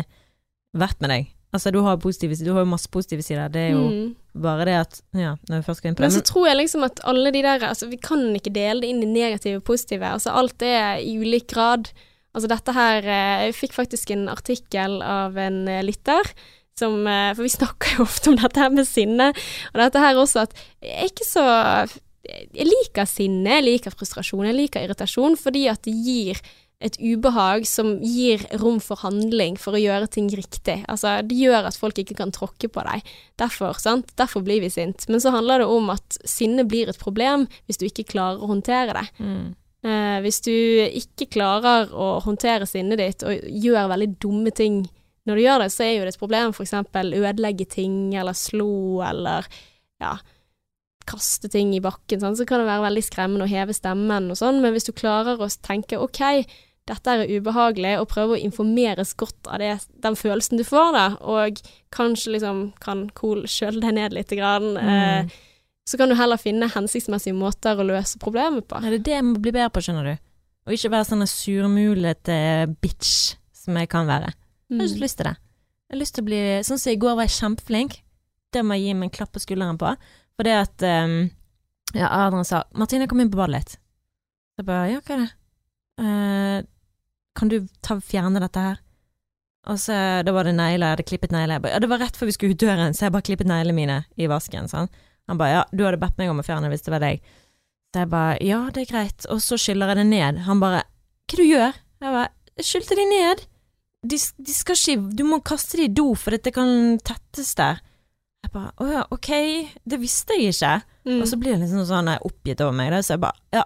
vært 0.77 0.99
med 1.01 1.09
deg. 1.13 1.27
Altså, 1.55 1.71
du 1.71 1.79
har, 1.85 1.95
positive, 1.97 2.35
du 2.43 2.49
har 2.53 2.65
jo 2.65 2.69
masse 2.69 2.89
positive 2.91 3.23
sider, 3.23 3.47
det 3.49 3.61
er 3.69 3.71
jo 3.77 3.85
Mm. 3.89 4.15
bare 4.41 4.65
det 4.67 4.73
at 4.81 4.97
Ja, 5.15 5.35
når 5.49 5.61
vi 5.61 5.65
først 5.69 5.77
skal 5.79 5.89
inn 5.89 5.95
på 5.95 6.03
Men 6.03 6.11
så 6.11 6.21
tror 6.21 6.47
jeg 6.49 6.57
liksom 6.59 6.83
at 6.83 6.99
alle 7.07 7.31
de 7.31 7.41
der 7.41 7.63
Altså, 7.69 7.87
vi 7.89 7.97
kan 7.97 8.19
ikke 8.35 8.51
dele 8.53 8.81
det 8.81 8.89
inn 8.91 9.01
i 9.01 9.05
negative 9.13 9.61
og 9.61 9.63
positive. 9.63 10.03
Altså, 10.05 10.29
alt 10.35 10.61
er 10.61 10.97
i 10.99 11.15
ulik 11.17 11.47
grad. 11.47 11.89
Altså, 12.35 12.47
dette 12.51 12.73
her 12.75 12.97
eh, 13.07 13.45
Jeg 13.47 13.55
fikk 13.55 13.73
faktisk 13.73 14.11
en 14.11 14.27
artikkel 14.29 15.01
av 15.01 15.37
en 15.37 15.67
eh, 15.67 15.81
lytter. 15.87 16.27
Som, 16.77 17.07
eh, 17.07 17.33
for 17.33 17.41
vi 17.47 17.49
snakker 17.61 17.95
jo 17.97 18.03
ofte 18.03 18.29
om 18.29 18.35
dette 18.37 18.59
her 18.59 18.69
med 18.69 18.85
sinne, 18.85 19.31
og 19.73 19.79
dette 19.81 19.97
her 20.03 20.15
også 20.19 20.43
at 20.43 20.53
jeg 20.83 20.93
er 20.99 21.09
ikke 21.09 21.25
så 21.25 21.45
Jeg 22.27 22.67
liker 22.67 23.07
sinne, 23.09 23.57
jeg 23.59 23.65
liker 23.65 23.93
frustrasjon, 23.95 24.47
jeg 24.49 24.57
liker 24.57 24.85
irritasjon, 24.85 25.37
fordi 25.39 25.67
at 25.71 25.83
det 25.87 25.95
gir 26.05 26.41
et 26.83 26.97
ubehag 27.01 27.65
som 27.65 27.95
gir 28.05 28.43
rom 28.61 28.77
for 28.83 29.01
handling 29.01 29.55
for 29.57 29.73
å 29.73 29.81
gjøre 29.81 30.09
ting 30.13 30.27
riktig. 30.29 30.83
Altså, 30.91 31.15
det 31.25 31.37
gjør 31.39 31.69
at 31.71 31.77
folk 31.79 31.97
ikke 31.97 32.19
kan 32.19 32.33
tråkke 32.35 32.69
på 32.69 32.83
deg. 32.85 33.07
Derfor, 33.41 33.79
sant? 33.81 34.11
Derfor 34.19 34.45
blir 34.45 34.61
vi 34.61 34.69
sint. 34.69 35.07
Men 35.09 35.23
så 35.23 35.33
handler 35.33 35.63
det 35.63 35.69
om 35.73 35.89
at 35.93 36.19
sinne 36.21 36.67
blir 36.69 36.91
et 36.91 37.01
problem 37.01 37.47
hvis 37.65 37.81
du 37.81 37.87
ikke 37.87 38.05
klarer 38.13 38.43
å 38.43 38.51
håndtere 38.51 38.93
det. 38.99 39.07
Mm. 39.17 39.47
Eh, 39.87 40.19
hvis 40.25 40.39
du 40.45 40.53
ikke 40.53 41.29
klarer 41.33 41.89
å 41.93 42.17
håndtere 42.25 42.69
sinnet 42.69 43.01
ditt 43.01 43.25
og 43.25 43.49
gjør 43.65 43.91
veldig 43.95 44.11
dumme 44.21 44.53
ting 44.53 44.83
når 45.27 45.37
du 45.37 45.43
gjør 45.43 45.65
det, 45.65 45.71
så 45.73 45.83
er 45.83 45.93
jo 45.95 46.05
det 46.05 46.13
et 46.13 46.21
problem. 46.21 46.53
For 46.55 46.67
eksempel 46.67 47.13
ødelegge 47.17 47.65
ting, 47.73 47.97
eller 48.15 48.37
slå, 48.37 49.01
eller 49.09 49.49
ja, 50.01 50.13
kaste 51.07 51.49
ting 51.51 51.73
i 51.75 51.81
bakken. 51.83 52.19
Sånn. 52.21 52.35
Så 52.37 52.45
kan 52.47 52.59
det 52.61 52.67
være 52.69 52.85
veldig 52.89 53.03
skremmende 53.07 53.47
å 53.47 53.51
heve 53.51 53.73
stemmen 53.75 54.31
og 54.33 54.37
sånn, 54.39 54.61
men 54.63 54.73
hvis 54.75 54.87
du 54.89 54.93
klarer 54.97 55.39
å 55.39 55.47
tenke 55.63 55.99
ok, 56.03 56.21
dette 56.87 57.11
er 57.11 57.27
ubehagelig, 57.27 57.97
og 57.99 58.07
prøve 58.07 58.37
å 58.37 58.39
informeres 58.39 59.09
godt 59.19 59.47
av 59.51 59.59
det, 59.59 59.73
den 60.03 60.15
følelsen 60.15 60.55
du 60.59 60.63
får, 60.63 60.93
da, 60.95 61.07
og 61.19 61.57
kanskje 61.91 62.31
liksom 62.37 62.61
kan 62.79 63.09
cool 63.19 63.41
kjøle 63.43 63.81
deg 63.83 63.97
ned 63.97 64.13
litt, 64.15 64.29
grann, 64.31 64.77
eh, 64.77 65.23
Mm. 65.25 65.31
så 65.87 65.97
kan 65.99 66.07
du 66.09 66.15
heller 66.15 66.37
finne 66.39 66.69
hensiktsmessige 66.71 67.35
måter 67.35 67.75
å 67.75 67.83
løse 67.87 68.17
problemet 68.19 68.67
på. 68.67 68.79
Ja, 68.83 68.89
det 68.89 69.01
er 69.01 69.03
det 69.03 69.13
jeg 69.17 69.23
må 69.23 69.35
bli 69.41 69.51
bedre 69.51 69.69
på, 69.75 69.83
skjønner 69.83 70.03
du. 70.13 70.17
Og 70.67 70.73
ikke 70.75 70.91
være 70.91 71.07
sånn 71.11 71.27
surmulete 71.27 72.67
bitch 72.81 73.35
som 73.55 73.75
jeg 73.79 73.89
kan 73.91 74.07
være. 74.07 74.33
Jeg 74.69 74.79
har 74.79 74.87
ikke 74.87 75.03
lyst 75.05 75.17
til 75.17 75.29
det. 75.29 75.35
Jeg 75.87 75.95
har 75.95 75.99
lyst 76.01 76.15
til 76.15 76.23
å 76.23 76.27
bli 76.27 76.41
Sånn 76.67 76.79
som 76.81 76.91
i 76.91 76.99
går 76.99 77.15
var 77.15 77.27
jeg 77.27 77.35
kjempeflink. 77.37 77.99
Det 78.51 78.63
må 78.63 78.75
jeg 78.75 78.87
gi 78.87 78.93
meg 78.95 79.07
en 79.07 79.15
klapp 79.17 79.31
på 79.35 79.39
skulderen 79.43 79.77
på. 79.79 79.93
For 80.37 80.47
det 80.47 80.55
at 80.55 80.85
um, 80.85 81.17
Ja, 81.95 82.09
Adrian 82.11 82.45
sa 82.45 82.63
'Martine, 82.75 83.07
kom 83.07 83.21
inn 83.23 83.31
på 83.31 83.39
badet 83.39 83.55
litt'. 83.55 83.77
Så 84.53 84.61
jeg 84.61 84.67
bare 84.69 84.89
'ja, 84.91 84.99
hva 85.01 85.15
er 85.15 85.23
det?' 85.23 85.33
Uh, 85.97 86.59
kan 87.37 87.49
du 87.49 87.67
ta, 87.81 87.97
fjerne 87.97 88.41
dette 88.41 88.61
her? 88.61 88.77
Og 89.67 89.79
så 89.81 90.23
da 90.23 90.31
var 90.31 90.47
det 90.47 90.55
negler, 90.55 90.85
jeg 90.85 90.95
hadde 90.95 91.07
klippet 91.09 91.33
negler. 91.33 91.59
Ba, 91.59 91.69
Ja, 91.73 91.79
det 91.79 91.89
var 91.89 91.99
rett 91.99 92.15
før 92.15 92.29
vi 92.29 92.35
skulle 92.35 92.53
ut 92.53 92.61
døren, 92.61 92.93
så 92.93 93.07
jeg 93.07 93.15
bare 93.15 93.25
klippet 93.25 93.49
neglene 93.49 93.75
mine 93.75 93.97
i 94.15 94.29
vasken. 94.29 94.69
Sånn. 94.71 94.87
Han 95.27 95.37
bare 95.37 95.51
ja, 95.51 95.63
du 95.73 95.83
hadde 95.83 95.99
bedt 95.99 96.17
meg 96.17 96.31
om 96.31 96.39
å 96.39 96.45
fjerne 96.45 96.69
hvis 96.71 96.85
det 96.85 96.93
var 96.93 97.03
deg. 97.03 97.19
Så 97.91 98.03
jeg 98.03 98.11
bare 98.13 98.37
ja, 98.45 98.61
det 98.71 98.85
er 98.85 98.91
greit. 98.93 99.27
Og 99.33 99.41
så 99.43 99.57
skyller 99.59 99.91
jeg 99.91 99.99
det 100.01 100.07
ned. 100.07 100.41
Han 100.47 100.61
bare 100.63 100.85
hva 101.27 101.35
du 101.35 101.43
gjør? 101.43 101.75
Jeg 101.99 102.15
bare 102.15 102.63
skylte 102.63 102.95
de 102.95 103.05
ned. 103.11 103.43
De, 104.07 104.17
de 104.17 104.53
skal 104.53 104.77
ikke 104.77 105.15
Du 105.17 105.23
må 105.27 105.41
kaste 105.43 105.79
de 105.79 105.87
i 105.89 105.91
do, 105.91 106.13
for 106.15 106.35
dette 106.35 106.53
kan 106.55 106.95
tettes 107.03 107.53
der. 107.59 107.81
Jeg 108.45 108.53
bare 108.53 108.71
å 108.79 108.87
ja, 108.89 109.01
ok, 109.11 109.31
det 109.89 109.99
visste 110.01 110.37
jeg 110.37 110.53
ikke. 110.53 110.75
Mm. 111.07 111.19
Og 111.21 111.27
så 111.29 111.39
blir 111.39 111.55
det 111.55 111.65
liksom 111.65 111.87
sånn 111.89 112.11
oppgitt 112.17 112.61
over 112.63 112.75
meg, 112.77 112.93
da, 112.93 113.01
så 113.03 113.15
jeg 113.15 113.23
bare 113.25 113.37
ja. 113.55 113.65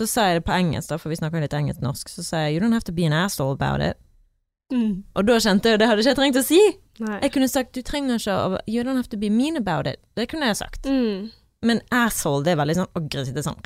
Så 0.00 0.08
sa 0.08 0.24
jeg 0.28 0.40
det 0.40 0.46
på 0.46 0.54
engelsk, 0.56 0.88
da, 0.90 0.98
for 0.98 1.12
vi 1.12 1.18
snakker 1.20 1.42
litt 1.44 1.54
engelsk-norsk, 1.54 2.10
så 2.10 2.24
sa 2.26 2.44
jeg 2.46 2.56
you 2.56 2.62
don't 2.62 2.74
have 2.74 2.86
to 2.88 2.94
be 2.94 3.06
an 3.06 3.14
asshole 3.14 3.54
about 3.54 3.84
it. 3.84 4.00
Mm. 4.72 5.02
Og 5.14 5.26
da 5.28 5.36
kjente 5.42 5.72
jeg, 5.72 5.80
det 5.80 5.88
hadde 5.88 6.02
ikke 6.02 6.14
jeg 6.14 6.18
trengt 6.18 6.40
å 6.40 6.44
si. 6.46 6.60
Nei. 7.02 7.18
Jeg 7.24 7.34
kunne 7.34 7.48
sagt 7.50 7.76
du 7.76 7.82
trenger 7.84 8.20
ikke 8.20 8.34
å 8.36 8.60
You 8.68 8.84
don't 8.84 9.00
have 9.00 9.10
to 9.12 9.18
be 9.20 9.30
mean 9.32 9.56
about 9.56 9.88
it. 9.88 10.00
Det 10.16 10.28
kunne 10.32 10.48
jeg 10.50 10.60
sagt. 10.60 10.88
Mm. 10.88 11.30
Men 11.62 11.82
asshole, 11.94 12.44
det 12.46 12.54
er 12.54 12.60
veldig 12.62 12.78
sånn 12.80 12.94
aggressivt. 12.98 13.36
Det 13.36 13.44
er 13.44 13.50
sånn? 13.50 13.60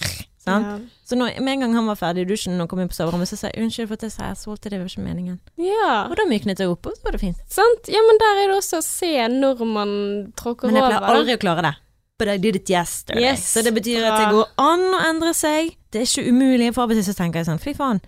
Ja. 0.47 0.79
Så 1.07 1.17
når, 1.19 1.37
med 1.43 1.53
en 1.57 1.61
gang 1.65 1.75
han 1.75 1.87
var 1.91 1.99
ferdig 1.99 2.23
i 2.25 2.29
dusjen 2.31 2.61
og 2.63 2.69
kom 2.71 2.81
inn 2.83 2.89
på 2.91 2.95
soverommet, 2.97 3.29
så 3.31 3.37
sa 3.39 3.49
jeg 3.51 3.65
unnskyld 3.65 3.89
for 3.91 3.99
at 3.99 4.05
jeg 4.07 4.13
sa 4.15 4.29
jeg 4.31 4.39
solte, 4.41 4.71
det, 4.71 4.79
var 4.83 4.87
ikke 4.91 5.03
meningen. 5.07 5.41
ja. 5.59 6.07
Og 6.11 6.15
da 6.19 6.27
myknet 6.31 6.59
jeg 6.63 6.71
opp, 6.71 6.87
og 6.87 6.95
så 6.97 7.03
var 7.07 7.17
det 7.17 7.21
fint. 7.25 7.41
Sant? 7.51 7.91
Ja, 7.91 8.03
men 8.07 8.21
der 8.23 8.43
er 8.45 8.53
det 8.53 8.57
også 8.61 8.79
å 8.83 8.87
se 8.87 9.11
når 9.33 9.65
man 9.67 9.91
tråkker 10.39 10.69
over. 10.69 10.73
Men 10.73 10.81
jeg 10.83 10.87
pleier 10.91 11.03
over. 11.03 11.19
aldri 11.21 11.37
å 11.39 11.43
klare 11.43 11.67
det. 11.71 11.75
But 12.19 12.29
I 12.33 12.39
did 12.41 12.57
it 12.57 12.71
yesterday. 12.73 13.23
Yes, 13.27 13.43
så 13.53 13.61
det 13.63 13.75
betyr 13.77 14.01
at 14.07 14.15
bra. 14.15 14.21
det 14.23 14.31
går 14.39 14.47
an 14.65 14.87
å 14.97 15.01
endre 15.11 15.35
seg. 15.37 15.75
Det 15.93 16.01
er 16.01 16.07
ikke 16.09 16.31
umulig. 16.33 16.71
For 16.73 16.87
av 16.87 16.95
og 16.95 16.97
til 16.97 17.05
så 17.05 17.13
tenker 17.19 17.43
jeg 17.43 17.51
sånn, 17.51 17.61
fy 17.61 17.75
faen. 17.77 18.01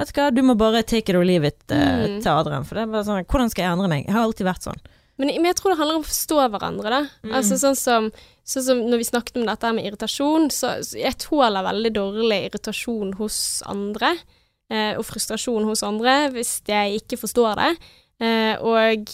Vet 0.00 0.14
du 0.14 0.16
hva, 0.16 0.30
du 0.32 0.40
må 0.46 0.54
bare 0.56 0.80
take 0.86 1.12
it 1.12 1.18
or 1.18 1.26
leave 1.28 1.44
it 1.44 1.58
uh, 1.68 2.06
Mm. 2.06 2.22
til 2.24 2.30
Adrian. 2.32 2.64
For 2.64 2.78
det 2.78 2.86
er 2.86 2.94
bare 2.94 3.04
sånn, 3.04 3.26
hvordan 3.28 3.50
skal 3.52 3.66
jeg 3.66 3.72
endre 3.74 3.88
meg? 3.92 4.06
Jeg 4.06 4.14
har 4.16 4.24
alltid 4.24 4.46
vært 4.48 4.64
sånn. 4.64 4.80
Men, 5.20 5.28
men 5.36 5.50
jeg 5.50 5.56
tror 5.58 5.74
det 5.74 5.78
handler 5.82 5.98
om 5.98 6.04
å 6.06 6.08
forstå 6.08 6.36
hverandre, 6.54 6.90
da. 6.94 7.00
Mm. 7.28 7.34
Altså 7.36 7.58
sånn 7.60 7.76
som, 7.76 8.06
sånn 8.44 8.66
som 8.66 8.82
når 8.90 9.02
vi 9.02 9.08
snakket 9.08 9.40
om 9.40 9.48
dette 9.48 9.72
med 9.76 9.86
irritasjon, 9.88 10.50
så, 10.54 10.76
så 10.86 10.98
jeg 10.98 11.18
tåler 11.22 11.66
veldig 11.66 11.92
dårlig 11.96 12.42
irritasjon 12.48 13.16
hos 13.20 13.38
andre. 13.70 14.14
Eh, 14.70 14.94
og 14.94 15.02
frustrasjon 15.02 15.66
hos 15.66 15.82
andre 15.82 16.28
hvis 16.30 16.60
jeg 16.68 17.00
ikke 17.00 17.18
forstår 17.18 17.58
det. 17.58 17.72
Eh, 18.22 18.54
og 18.62 19.10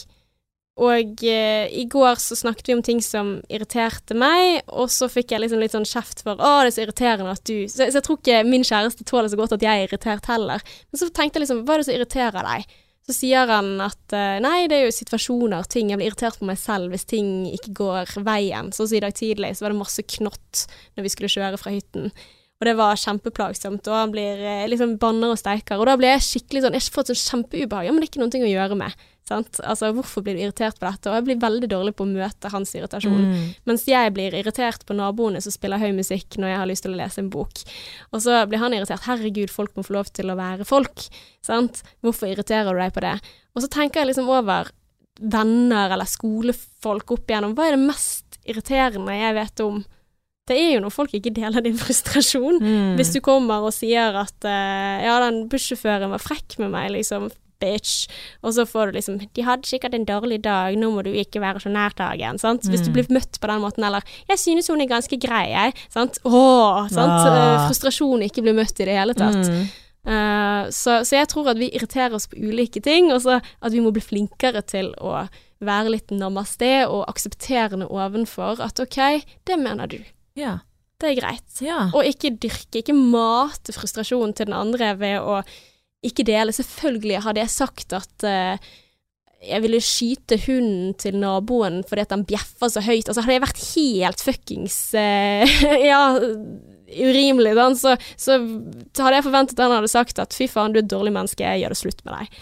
og 0.77 1.23
eh, 1.25 1.71
i 1.73 1.87
går 1.89 2.19
så 2.21 2.37
snakket 2.37 2.69
vi 2.69 2.75
om 2.77 2.83
ting 2.85 2.99
som 3.01 3.39
irriterte 3.49 4.13
meg, 4.13 4.59
og 4.69 4.91
så 4.93 5.09
fikk 5.09 5.33
jeg 5.33 5.41
liksom 5.41 5.63
litt 5.63 5.73
sånn 5.73 5.89
kjeft 5.89 6.21
for 6.21 6.37
'Å, 6.37 6.51
det 6.61 6.69
er 6.69 6.75
så 6.77 6.83
irriterende 6.85 7.33
at 7.33 7.45
du' 7.49 7.65
Så, 7.65 7.89
så 7.89 7.97
jeg 7.97 8.05
tror 8.05 8.19
ikke 8.21 8.43
min 8.45 8.67
kjæreste 8.67 9.07
tåler 9.09 9.33
så 9.33 9.39
godt 9.41 9.57
at 9.57 9.65
jeg 9.65 9.73
er 9.73 9.89
irritert 9.89 10.29
heller. 10.29 10.61
Men 10.93 11.01
så 11.01 11.09
tenkte 11.09 11.41
jeg 11.41 11.47
liksom 11.47 11.65
'Hva 11.65 11.73
er 11.73 11.79
det 11.81 11.87
som 11.89 11.97
irriterer 11.97 12.45
deg?' 12.45 12.69
Så 13.07 13.15
sier 13.15 13.47
han 13.47 13.77
at 13.85 14.15
eh, 14.19 14.39
nei, 14.43 14.67
det 14.67 14.81
er 14.81 14.89
jo 14.89 14.95
situasjoner, 14.95 15.69
ting 15.71 15.93
Jeg 15.93 16.01
blir 16.01 16.11
irritert 16.11 16.41
på 16.41 16.49
meg 16.49 16.59
selv 16.59 16.91
hvis 16.91 17.07
ting 17.07 17.47
ikke 17.53 17.75
går 17.79 18.17
veien. 18.27 18.73
Sånn 18.75 18.89
som 18.91 18.99
i 18.99 19.03
dag 19.05 19.15
tidlig, 19.15 19.53
så 19.55 19.67
var 19.67 19.75
det 19.75 19.79
masse 19.79 20.03
knott 20.17 20.65
når 20.97 21.07
vi 21.07 21.13
skulle 21.15 21.31
kjøre 21.31 21.61
fra 21.61 21.75
hytten. 21.75 22.11
Og 22.57 22.67
det 22.67 22.73
var 22.79 22.99
kjempeplagsomt, 22.99 23.87
og 23.87 23.95
han 23.95 24.15
blir 24.15 24.41
eh, 24.41 24.65
liksom 24.73 24.97
banner 24.99 25.35
og 25.35 25.39
steiker. 25.39 25.79
Og 25.79 25.87
da 25.87 25.95
ble 26.01 26.11
jeg 26.15 26.25
skikkelig 26.25 26.65
sånn 26.65 26.79
Jeg 26.79 26.87
har 26.87 26.97
fått 26.97 27.13
sånn 27.13 27.23
kjempeubehag. 27.23 27.87
Ja, 27.87 27.95
men 27.95 28.03
det 28.03 28.09
er 28.09 28.13
ikke 28.15 28.25
noe 28.25 28.49
å 28.49 28.55
gjøre 28.57 28.81
med. 28.81 29.07
Sant? 29.27 29.59
Altså, 29.67 29.89
hvorfor 29.91 30.23
blir 30.23 30.37
du 30.37 30.45
irritert 30.45 30.77
på 30.79 30.87
dette? 30.87 31.11
Og 31.11 31.17
jeg 31.19 31.27
blir 31.27 31.39
veldig 31.43 31.69
dårlig 31.73 31.97
på 31.99 32.05
å 32.07 32.11
møte 32.11 32.51
hans 32.53 32.71
irritasjon. 32.79 33.25
Mm. 33.27 33.49
Mens 33.67 33.87
jeg 33.91 34.13
blir 34.15 34.37
irritert 34.39 34.85
på 34.87 34.95
naboene 34.95 35.41
som 35.43 35.55
spiller 35.55 35.83
høy 35.83 35.91
musikk 35.97 36.39
når 36.39 36.53
jeg 36.53 36.61
har 36.61 36.71
lyst 36.71 36.87
til 36.87 36.95
å 36.95 37.01
lese 37.01 37.25
en 37.25 37.33
bok. 37.33 37.65
Og 38.13 38.23
så 38.23 38.39
blir 38.47 38.63
han 38.63 38.77
irritert. 38.77 39.03
Herregud, 39.09 39.51
folk 39.51 39.75
må 39.75 39.83
få 39.87 39.97
lov 39.99 40.13
til 40.15 40.31
å 40.31 40.39
være 40.39 40.67
folk. 40.69 41.09
Sant? 41.45 41.83
Hvorfor 42.07 42.31
irriterer 42.31 42.71
du 42.71 42.79
deg 42.79 42.95
på 42.95 43.03
det? 43.03 43.17
Og 43.57 43.65
så 43.65 43.71
tenker 43.73 44.05
jeg 44.05 44.13
liksom 44.13 44.31
over 44.31 44.71
venner 45.17 45.91
eller 45.97 46.07
skolefolk 46.07 47.17
opp 47.17 47.31
igjennom. 47.31 47.57
Hva 47.57 47.67
er 47.67 47.75
det 47.75 47.87
mest 47.89 48.39
irriterende 48.47 49.17
jeg 49.17 49.37
vet 49.41 49.63
om? 49.65 49.81
Det 50.47 50.55
er 50.55 50.77
jo 50.77 50.85
når 50.85 50.95
folk 50.95 51.17
ikke 51.19 51.35
deler 51.35 51.65
din 51.65 51.79
frustrasjon. 51.81 52.61
Mm. 52.63 52.95
Hvis 53.01 53.11
du 53.17 53.19
kommer 53.25 53.67
og 53.67 53.75
sier 53.75 54.15
at 54.23 54.47
uh, 54.47 55.03
ja, 55.03 55.19
den 55.25 55.49
bussjåføren 55.51 56.13
var 56.15 56.23
frekk 56.23 56.61
med 56.63 56.71
meg, 56.77 56.93
liksom, 56.95 57.27
bitch, 57.61 58.09
og 58.43 58.53
så 58.57 58.67
får 58.69 58.91
du 58.93 58.99
liksom 58.99 59.19
De 59.35 59.43
hadde 59.43 59.67
sikkert 59.69 59.95
en 59.95 60.05
dårlig 60.07 60.43
dag, 60.43 60.77
nå 60.77 60.91
må 60.93 61.03
du 61.05 61.11
ikke 61.13 61.41
være 61.41 61.61
så 61.65 61.71
nær 61.73 61.95
dagen. 61.97 62.39
sant. 62.39 62.63
Hvis 62.69 62.85
du 62.85 62.91
Mm. 62.91 62.95
blir 62.95 63.09
møtt 63.19 63.41
på 63.41 63.47
den 63.49 63.61
måten, 63.61 63.85
eller 63.85 64.03
Jeg 64.29 64.39
synes 64.39 64.69
hun 64.69 64.81
er 64.81 64.87
ganske 64.87 65.19
grei, 65.21 65.49
jeg, 65.51 65.75
sant. 65.91 66.19
Åh, 66.25 66.89
sant. 66.89 67.11
Ah. 67.27 67.65
Eh, 67.65 67.69
frustrasjon 67.69 68.23
ikke 68.23 68.43
blir 68.43 68.55
møtt 68.55 68.79
i 68.81 68.85
det 68.85 68.97
hele 68.99 69.15
tatt. 69.15 69.49
Mm. 69.49 69.67
Uh, 70.07 70.69
så, 70.71 71.01
så 71.03 71.17
jeg 71.19 71.27
tror 71.29 71.49
at 71.51 71.59
vi 71.59 71.67
irriterer 71.75 72.15
oss 72.15 72.29
på 72.29 72.39
ulike 72.39 72.81
ting, 72.81 73.11
og 73.11 73.23
så 73.23 73.41
at 73.63 73.73
vi 73.73 73.81
må 73.81 73.91
bli 73.93 74.01
flinkere 74.01 74.63
til 74.65 74.93
å 75.03 75.29
være 75.61 75.91
litt 75.91 76.11
namaste 76.15 76.87
og 76.87 77.09
aksepterende 77.09 77.89
ovenfor 77.91 78.61
at 78.63 78.79
OK, 78.79 79.25
det 79.45 79.59
mener 79.59 79.89
du. 79.91 79.99
Ja. 80.37 80.61
Det 81.01 81.11
er 81.11 81.21
greit. 81.21 81.61
Ja. 81.61 81.91
Og 81.93 82.05
ikke 82.05 82.31
dyrke, 82.39 82.81
ikke 82.85 82.95
mate 82.95 83.73
frustrasjonen 83.75 84.33
til 84.37 84.47
den 84.47 84.55
andre 84.55 84.95
ved 84.97 85.19
å 85.21 85.43
ikke 86.09 86.27
dele. 86.29 86.55
Selvfølgelig 86.57 87.23
hadde 87.27 87.43
jeg 87.43 87.53
sagt 87.53 87.95
at 87.97 88.27
uh, 88.27 88.59
jeg 89.47 89.63
ville 89.63 89.81
skyte 89.85 90.39
hunden 90.47 90.95
til 90.99 91.19
naboen 91.21 91.83
fordi 91.87 92.07
at 92.07 92.15
han 92.17 92.25
bjeffer 92.29 92.73
så 92.73 92.83
høyt. 92.87 93.07
Altså 93.09 93.23
hadde 93.23 93.37
jeg 93.37 93.45
vært 93.47 93.65
helt 93.75 94.25
fuckings 94.25 94.79
uh, 94.97 95.57
ja, 95.91 96.01
urimelig, 96.87 97.55
da, 97.59 97.69
så, 97.79 97.97
så 98.17 98.39
hadde 98.41 99.17
jeg 99.19 99.27
forventet 99.27 99.59
at 99.59 99.65
han 99.67 99.77
hadde 99.79 99.91
sagt 99.93 100.21
at 100.23 100.37
fy 100.37 100.47
faen, 100.51 100.73
du 100.75 100.81
er 100.81 100.85
et 100.87 100.93
dårlig 100.93 101.13
menneske, 101.17 101.43
jeg 101.45 101.65
gjør 101.65 101.75
det 101.75 101.81
slutt 101.83 102.05
med 102.07 102.15
deg. 102.21 102.39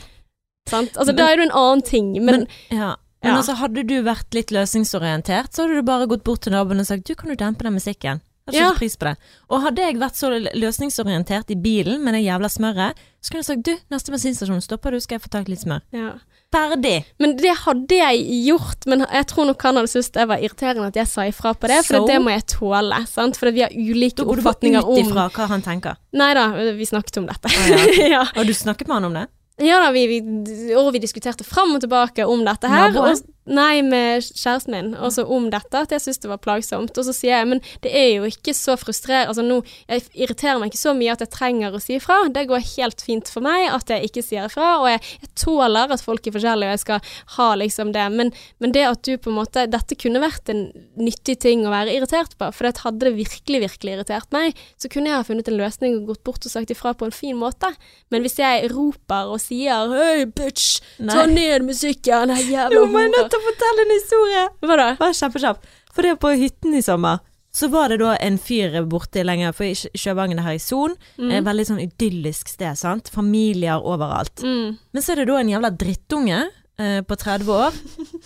Sant? 0.70 0.94
Altså, 0.96 1.12
Men- 1.12 1.18
da 1.20 1.30
er 1.30 1.40
det 1.40 1.46
en 1.48 1.58
annen 1.62 1.82
ting, 1.84 2.12
men, 2.24 2.46
Ja. 2.72 2.94
Men 3.24 3.32
Ja. 3.32 3.38
altså, 3.40 3.54
hadde 3.56 3.82
du 3.88 4.02
vært 4.04 4.34
litt 4.36 4.50
løsningsorientert, 4.52 5.52
så 5.56 5.64
hadde 5.64 5.80
du 5.80 5.82
bare 5.88 6.06
gått 6.06 6.24
bort 6.24 6.42
til 6.44 6.52
naboen 6.52 6.80
og 6.82 6.86
sagt 6.86 7.06
du, 7.08 7.14
kan 7.16 7.30
du 7.32 7.36
dempe 7.40 7.64
den 7.64 7.72
musikken? 7.72 8.20
Jeg 8.53 8.61
Ja. 8.61 8.72
pris 8.76 8.97
på 8.97 9.07
det. 9.09 9.16
Og 9.49 9.62
hadde 9.62 9.80
jeg 9.82 9.97
vært 9.97 10.16
så 10.20 10.28
løsningsorientert 10.55 11.51
i 11.51 11.57
bilen 11.57 12.03
med 12.05 12.12
det 12.14 12.24
jævla 12.26 12.49
smøret, 12.53 12.95
så 13.22 13.30
kunne 13.30 13.40
jeg 13.40 13.49
sagt 13.49 13.62
du, 13.64 13.74
neste 13.90 14.12
bensinstasjon 14.12 14.61
stopper 14.61 14.90
du, 14.92 15.01
skal 15.01 15.16
jeg 15.16 15.22
få 15.24 15.30
tak 15.32 15.49
i 15.49 15.55
litt 15.55 15.64
smør. 15.64 15.80
ja. 15.92 16.12
Ferdig! 16.55 17.05
Men 17.18 17.32
det 17.36 17.51
hadde 17.64 17.97
jeg 17.97 18.20
gjort, 18.47 18.86
men 18.86 19.01
jeg 19.11 19.26
tror 19.26 19.47
nok 19.49 19.61
han 19.66 19.74
hadde 19.74 19.88
syntes 19.90 20.12
det 20.14 20.28
var 20.30 20.38
irriterende 20.38 20.86
at 20.86 20.95
jeg 20.95 21.09
sa 21.11 21.22
ifra 21.26 21.51
på 21.59 21.66
det, 21.66 21.80
for 21.84 21.97
So? 21.99 22.07
det 22.07 22.20
må 22.22 22.30
jeg 22.30 22.45
tåle, 22.47 23.01
sant? 23.11 23.36
For 23.36 23.51
vi 23.51 23.64
har 23.64 23.70
ulike 23.74 24.22
oppfatninger 24.22 24.78
om 24.78 24.95
Da 24.95 25.03
går 25.03 25.09
du 25.09 25.14
bare 25.14 25.26
ut 25.26 25.32
ifra 25.32 25.34
hva 25.34 25.49
han 25.51 25.62
tenker. 25.66 25.97
Nei 26.14 26.28
da, 26.38 26.45
vi 26.78 26.86
snakket 26.86 27.18
om 27.18 27.26
dette. 27.26 27.51
Ah, 27.51 27.66
ja. 27.74 28.07
ja. 28.20 28.22
Og 28.38 28.47
du 28.47 28.53
snakket 28.55 28.86
med 28.86 28.95
han 29.01 29.05
om 29.11 29.14
det? 29.18 29.26
ja 29.66 29.80
da, 29.82 29.90
vi, 29.90 30.07
vi, 30.07 30.74
og 30.78 30.92
vi 30.92 30.99
diskuterte 31.03 31.42
fram 31.42 31.74
og 31.74 31.80
tilbake 31.82 32.22
om 32.26 32.45
dette 32.47 32.70
her. 32.70 32.92
Naboen? 32.92 33.18
Nei, 33.45 33.82
med 33.84 34.24
kjæresten 34.24 34.72
min, 34.72 34.86
altså 34.97 35.26
om 35.28 35.51
dette, 35.53 35.76
at 35.76 35.90
jeg 35.92 36.01
syntes 36.01 36.22
det 36.22 36.30
var 36.30 36.40
plagsomt. 36.40 36.97
Og 36.97 37.05
så 37.05 37.12
sier 37.12 37.42
jeg, 37.42 37.49
men 37.51 37.61
det 37.84 37.90
er 37.92 38.09
jo 38.16 38.28
ikke 38.28 38.55
så 38.57 38.78
frustrerende 38.80 39.34
Altså 39.34 39.45
nå, 39.45 39.59
jeg 39.88 40.05
irriterer 40.16 40.59
meg 40.61 40.70
ikke 40.70 40.80
så 40.80 40.95
mye 40.97 41.12
at 41.12 41.22
jeg 41.22 41.32
trenger 41.32 41.74
å 41.76 41.80
si 41.82 41.99
ifra. 41.99 42.16
Det 42.32 42.47
går 42.49 42.62
helt 42.70 43.05
fint 43.05 43.28
for 43.28 43.45
meg 43.45 43.66
at 43.68 43.90
jeg 43.92 44.09
ikke 44.09 44.22
sier 44.24 44.49
ifra, 44.49 44.70
og 44.80 44.88
jeg, 44.88 45.03
jeg 45.20 45.30
tåler 45.42 45.92
at 45.92 46.05
folk 46.05 46.24
er 46.24 46.34
forskjellige, 46.36 46.70
og 46.70 46.76
jeg 46.76 46.82
skal 46.84 47.11
ha 47.36 47.49
liksom 47.61 47.92
det. 47.97 48.07
Men, 48.16 48.32
men 48.64 48.74
det 48.76 48.86
at 48.88 49.03
du 49.05 49.12
på 49.20 49.32
en 49.32 49.38
måte 49.42 49.66
Dette 49.74 49.97
kunne 49.99 50.22
vært 50.22 50.49
en 50.53 50.66
nyttig 51.01 51.36
ting 51.45 51.66
å 51.66 51.72
være 51.72 51.95
irritert 51.99 52.36
på, 52.40 52.49
for 52.55 52.68
det 52.68 52.80
hadde 52.84 53.09
det 53.09 53.14
virkelig, 53.18 53.61
virkelig 53.66 53.97
irritert 53.99 54.32
meg, 54.34 54.57
så 54.80 54.88
kunne 54.92 55.12
jeg 55.12 55.20
ha 55.20 55.26
funnet 55.26 55.51
en 55.51 55.59
løsning 55.61 55.99
og 56.01 56.14
gått 56.14 56.24
bort 56.26 56.49
og 56.49 56.53
sagt 56.53 56.72
ifra 56.72 56.95
på 56.97 57.09
en 57.09 57.14
fin 57.14 57.36
måte. 57.36 57.68
Men 58.12 58.24
hvis 58.24 58.38
jeg 58.40 58.72
roper 58.72 59.34
og 59.34 59.42
sier 59.42 59.92
'hei, 59.92 60.24
bitch, 60.24 60.80
ta 60.99 61.26
ned 61.28 61.68
musikken, 61.68 62.32
den 62.32 62.40
jævla 62.49 62.86
hore. 62.88 63.34
Til 63.35 63.43
å 63.43 63.47
fortelle 63.51 63.85
en 63.89 63.95
historie! 63.99 64.43
Hva 64.64 64.80
da? 64.80 64.89
Bare 65.03 65.18
kjempekjapt. 65.20 65.70
For 65.95 66.07
det 66.07 66.16
på 66.22 66.32
hytten 66.39 66.74
i 66.78 66.82
sommer. 66.87 67.20
Så 67.55 67.68
var 67.70 67.93
det 67.93 68.01
da 68.01 68.16
en 68.18 68.35
fyr 68.43 68.80
borte 68.91 69.22
lenger 69.22 69.53
For 69.55 69.62
i 69.68 69.76
Sjø- 69.78 69.93
Sjøvangen 69.95 70.41
her 70.43 70.57
i 70.57 70.62
Son. 70.62 70.97
Mm. 71.20 71.28
Eh, 71.30 71.43
Veldig 71.47 71.66
sånn 71.68 71.82
idyllisk 71.85 72.49
sted, 72.51 72.74
sant. 72.80 73.11
Familier 73.14 73.78
overalt. 73.78 74.43
Mm. 74.43 74.72
Men 74.91 75.05
så 75.07 75.12
er 75.14 75.20
det 75.22 75.28
da 75.30 75.37
en 75.39 75.53
jævla 75.53 75.70
drittunge 75.78 76.41
eh, 76.82 76.97
på 77.07 77.14
30 77.20 77.53
år 77.55 77.76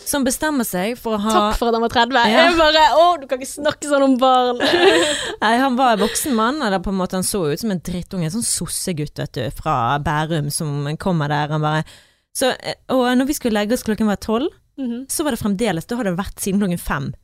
som 0.08 0.24
bestemmer 0.24 0.64
seg 0.64 0.94
for 0.96 1.18
å 1.18 1.20
ha 1.26 1.34
Takk 1.34 1.58
for 1.60 1.68
at 1.68 1.76
han 1.76 1.84
var 1.84 1.92
30. 1.92 2.16
Ja. 2.32 2.46
Jeg 2.46 2.56
bare 2.56 2.86
Å, 2.96 3.04
du 3.20 3.26
kan 3.28 3.42
ikke 3.42 3.50
snakke 3.52 3.90
sånn 3.90 4.06
om 4.06 4.14
barn. 4.22 4.62
Nei, 5.44 5.52
han 5.60 5.76
var 5.76 5.98
en 5.98 6.04
voksen 6.06 6.32
mann, 6.38 6.62
eller 6.64 6.80
på 6.80 6.94
en 6.94 7.00
måte 7.02 7.20
han 7.20 7.26
så 7.28 7.42
ut 7.52 7.60
som 7.60 7.74
en 7.74 7.82
drittunge. 7.84 8.30
En 8.30 8.38
sånn 8.38 8.48
sossegutt, 8.48 9.20
vet 9.20 9.36
du, 9.36 9.44
fra 9.60 9.98
Bærum 10.00 10.48
som 10.54 10.88
kommer 10.96 11.28
der. 11.34 11.52
Han 11.52 11.66
bare 11.68 11.84
så, 12.32 12.54
eh, 12.64 12.80
Og 12.96 13.04
når 13.12 13.28
vi 13.28 13.36
skulle 13.36 13.60
legge 13.60 13.76
oss 13.76 13.84
klokken 13.84 14.08
var 14.08 14.16
tolv, 14.24 14.48
Mhm. 14.78 15.06
så 15.10 15.24
var 15.24 15.32
det 15.32 15.40
fremdeles 15.40 15.86
Da 15.86 15.96
hadde 15.96 16.14
det 16.16 16.18
vært 16.24 16.38
siden 16.40 16.60
klokken 16.60 16.78
fem. 16.80 17.14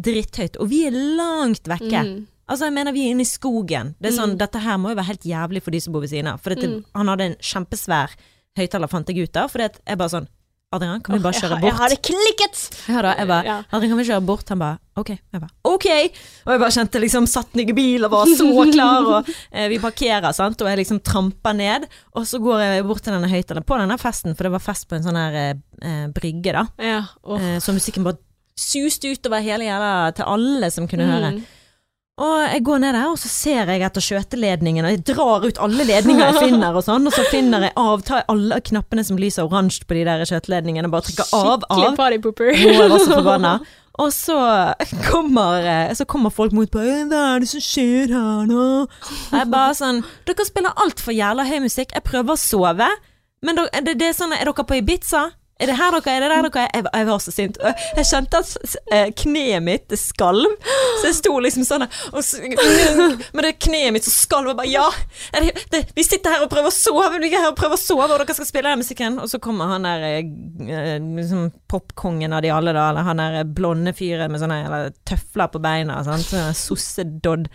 Dritthøyt. 0.00 0.56
Og 0.60 0.68
vi 0.70 0.84
er 0.86 0.92
langt 0.92 1.64
vekke. 1.64 2.02
Mm. 2.04 2.26
Altså, 2.48 2.64
jeg 2.68 2.72
mener 2.74 2.92
vi 2.92 3.06
er 3.08 3.10
inne 3.14 3.24
i 3.26 3.28
skogen. 3.28 3.94
Det 4.00 4.12
er 4.12 4.16
sånn, 4.16 4.34
Mm. 4.34 4.38
Dette 4.38 4.58
her 4.60 4.76
må 4.78 4.88
jo 4.90 4.94
være 4.96 5.06
helt 5.10 5.24
jævlig 5.24 5.62
for 5.62 5.70
de 5.70 5.80
som 5.80 5.92
bor 5.92 6.00
ved 6.00 6.10
siden 6.10 6.28
av. 6.28 6.40
For 6.40 6.50
dette, 6.54 6.68
Mm. 6.68 6.84
han 6.94 7.06
hadde 7.08 7.20
en 7.24 7.36
kjempesvær 7.36 8.10
høyttaler, 8.56 8.88
fant 8.88 9.06
jeg 9.08 9.18
ut 9.28 9.36
av. 9.36 9.50
For 9.50 9.58
det 9.58 9.80
er 9.86 9.96
bare 9.96 10.08
sånn 10.08 10.28
Adrian, 10.68 11.00
kan 11.00 11.16
vi 11.16 11.22
bare 11.24 11.32
kjøre 11.32 11.56
bort? 11.62 11.64
Jeg 11.70 11.76
har 11.78 11.92
det 11.94 11.96
klikket! 12.04 12.58
Ja 12.92 13.00
da, 13.00 13.14
jeg 13.16 13.28
bare 13.30 13.44
Ja. 13.46 13.54
Adrian, 13.72 13.94
kan 13.94 14.00
vi 14.02 14.04
kjøre 14.04 14.24
bort? 14.28 14.50
Han 14.52 14.60
bare 14.60 14.76
ok. 15.00 15.10
Jeg 15.16 15.40
bare 15.40 15.54
ok. 15.64 15.86
Og 16.44 16.52
jeg 16.52 16.60
bare 16.60 16.74
kjente 16.76 17.00
liksom 17.00 17.28
satt 17.30 17.56
ned 17.56 17.72
i 17.72 17.76
bilen 17.78 18.04
og 18.04 18.12
var 18.12 18.28
så 18.36 18.48
klar, 18.74 19.08
og 19.08 19.30
eh, 19.48 19.68
vi 19.72 19.78
parkerer, 19.80 20.28
sant, 20.36 20.60
og 20.60 20.68
jeg 20.68 20.82
liksom 20.82 21.00
tramper 21.00 21.56
ned. 21.56 21.86
Og 22.12 22.28
så 22.28 22.40
går 22.44 22.60
jeg 22.66 22.84
bort 22.90 23.00
til 23.06 23.16
denne 23.16 23.30
høyttaleren 23.32 23.64
på 23.64 23.80
denne 23.80 23.96
festen, 24.02 24.36
for 24.36 24.44
det 24.44 24.52
var 24.58 24.64
fest 24.66 24.84
på 24.90 24.98
en 24.98 25.06
sånn 25.08 25.16
her 25.16 25.38
eh, 25.40 25.54
eh, 25.80 26.04
brygge, 26.12 26.52
da. 26.52 26.66
Ja. 26.84 27.00
oh. 27.24 27.40
Eh, 27.40 27.56
så 27.64 27.72
musikken 27.72 28.04
bare 28.04 28.20
suste 28.58 29.08
utover 29.14 29.40
hele 29.40 29.70
jævla 29.70 29.92
til 30.18 30.28
alle 30.28 30.68
som 30.74 30.90
kunne 30.90 31.08
høre. 31.08 31.32
Og 32.18 32.38
jeg 32.50 32.62
går 32.66 32.80
ned 32.82 32.96
der, 32.96 33.04
og 33.12 33.18
så 33.22 33.28
ser 33.30 33.68
jeg 33.70 33.82
etter 33.86 34.02
skjøteledningen, 34.02 34.84
og 34.88 34.90
jeg 34.90 35.02
drar 35.06 35.44
ut 35.46 35.58
alle 35.62 35.84
ledninger 35.86 36.24
jeg 36.32 36.48
finner, 36.48 36.74
og 36.74 36.82
sånn, 36.82 37.06
og 37.06 37.14
så 37.14 37.22
finner 37.30 37.68
jeg 37.68 37.74
av, 37.78 38.00
tar 38.02 38.22
jeg 38.24 38.26
alle 38.34 38.58
knappene 38.66 39.04
som 39.06 39.20
lyser 39.22 39.46
oransje 39.46 39.86
på 39.86 39.94
de 39.94 40.02
der 40.08 40.24
skjøteledningene, 40.26 40.90
og 40.90 40.96
bare 40.96 41.06
trykker 41.06 41.30
av, 41.38 41.62
av. 41.68 41.78
Skikkelig 41.78 42.00
partypooper. 42.00 42.50
Jeg 42.58 42.80
var 42.90 42.96
så 42.98 43.12
forbanna. 43.12 43.52
Og 43.98 44.10
så 44.14 44.38
kommer, 45.08 45.62
eh, 45.66 45.94
så 45.98 46.04
kommer 46.06 46.30
folk 46.34 46.52
mot 46.54 46.70
på 46.70 46.82
«Eh, 46.82 47.04
Hva 47.10 47.22
er 47.36 47.42
det 47.42 47.48
som 47.50 47.62
skjer 47.62 48.12
her 48.14 48.44
nå? 48.46 48.66
Jeg 49.34 49.48
bare 49.50 49.72
sånn 49.74 50.04
Dere 50.28 50.46
spiller 50.46 50.76
altfor 50.78 51.14
jævla 51.16 51.46
høy 51.48 51.56
musikk. 51.64 51.94
Jeg 51.96 52.06
prøver 52.06 52.36
å 52.36 52.38
sove. 52.38 52.86
Men 53.42 53.58
det, 53.58 53.96
det 53.98 54.06
er 54.06 54.14
sånn 54.14 54.34
Er 54.36 54.46
dere 54.46 54.66
på 54.70 54.78
Ibiza? 54.78 55.24
Er 55.58 55.66
det 55.66 55.76
her 55.78 55.94
dere 55.96 56.12
er? 56.14 56.22
Det 56.22 56.30
der 56.30 56.46
dere 56.46 56.64
er? 56.64 56.68
Jeg, 56.74 56.84
jeg 56.94 57.06
var 57.08 57.22
så 57.22 57.32
sint. 57.34 57.56
Jeg 57.96 58.06
kjente 58.06 58.40
at 58.42 58.76
eh, 58.94 59.08
kneet 59.18 59.64
mitt 59.66 59.94
skalv. 59.98 60.46
Så 61.00 61.08
jeg 61.08 61.16
sto 61.18 61.34
liksom 61.42 61.66
sånn 61.66 61.86
og 61.88 62.22
Med 63.34 63.42
det 63.42 63.54
kneet 63.64 63.94
mitt 63.96 64.06
som 64.06 64.14
skalv. 64.14 64.52
Og 64.52 64.60
bare 64.60 64.70
ja! 64.70 64.86
Det, 65.34 65.66
det, 65.72 65.82
vi 65.96 66.06
sitter 66.06 66.36
her 66.36 66.46
og 66.46 66.52
prøver 66.52 66.70
å 66.70 66.74
sove, 66.74 67.10
vi 67.18 67.32
er 67.32 67.42
her 67.42 67.50
og 67.50 67.58
prøver 67.58 67.74
å 67.74 67.80
sove, 67.82 68.06
og 68.06 68.14
dere 68.22 68.38
skal 68.38 68.48
spille 68.48 68.70
den 68.70 68.82
musikken. 68.84 69.18
Og 69.22 69.30
så 69.32 69.42
kommer 69.42 69.74
han 69.74 69.88
der 69.88 70.06
eh, 70.06 70.32
eh, 70.68 70.96
liksom 71.02 71.50
popkongen 71.70 72.36
av 72.36 72.46
de 72.46 72.54
alle, 72.54 72.76
da. 72.76 72.88
Eller 72.92 73.10
han 73.10 73.22
der 73.24 73.42
blonde 73.58 73.96
fyren 73.98 74.30
med 74.32 74.44
sånne 74.44 74.62
eller, 74.68 74.96
tøfler 75.08 75.50
på 75.50 75.62
beina. 75.64 76.00
Sant? 76.06 76.30
Sånn 76.30 76.54
Sossedodd. 76.58 77.50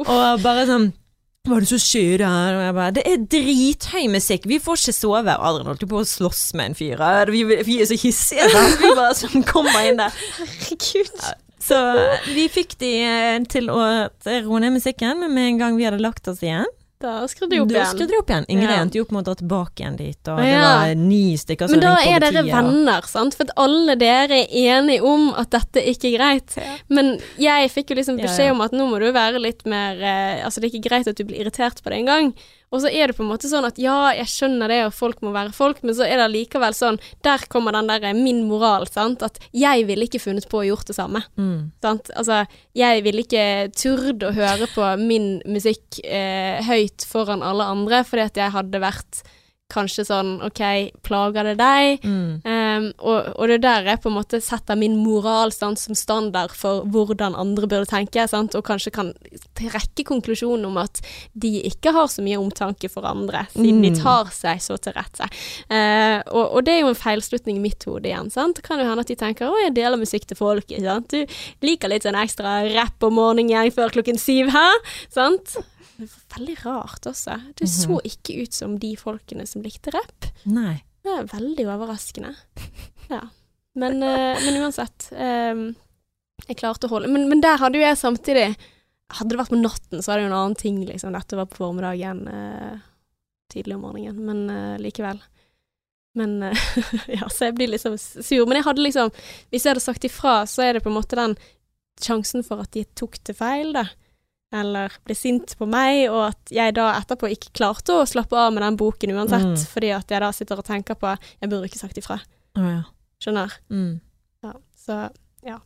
Og 0.00 0.44
bare 0.44 0.68
sånn 0.70 0.92
hva 1.44 1.58
er 1.58 1.64
det 1.64 1.68
som 1.68 1.80
skjer 1.82 2.22
her? 2.24 2.54
Og 2.56 2.62
jeg 2.64 2.74
bare, 2.78 2.92
det 2.96 3.02
er 3.04 3.24
drithøy 3.34 4.04
musikk, 4.14 4.46
vi 4.48 4.56
får 4.64 4.78
ikke 4.80 4.94
sove. 4.96 5.34
Og 5.34 5.48
Adrian 5.50 5.68
holdt 5.68 5.82
jo 5.84 5.88
på 5.90 5.98
å 6.00 6.06
slåss 6.08 6.44
med 6.56 6.70
en 6.70 6.76
fyr. 6.78 7.02
Vi, 7.28 7.42
vi 7.68 7.80
er 7.84 7.90
så 7.90 7.98
hissige. 8.00 8.46
Vi 8.80 8.92
bare 8.96 9.12
sånn 9.18 9.44
kommer 9.48 9.84
inn 9.84 10.00
der. 10.00 10.14
Herregud. 10.38 11.26
Så 11.64 11.76
vi 12.34 12.44
fikk 12.52 12.74
de 12.80 12.90
eh, 13.00 13.36
til 13.48 13.70
å 13.72 13.80
roe 14.44 14.58
ned 14.60 14.74
musikken 14.74 15.22
med 15.24 15.46
en 15.46 15.60
gang 15.62 15.78
vi 15.78 15.86
hadde 15.86 16.02
lagt 16.02 16.28
oss 16.28 16.42
igjen. 16.44 16.68
Da 17.02 17.26
skrudde 17.28 17.50
de 17.56 17.60
opp 17.60 17.68
Da 17.68 17.74
igjen. 17.80 17.90
skrudde 17.90 18.12
de 18.14 18.18
opp 18.18 18.30
igjen. 18.30 18.44
Ingrid 18.48 18.70
Ja. 18.70 18.76
endte 18.80 18.94
jo 18.96 19.02
opp 19.04 19.12
med 19.12 19.24
å 19.24 19.26
dra 19.26 19.34
tilbake 19.34 19.82
igjen 19.82 19.96
dit, 19.98 20.28
og 20.28 20.38
det 20.38 20.52
var 20.62 20.94
ni 20.94 21.36
stykker 21.36 21.68
som 21.68 21.78
Men 21.78 21.80
da 21.80 21.96
er 22.00 22.20
dere 22.20 22.42
venner, 22.46 23.02
sant? 23.10 23.34
For 23.34 23.46
alle 23.56 23.96
dere 23.96 24.44
er 24.44 24.46
enige 24.48 25.02
om 25.02 25.34
at 25.34 25.50
dette 25.50 25.82
ikke 25.84 26.14
er 26.14 26.18
greit. 26.18 26.56
Men 26.88 27.18
jeg 27.36 27.70
fikk 27.70 27.90
jo 27.90 27.96
liksom 27.96 28.16
beskjed 28.22 28.46
ja. 28.46 28.52
om 28.52 28.60
at 28.60 28.72
nå 28.72 28.88
må 28.88 28.98
du 29.00 29.10
være 29.12 29.40
litt 29.42 29.66
mer 29.66 30.00
eh, 30.00 30.44
Altså, 30.44 30.60
det 30.60 30.70
er 30.70 30.78
ikke 30.78 30.88
greit 30.88 31.08
at 31.08 31.16
du 31.16 31.24
blir 31.24 31.40
irritert 31.44 31.82
på 31.82 31.90
det 31.90 31.98
en 31.98 32.06
gang. 32.06 32.34
Og 32.74 32.82
så 32.82 32.90
er 32.90 33.08
det 33.08 33.16
på 33.16 33.22
en 33.22 33.30
måte 33.30 33.48
sånn 33.50 33.66
at 33.68 33.78
ja, 33.78 34.10
jeg 34.18 34.26
skjønner 34.30 34.72
det, 34.72 34.80
og 34.88 34.96
folk 34.96 35.22
må 35.22 35.30
være 35.34 35.54
folk, 35.54 35.82
men 35.86 35.94
så 35.94 36.06
er 36.08 36.18
det 36.18 36.32
likevel 36.32 36.74
sånn 36.74 36.98
Der 37.24 37.44
kommer 37.52 37.76
den 37.76 37.90
der 37.90 38.08
eh, 38.10 38.16
min 38.16 38.42
moral, 38.48 38.88
sant. 38.90 39.22
At 39.22 39.38
jeg 39.54 39.86
ville 39.88 40.08
ikke 40.08 40.22
funnet 40.22 40.48
på 40.50 40.62
å 40.62 40.66
gjort 40.66 40.90
det 40.90 40.98
samme. 40.98 41.22
Mm. 41.38 41.70
Sant? 41.84 42.10
Altså, 42.18 42.42
jeg 42.76 43.06
ville 43.06 43.22
ikke 43.22 43.46
turt 43.78 44.26
å 44.26 44.34
høre 44.34 44.68
på 44.74 44.90
min 45.00 45.38
musikk 45.46 46.02
eh, 46.02 46.58
høyt 46.66 47.06
foran 47.08 47.46
alle 47.46 47.70
andre, 47.76 48.02
fordi 48.08 48.26
at 48.26 48.42
jeg 48.42 48.54
hadde 48.58 48.82
vært 48.82 49.24
kanskje 49.72 50.04
sånn 50.06 50.36
OK, 50.44 50.60
plager 51.06 51.48
det 51.50 51.54
deg? 51.60 52.04
Mm. 52.04 52.42
Um, 52.74 52.86
og, 52.98 53.30
og 53.38 53.48
det 53.50 53.56
er 53.58 53.62
der 53.64 53.88
jeg 53.92 54.00
på 54.04 54.10
en 54.10 54.16
måte 54.16 54.40
setter 54.44 54.78
min 54.80 54.96
moral 55.02 55.52
sant, 55.54 55.78
som 55.82 55.94
standard 55.98 56.54
for 56.56 56.84
hvordan 56.94 57.34
andre 57.38 57.68
burde 57.70 57.88
tenke, 57.90 58.24
sant, 58.30 58.54
og 58.58 58.64
kanskje 58.66 58.92
kan 58.94 59.12
trekke 59.58 60.04
konklusjonen 60.08 60.66
om 60.68 60.78
at 60.82 61.00
de 61.32 61.50
ikke 61.68 61.92
har 61.96 62.08
så 62.12 62.24
mye 62.24 62.38
omtanke 62.40 62.88
for 62.92 63.06
andre, 63.08 63.46
siden 63.54 63.82
de 63.84 63.90
Mm. 63.94 64.00
tar 64.02 64.30
seg 64.34 64.60
så 64.64 64.78
til 64.82 64.92
rette. 64.96 65.28
Uh, 65.70 66.20
og, 66.34 66.44
og 66.56 66.64
det 66.66 66.74
er 66.76 66.80
jo 66.84 66.92
en 66.92 66.98
feilslutning 66.98 67.58
i 67.60 67.64
mitt 67.64 67.84
hode 67.88 68.08
igjen. 68.10 68.30
Sant? 68.34 68.56
Det 68.58 68.64
kan 68.66 68.80
jo 68.82 68.88
hende 68.88 69.04
at 69.04 69.10
de 69.12 69.16
tenker 69.20 69.48
å, 69.50 69.58
jeg 69.64 69.74
deler 69.76 70.00
musikk 70.00 70.26
til 70.30 70.36
folk. 70.40 70.72
Sant? 70.82 71.12
Du 71.14 71.66
liker 71.66 71.92
litt 71.92 72.04
sånn 72.06 72.18
ekstra 72.18 72.60
rapp 72.74 73.02
om 73.06 73.14
morgenen 73.20 73.70
før 73.74 73.92
klokken 73.94 74.18
syv, 74.20 74.50
hæ? 74.54 74.66
Sant? 75.14 75.54
Det 75.94 76.08
var 76.10 76.38
veldig 76.38 76.54
rart 76.64 77.06
også. 77.06 77.36
Det 77.54 77.68
så 77.70 78.00
ikke 78.02 78.40
ut 78.42 78.56
som 78.56 78.72
de 78.82 78.96
folkene 78.98 79.46
som 79.46 79.62
likte 79.62 79.92
rapp. 79.94 80.26
Nei. 80.50 80.80
Det 81.04 81.12
er 81.12 81.26
veldig 81.28 81.66
overraskende. 81.68 82.34
Ja. 83.12 83.20
Men, 83.76 83.98
eh, 84.02 84.38
men 84.40 84.62
uansett. 84.62 85.10
eh, 85.12 85.58
jeg 86.48 86.56
klarte 86.56 86.88
å 86.88 86.92
holde 86.94 87.08
men, 87.12 87.26
men 87.28 87.42
der 87.44 87.58
hadde 87.60 87.78
jo 87.78 87.84
jeg 87.84 87.98
samtidig 88.00 88.46
Hadde 89.14 89.34
det 89.34 89.38
vært 89.38 89.52
på 89.52 89.58
natten, 89.60 90.00
så 90.00 90.10
var 90.10 90.16
det 90.18 90.24
jo 90.24 90.28
en 90.30 90.36
annen 90.38 90.54
ting, 90.56 90.78
liksom. 90.88 91.12
Dette 91.12 91.36
var 91.36 91.44
på 91.46 91.58
formiddagen. 91.60 92.22
eh, 92.26 92.78
tidlig 93.52 93.76
om 93.76 93.82
morgenen. 93.84 94.22
Men 94.24 94.40
eh, 94.50 94.78
likevel. 94.80 95.20
Men 96.16 96.38
Ja, 97.20 97.28
så 97.28 97.50
jeg 97.50 97.54
blir 97.58 97.68
liksom 97.74 97.98
sur. 98.00 98.46
Men 98.48 98.56
jeg 98.58 98.64
hadde 98.64 98.82
liksom 98.86 99.12
Hvis 99.52 99.66
jeg 99.66 99.74
hadde 99.74 99.84
sagt 99.84 100.08
ifra, 100.08 100.34
så 100.48 100.64
er 100.64 100.72
det 100.78 100.82
på 100.86 100.88
en 100.90 100.96
måte 100.96 101.18
den 101.20 101.36
sjansen 102.00 102.42
for 102.42 102.64
at 102.64 102.72
de 102.74 102.86
tok 102.96 103.20
det 103.28 103.36
feil, 103.38 103.74
da. 103.76 103.84
Eller 104.54 104.94
ble 105.06 105.16
sint 105.18 105.56
på 105.58 105.66
meg, 105.66 106.04
og 106.12 106.28
at 106.28 106.54
jeg 106.54 106.76
da 106.76 106.92
etterpå 107.00 107.30
ikke 107.34 107.54
klarte 107.58 107.96
å 107.98 108.06
slappe 108.06 108.38
av 108.38 108.52
med 108.54 108.62
den 108.62 108.78
boken 108.78 109.14
uansett. 109.16 109.50
Mm. 109.50 109.68
Fordi 109.74 109.92
at 109.96 110.14
jeg 110.14 110.22
da 110.22 110.30
sitter 110.36 110.62
og 110.62 110.68
tenker 110.68 110.98
på 110.98 111.10
Jeg 111.16 111.50
burde 111.50 111.66
ikke 111.70 111.82
sagt 111.82 111.98
ifra. 111.98 112.20
Oh, 112.58 112.68
ja. 112.70 112.82
Skjønner? 113.22 113.56
Mm. 113.72 113.96
Ja. 114.46 114.52
Så 114.78 115.00
ja. 115.46 115.58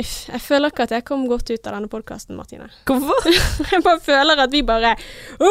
Uff. 0.00 0.14
Jeg 0.30 0.40
føler 0.44 0.72
ikke 0.72 0.86
at 0.88 0.94
jeg 0.96 1.04
kom 1.08 1.26
godt 1.28 1.50
ut 1.50 1.68
av 1.68 1.76
denne 1.76 1.90
podkasten, 1.92 2.38
Martine. 2.38 2.70
Hvorfor? 2.88 3.28
Jeg 3.72 3.84
bare 3.84 4.00
føler 4.04 4.40
at 4.46 4.52
vi 4.52 4.62
bare 4.66 4.94
Å, 4.96 5.50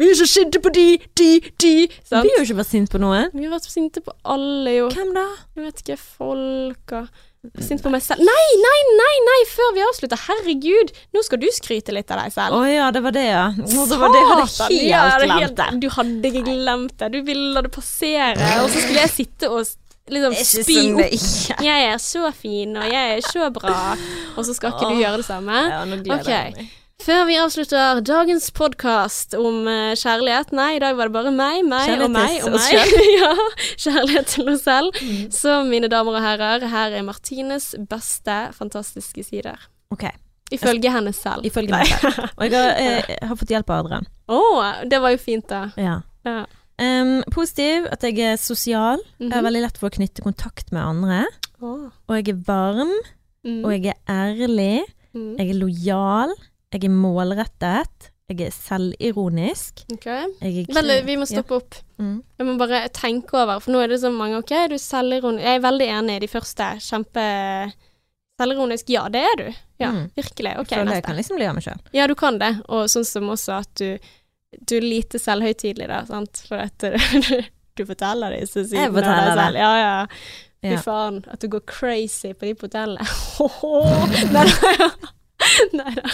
vi 0.00 0.10
er 0.10 0.18
så 0.18 0.26
sinte 0.28 0.60
på 0.64 0.72
de, 0.74 0.86
de, 1.18 1.30
de. 1.62 1.72
Sant? 2.02 2.26
Vi 2.26 2.34
har 2.34 2.42
jo 2.42 2.48
ikke 2.48 2.60
vært 2.60 2.72
sint 2.72 2.92
på 2.92 3.00
noen. 3.02 3.30
Vi 3.34 3.46
har 3.46 3.54
vært 3.54 3.70
sinte 3.70 4.02
på 4.04 4.14
alle, 4.26 4.76
jo. 4.80 4.92
Hvem 4.94 5.14
da? 5.16 5.26
Jeg 5.56 5.68
vet 5.68 5.82
ikke, 5.84 5.98
folk 6.18 6.94
Sint 7.62 7.84
på 7.84 7.90
meg 7.92 8.02
selv. 8.02 8.20
Nei, 8.26 8.46
nei, 8.58 8.78
nei, 8.98 9.12
nei, 9.22 9.36
før 9.46 9.70
vi 9.76 9.82
avslutter. 9.86 10.18
Herregud, 10.26 10.90
nå 11.14 11.22
skal 11.22 11.38
du 11.40 11.46
skryte 11.54 11.94
litt 11.94 12.10
av 12.10 12.18
deg 12.24 12.32
Å 12.32 12.34
selv. 12.34 12.64
ja, 12.66 12.88
det 12.94 13.02
var 13.04 13.14
det, 13.14 13.26
ja. 13.28 13.44
Nå, 13.54 13.84
det 13.88 13.98
var 14.00 14.10
det 14.12 14.22
jeg 14.24 14.30
hadde 14.32 14.48
helt 14.48 14.88
ja, 14.90 15.02
glemt 15.22 15.60
det. 15.60 15.68
Du 15.84 15.86
hadde 15.94 16.32
ikke 16.32 16.42
glemt 16.48 16.96
det. 16.98 17.10
Du 17.14 17.20
ville 17.22 17.52
la 17.54 17.62
det 17.64 17.70
passere, 17.72 18.50
og 18.64 18.72
så 18.74 18.82
skulle 18.82 19.04
jeg 19.06 19.14
sitte 19.14 19.52
og 19.54 19.62
liksom 20.10 20.34
spy 20.38 20.78
opp. 20.94 21.14
Jeg 21.68 21.86
er 21.92 21.98
så 22.02 22.32
fin, 22.36 22.76
og 22.76 22.84
jeg 22.92 23.16
er 23.18 23.22
så 23.26 23.48
bra, 23.54 23.94
og 24.36 24.44
så 24.46 24.54
skal 24.56 24.74
ikke 24.74 24.90
du 24.92 25.00
gjøre 25.02 25.20
det 25.22 25.26
samme. 25.28 25.62
Ja, 25.72 25.80
nå 25.88 25.98
gleder 26.04 26.28
jeg 26.32 26.54
meg. 26.58 26.74
Før 26.98 27.20
vi 27.28 27.36
avslutter 27.38 28.00
dagens 28.02 28.48
podkast 28.50 29.36
om 29.38 29.68
eh, 29.70 29.92
kjærlighet 29.94 30.50
Nei, 30.50 30.72
i 30.74 30.80
dag 30.82 30.96
var 30.98 31.06
det 31.06 31.14
bare 31.14 31.30
meg, 31.30 31.60
meg 31.70 31.84
Kjærlighet 31.86 32.08
og 32.08 32.14
meg 32.16 32.42
og 32.42 32.50
meg. 32.58 33.12
ja, 33.14 33.28
kjærlighet 33.84 34.32
til 34.32 34.50
oss 34.50 34.64
selv. 34.66 34.98
Mm. 34.98 35.28
Så 35.30 35.60
mine 35.68 35.86
damer 35.92 36.18
og 36.18 36.24
herrer, 36.26 36.66
her 36.72 36.96
er 36.98 37.06
Martines 37.06 37.70
beste 37.88 38.40
fantastiske 38.58 39.22
sider. 39.28 39.62
Ok, 39.94 40.08
Ifølge 40.50 40.90
henne 40.90 41.12
selv. 41.14 41.46
ifølge 41.46 41.70
meg 41.76 41.86
selv. 41.86 42.18
Og 42.40 42.44
jeg 42.48 42.56
har, 42.58 42.74
eh, 42.82 43.14
jeg 43.14 43.28
har 43.30 43.36
fått 43.36 43.50
hjelp 43.54 43.70
av 43.70 43.84
Adrian. 43.84 44.10
Å, 44.32 44.40
det 44.90 44.98
var 45.04 45.14
jo 45.14 45.22
fint, 45.22 45.46
da. 45.54 45.62
Ja. 45.78 46.00
Ja. 46.26 46.38
Em, 46.78 47.22
positiv, 47.34 47.86
at 47.90 48.02
jeg 48.06 48.18
er 48.20 48.36
sosial. 48.36 48.98
Jeg 49.18 49.32
har 49.32 49.42
Mhm. 49.42 49.46
veldig 49.48 49.62
lett 49.62 49.78
for 49.78 49.88
å 49.90 49.94
knytte 49.96 50.22
kontakt 50.22 50.70
med 50.72 50.82
andre. 50.82 51.24
Oh. 51.60 51.90
Og 52.08 52.14
jeg 52.16 52.28
er 52.28 52.42
varm, 52.46 52.92
Mm. 53.44 53.64
og 53.64 53.70
jeg 53.72 53.86
er 53.86 53.98
ærlig. 54.08 54.82
Mm. 55.14 55.36
Jeg 55.38 55.50
er 55.50 55.54
lojal. 55.54 56.34
Jeg 56.72 56.84
er 56.84 56.88
målrettet. 56.88 58.10
Jeg 58.28 58.40
er 58.42 58.50
selvironisk. 58.50 59.84
Okay. 59.92 60.26
Jeg 60.42 60.68
er 60.68 60.74
Vel, 60.74 61.02
vi 61.04 61.16
må 61.16 61.24
stoppe 61.26 61.56
opp. 61.56 61.74
Ja. 61.98 62.04
Mm. 62.04 62.22
Jeg 62.38 62.46
må 62.46 62.58
bare 62.58 62.88
tenke 62.90 63.32
over, 63.34 63.58
for 63.60 63.72
nå 63.72 63.82
er 63.82 63.88
det 63.88 64.00
så 64.00 64.10
mange 64.12 64.36
OK, 64.36 64.52
er 64.52 64.68
selvironisk 64.76 65.42
Jeg 65.42 65.56
er 65.56 65.70
veldig 65.70 65.88
enig 65.88 66.16
i 66.16 66.18
de 66.20 66.26
første. 66.28 66.76
Kjempe 66.78 67.72
Selvironisk, 68.40 68.84
ja, 68.88 69.08
det 69.08 69.20
er 69.20 69.36
du. 69.36 69.54
Ja, 69.80 69.90
Mm. 69.90 70.10
virkelig. 70.16 70.58
OK, 70.60 70.68
Føler 70.68 70.92
jeg 70.94 71.02
kan 71.02 71.16
liksom 71.16 71.38
le 71.38 71.46
av 71.48 71.54
meg 71.56 71.64
sjøl. 71.64 71.80
Ja, 71.92 72.06
du 72.06 72.14
kan 72.14 72.38
det, 72.38 72.62
og 72.68 72.86
sånn 72.86 73.04
som 73.04 73.24
også 73.24 73.58
at 73.58 73.74
du 73.74 73.98
Du 74.68 74.76
er 74.78 74.84
lite 74.84 75.18
selvhøytidelig, 75.20 75.88
da, 75.90 76.02
sant, 76.08 76.40
for 76.48 76.62
at 76.64 76.78
du, 76.80 76.94
du 77.78 77.84
forteller 77.88 78.32
det 78.36 78.46
sidene 78.48 78.86
Jeg 78.86 78.94
forteller 78.94 79.20
av 79.20 79.28
deg 79.28 79.42
selv. 79.44 79.60
Ja, 79.60 79.72
ja. 79.82 79.96
Fy 80.58 80.72
Ja. 80.74 80.78
faen, 80.82 81.20
at 81.30 81.38
du 81.44 81.46
går 81.52 81.62
crazy 81.70 82.32
på 82.34 82.48
de 82.48 82.54
på 82.58 82.66
hotellet. 82.66 82.98
Nei 84.34 84.46
da. 84.80 84.88
Nei 85.78 85.92
da. 85.94 86.08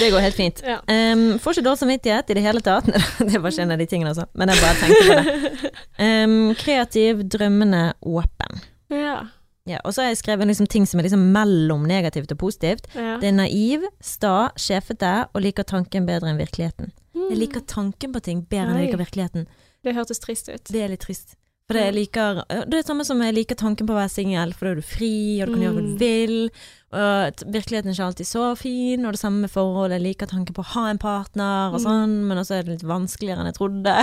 Det 0.00 0.08
går 0.14 0.22
helt 0.24 0.38
fint. 0.38 0.62
Ja. 0.64 0.78
Um, 0.88 1.26
får 1.42 1.58
ikke 1.58 1.66
dårlig 1.66 1.82
samvittighet 1.82 2.30
i 2.32 2.36
det 2.38 2.44
hele 2.46 2.62
tatt. 2.64 2.88
det 3.28 3.36
var 3.42 3.52
ikke 3.52 3.66
en 3.66 3.74
av 3.74 3.82
de 3.82 3.88
tingene, 3.90 4.14
altså. 4.14 4.24
Men 4.32 4.48
jeg 4.54 4.62
bare 4.62 4.80
tenkte 4.80 5.02
på 5.04 5.18
det. 5.18 5.72
Um, 6.00 6.38
kreativ, 6.62 7.20
drømmende, 7.36 7.82
åpen. 8.00 8.62
Ja. 8.94 9.18
Ja, 9.66 9.80
og 9.82 9.92
så 9.92 10.04
har 10.06 10.12
jeg 10.14 10.20
skrevet 10.22 10.46
liksom 10.48 10.68
ting 10.70 10.84
som 10.88 11.00
er 11.02 11.08
liksom 11.08 11.24
mellom 11.34 11.84
negativt 11.90 12.30
og 12.32 12.38
positivt. 12.38 12.86
ja. 12.94 13.16
Det 13.20 13.28
er 13.28 13.36
naiv, 13.42 13.84
sta, 14.00 14.52
sjefete 14.56 15.26
og 15.34 15.42
liker 15.42 15.66
tanken 15.66 16.06
bedre 16.08 16.30
enn 16.32 16.38
virkeligheten. 16.40 16.94
Jeg 17.30 17.38
liker 17.38 17.60
tanken 17.66 18.12
på 18.14 18.20
ting 18.22 18.42
bedre 18.48 18.70
enn 18.72 18.78
jeg 18.80 18.88
liker 18.90 19.02
virkeligheten. 19.04 19.46
Det 19.84 19.94
hørtes 19.94 20.18
trist 20.22 20.48
ut. 20.48 20.64
Det 20.70 20.82
er 20.82 20.88
litt 20.88 21.00
trist. 21.06 21.34
For 21.66 21.74
det, 21.74 21.94
liker, 21.96 22.44
det 22.46 22.60
er 22.62 22.70
det 22.70 22.84
samme 22.86 23.02
som 23.04 23.18
jeg 23.20 23.34
liker 23.34 23.56
tanken 23.58 23.88
på 23.88 23.92
å 23.94 23.96
være 23.98 24.12
singel, 24.12 24.52
for 24.54 24.66
da 24.68 24.70
er 24.70 24.74
du 24.78 24.82
fri, 24.86 25.42
og 25.42 25.48
du 25.48 25.54
kan 25.56 25.62
gjøre 25.64 25.74
hva 25.74 25.82
Mm. 25.82 25.88
du 25.90 25.98
vil. 25.98 26.50
Og 26.92 27.42
virkeligheten 27.56 27.88
er 27.90 27.94
ikke 27.96 28.06
alltid 28.06 28.26
så 28.30 28.44
fin, 28.56 29.04
og 29.04 29.12
det 29.12 29.18
samme 29.18 29.40
med 29.40 29.50
forhold. 29.50 29.90
Jeg 29.90 30.02
liker 30.04 30.26
tanken 30.30 30.54
på 30.54 30.62
å 30.62 30.70
ha 30.76 30.84
en 30.90 30.98
partner 30.98 31.74
og 31.74 31.80
Mm. 31.80 31.84
sånn, 31.86 32.14
men 32.28 32.38
også 32.38 32.54
er 32.54 32.62
det 32.62 32.70
litt 32.78 32.86
vanskeligere 32.86 33.40
enn 33.42 33.50
jeg 33.50 33.58
trodde. 33.58 33.96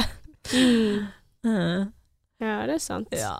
Mm. 0.51 1.07
Ja, 2.43 2.65
det 2.67 2.73
er 2.75 2.79
sant. 2.83 3.07
Ja. 3.15 3.37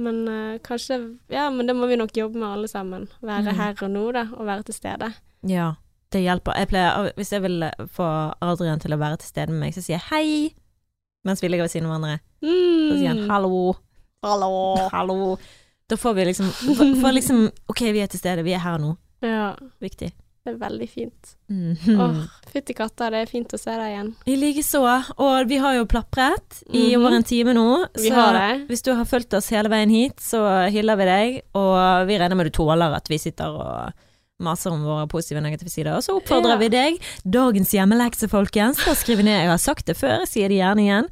Men 0.00 0.22
uh, 0.28 0.58
kanskje 0.64 1.18
Ja, 1.28 1.50
men 1.50 1.66
det 1.66 1.74
må 1.76 1.86
vi 1.90 1.96
nok 1.96 2.12
jobbe 2.16 2.38
med 2.38 2.48
alle 2.48 2.68
sammen. 2.68 3.08
Være 3.20 3.50
Mm. 3.52 3.56
her 3.56 3.74
og 3.82 3.90
nå, 3.90 4.12
da, 4.12 4.22
og 4.32 4.46
være 4.46 4.62
til 4.64 4.74
stede. 4.74 5.12
ja, 5.44 5.74
det 6.12 6.22
hjelper. 6.24 6.56
Jeg 6.56 6.68
pleier, 6.70 7.12
hvis 7.16 7.32
jeg 7.32 7.42
vil 7.44 7.64
få 7.94 8.06
Adrian 8.42 8.80
til 8.80 8.94
å 8.96 8.98
være 9.00 9.18
til 9.20 9.28
stede 9.28 9.52
med 9.52 9.60
meg, 9.66 9.74
så 9.76 9.82
sier 9.84 9.98
jeg 9.98 10.06
hei, 10.10 10.54
mens 11.24 11.42
vi 11.42 11.48
ligger 11.48 11.66
ved 11.68 11.70
siden 11.74 11.88
av 11.90 11.96
hverandre. 11.96 12.20
Så 12.42 12.98
sier 12.98 13.08
han 13.12 13.24
Mm. 13.24 13.30
hallo. 13.30 13.74
Hallo. 14.22 14.52
Hallo. 14.94 15.38
Da 15.88 15.96
får 15.96 16.14
vi 16.14 16.24
liksom, 16.28 16.48
for, 16.52 16.94
for 17.00 17.12
liksom 17.16 17.44
Ok, 17.70 17.80
vi 17.94 18.00
er 18.02 18.08
til 18.12 18.18
stede, 18.20 18.42
vi 18.44 18.52
er 18.52 18.58
her 18.64 18.78
nå. 18.82 18.96
Ja, 19.24 19.54
Viktig. 19.80 20.10
det 20.44 20.52
er 20.54 20.58
veldig 20.60 20.88
fint. 20.90 21.30
Mm. 21.50 21.76
Oh, 22.00 22.18
fytti 22.52 22.74
katta, 22.76 23.08
det 23.12 23.22
er 23.22 23.30
fint 23.30 23.52
å 23.52 23.58
se 23.60 23.70
deg 23.70 23.92
igjen. 23.94 24.10
I 24.26 24.36
likeså. 24.40 24.82
Og 25.18 25.48
vi 25.48 25.56
har 25.62 25.74
jo 25.78 25.86
plapret 25.86 26.62
i 26.72 26.90
Mhm. 26.94 26.98
over 27.00 27.16
en 27.16 27.24
time 27.24 27.54
nå. 27.56 27.64
Vi 27.96 28.10
så 28.10 28.14
har 28.14 28.32
det. 28.38 28.68
hvis 28.68 28.82
du 28.82 28.92
har 28.94 29.04
fulgt 29.04 29.34
oss 29.34 29.48
hele 29.50 29.68
veien 29.68 29.90
hit, 29.90 30.16
så 30.20 30.42
hyller 30.70 30.96
vi 30.96 31.04
deg. 31.04 31.42
Og 31.54 32.06
vi 32.06 32.18
regner 32.18 32.36
med 32.36 32.46
du 32.46 32.50
tåler 32.58 32.94
at 32.96 33.08
vi 33.08 33.18
sitter 33.18 33.48
og 33.48 33.92
maser 34.40 34.70
om 34.70 34.84
våre 34.86 35.06
positive 35.10 35.40
og 35.40 35.46
negative 35.48 35.70
sider. 35.72 35.96
Og 35.96 36.02
så 36.04 36.14
oppfordrer 36.20 36.54
Ja. 36.54 36.56
vi 36.60 36.68
deg. 36.68 37.00
Dagens 37.26 37.72
hjemmelekse, 37.74 38.28
folkens. 38.30 38.78
Da 38.84 38.94
skrive 38.94 39.22
ned. 39.24 39.40
Jeg 39.42 39.48
har 39.50 39.58
sagt 39.58 39.86
det 39.86 39.96
før, 39.96 40.20
jeg 40.20 40.28
sier 40.28 40.48
det 40.48 40.58
gjerne 40.58 40.84
igjen. 40.86 41.08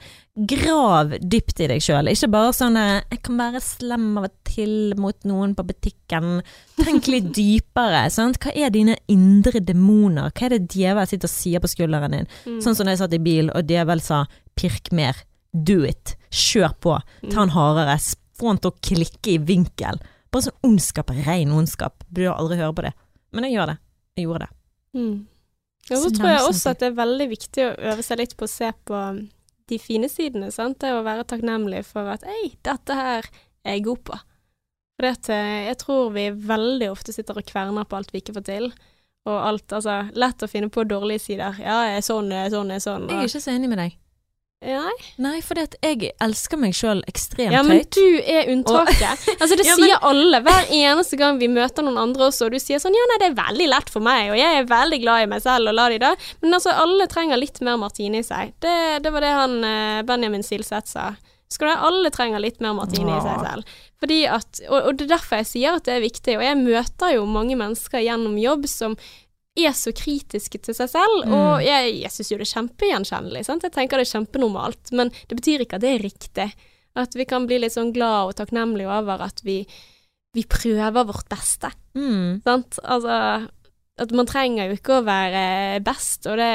Grav 0.47 1.11
dypt 1.27 1.61
i 1.61 1.67
deg 1.67 1.81
sjøl. 1.81 2.09
Ikke 2.13 2.31
bare 2.31 2.53
sånn 2.53 2.77
'jeg 2.77 3.23
kan 3.23 3.37
være 3.39 3.61
slem 3.61 4.19
av 4.19 4.25
og 4.25 4.31
til 4.45 4.95
mot 4.97 5.17
noen 5.25 5.55
på 5.57 5.65
butikken'. 5.67 6.43
Tenk 6.77 7.07
litt 7.09 7.33
dypere. 7.39 8.11
Sant? 8.11 8.39
Hva 8.39 8.53
er 8.55 8.71
dine 8.71 8.97
indre 9.09 9.61
demoner? 9.61 10.31
Hva 10.33 10.43
er 10.47 10.59
det 10.59 10.69
djevel 10.69 11.07
sitter 11.09 11.27
og 11.27 11.31
sier 11.31 11.59
på 11.61 11.69
skulderen 11.69 12.11
din? 12.11 12.27
Mm. 12.47 12.61
Sånn 12.63 12.77
som 12.77 12.85
da 12.87 12.93
jeg 12.93 12.99
satt 12.99 13.15
i 13.15 13.19
bil, 13.19 13.51
og 13.51 13.67
djevel 13.67 14.01
sa 14.01 14.27
'pirk 14.57 14.93
mer'. 14.93 15.25
Do 15.55 15.83
it. 15.85 16.17
Kjør 16.31 16.75
på. 16.81 17.01
Ta 17.31 17.37
Mm. 17.41 17.43
en 17.43 17.49
hardere. 17.51 17.99
Få 18.39 18.49
han 18.49 18.59
til 18.59 18.71
å 18.71 18.81
klikke 18.83 19.33
i 19.35 19.39
vinkel. 19.39 19.99
Bare 20.31 20.43
sånn 20.43 20.61
ondskap. 20.63 21.09
Ren 21.27 21.49
ondskap. 21.51 22.05
Burde 22.13 22.37
aldri 22.37 22.57
høre 22.59 22.75
på 22.75 22.83
det. 22.83 22.93
Men 23.37 23.49
jeg 23.49 23.59
gjør 23.59 23.73
det. 23.73 23.79
Jeg 24.17 24.29
gjorde 24.29 24.47
det. 24.47 24.53
Mm. 24.97 25.17
Og 25.87 25.99
så 26.03 26.11
tror 26.11 26.33
jeg 26.33 26.47
også 26.49 26.73
at 26.73 26.83
det 26.83 26.89
er 26.89 26.97
veldig 26.99 27.27
viktig 27.31 27.67
å 27.67 27.75
øve 27.93 28.03
seg 28.03 28.19
litt 28.19 28.33
på 28.39 28.47
å 28.49 28.51
se 28.51 28.71
på 28.89 29.03
de 29.71 29.79
fine 29.83 30.09
sidene. 30.11 30.51
Sant? 30.55 30.81
Det 30.83 30.95
å 30.95 31.05
være 31.07 31.27
takknemlig 31.29 31.85
for 31.87 32.09
at 32.11 32.25
ei, 32.27 32.57
dette 32.67 32.97
her 32.97 33.29
er 33.67 33.77
jeg 33.77 33.87
god 33.87 34.03
på. 34.11 34.19
For 34.97 35.33
eh, 35.35 35.67
jeg 35.69 35.79
tror 35.83 36.13
vi 36.15 36.29
veldig 36.49 36.91
ofte 36.91 37.15
sitter 37.15 37.39
og 37.39 37.47
kverner 37.49 37.87
på 37.89 37.99
alt 37.99 38.13
vi 38.15 38.23
ikke 38.23 38.39
får 38.39 38.47
til. 38.49 38.71
Og 39.27 39.37
alt, 39.37 39.67
altså, 39.75 40.05
lett 40.15 40.43
å 40.43 40.49
finne 40.51 40.71
på 40.73 40.87
dårlige 40.87 41.25
sider. 41.25 41.59
Ja, 41.59 41.81
jeg 41.91 42.01
er 42.01 42.07
sånn, 42.07 42.31
jeg 42.31 42.47
er 42.47 42.53
sånn, 42.55 42.71
jeg 42.71 42.81
er 42.81 42.85
sånn. 42.85 43.09
Jeg 43.11 43.25
er 43.25 43.31
ikke 43.31 43.43
så 43.43 43.55
enig 43.57 43.71
med 43.73 43.83
deg. 43.83 43.97
Nei, 44.65 44.93
Nei, 45.21 45.41
for 45.45 45.59
jeg 45.61 46.13
elsker 46.23 46.57
meg 46.61 46.73
sjøl 46.75 47.03
ekstremt 47.11 47.51
høyt. 47.51 47.55
ja, 47.55 47.63
men 47.67 47.79
høyt. 47.83 47.93
du 47.93 48.21
er 48.25 48.49
unntaket. 48.55 49.27
Altså, 49.41 49.57
det 49.59 49.67
Ja, 49.67 49.77
men- 49.77 49.85
sier 49.91 49.99
alle 50.03 50.41
hver 50.43 50.71
eneste 50.73 51.19
gang 51.21 51.39
vi 51.39 51.49
møter 51.53 51.85
noen 51.85 51.99
andre 52.01 52.31
også, 52.31 52.47
og 52.49 52.53
du 52.57 52.59
sier 52.63 52.81
sånn 52.83 52.97
ja, 52.97 53.05
nei, 53.13 53.19
det 53.21 53.29
er 53.31 53.39
veldig 53.43 53.69
lett 53.69 53.91
for 53.93 54.01
meg, 54.01 54.31
og 54.33 54.39
jeg 54.41 54.61
er 54.63 54.69
veldig 54.71 55.01
glad 55.03 55.23
i 55.27 55.31
meg 55.35 55.43
selv, 55.45 55.69
og 55.69 55.75
la 55.77 55.89
de 55.93 55.99
da. 56.03 56.15
Men 56.43 56.55
altså, 56.59 56.73
alle 56.73 57.07
trenger 57.13 57.37
litt 57.41 57.61
mer 57.61 57.77
martini 57.77 58.23
i 58.25 58.27
seg. 58.27 58.55
Det, 58.65 58.77
det 59.05 59.13
var 59.13 59.21
det 59.27 59.35
han 59.37 59.59
eh, 59.65 60.03
Benjamin 60.09 60.43
Silseth 60.47 60.89
sa. 60.97 61.11
Skal 61.53 61.69
du, 61.71 61.75
alle 61.87 62.11
trenger 62.11 62.41
litt 62.43 62.59
mer 62.65 62.73
martini 62.75 63.13
i 63.13 63.21
seg 63.23 63.45
selv. 63.45 63.77
Fordi 64.03 64.17
at, 64.27 64.59
og, 64.67 64.81
og 64.89 64.97
det 64.99 65.05
er 65.07 65.13
derfor 65.15 65.39
jeg 65.45 65.47
sier 65.53 65.77
at 65.79 65.85
det 65.87 65.95
er 65.95 66.03
viktig, 66.03 66.35
og 66.41 66.43
jeg 66.43 66.59
møter 66.59 67.15
jo 67.15 67.23
mange 67.31 67.55
mennesker 67.61 68.03
gjennom 68.03 68.35
jobb 68.41 68.67
som 68.67 68.97
er 69.57 69.73
så 69.73 69.93
kritiske 69.97 70.61
til 70.63 70.75
seg 70.77 70.91
selv, 70.93 71.25
Mm. 71.27 71.33
og 71.33 71.63
jeg, 71.65 71.95
jeg 72.03 72.11
syns 72.13 72.31
jo 72.31 72.37
det 72.39 72.47
er 72.47 72.55
kjempegjenkjennelig. 72.61 73.45
Jeg 73.49 73.73
tenker 73.73 73.97
det 73.97 74.07
er 74.07 74.13
kjempenormalt, 74.19 74.93
men 74.93 75.11
det 75.29 75.39
betyr 75.41 75.65
ikke 75.65 75.77
at 75.81 75.85
det 75.87 75.95
er 75.95 76.05
riktig. 76.05 76.49
At 76.97 77.13
vi 77.17 77.25
kan 77.29 77.47
bli 77.47 77.59
litt 77.61 77.73
sånn 77.75 77.93
glad 77.93 78.29
og 78.31 78.37
takknemlig 78.37 78.87
over 78.89 79.21
at 79.25 79.41
vi, 79.45 79.67
vi 80.35 80.45
prøver 80.45 81.05
vårt 81.09 81.29
beste. 81.29 81.71
Mm. 81.97 82.43
Sant? 82.45 82.79
Altså 82.85 83.49
at 83.99 84.11
man 84.13 84.27
trenger 84.29 84.69
jo 84.69 84.75
ikke 84.77 84.99
å 84.99 85.05
være 85.07 85.81
best, 85.81 86.27
og 86.29 86.37
det, 86.37 86.49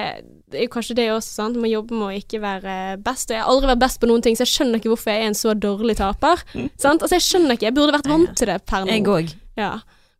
det 0.53 0.59
er 0.59 0.65
jo 0.67 0.73
kanskje 0.75 0.93
det 0.99 1.07
også, 1.09 1.31
sant. 1.39 1.55
Man 1.57 1.71
jobber 1.71 1.97
med 1.97 2.07
å 2.11 2.17
ikke 2.19 2.37
være 2.43 2.75
best, 3.01 3.31
og 3.31 3.33
jeg 3.33 3.41
har 3.41 3.49
aldri 3.49 3.71
vært 3.71 3.79
best 3.81 3.99
på 4.03 4.09
noen 4.11 4.21
ting, 4.21 4.35
så 4.37 4.45
jeg 4.45 4.51
skjønner 4.53 4.77
ikke 4.77 4.91
hvorfor 4.91 5.09
jeg 5.09 5.23
er 5.23 5.31
en 5.31 5.37
så 5.39 5.55
dårlig 5.57 5.95
taper. 5.97 6.43
sant? 6.77 7.01
Altså 7.01 7.17
jeg 7.17 7.25
skjønner 7.25 7.57
ikke, 7.57 7.65
jeg 7.71 7.73
burde 7.79 7.95
vært 7.97 8.11
vant 8.13 8.35
til 8.37 8.45
det 8.51 8.59
per 8.69 8.85
nå. 8.85 8.93
Jeg 8.93 9.07
òg. 9.09 9.33
Ja. 9.57 9.71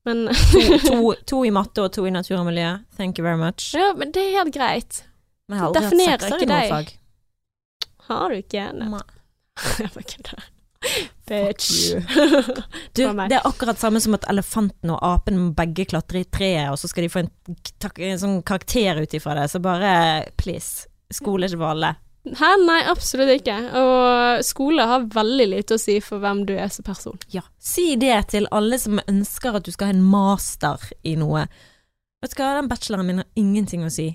Men, 0.06 0.24
To, 0.34 0.62
to, 0.88 1.00
to 1.30 1.42
i 1.46 1.52
matte 1.54 1.84
og 1.84 1.92
to 1.94 2.06
i 2.10 2.14
natur 2.14 2.40
og 2.40 2.48
miljø. 2.50 2.72
Thank 2.98 3.20
you 3.20 3.26
very 3.26 3.38
much. 3.38 3.74
ja, 3.78 3.92
men 3.98 4.12
det 4.16 4.24
er 4.24 4.40
helt 4.40 4.56
greit. 4.56 5.04
Men 5.48 5.58
jeg 5.58 5.62
har 5.62 5.68
aldri 5.70 5.84
hatt 6.08 6.26
sekser 6.26 6.46
i 6.46 6.50
noe 6.50 6.64
fag. 6.72 6.96
Har 8.08 8.32
du 8.34 8.40
ikke? 8.42 8.66
Nei. 8.80 8.90
Nei. 8.96 9.04
Jeg 9.82 9.92
bare 9.94 10.08
kødder. 10.10 10.50
Bitch. 11.30 11.72
Du, 12.98 13.04
det 13.06 13.36
er 13.38 13.46
akkurat 13.48 13.80
samme 13.80 14.02
som 14.04 14.16
at 14.18 14.26
elefanten 14.32 14.92
og 14.92 15.00
apen 15.06 15.38
må 15.38 15.52
begge 15.56 15.86
klatre 15.88 16.24
i 16.24 16.28
treet, 16.28 16.72
og 16.74 16.80
så 16.82 16.90
skal 16.92 17.06
de 17.06 17.12
få 17.14 17.22
en, 17.22 17.30
en 17.56 18.20
sånn 18.20 18.40
karakter 18.48 19.00
ut 19.00 19.14
ifra 19.16 19.36
det. 19.38 19.46
Så 19.54 19.62
bare 19.64 19.92
please. 20.42 20.90
Skole 21.14 21.46
er 21.46 21.54
ikke 21.54 21.62
for 21.62 21.76
alle. 21.76 21.94
Hæ? 22.22 22.50
Nei, 22.68 22.80
absolutt 22.92 23.32
ikke. 23.40 23.56
Og 23.80 24.44
skole 24.46 24.86
har 24.86 25.08
veldig 25.10 25.48
lite 25.56 25.74
å 25.78 25.82
si 25.82 25.96
for 26.06 26.22
hvem 26.22 26.44
du 26.46 26.54
er 26.54 26.70
som 26.70 26.86
person. 26.86 27.18
Ja. 27.34 27.42
Si 27.58 27.96
det 27.98 28.20
til 28.36 28.46
alle 28.54 28.78
som 28.82 29.02
ønsker 29.08 29.58
at 29.58 29.66
du 29.66 29.72
skal 29.74 29.90
ha 29.90 29.96
en 29.96 30.04
master 30.06 30.78
i 31.04 31.16
noe. 31.18 31.48
Vet 32.22 32.36
du 32.36 32.42
hva, 32.44 32.52
den 32.60 32.70
bacheloren 32.70 33.08
min 33.10 33.24
har 33.24 33.30
ingenting 33.42 33.86
å 33.88 33.90
si 33.90 34.12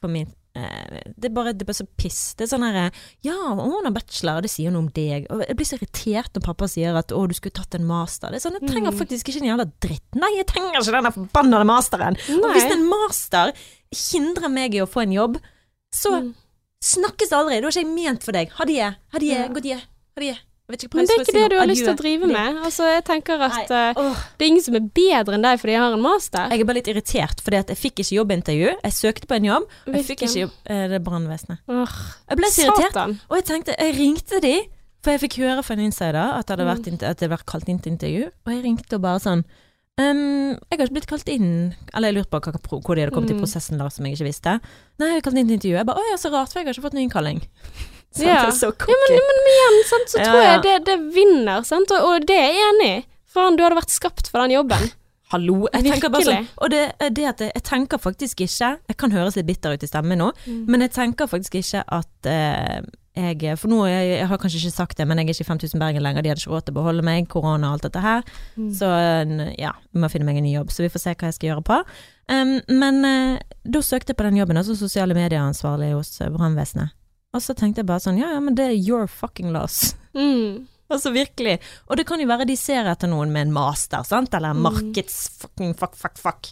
for 0.00 0.08
min 0.08 0.30
eh, 0.56 1.02
det 1.20 1.28
er, 1.28 1.34
bare, 1.36 1.52
det 1.52 1.66
er 1.66 1.68
bare 1.68 1.80
så 1.82 1.86
piss. 2.00 2.32
Det 2.40 2.46
er 2.46 2.52
sånn 2.54 2.64
herre 2.64 2.86
Ja, 3.26 3.36
hun 3.52 3.84
har 3.84 3.92
bachelor, 3.92 4.40
det 4.40 4.48
sier 4.54 4.72
noe 4.72 4.86
om 4.86 4.90
deg. 4.96 5.28
Og 5.28 5.44
jeg 5.44 5.58
blir 5.60 5.68
så 5.68 5.76
irritert 5.76 6.32
når 6.38 6.46
pappa 6.48 6.68
sier 6.72 6.96
at 6.96 7.12
å, 7.12 7.26
du 7.28 7.36
skulle 7.36 7.58
tatt 7.60 7.76
en 7.76 7.84
master. 7.84 8.32
Det 8.32 8.40
er 8.40 8.46
sånn, 8.48 8.56
Jeg 8.62 8.72
trenger 8.72 8.94
Mm. 8.96 9.00
faktisk 9.04 9.28
ikke 9.28 9.42
en 9.44 9.50
jævla 9.52 9.68
dritt. 9.84 10.08
Nei, 10.16 10.32
jeg 10.40 10.48
trenger 10.48 10.80
ikke 10.80 10.96
denne 10.96 11.12
forbannede 11.18 11.68
masteren. 11.68 12.16
Og 12.40 12.48
hvis 12.56 12.72
en 12.72 12.88
master 12.88 13.52
hindrer 13.92 14.48
meg 14.56 14.74
i 14.74 14.80
å 14.80 14.88
få 14.88 15.04
en 15.04 15.12
jobb, 15.20 15.36
så 15.92 16.22
Mm. 16.22 16.32
Snakkes 16.84 17.32
aldri. 17.36 17.60
du 17.60 17.66
var 17.68 17.74
ikke 17.74 17.82
jeg 17.84 17.90
ment 17.94 18.22
for 18.24 18.32
deg. 18.36 18.52
Ha 18.56 18.64
det. 18.68 18.78
Ha 19.12 19.18
det. 19.20 19.26
Ja. 19.34 19.48
God 19.52 19.64
je. 19.68 19.76
Ha 19.80 20.20
det. 20.24 20.38
Men 20.70 20.78
det 20.78 21.14
er 21.16 21.22
ikke 21.24 21.32
det 21.34 21.46
du 21.50 21.56
har 21.58 21.66
lyst 21.66 21.82
til 21.82 21.90
å 21.90 21.98
drive 21.98 22.26
med. 22.30 22.58
Altså, 22.62 22.84
jeg 22.86 23.02
tenker 23.08 23.40
at 23.42 23.72
eh, 23.74 24.10
det 24.38 24.44
er 24.44 24.50
ingen 24.52 24.62
som 24.62 24.76
er 24.78 24.84
bedre 24.94 25.34
enn 25.34 25.42
deg 25.42 25.58
fordi 25.58 25.72
jeg 25.74 25.80
har 25.82 25.96
en 25.96 26.04
master. 26.04 26.44
Jeg 26.52 26.62
er 26.62 26.68
bare 26.68 26.78
litt 26.78 26.90
irritert, 26.92 27.40
fordi 27.42 27.58
jeg 27.58 27.78
fikk 27.80 28.02
ikke 28.04 28.14
jobbintervju. 28.20 28.68
Jeg 28.84 28.94
søkte 28.94 29.26
på 29.26 29.34
en 29.40 29.48
jobb, 29.48 29.66
jeg 29.90 30.04
fikk 30.06 30.22
ikke 30.28 30.44
jobb 30.44 30.52
eh, 30.70 30.84
Det 30.92 31.00
er 31.00 31.02
brannvesenet. 31.08 31.58
Jeg 31.66 32.38
ble 32.38 32.50
så 32.54 32.68
irritert, 32.68 33.00
og 33.26 33.34
jeg 33.40 33.46
tenkte 33.50 33.74
Jeg 33.80 33.96
ringte 33.98 34.40
de, 34.46 34.54
for 35.02 35.16
jeg 35.16 35.22
fikk 35.24 35.40
høre 35.42 35.64
fra 35.66 35.74
en 35.74 35.82
insider 35.88 36.20
at 36.38 36.46
det 36.46 36.54
hadde 36.54 36.68
Mm. 36.68 36.70
vært, 36.70 36.86
at 36.86 37.00
det 37.02 37.08
hadde 37.10 37.32
vært 37.34 37.46
kalt 37.50 37.68
inn 37.74 37.82
til 37.82 37.92
intervju, 37.96 38.30
og 38.46 38.54
jeg 38.54 38.62
ringte 38.68 38.94
og 38.94 39.02
bare 39.08 39.24
sånn 39.26 39.42
«Ehm, 40.00 40.56
jeg 40.70 40.78
har 40.78 40.86
ikke 40.86 40.94
blitt 40.96 41.06
kalt 41.10 41.28
inn 41.28 41.74
Eller 41.94 42.08
jeg 42.08 42.16
lurte 42.16 42.30
på 42.32 42.40
hva, 42.40 42.80
hvor 42.80 42.94
de 42.96 43.02
hadde 43.04 43.12
kommet 43.14 43.30
i 43.30 43.34
Mm. 43.36 43.40
prosessen 43.44 43.78
da, 43.78 43.88
som 43.92 44.06
jeg 44.06 44.16
ikke 44.16 44.28
visste. 44.30 44.54
Nei, 44.98 45.08
jeg 45.12 45.16
er 45.20 45.24
kalt 45.26 45.36
inn 45.38 45.46
til 45.50 45.56
intervju. 45.58 45.76
Jeg 45.76 45.86
bare 45.86 46.00
Å 46.00 46.10
ja, 46.10 46.16
så 46.16 46.30
rart, 46.32 46.52
for 46.52 46.60
jeg 46.60 46.66
har 46.66 46.74
ikke 46.74 46.86
fått 46.88 46.94
noen 46.96 47.06
innkalling. 47.08 47.42
Ja. 48.18 48.50
Ja, 48.50 48.70
men, 49.06 49.20
men 49.22 49.44
igjen, 49.54 49.76
sant, 49.86 50.08
så 50.10 50.18
Ja, 50.18 50.24
tror 50.32 50.42
jeg 50.42 50.62
det, 50.64 50.72
det 50.88 50.96
vinner, 51.14 51.62
sant, 51.62 51.92
og, 51.94 52.02
og 52.08 52.24
det 52.26 52.34
er 52.34 52.48
jeg 52.50 52.64
enig 52.72 52.88
i. 52.96 53.04
Faen, 53.30 53.54
du 53.54 53.62
hadde 53.62 53.76
vært 53.78 53.92
skapt 53.94 54.26
for 54.32 54.42
den 54.42 54.50
jobben. 54.56 54.88
Hallo. 55.30 55.68
Jeg 55.72 55.84
tenker 55.86 56.10
bare 56.10 56.26
sånn 56.26 56.40
Virkelig. 56.40 56.58
Og 56.58 56.70
det, 56.74 56.80
det 57.14 57.26
at 57.30 57.38
jeg, 57.44 57.52
jeg 57.54 57.62
tenker 57.62 57.98
faktisk 58.02 58.40
ikke 58.42 58.70
Jeg 58.88 58.96
kan 58.98 59.12
høres 59.14 59.36
litt 59.38 59.46
bitter 59.46 59.76
ut 59.78 59.84
i 59.86 59.86
stemmen 59.86 60.18
nå, 60.18 60.32
Mm. 60.48 60.64
men 60.66 60.80
jeg 60.80 60.90
tenker 60.96 61.30
faktisk 61.30 61.54
ikke 61.60 61.84
at 61.86 62.26
eh, 62.26 62.80
jeg 63.20 63.58
For 63.60 63.68
nå, 63.72 63.78
jeg, 63.88 64.08
jeg 64.18 64.28
har 64.30 64.38
kanskje 64.42 64.60
ikke 64.62 64.72
sagt 64.74 64.96
det, 64.98 65.06
men 65.08 65.18
jeg 65.20 65.28
er 65.28 65.34
ikke 65.34 65.44
i 65.46 65.50
5000 65.50 65.80
Bergen 65.82 66.02
lenger. 66.04 66.22
De 66.24 66.30
hadde 66.32 66.42
ikke 66.42 66.52
råd 66.54 66.64
til 66.66 66.74
å 66.74 66.78
beholde 66.80 67.04
meg, 67.06 67.28
korona 67.32 67.70
og 67.70 67.78
alt 67.78 67.86
dette 67.88 68.02
her. 68.04 68.24
Mm. 68.56 68.70
Så 68.78 68.88
ja, 69.60 69.72
jeg 69.76 70.00
må 70.02 70.10
finne 70.12 70.26
meg 70.28 70.40
en 70.40 70.46
ny 70.48 70.54
jobb, 70.56 70.72
så 70.74 70.84
vi 70.84 70.90
får 70.94 71.04
se 71.04 71.14
hva 71.14 71.30
jeg 71.30 71.38
skal 71.38 71.50
gjøre 71.52 71.66
på. 71.70 71.78
Um, 72.30 72.56
men 72.80 73.00
uh, 73.04 73.38
da 73.66 73.82
søkte 73.82 74.12
jeg 74.14 74.18
på 74.20 74.26
den 74.28 74.38
jobben, 74.40 74.58
altså 74.60 74.76
sosiale 74.78 75.16
medieransvarlig 75.18 75.92
hos 75.96 76.12
eh, 76.22 76.30
brannvesenet. 76.30 76.96
Og 77.34 77.42
så 77.44 77.54
tenkte 77.54 77.82
jeg 77.84 77.86
bare 77.90 78.02
sånn, 78.02 78.18
ja 78.18 78.32
ja, 78.34 78.40
men 78.42 78.56
det 78.58 78.64
er 78.70 78.76
your 78.78 79.06
fucking 79.10 79.52
loss. 79.56 79.94
Mm. 80.10 80.64
Altså 80.90 81.12
virkelig. 81.14 81.60
Og 81.86 81.94
det 82.00 82.02
kan 82.08 82.18
jo 82.18 82.26
være 82.26 82.42
de 82.50 82.56
ser 82.58 82.88
etter 82.90 83.06
noen 83.06 83.30
med 83.30 83.44
en 83.46 83.52
master, 83.54 84.02
sant, 84.02 84.32
eller 84.34 84.56
Mm. 84.58 84.64
markeds 84.66 85.18
fucking 85.38 85.70
fuck, 85.78 85.94
fuck, 85.94 86.18
fuck. 86.18 86.48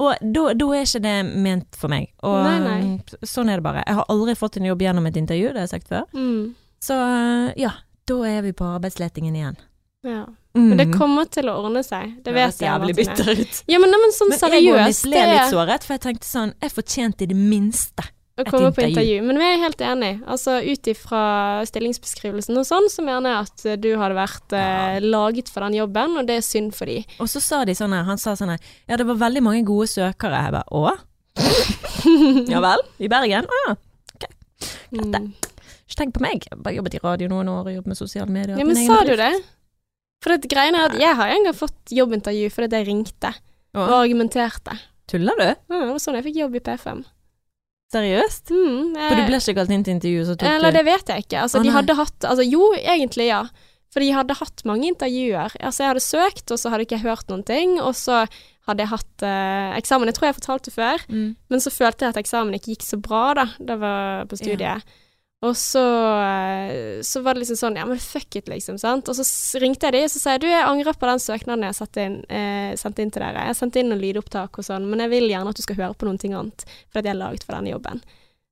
Og 0.00 0.26
da, 0.34 0.46
da 0.56 0.68
er 0.76 0.86
ikke 0.86 1.02
det 1.04 1.14
ment 1.28 1.76
for 1.76 1.92
meg. 1.92 2.10
Og 2.24 2.38
Nei, 2.46 2.56
nei. 2.64 2.80
um, 2.88 3.24
sånn 3.26 3.52
er 3.52 3.60
det 3.60 3.66
bare. 3.66 3.84
Jeg 3.84 3.98
har 4.00 4.12
aldri 4.12 4.34
fått 4.38 4.56
en 4.60 4.68
jobb 4.70 4.84
gjennom 4.86 5.08
et 5.10 5.18
intervju, 5.20 5.50
det 5.52 5.60
har 5.60 5.66
jeg 5.68 5.74
sagt 5.76 5.90
før. 5.92 6.06
Mm. 6.16 6.54
Så 6.80 6.96
ja, 7.60 7.74
da 8.08 8.20
er 8.30 8.44
vi 8.46 8.54
på 8.56 8.64
arbeidsletingen 8.64 9.36
igjen. 9.36 9.58
Ja. 10.06 10.22
Mm. 10.56 10.68
Men 10.68 10.78
det 10.80 10.86
kommer 10.96 11.28
til 11.30 11.50
å 11.52 11.58
ordne 11.60 11.82
seg. 11.86 12.16
Det 12.24 12.32
vet 12.34 12.56
jeg. 12.56 12.66
jævlig 12.66 12.96
bitter 12.96 13.28
ut. 13.36 13.60
Ja, 13.70 13.78
men, 13.78 13.92
nei, 13.92 14.00
men 14.02 14.14
sånn 14.16 14.32
Men 14.32 14.40
jeg 14.56 14.72
ble 14.72 14.86
litt 14.88 15.52
såret, 15.52 15.84
for 15.84 15.94
jeg 15.94 16.02
tenkte 16.06 16.26
sånn 16.26 16.54
Jeg 16.58 16.72
fortjente 16.74 17.26
i 17.26 17.28
det 17.30 17.36
minste 17.38 18.08
å 18.42 18.46
komme 18.48 18.70
på 18.74 18.84
intervju. 18.86 19.18
Men 19.26 19.40
vi 19.40 19.46
er 19.46 19.60
helt 19.62 19.82
enige. 19.84 20.20
Altså 20.30 20.56
ut 20.64 20.90
ifra 20.92 21.22
stillingsbeskrivelsen 21.68 22.60
og 22.60 22.66
sånn, 22.68 22.88
så 22.92 23.04
mener 23.06 23.32
jeg 23.34 23.48
at 23.48 23.66
eh, 23.66 23.78
du 23.80 23.90
hadde 24.00 24.18
vært 24.18 24.56
eh, 24.56 24.98
laget 25.04 25.52
for 25.52 25.66
den 25.66 25.78
jobben, 25.80 26.16
og 26.20 26.30
det 26.30 26.40
er 26.40 26.46
synd 26.46 26.74
for 26.76 26.90
de. 26.90 27.02
Og 27.22 27.30
så 27.32 27.42
sa 27.44 27.62
de 27.68 27.76
sånn 27.78 27.94
her, 27.96 28.06
han 28.08 28.20
sa 28.20 28.34
sånn 28.38 28.54
her 28.54 28.72
Ja, 28.90 28.98
det 29.00 29.06
var 29.08 29.20
veldig 29.26 29.44
mange 29.46 29.62
gode 29.68 29.90
søkere. 29.92 30.42
Jeg 30.46 30.56
bare 30.56 30.66
Å? 30.70 30.96
ja 32.54 32.64
vel? 32.64 32.84
I 33.00 33.12
Bergen? 33.12 33.46
Å 33.46 33.62
ja. 33.66 33.78
Mm. 34.90 35.30
Ikke 35.86 35.98
tenk 36.00 36.16
på 36.16 36.22
meg. 36.22 36.44
Jeg 36.44 36.54
har 36.54 36.62
bare 36.64 36.76
jobbet 36.76 36.96
i 36.98 37.02
radio 37.02 37.30
noen 37.30 37.50
år 37.50 37.68
og 37.68 37.74
jobbet 37.76 37.92
med 37.92 37.98
sosiale 37.98 38.30
medier. 38.30 38.58
Ja, 38.58 38.66
men 38.66 38.78
sa 38.78 39.00
du 39.06 39.14
det? 39.18 39.32
For 40.20 40.36
det 40.36 40.50
greiene 40.52 40.82
er 40.82 40.90
at 40.90 41.00
jeg 41.00 41.16
har 41.16 41.32
en 41.32 41.46
gang 41.46 41.56
fått 41.56 41.94
jobbintervju 41.96 42.50
fordi 42.52 42.80
jeg 42.80 42.88
ringte 42.90 43.32
og 43.78 43.94
argumenterte. 44.00 44.76
Tuller 45.10 45.38
du? 45.38 45.48
Ja, 45.48 45.78
det 45.78 45.88
var 45.88 46.02
sånn 46.02 46.18
jeg 46.18 46.28
fikk 46.28 46.38
jobb 46.42 46.58
i 46.58 46.62
P5. 46.66 47.02
Seriøst? 47.90 48.52
Mm, 48.54 48.94
For 48.94 49.18
du 49.18 49.24
ble 49.26 49.40
ikke 49.40 49.56
kalt 49.58 49.72
inn 49.74 49.82
til 49.86 49.96
intervju, 49.96 50.22
så 50.28 50.36
tok 50.38 50.46
Eller 50.46 50.70
du 50.70 50.78
det 50.78 50.84
vet 50.86 51.10
jeg 51.10 51.24
ikke. 51.26 51.42
Altså, 51.42 51.58
ah, 51.58 51.64
de 51.66 51.74
hadde 51.74 51.96
hatt 51.98 52.26
Altså, 52.28 52.46
jo, 52.46 52.70
egentlig 52.78 53.26
ja. 53.26 53.42
For 53.90 54.04
de 54.04 54.12
hadde 54.14 54.36
hatt 54.38 54.62
mange 54.68 54.86
intervjuer. 54.92 55.56
Altså, 55.58 55.82
jeg 55.82 55.90
hadde 55.90 56.04
søkt, 56.04 56.52
og 56.54 56.60
så 56.62 56.70
hadde 56.70 56.86
ikke 56.86 57.00
jeg 57.00 57.08
hørt 57.08 57.32
noen 57.32 57.42
ting. 57.42 57.80
Og 57.82 57.96
så 57.98 58.22
hadde 58.68 58.84
jeg 58.84 58.92
hatt 58.92 59.24
eh, 59.26 59.72
eksamen. 59.80 60.06
Jeg 60.06 60.18
tror 60.20 60.28
jeg 60.28 60.38
fortalte 60.38 60.70
det 60.70 60.76
før. 60.76 61.06
mm. 61.10 61.30
Men 61.50 61.64
så 61.64 61.72
følte 61.74 62.06
jeg 62.06 62.14
at 62.14 62.20
eksamen 62.22 62.54
ikke 62.54 62.76
gikk 62.76 62.86
så 62.86 63.00
bra, 63.02 63.24
da. 63.34 63.46
Det 63.58 63.78
var 63.82 64.30
på 64.30 64.38
studiet. 64.38 64.86
Og 65.40 65.54
så, 65.56 65.82
eh, 66.20 67.00
så 67.00 67.22
var 67.24 67.34
det 67.34 67.46
liksom 67.46 67.56
sånn, 67.56 67.76
ja, 67.80 67.86
men 67.88 67.98
fuck 67.98 68.36
it, 68.36 68.48
liksom. 68.52 68.76
sant? 68.78 69.08
Og 69.08 69.16
så 69.16 69.24
ringte 69.62 69.88
jeg 69.88 69.96
de, 69.96 70.02
og 70.04 70.12
så 70.12 70.20
sa 70.20 70.34
jeg 70.34 70.42
du, 70.44 70.48
jeg 70.50 70.66
angrer 70.68 70.98
på 71.00 71.08
den 71.08 71.22
søknaden 71.24 71.64
jeg 71.64 71.78
satte 71.78 72.04
inn, 72.04 72.18
eh, 72.28 72.76
sendte 72.76 73.00
inn 73.00 73.12
til 73.14 73.24
dere. 73.24 73.46
Jeg 73.48 73.56
sendte 73.56 73.80
inn 73.80 73.88
noen 73.88 74.02
lydopptak 74.02 74.60
og 74.60 74.66
sånn, 74.66 74.84
men 74.90 75.00
jeg 75.00 75.12
vil 75.14 75.30
gjerne 75.32 75.54
at 75.54 75.56
du 75.56 75.64
skal 75.64 75.80
høre 75.80 75.96
på 75.96 76.08
noen 76.08 76.20
ting 76.20 76.36
annet, 76.36 76.66
for 76.90 77.00
at 77.00 77.08
jeg 77.08 77.14
er 77.16 77.22
laget 77.22 77.46
for 77.46 77.56
denne 77.56 77.72
jobben. 77.72 78.04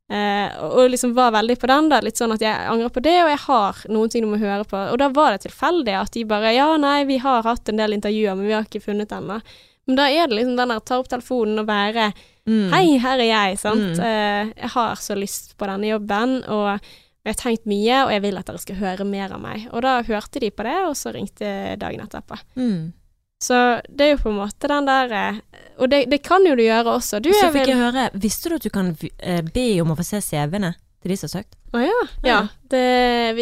Eh, 0.09 0.49
og 0.65 0.89
liksom 0.89 1.13
var 1.13 1.35
veldig 1.37 1.59
på 1.61 1.69
den, 1.69 1.91
da. 1.93 2.01
Litt 2.01 2.17
sånn 2.17 2.33
at 2.33 2.41
jeg 2.41 2.69
angrer 2.73 2.93
på 2.95 3.05
det, 3.05 3.17
og 3.21 3.33
jeg 3.35 3.43
har 3.45 3.85
noen 3.93 4.15
ting 4.15 4.25
du 4.25 4.33
må 4.33 4.41
høre 4.41 4.65
på. 4.65 4.81
Og 4.89 4.97
da 5.03 5.11
var 5.13 5.37
det 5.37 5.45
tilfeldig 5.45 5.93
at 6.01 6.17
de 6.17 6.25
bare 6.25 6.55
ja, 6.57 6.71
nei, 6.81 7.03
vi 7.05 7.21
har 7.21 7.45
hatt 7.45 7.69
en 7.69 7.85
del 7.85 7.99
intervjuer, 7.99 8.39
men 8.39 8.49
vi 8.49 8.57
har 8.57 8.65
ikke 8.65 8.87
funnet 8.89 9.13
ennå. 9.13 9.43
Men 9.89 10.01
da 10.01 10.09
er 10.09 10.29
det 10.29 10.37
liksom 10.37 10.57
den 10.57 10.73
der 10.73 10.81
ta 10.85 10.99
opp 11.01 11.13
telefonen 11.13 11.61
og 11.61 11.69
være 11.69 12.11
Mm. 12.49 12.71
Hei, 12.73 12.87
her 13.03 13.21
er 13.21 13.29
jeg, 13.29 13.59
sant. 13.61 13.99
Mm. 13.99 14.05
Eh, 14.09 14.53
jeg 14.57 14.73
har 14.75 15.03
så 15.05 15.17
lyst 15.19 15.53
på 15.61 15.69
denne 15.69 15.91
jobben, 15.91 16.39
og 16.49 16.71
jeg 16.73 17.35
har 17.35 17.41
tenkt 17.43 17.69
mye, 17.69 18.05
og 18.07 18.13
jeg 18.15 18.25
vil 18.25 18.41
at 18.41 18.49
dere 18.49 18.63
skal 18.63 18.79
høre 18.81 19.05
mer 19.09 19.35
av 19.37 19.43
meg. 19.43 19.67
Og 19.73 19.85
da 19.85 19.99
hørte 20.07 20.41
de 20.41 20.51
på 20.55 20.65
det, 20.65 20.79
og 20.89 20.97
så 20.97 21.13
ringte 21.13 21.51
dagen 21.81 22.05
etterpå. 22.07 22.41
Mm. 22.57 22.95
Så 23.39 23.55
det 23.87 24.07
er 24.07 24.15
jo 24.17 24.23
på 24.25 24.33
en 24.33 24.41
måte 24.41 24.67
den 24.67 24.87
der 24.89 25.13
eh, 25.15 25.37
Og 25.79 25.87
det, 25.93 26.01
det 26.11 26.19
kan 26.27 26.43
jo 26.43 26.57
du 26.59 26.65
gjøre 26.65 26.97
også. 26.99 27.21
Du 27.23 27.29
Så 27.31 27.53
fikk 27.55 27.69
jeg 27.71 27.79
høre 27.79 28.09
Visste 28.19 28.51
du 28.51 28.57
at 28.57 28.65
du 28.67 28.73
kan 28.75 28.89
eh, 29.23 29.45
be 29.47 29.67
om 29.79 29.93
å 29.95 29.99
få 29.99 30.07
se 30.09 30.19
CV-ene 30.27 30.73
til 30.75 31.13
de 31.13 31.19
som 31.21 31.29
har 31.29 31.35
søkt? 31.37 31.55
Å 31.71 31.83
ja. 31.85 32.01
ja. 32.27 32.39
Det, 32.67 32.81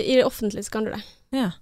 I 0.02 0.18
det 0.18 0.26
offentlige 0.26 0.66
så 0.66 0.74
kan 0.74 0.84
du 0.84 0.92
det. 0.92 1.00
Ja. 1.32 1.54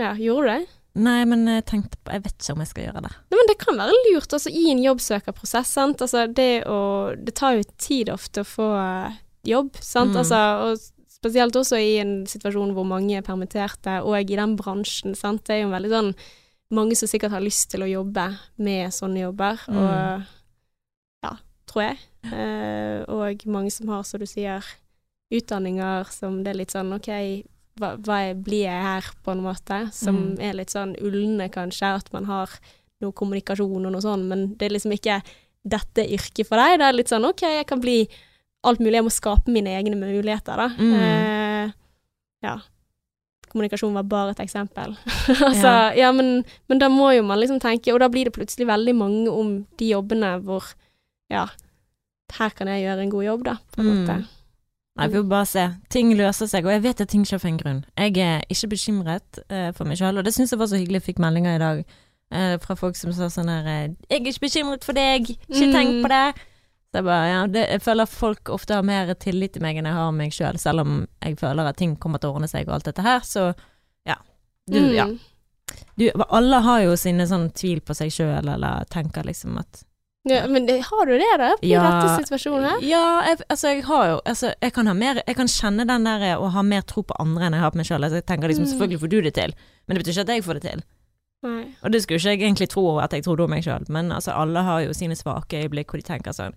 Ja, 0.00 0.14
gjorde 0.16 0.46
du 0.46 0.52
det? 0.54 0.78
Nei, 0.94 1.22
men 1.24 1.46
jeg 1.48 1.64
tenkte 1.70 1.96
på 2.04 2.12
Jeg 2.12 2.22
vet 2.26 2.34
ikke 2.36 2.52
om 2.52 2.60
jeg 2.60 2.68
skal 2.68 2.84
gjøre 2.84 3.00
det. 3.06 3.10
Nei, 3.32 3.36
men 3.38 3.48
det 3.48 3.58
kan 3.62 3.78
være 3.80 3.94
lurt, 4.10 4.34
altså 4.36 4.50
i 4.52 4.64
en 4.72 4.82
jobbsøkerprosess, 4.84 5.70
sant. 5.78 6.02
Altså 6.04 6.26
det 6.28 6.64
å 6.68 6.80
Det 7.16 7.34
tar 7.38 7.56
jo 7.56 7.62
tid 7.80 8.10
ofte 8.12 8.44
å 8.44 8.48
få 8.48 8.66
eh, 8.76 9.14
jobb, 9.48 9.78
sant. 9.80 10.12
Mm. 10.12 10.20
Altså, 10.20 10.42
og 10.66 11.08
spesielt 11.16 11.56
også 11.56 11.78
i 11.80 11.96
en 12.02 12.14
situasjon 12.26 12.74
hvor 12.76 12.84
mange 12.84 13.16
er 13.16 13.24
permitterte, 13.24 14.00
og 14.04 14.18
i 14.20 14.36
den 14.36 14.56
bransjen, 14.58 15.14
sant. 15.16 15.44
Det 15.46 15.56
er 15.56 15.64
jo 15.66 15.72
veldig 15.74 15.92
sånn 15.96 16.14
Mange 16.72 16.96
som 16.96 17.04
sikkert 17.10 17.34
har 17.34 17.42
lyst 17.44 17.66
til 17.68 17.82
å 17.84 17.88
jobbe 17.90 18.22
med 18.64 18.88
sånne 18.96 19.26
jobber, 19.26 19.58
Mm. 19.68 19.76
og 19.76 20.22
ja, 21.26 21.32
tror 21.68 21.82
jeg. 21.82 21.98
Eh, 22.32 23.02
og 23.12 23.44
mange 23.46 23.70
som 23.70 23.88
har, 23.92 24.02
som 24.08 24.20
du 24.20 24.24
sier, 24.26 24.64
utdanninger 25.32 26.08
som 26.12 26.38
det 26.42 26.50
er 26.54 26.58
litt 26.62 26.72
sånn 26.72 26.92
OK, 26.96 27.10
hva, 27.80 27.96
hva 27.96 28.18
blir 28.36 28.64
jeg 28.66 28.82
her, 28.84 29.02
på 29.24 29.32
en 29.32 29.42
måte? 29.42 29.92
Som 29.92 30.16
Mm. 30.34 30.40
er 30.40 30.52
litt 30.54 30.70
sånn 30.70 30.96
ulne, 31.00 31.48
kanskje, 31.50 31.94
at 31.96 32.12
man 32.12 32.24
har 32.26 32.48
noe 33.00 33.12
kommunikasjon 33.12 33.86
og 33.86 33.92
noe 33.92 34.00
sånn, 34.04 34.28
men 34.28 34.54
det 34.56 34.66
er 34.68 34.74
liksom 34.76 34.92
ikke 34.92 35.22
dette 35.64 36.04
yrket 36.08 36.46
for 36.46 36.56
deg. 36.56 36.78
Det 36.78 36.86
er 36.86 36.92
litt 36.92 37.08
sånn 37.08 37.24
OK, 37.28 37.40
jeg 37.42 37.66
kan 37.66 37.80
bli 37.80 38.08
alt 38.64 38.78
mulig, 38.78 38.94
jeg 38.94 39.04
må 39.04 39.10
skape 39.10 39.48
mine 39.50 39.72
egne 39.74 39.96
muligheter, 39.98 40.56
da. 40.56 40.68
Mm. 40.78 40.92
Eh, 40.94 41.72
ja. 42.44 42.58
Kommunikasjon 43.52 43.92
var 43.94 44.04
bare 44.08 44.30
et 44.30 44.40
eksempel. 44.46 44.94
altså, 45.48 45.72
ja, 45.98 46.12
men, 46.12 46.44
men 46.68 46.78
da 46.78 46.88
må 46.88 47.10
jo 47.16 47.22
man 47.26 47.38
liksom 47.40 47.58
tenke, 47.60 47.92
og 47.92 48.00
da 48.00 48.08
blir 48.08 48.24
det 48.30 48.32
plutselig 48.36 48.66
veldig 48.70 48.94
mange 48.96 49.28
om 49.30 49.66
de 49.78 49.90
jobbene 49.92 50.36
hvor 50.46 50.70
ja, 51.30 51.46
her 52.38 52.50
kan 52.56 52.68
jeg 52.68 52.84
gjøre 52.86 53.02
en 53.04 53.10
god 53.12 53.24
jobb, 53.26 53.44
da, 53.44 53.56
på 53.74 53.80
en 53.82 53.86
Mm. 53.86 53.98
måte. 54.06 54.16
Nei, 54.96 55.06
vi 55.08 55.16
får 55.16 55.28
bare 55.30 55.46
se. 55.48 55.62
Ting 55.88 56.10
løser 56.18 56.46
seg, 56.50 56.66
og 56.68 56.72
jeg 56.74 56.82
vet 56.84 57.00
at 57.00 57.08
ting 57.08 57.22
skjer 57.24 57.40
for 57.40 57.48
en 57.48 57.56
grunn. 57.60 57.84
Jeg 57.96 58.16
er 58.20 58.42
ikke 58.52 58.68
bekymret 58.74 59.38
uh, 59.48 59.70
for 59.72 59.88
meg 59.88 59.96
sjøl, 59.96 60.18
og 60.20 60.24
det 60.26 60.34
syns 60.36 60.52
jeg 60.52 60.58
var 60.60 60.68
så 60.68 60.76
hyggelig. 60.76 61.00
Jeg 61.00 61.06
fikk 61.14 61.22
meldinger 61.24 61.56
i 61.56 61.62
dag 61.62 61.80
uh, 61.88 62.56
fra 62.60 62.76
folk 62.76 62.96
som 63.00 63.12
sa 63.16 63.30
sånn 63.32 63.48
her 63.48 63.64
eh, 63.66 63.88
'Jeg 64.10 64.20
er 64.20 64.26
ikke 64.34 64.44
bekymret 64.46 64.84
for 64.84 64.92
deg, 64.92 65.30
ikke 65.48 65.66
Mm. 65.66 65.72
tenk 65.72 66.02
på 66.04 66.08
det'. 66.12 66.34
Så 66.92 66.98
jeg 67.00 67.04
bare, 67.04 67.28
ja, 67.32 67.46
det, 67.46 67.62
jeg 67.70 67.80
føler 67.80 68.04
folk 68.06 68.48
ofte 68.52 68.74
har 68.74 68.82
mer 68.84 69.14
tillit 69.14 69.52
til 69.54 69.62
meg 69.62 69.76
enn 69.80 69.86
jeg 69.88 69.94
har 69.96 70.10
meg 70.12 70.30
sjøl, 70.32 70.58
selv 70.60 70.80
om 70.80 71.06
jeg 71.24 71.38
føler 71.40 71.64
at 71.70 71.76
ting 71.80 71.96
kommer 71.96 72.18
til 72.20 72.28
å 72.28 72.34
ordne 72.36 72.48
seg 72.52 72.68
og 72.68 72.74
alt 72.74 72.84
dette 72.84 73.00
her, 73.02 73.20
så 73.24 73.54
ja. 74.06 74.16
Du, 74.70 74.76
Mm. 74.78 74.92
ja. 74.94 75.06
Du, 75.96 76.10
alle 76.28 76.60
har 76.60 76.82
jo 76.82 76.96
sine 76.96 77.24
sånn 77.26 77.50
tvil 77.54 77.80
på 77.80 77.94
seg 77.96 78.10
sjøl, 78.12 78.46
eller 78.46 78.84
tenker 78.92 79.24
liksom 79.24 79.56
at 79.58 79.84
Ja, 80.24 80.44
men 80.46 80.66
det, 80.68 80.76
har 80.86 81.06
du 81.06 81.12
det, 81.18 81.30
da, 81.40 81.48
i 81.66 81.72
Ja. 81.72 81.82
dette 81.82 82.22
situasjonen? 82.22 82.78
Ja, 82.86 83.22
jeg, 83.26 83.40
altså 83.50 83.72
jeg 83.72 83.84
har 83.88 84.04
jo 84.06 84.20
altså, 84.24 84.52
jeg, 84.62 84.72
kan 84.72 84.86
ha 84.86 84.92
mer, 84.94 85.18
jeg 85.26 85.34
kan 85.36 85.48
kjenne 85.50 85.86
den 85.88 86.04
der 86.06 86.22
eh, 86.28 86.36
å 86.38 86.46
ha 86.54 86.62
mer 86.62 86.82
tro 86.86 87.02
på 87.02 87.16
andre 87.18 87.48
enn 87.48 87.56
jeg 87.58 87.62
har 87.64 87.72
på 87.74 87.80
meg 87.80 87.86
sjøl. 87.88 88.04
Altså, 88.06 88.20
jeg 88.20 88.26
tenker 88.30 88.48
liksom 88.52 88.64
Mm. 88.64 88.70
selvfølgelig 88.70 89.00
får 89.02 89.10
du 89.10 89.20
det 89.22 89.34
til, 89.34 89.54
men 89.88 89.96
det 89.96 90.04
betyr 90.04 90.12
ikke 90.14 90.26
at 90.28 90.34
jeg 90.36 90.44
får 90.46 90.54
det 90.60 90.62
til. 90.68 90.84
Nei. 91.42 91.64
Og 91.82 91.90
det 91.90 92.02
skulle 92.04 92.20
ikke 92.22 92.30
jeg 92.36 92.40
egentlig 92.46 92.68
tro 92.70 92.84
at 93.02 93.10
jeg 93.12 93.24
trodde 93.26 93.42
om 93.42 93.50
meg 93.50 93.64
sjøl, 93.66 93.82
men 93.90 94.12
altså 94.14 94.30
alle 94.38 94.62
har 94.62 94.80
jo 94.86 94.92
sine 94.94 95.16
svake 95.18 95.58
øyeblikk 95.64 95.90
hvor 95.90 95.98
de 95.98 96.06
tenker 96.06 96.32
sånn 96.32 96.54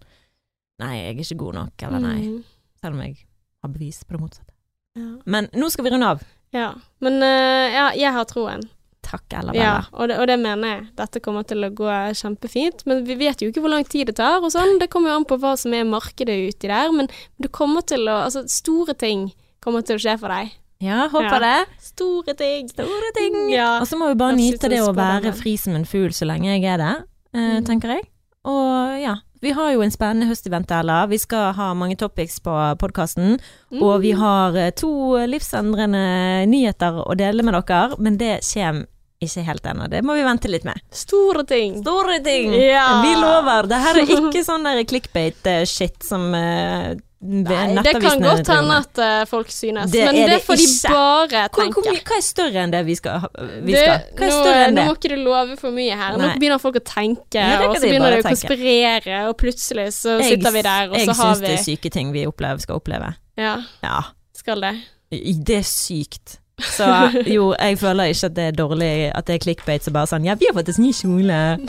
Nei, 0.77 0.93
jeg 0.99 1.15
er 1.15 1.19
ikke 1.23 1.37
god 1.39 1.53
nok, 1.55 1.83
eller 1.87 1.99
nei. 2.03 2.19
Mm. 2.21 2.43
Selv 2.83 2.93
om 2.93 3.01
jeg 3.01 3.15
har 3.63 3.69
bevis 3.71 4.03
på 4.03 4.11
det 4.13 4.19
motsatte. 4.21 4.51
Ja. 4.99 5.09
Men 5.25 5.47
nå 5.55 5.69
skal 5.71 5.85
vi 5.85 5.89
runde 5.95 6.05
av. 6.05 6.21
ja. 6.53 6.73
Men 7.01 7.17
uh, 7.23 7.65
ja, 7.73 7.85
jeg 7.95 8.11
har 8.13 8.25
troen. 8.29 8.61
Takk, 9.05 9.25
Ella 9.37 9.53
Ja, 9.53 9.73
Bella. 9.77 9.85
og 9.93 10.07
det, 10.09 10.15
og 10.19 10.27
det 10.31 10.37
mener 10.41 10.67
jeg. 10.71 10.83
Dette 10.97 11.19
kommer 11.21 11.45
til 11.45 11.61
å 11.63 11.69
gå 11.77 11.89
kjempefint. 12.17 12.81
Men 12.89 13.03
vi 13.05 13.15
vet 13.19 13.41
jo 13.43 13.51
ikke 13.51 13.61
hvor 13.61 13.69
lang 13.75 13.85
tid 13.85 14.07
det 14.09 14.15
tar, 14.17 14.39
og 14.41 14.49
sånn. 14.53 14.79
Det 14.81 14.89
kommer 14.89 15.11
jo 15.13 15.17
an 15.21 15.25
på 15.29 15.37
hva 15.39 15.53
som 15.61 15.73
er 15.77 15.85
markedet 15.85 16.35
uti 16.49 16.67
der. 16.71 16.91
Men 16.91 17.07
du 17.41 17.47
kommer 17.49 17.85
til 17.85 18.07
å 18.09 18.23
Altså, 18.25 18.41
store 18.49 18.95
ting 18.97 19.27
kommer 19.61 19.85
til 19.85 19.97
å 19.97 20.01
skje 20.01 20.17
for 20.19 20.29
deg. 20.33 20.51
Ja, 20.81 21.07
håper 21.07 21.39
Ja. 21.39 21.39
det. 21.39 21.67
Store 21.81 22.33
ting. 22.35 22.67
Store 22.69 23.11
ting. 23.15 23.37
Ja. 23.53 23.79
Og 23.79 23.87
så 23.87 23.95
må 23.97 24.09
vi 24.09 24.15
bare 24.15 24.35
nyte 24.35 24.67
det 24.69 24.81
å 24.81 24.93
være 24.93 25.31
fri 25.33 25.55
som 25.57 25.75
en 25.75 25.85
fugl 25.85 26.09
så 26.11 26.25
lenge 26.27 26.49
jeg 26.51 26.63
er 26.65 26.77
det, 26.77 27.03
eh, 27.33 27.59
Mm. 27.61 27.65
tenker 27.65 27.87
jeg. 27.95 28.07
Og 28.43 28.99
ja, 29.01 29.15
vi 29.41 29.51
har 29.51 29.71
jo 29.73 29.81
en 29.81 29.89
spennende 29.91 30.27
høstevent, 30.27 30.69
Ella. 30.71 31.05
Vi 31.07 31.17
skal 31.17 31.53
ha 31.53 31.73
mange 31.73 31.95
topics 31.97 32.39
på 32.39 32.77
podkasten. 32.77 33.39
Mm. 33.71 33.81
Og 33.81 34.01
vi 34.01 34.11
har 34.11 34.55
eh, 34.55 34.71
to 34.71 35.15
livsendrende 35.27 36.45
nyheter 36.47 37.05
å 37.07 37.15
dele 37.17 37.41
med 37.43 37.53
dere, 37.53 37.95
men 37.99 38.17
det 38.17 38.41
kommer 38.41 38.85
ikke 39.23 39.43
helt 39.47 39.65
ennå. 39.65 39.87
Det 39.89 40.01
må 40.03 40.13
vi 40.17 40.23
vente 40.27 40.49
litt 40.51 40.65
med. 40.67 40.79
Store 40.91 41.45
ting. 41.47 41.79
Store 41.81 42.19
ting! 42.25 42.53
Ja. 42.59 43.01
Vi 43.05 43.15
lover. 43.15 43.67
Det 43.71 43.79
her 43.85 43.99
er 44.01 44.13
ikke 44.17 44.43
sånn 44.49 44.67
der 44.67 44.83
clickbait-shit 44.83 46.03
som 46.03 46.27
uh, 46.35 46.95
Nei, 47.25 47.71
det 47.81 47.95
kan 48.03 48.21
godt 48.21 48.49
hende 48.51 48.75
at 48.83 48.99
eh, 49.01 49.21
folk 49.25 49.49
synes, 49.49 49.89
Det 49.89 50.03
men 50.05 50.17
det 50.19 50.25
det 50.29 50.35
får 50.45 50.59
de 50.59 50.65
bare 50.93 51.47
tenke. 51.55 51.81
Hva, 51.81 51.93
Hva 52.05 52.17
er 52.19 52.21
større 52.21 52.61
enn 52.61 52.73
det 52.75 52.81
vi 52.85 52.95
skal? 52.99 53.23
Vi 53.65 53.73
det, 53.73 53.81
skal? 53.81 54.27
Nå, 54.29 54.75
nå 54.75 54.83
må 54.85 54.93
ikke 54.93 55.09
du 55.15 55.23
love 55.23 55.55
for 55.57 55.73
mye 55.73 55.95
her. 55.97 56.19
Nå 56.19 56.21
Nei. 56.21 56.35
begynner 56.37 56.61
folk 56.61 56.77
å 56.77 56.83
tenke, 56.85 57.41
Ja, 57.41 57.63
og 57.65 57.79
så 57.79 57.81
de 57.87 57.89
begynner 57.95 58.13
de 58.13 58.19
å 58.19 58.27
tenke. 58.27 58.35
konspirere, 58.35 59.23
og 59.31 59.37
plutselig 59.41 59.87
så 59.97 60.19
Jeg- 60.19 60.35
sitter 60.35 60.53
vi 60.53 60.61
der, 60.67 60.91
og 60.91 60.97
jeg 60.99 61.07
så 61.09 61.17
har 61.17 61.33
syns 61.33 61.41
det 61.47 61.53
er 61.55 61.63
syke 61.63 61.91
ting 61.97 62.11
vi 62.13 62.27
opplever, 62.29 62.61
skal 62.61 62.77
oppleve. 62.83 63.15
Ja, 63.41 63.55
Ja. 63.81 64.03
skal 64.37 64.61
det. 64.61 64.75
Det 65.09 65.57
er 65.63 65.65
sykt. 65.65 66.37
Så 66.61 66.85
jo, 67.27 67.49
jeg 67.59 67.77
føler 67.81 68.13
ikke 68.13 68.29
at 68.29 68.35
det 68.37 68.43
er 68.47 68.53
dårlig 68.55 68.91
at 69.11 69.25
det 69.27 69.33
er 69.35 69.41
clickbait 69.43 69.83
som 69.83 69.93
bare 69.93 70.07
sånn 70.07 70.23
Ja, 70.23 70.37
vi 70.39 70.47
har 70.47 70.55
fått 70.55 70.69
oss 70.71 70.77
ny 70.79 70.93
kjole. 70.95 71.39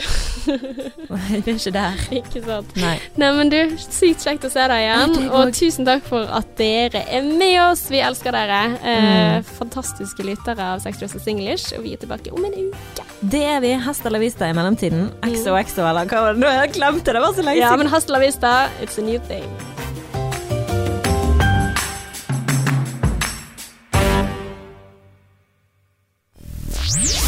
Vi 0.47 1.35
er 1.35 1.55
ikke 1.57 1.71
der. 1.75 1.99
Ikke 2.15 2.41
sant. 2.43 2.69
Nei. 2.79 2.93
Nei, 3.19 3.29
men 3.35 3.49
du, 3.51 3.57
sykt 3.83 4.23
kjekt 4.23 4.45
å 4.47 4.51
se 4.51 4.63
deg 4.71 4.83
igjen, 4.85 5.15
og 5.35 5.51
tusen 5.55 5.87
takk 5.87 6.03
for 6.07 6.27
at 6.35 6.49
dere 6.59 7.01
er 7.11 7.23
med 7.27 7.55
oss. 7.65 7.85
Vi 7.91 7.99
elsker 8.03 8.35
dere. 8.35 8.61
Eh, 8.79 9.05
Mm. 9.07 9.43
fantastiske 9.59 10.23
lyttere 10.25 10.63
av 10.73 10.79
Sex 10.83 10.99
Dress 10.99 11.27
English, 11.27 11.73
og 11.77 11.83
vi 11.83 11.93
er 11.93 12.01
tilbake 12.01 12.31
om 12.33 12.43
en 12.47 12.55
uke. 12.71 13.05
Det 13.21 13.43
er 13.43 13.59
vi. 13.63 13.73
Hest 13.87 14.03
la 14.07 14.19
vista 14.19 14.47
i 14.49 14.53
mellomtiden. 14.55 15.09
XOXO, 15.23 15.83
eller 15.87 16.05
hva 16.09 16.21
var 16.27 16.33
det? 16.33 16.41
Nå 16.43 16.47
har 16.51 16.65
jeg 16.65 16.73
glemt 16.79 17.03
det, 17.05 17.13
var 17.21 17.33
så 17.35 17.43
lenge 17.43 17.59
siden. 17.59 17.67
Ja, 17.67 17.75
men 17.83 17.87
hest 17.91 18.09
la 18.09 18.19
vista, 18.23 18.55
it's 18.81 18.97
a 18.97 19.01
new 19.05 19.19
thing. 19.27 19.47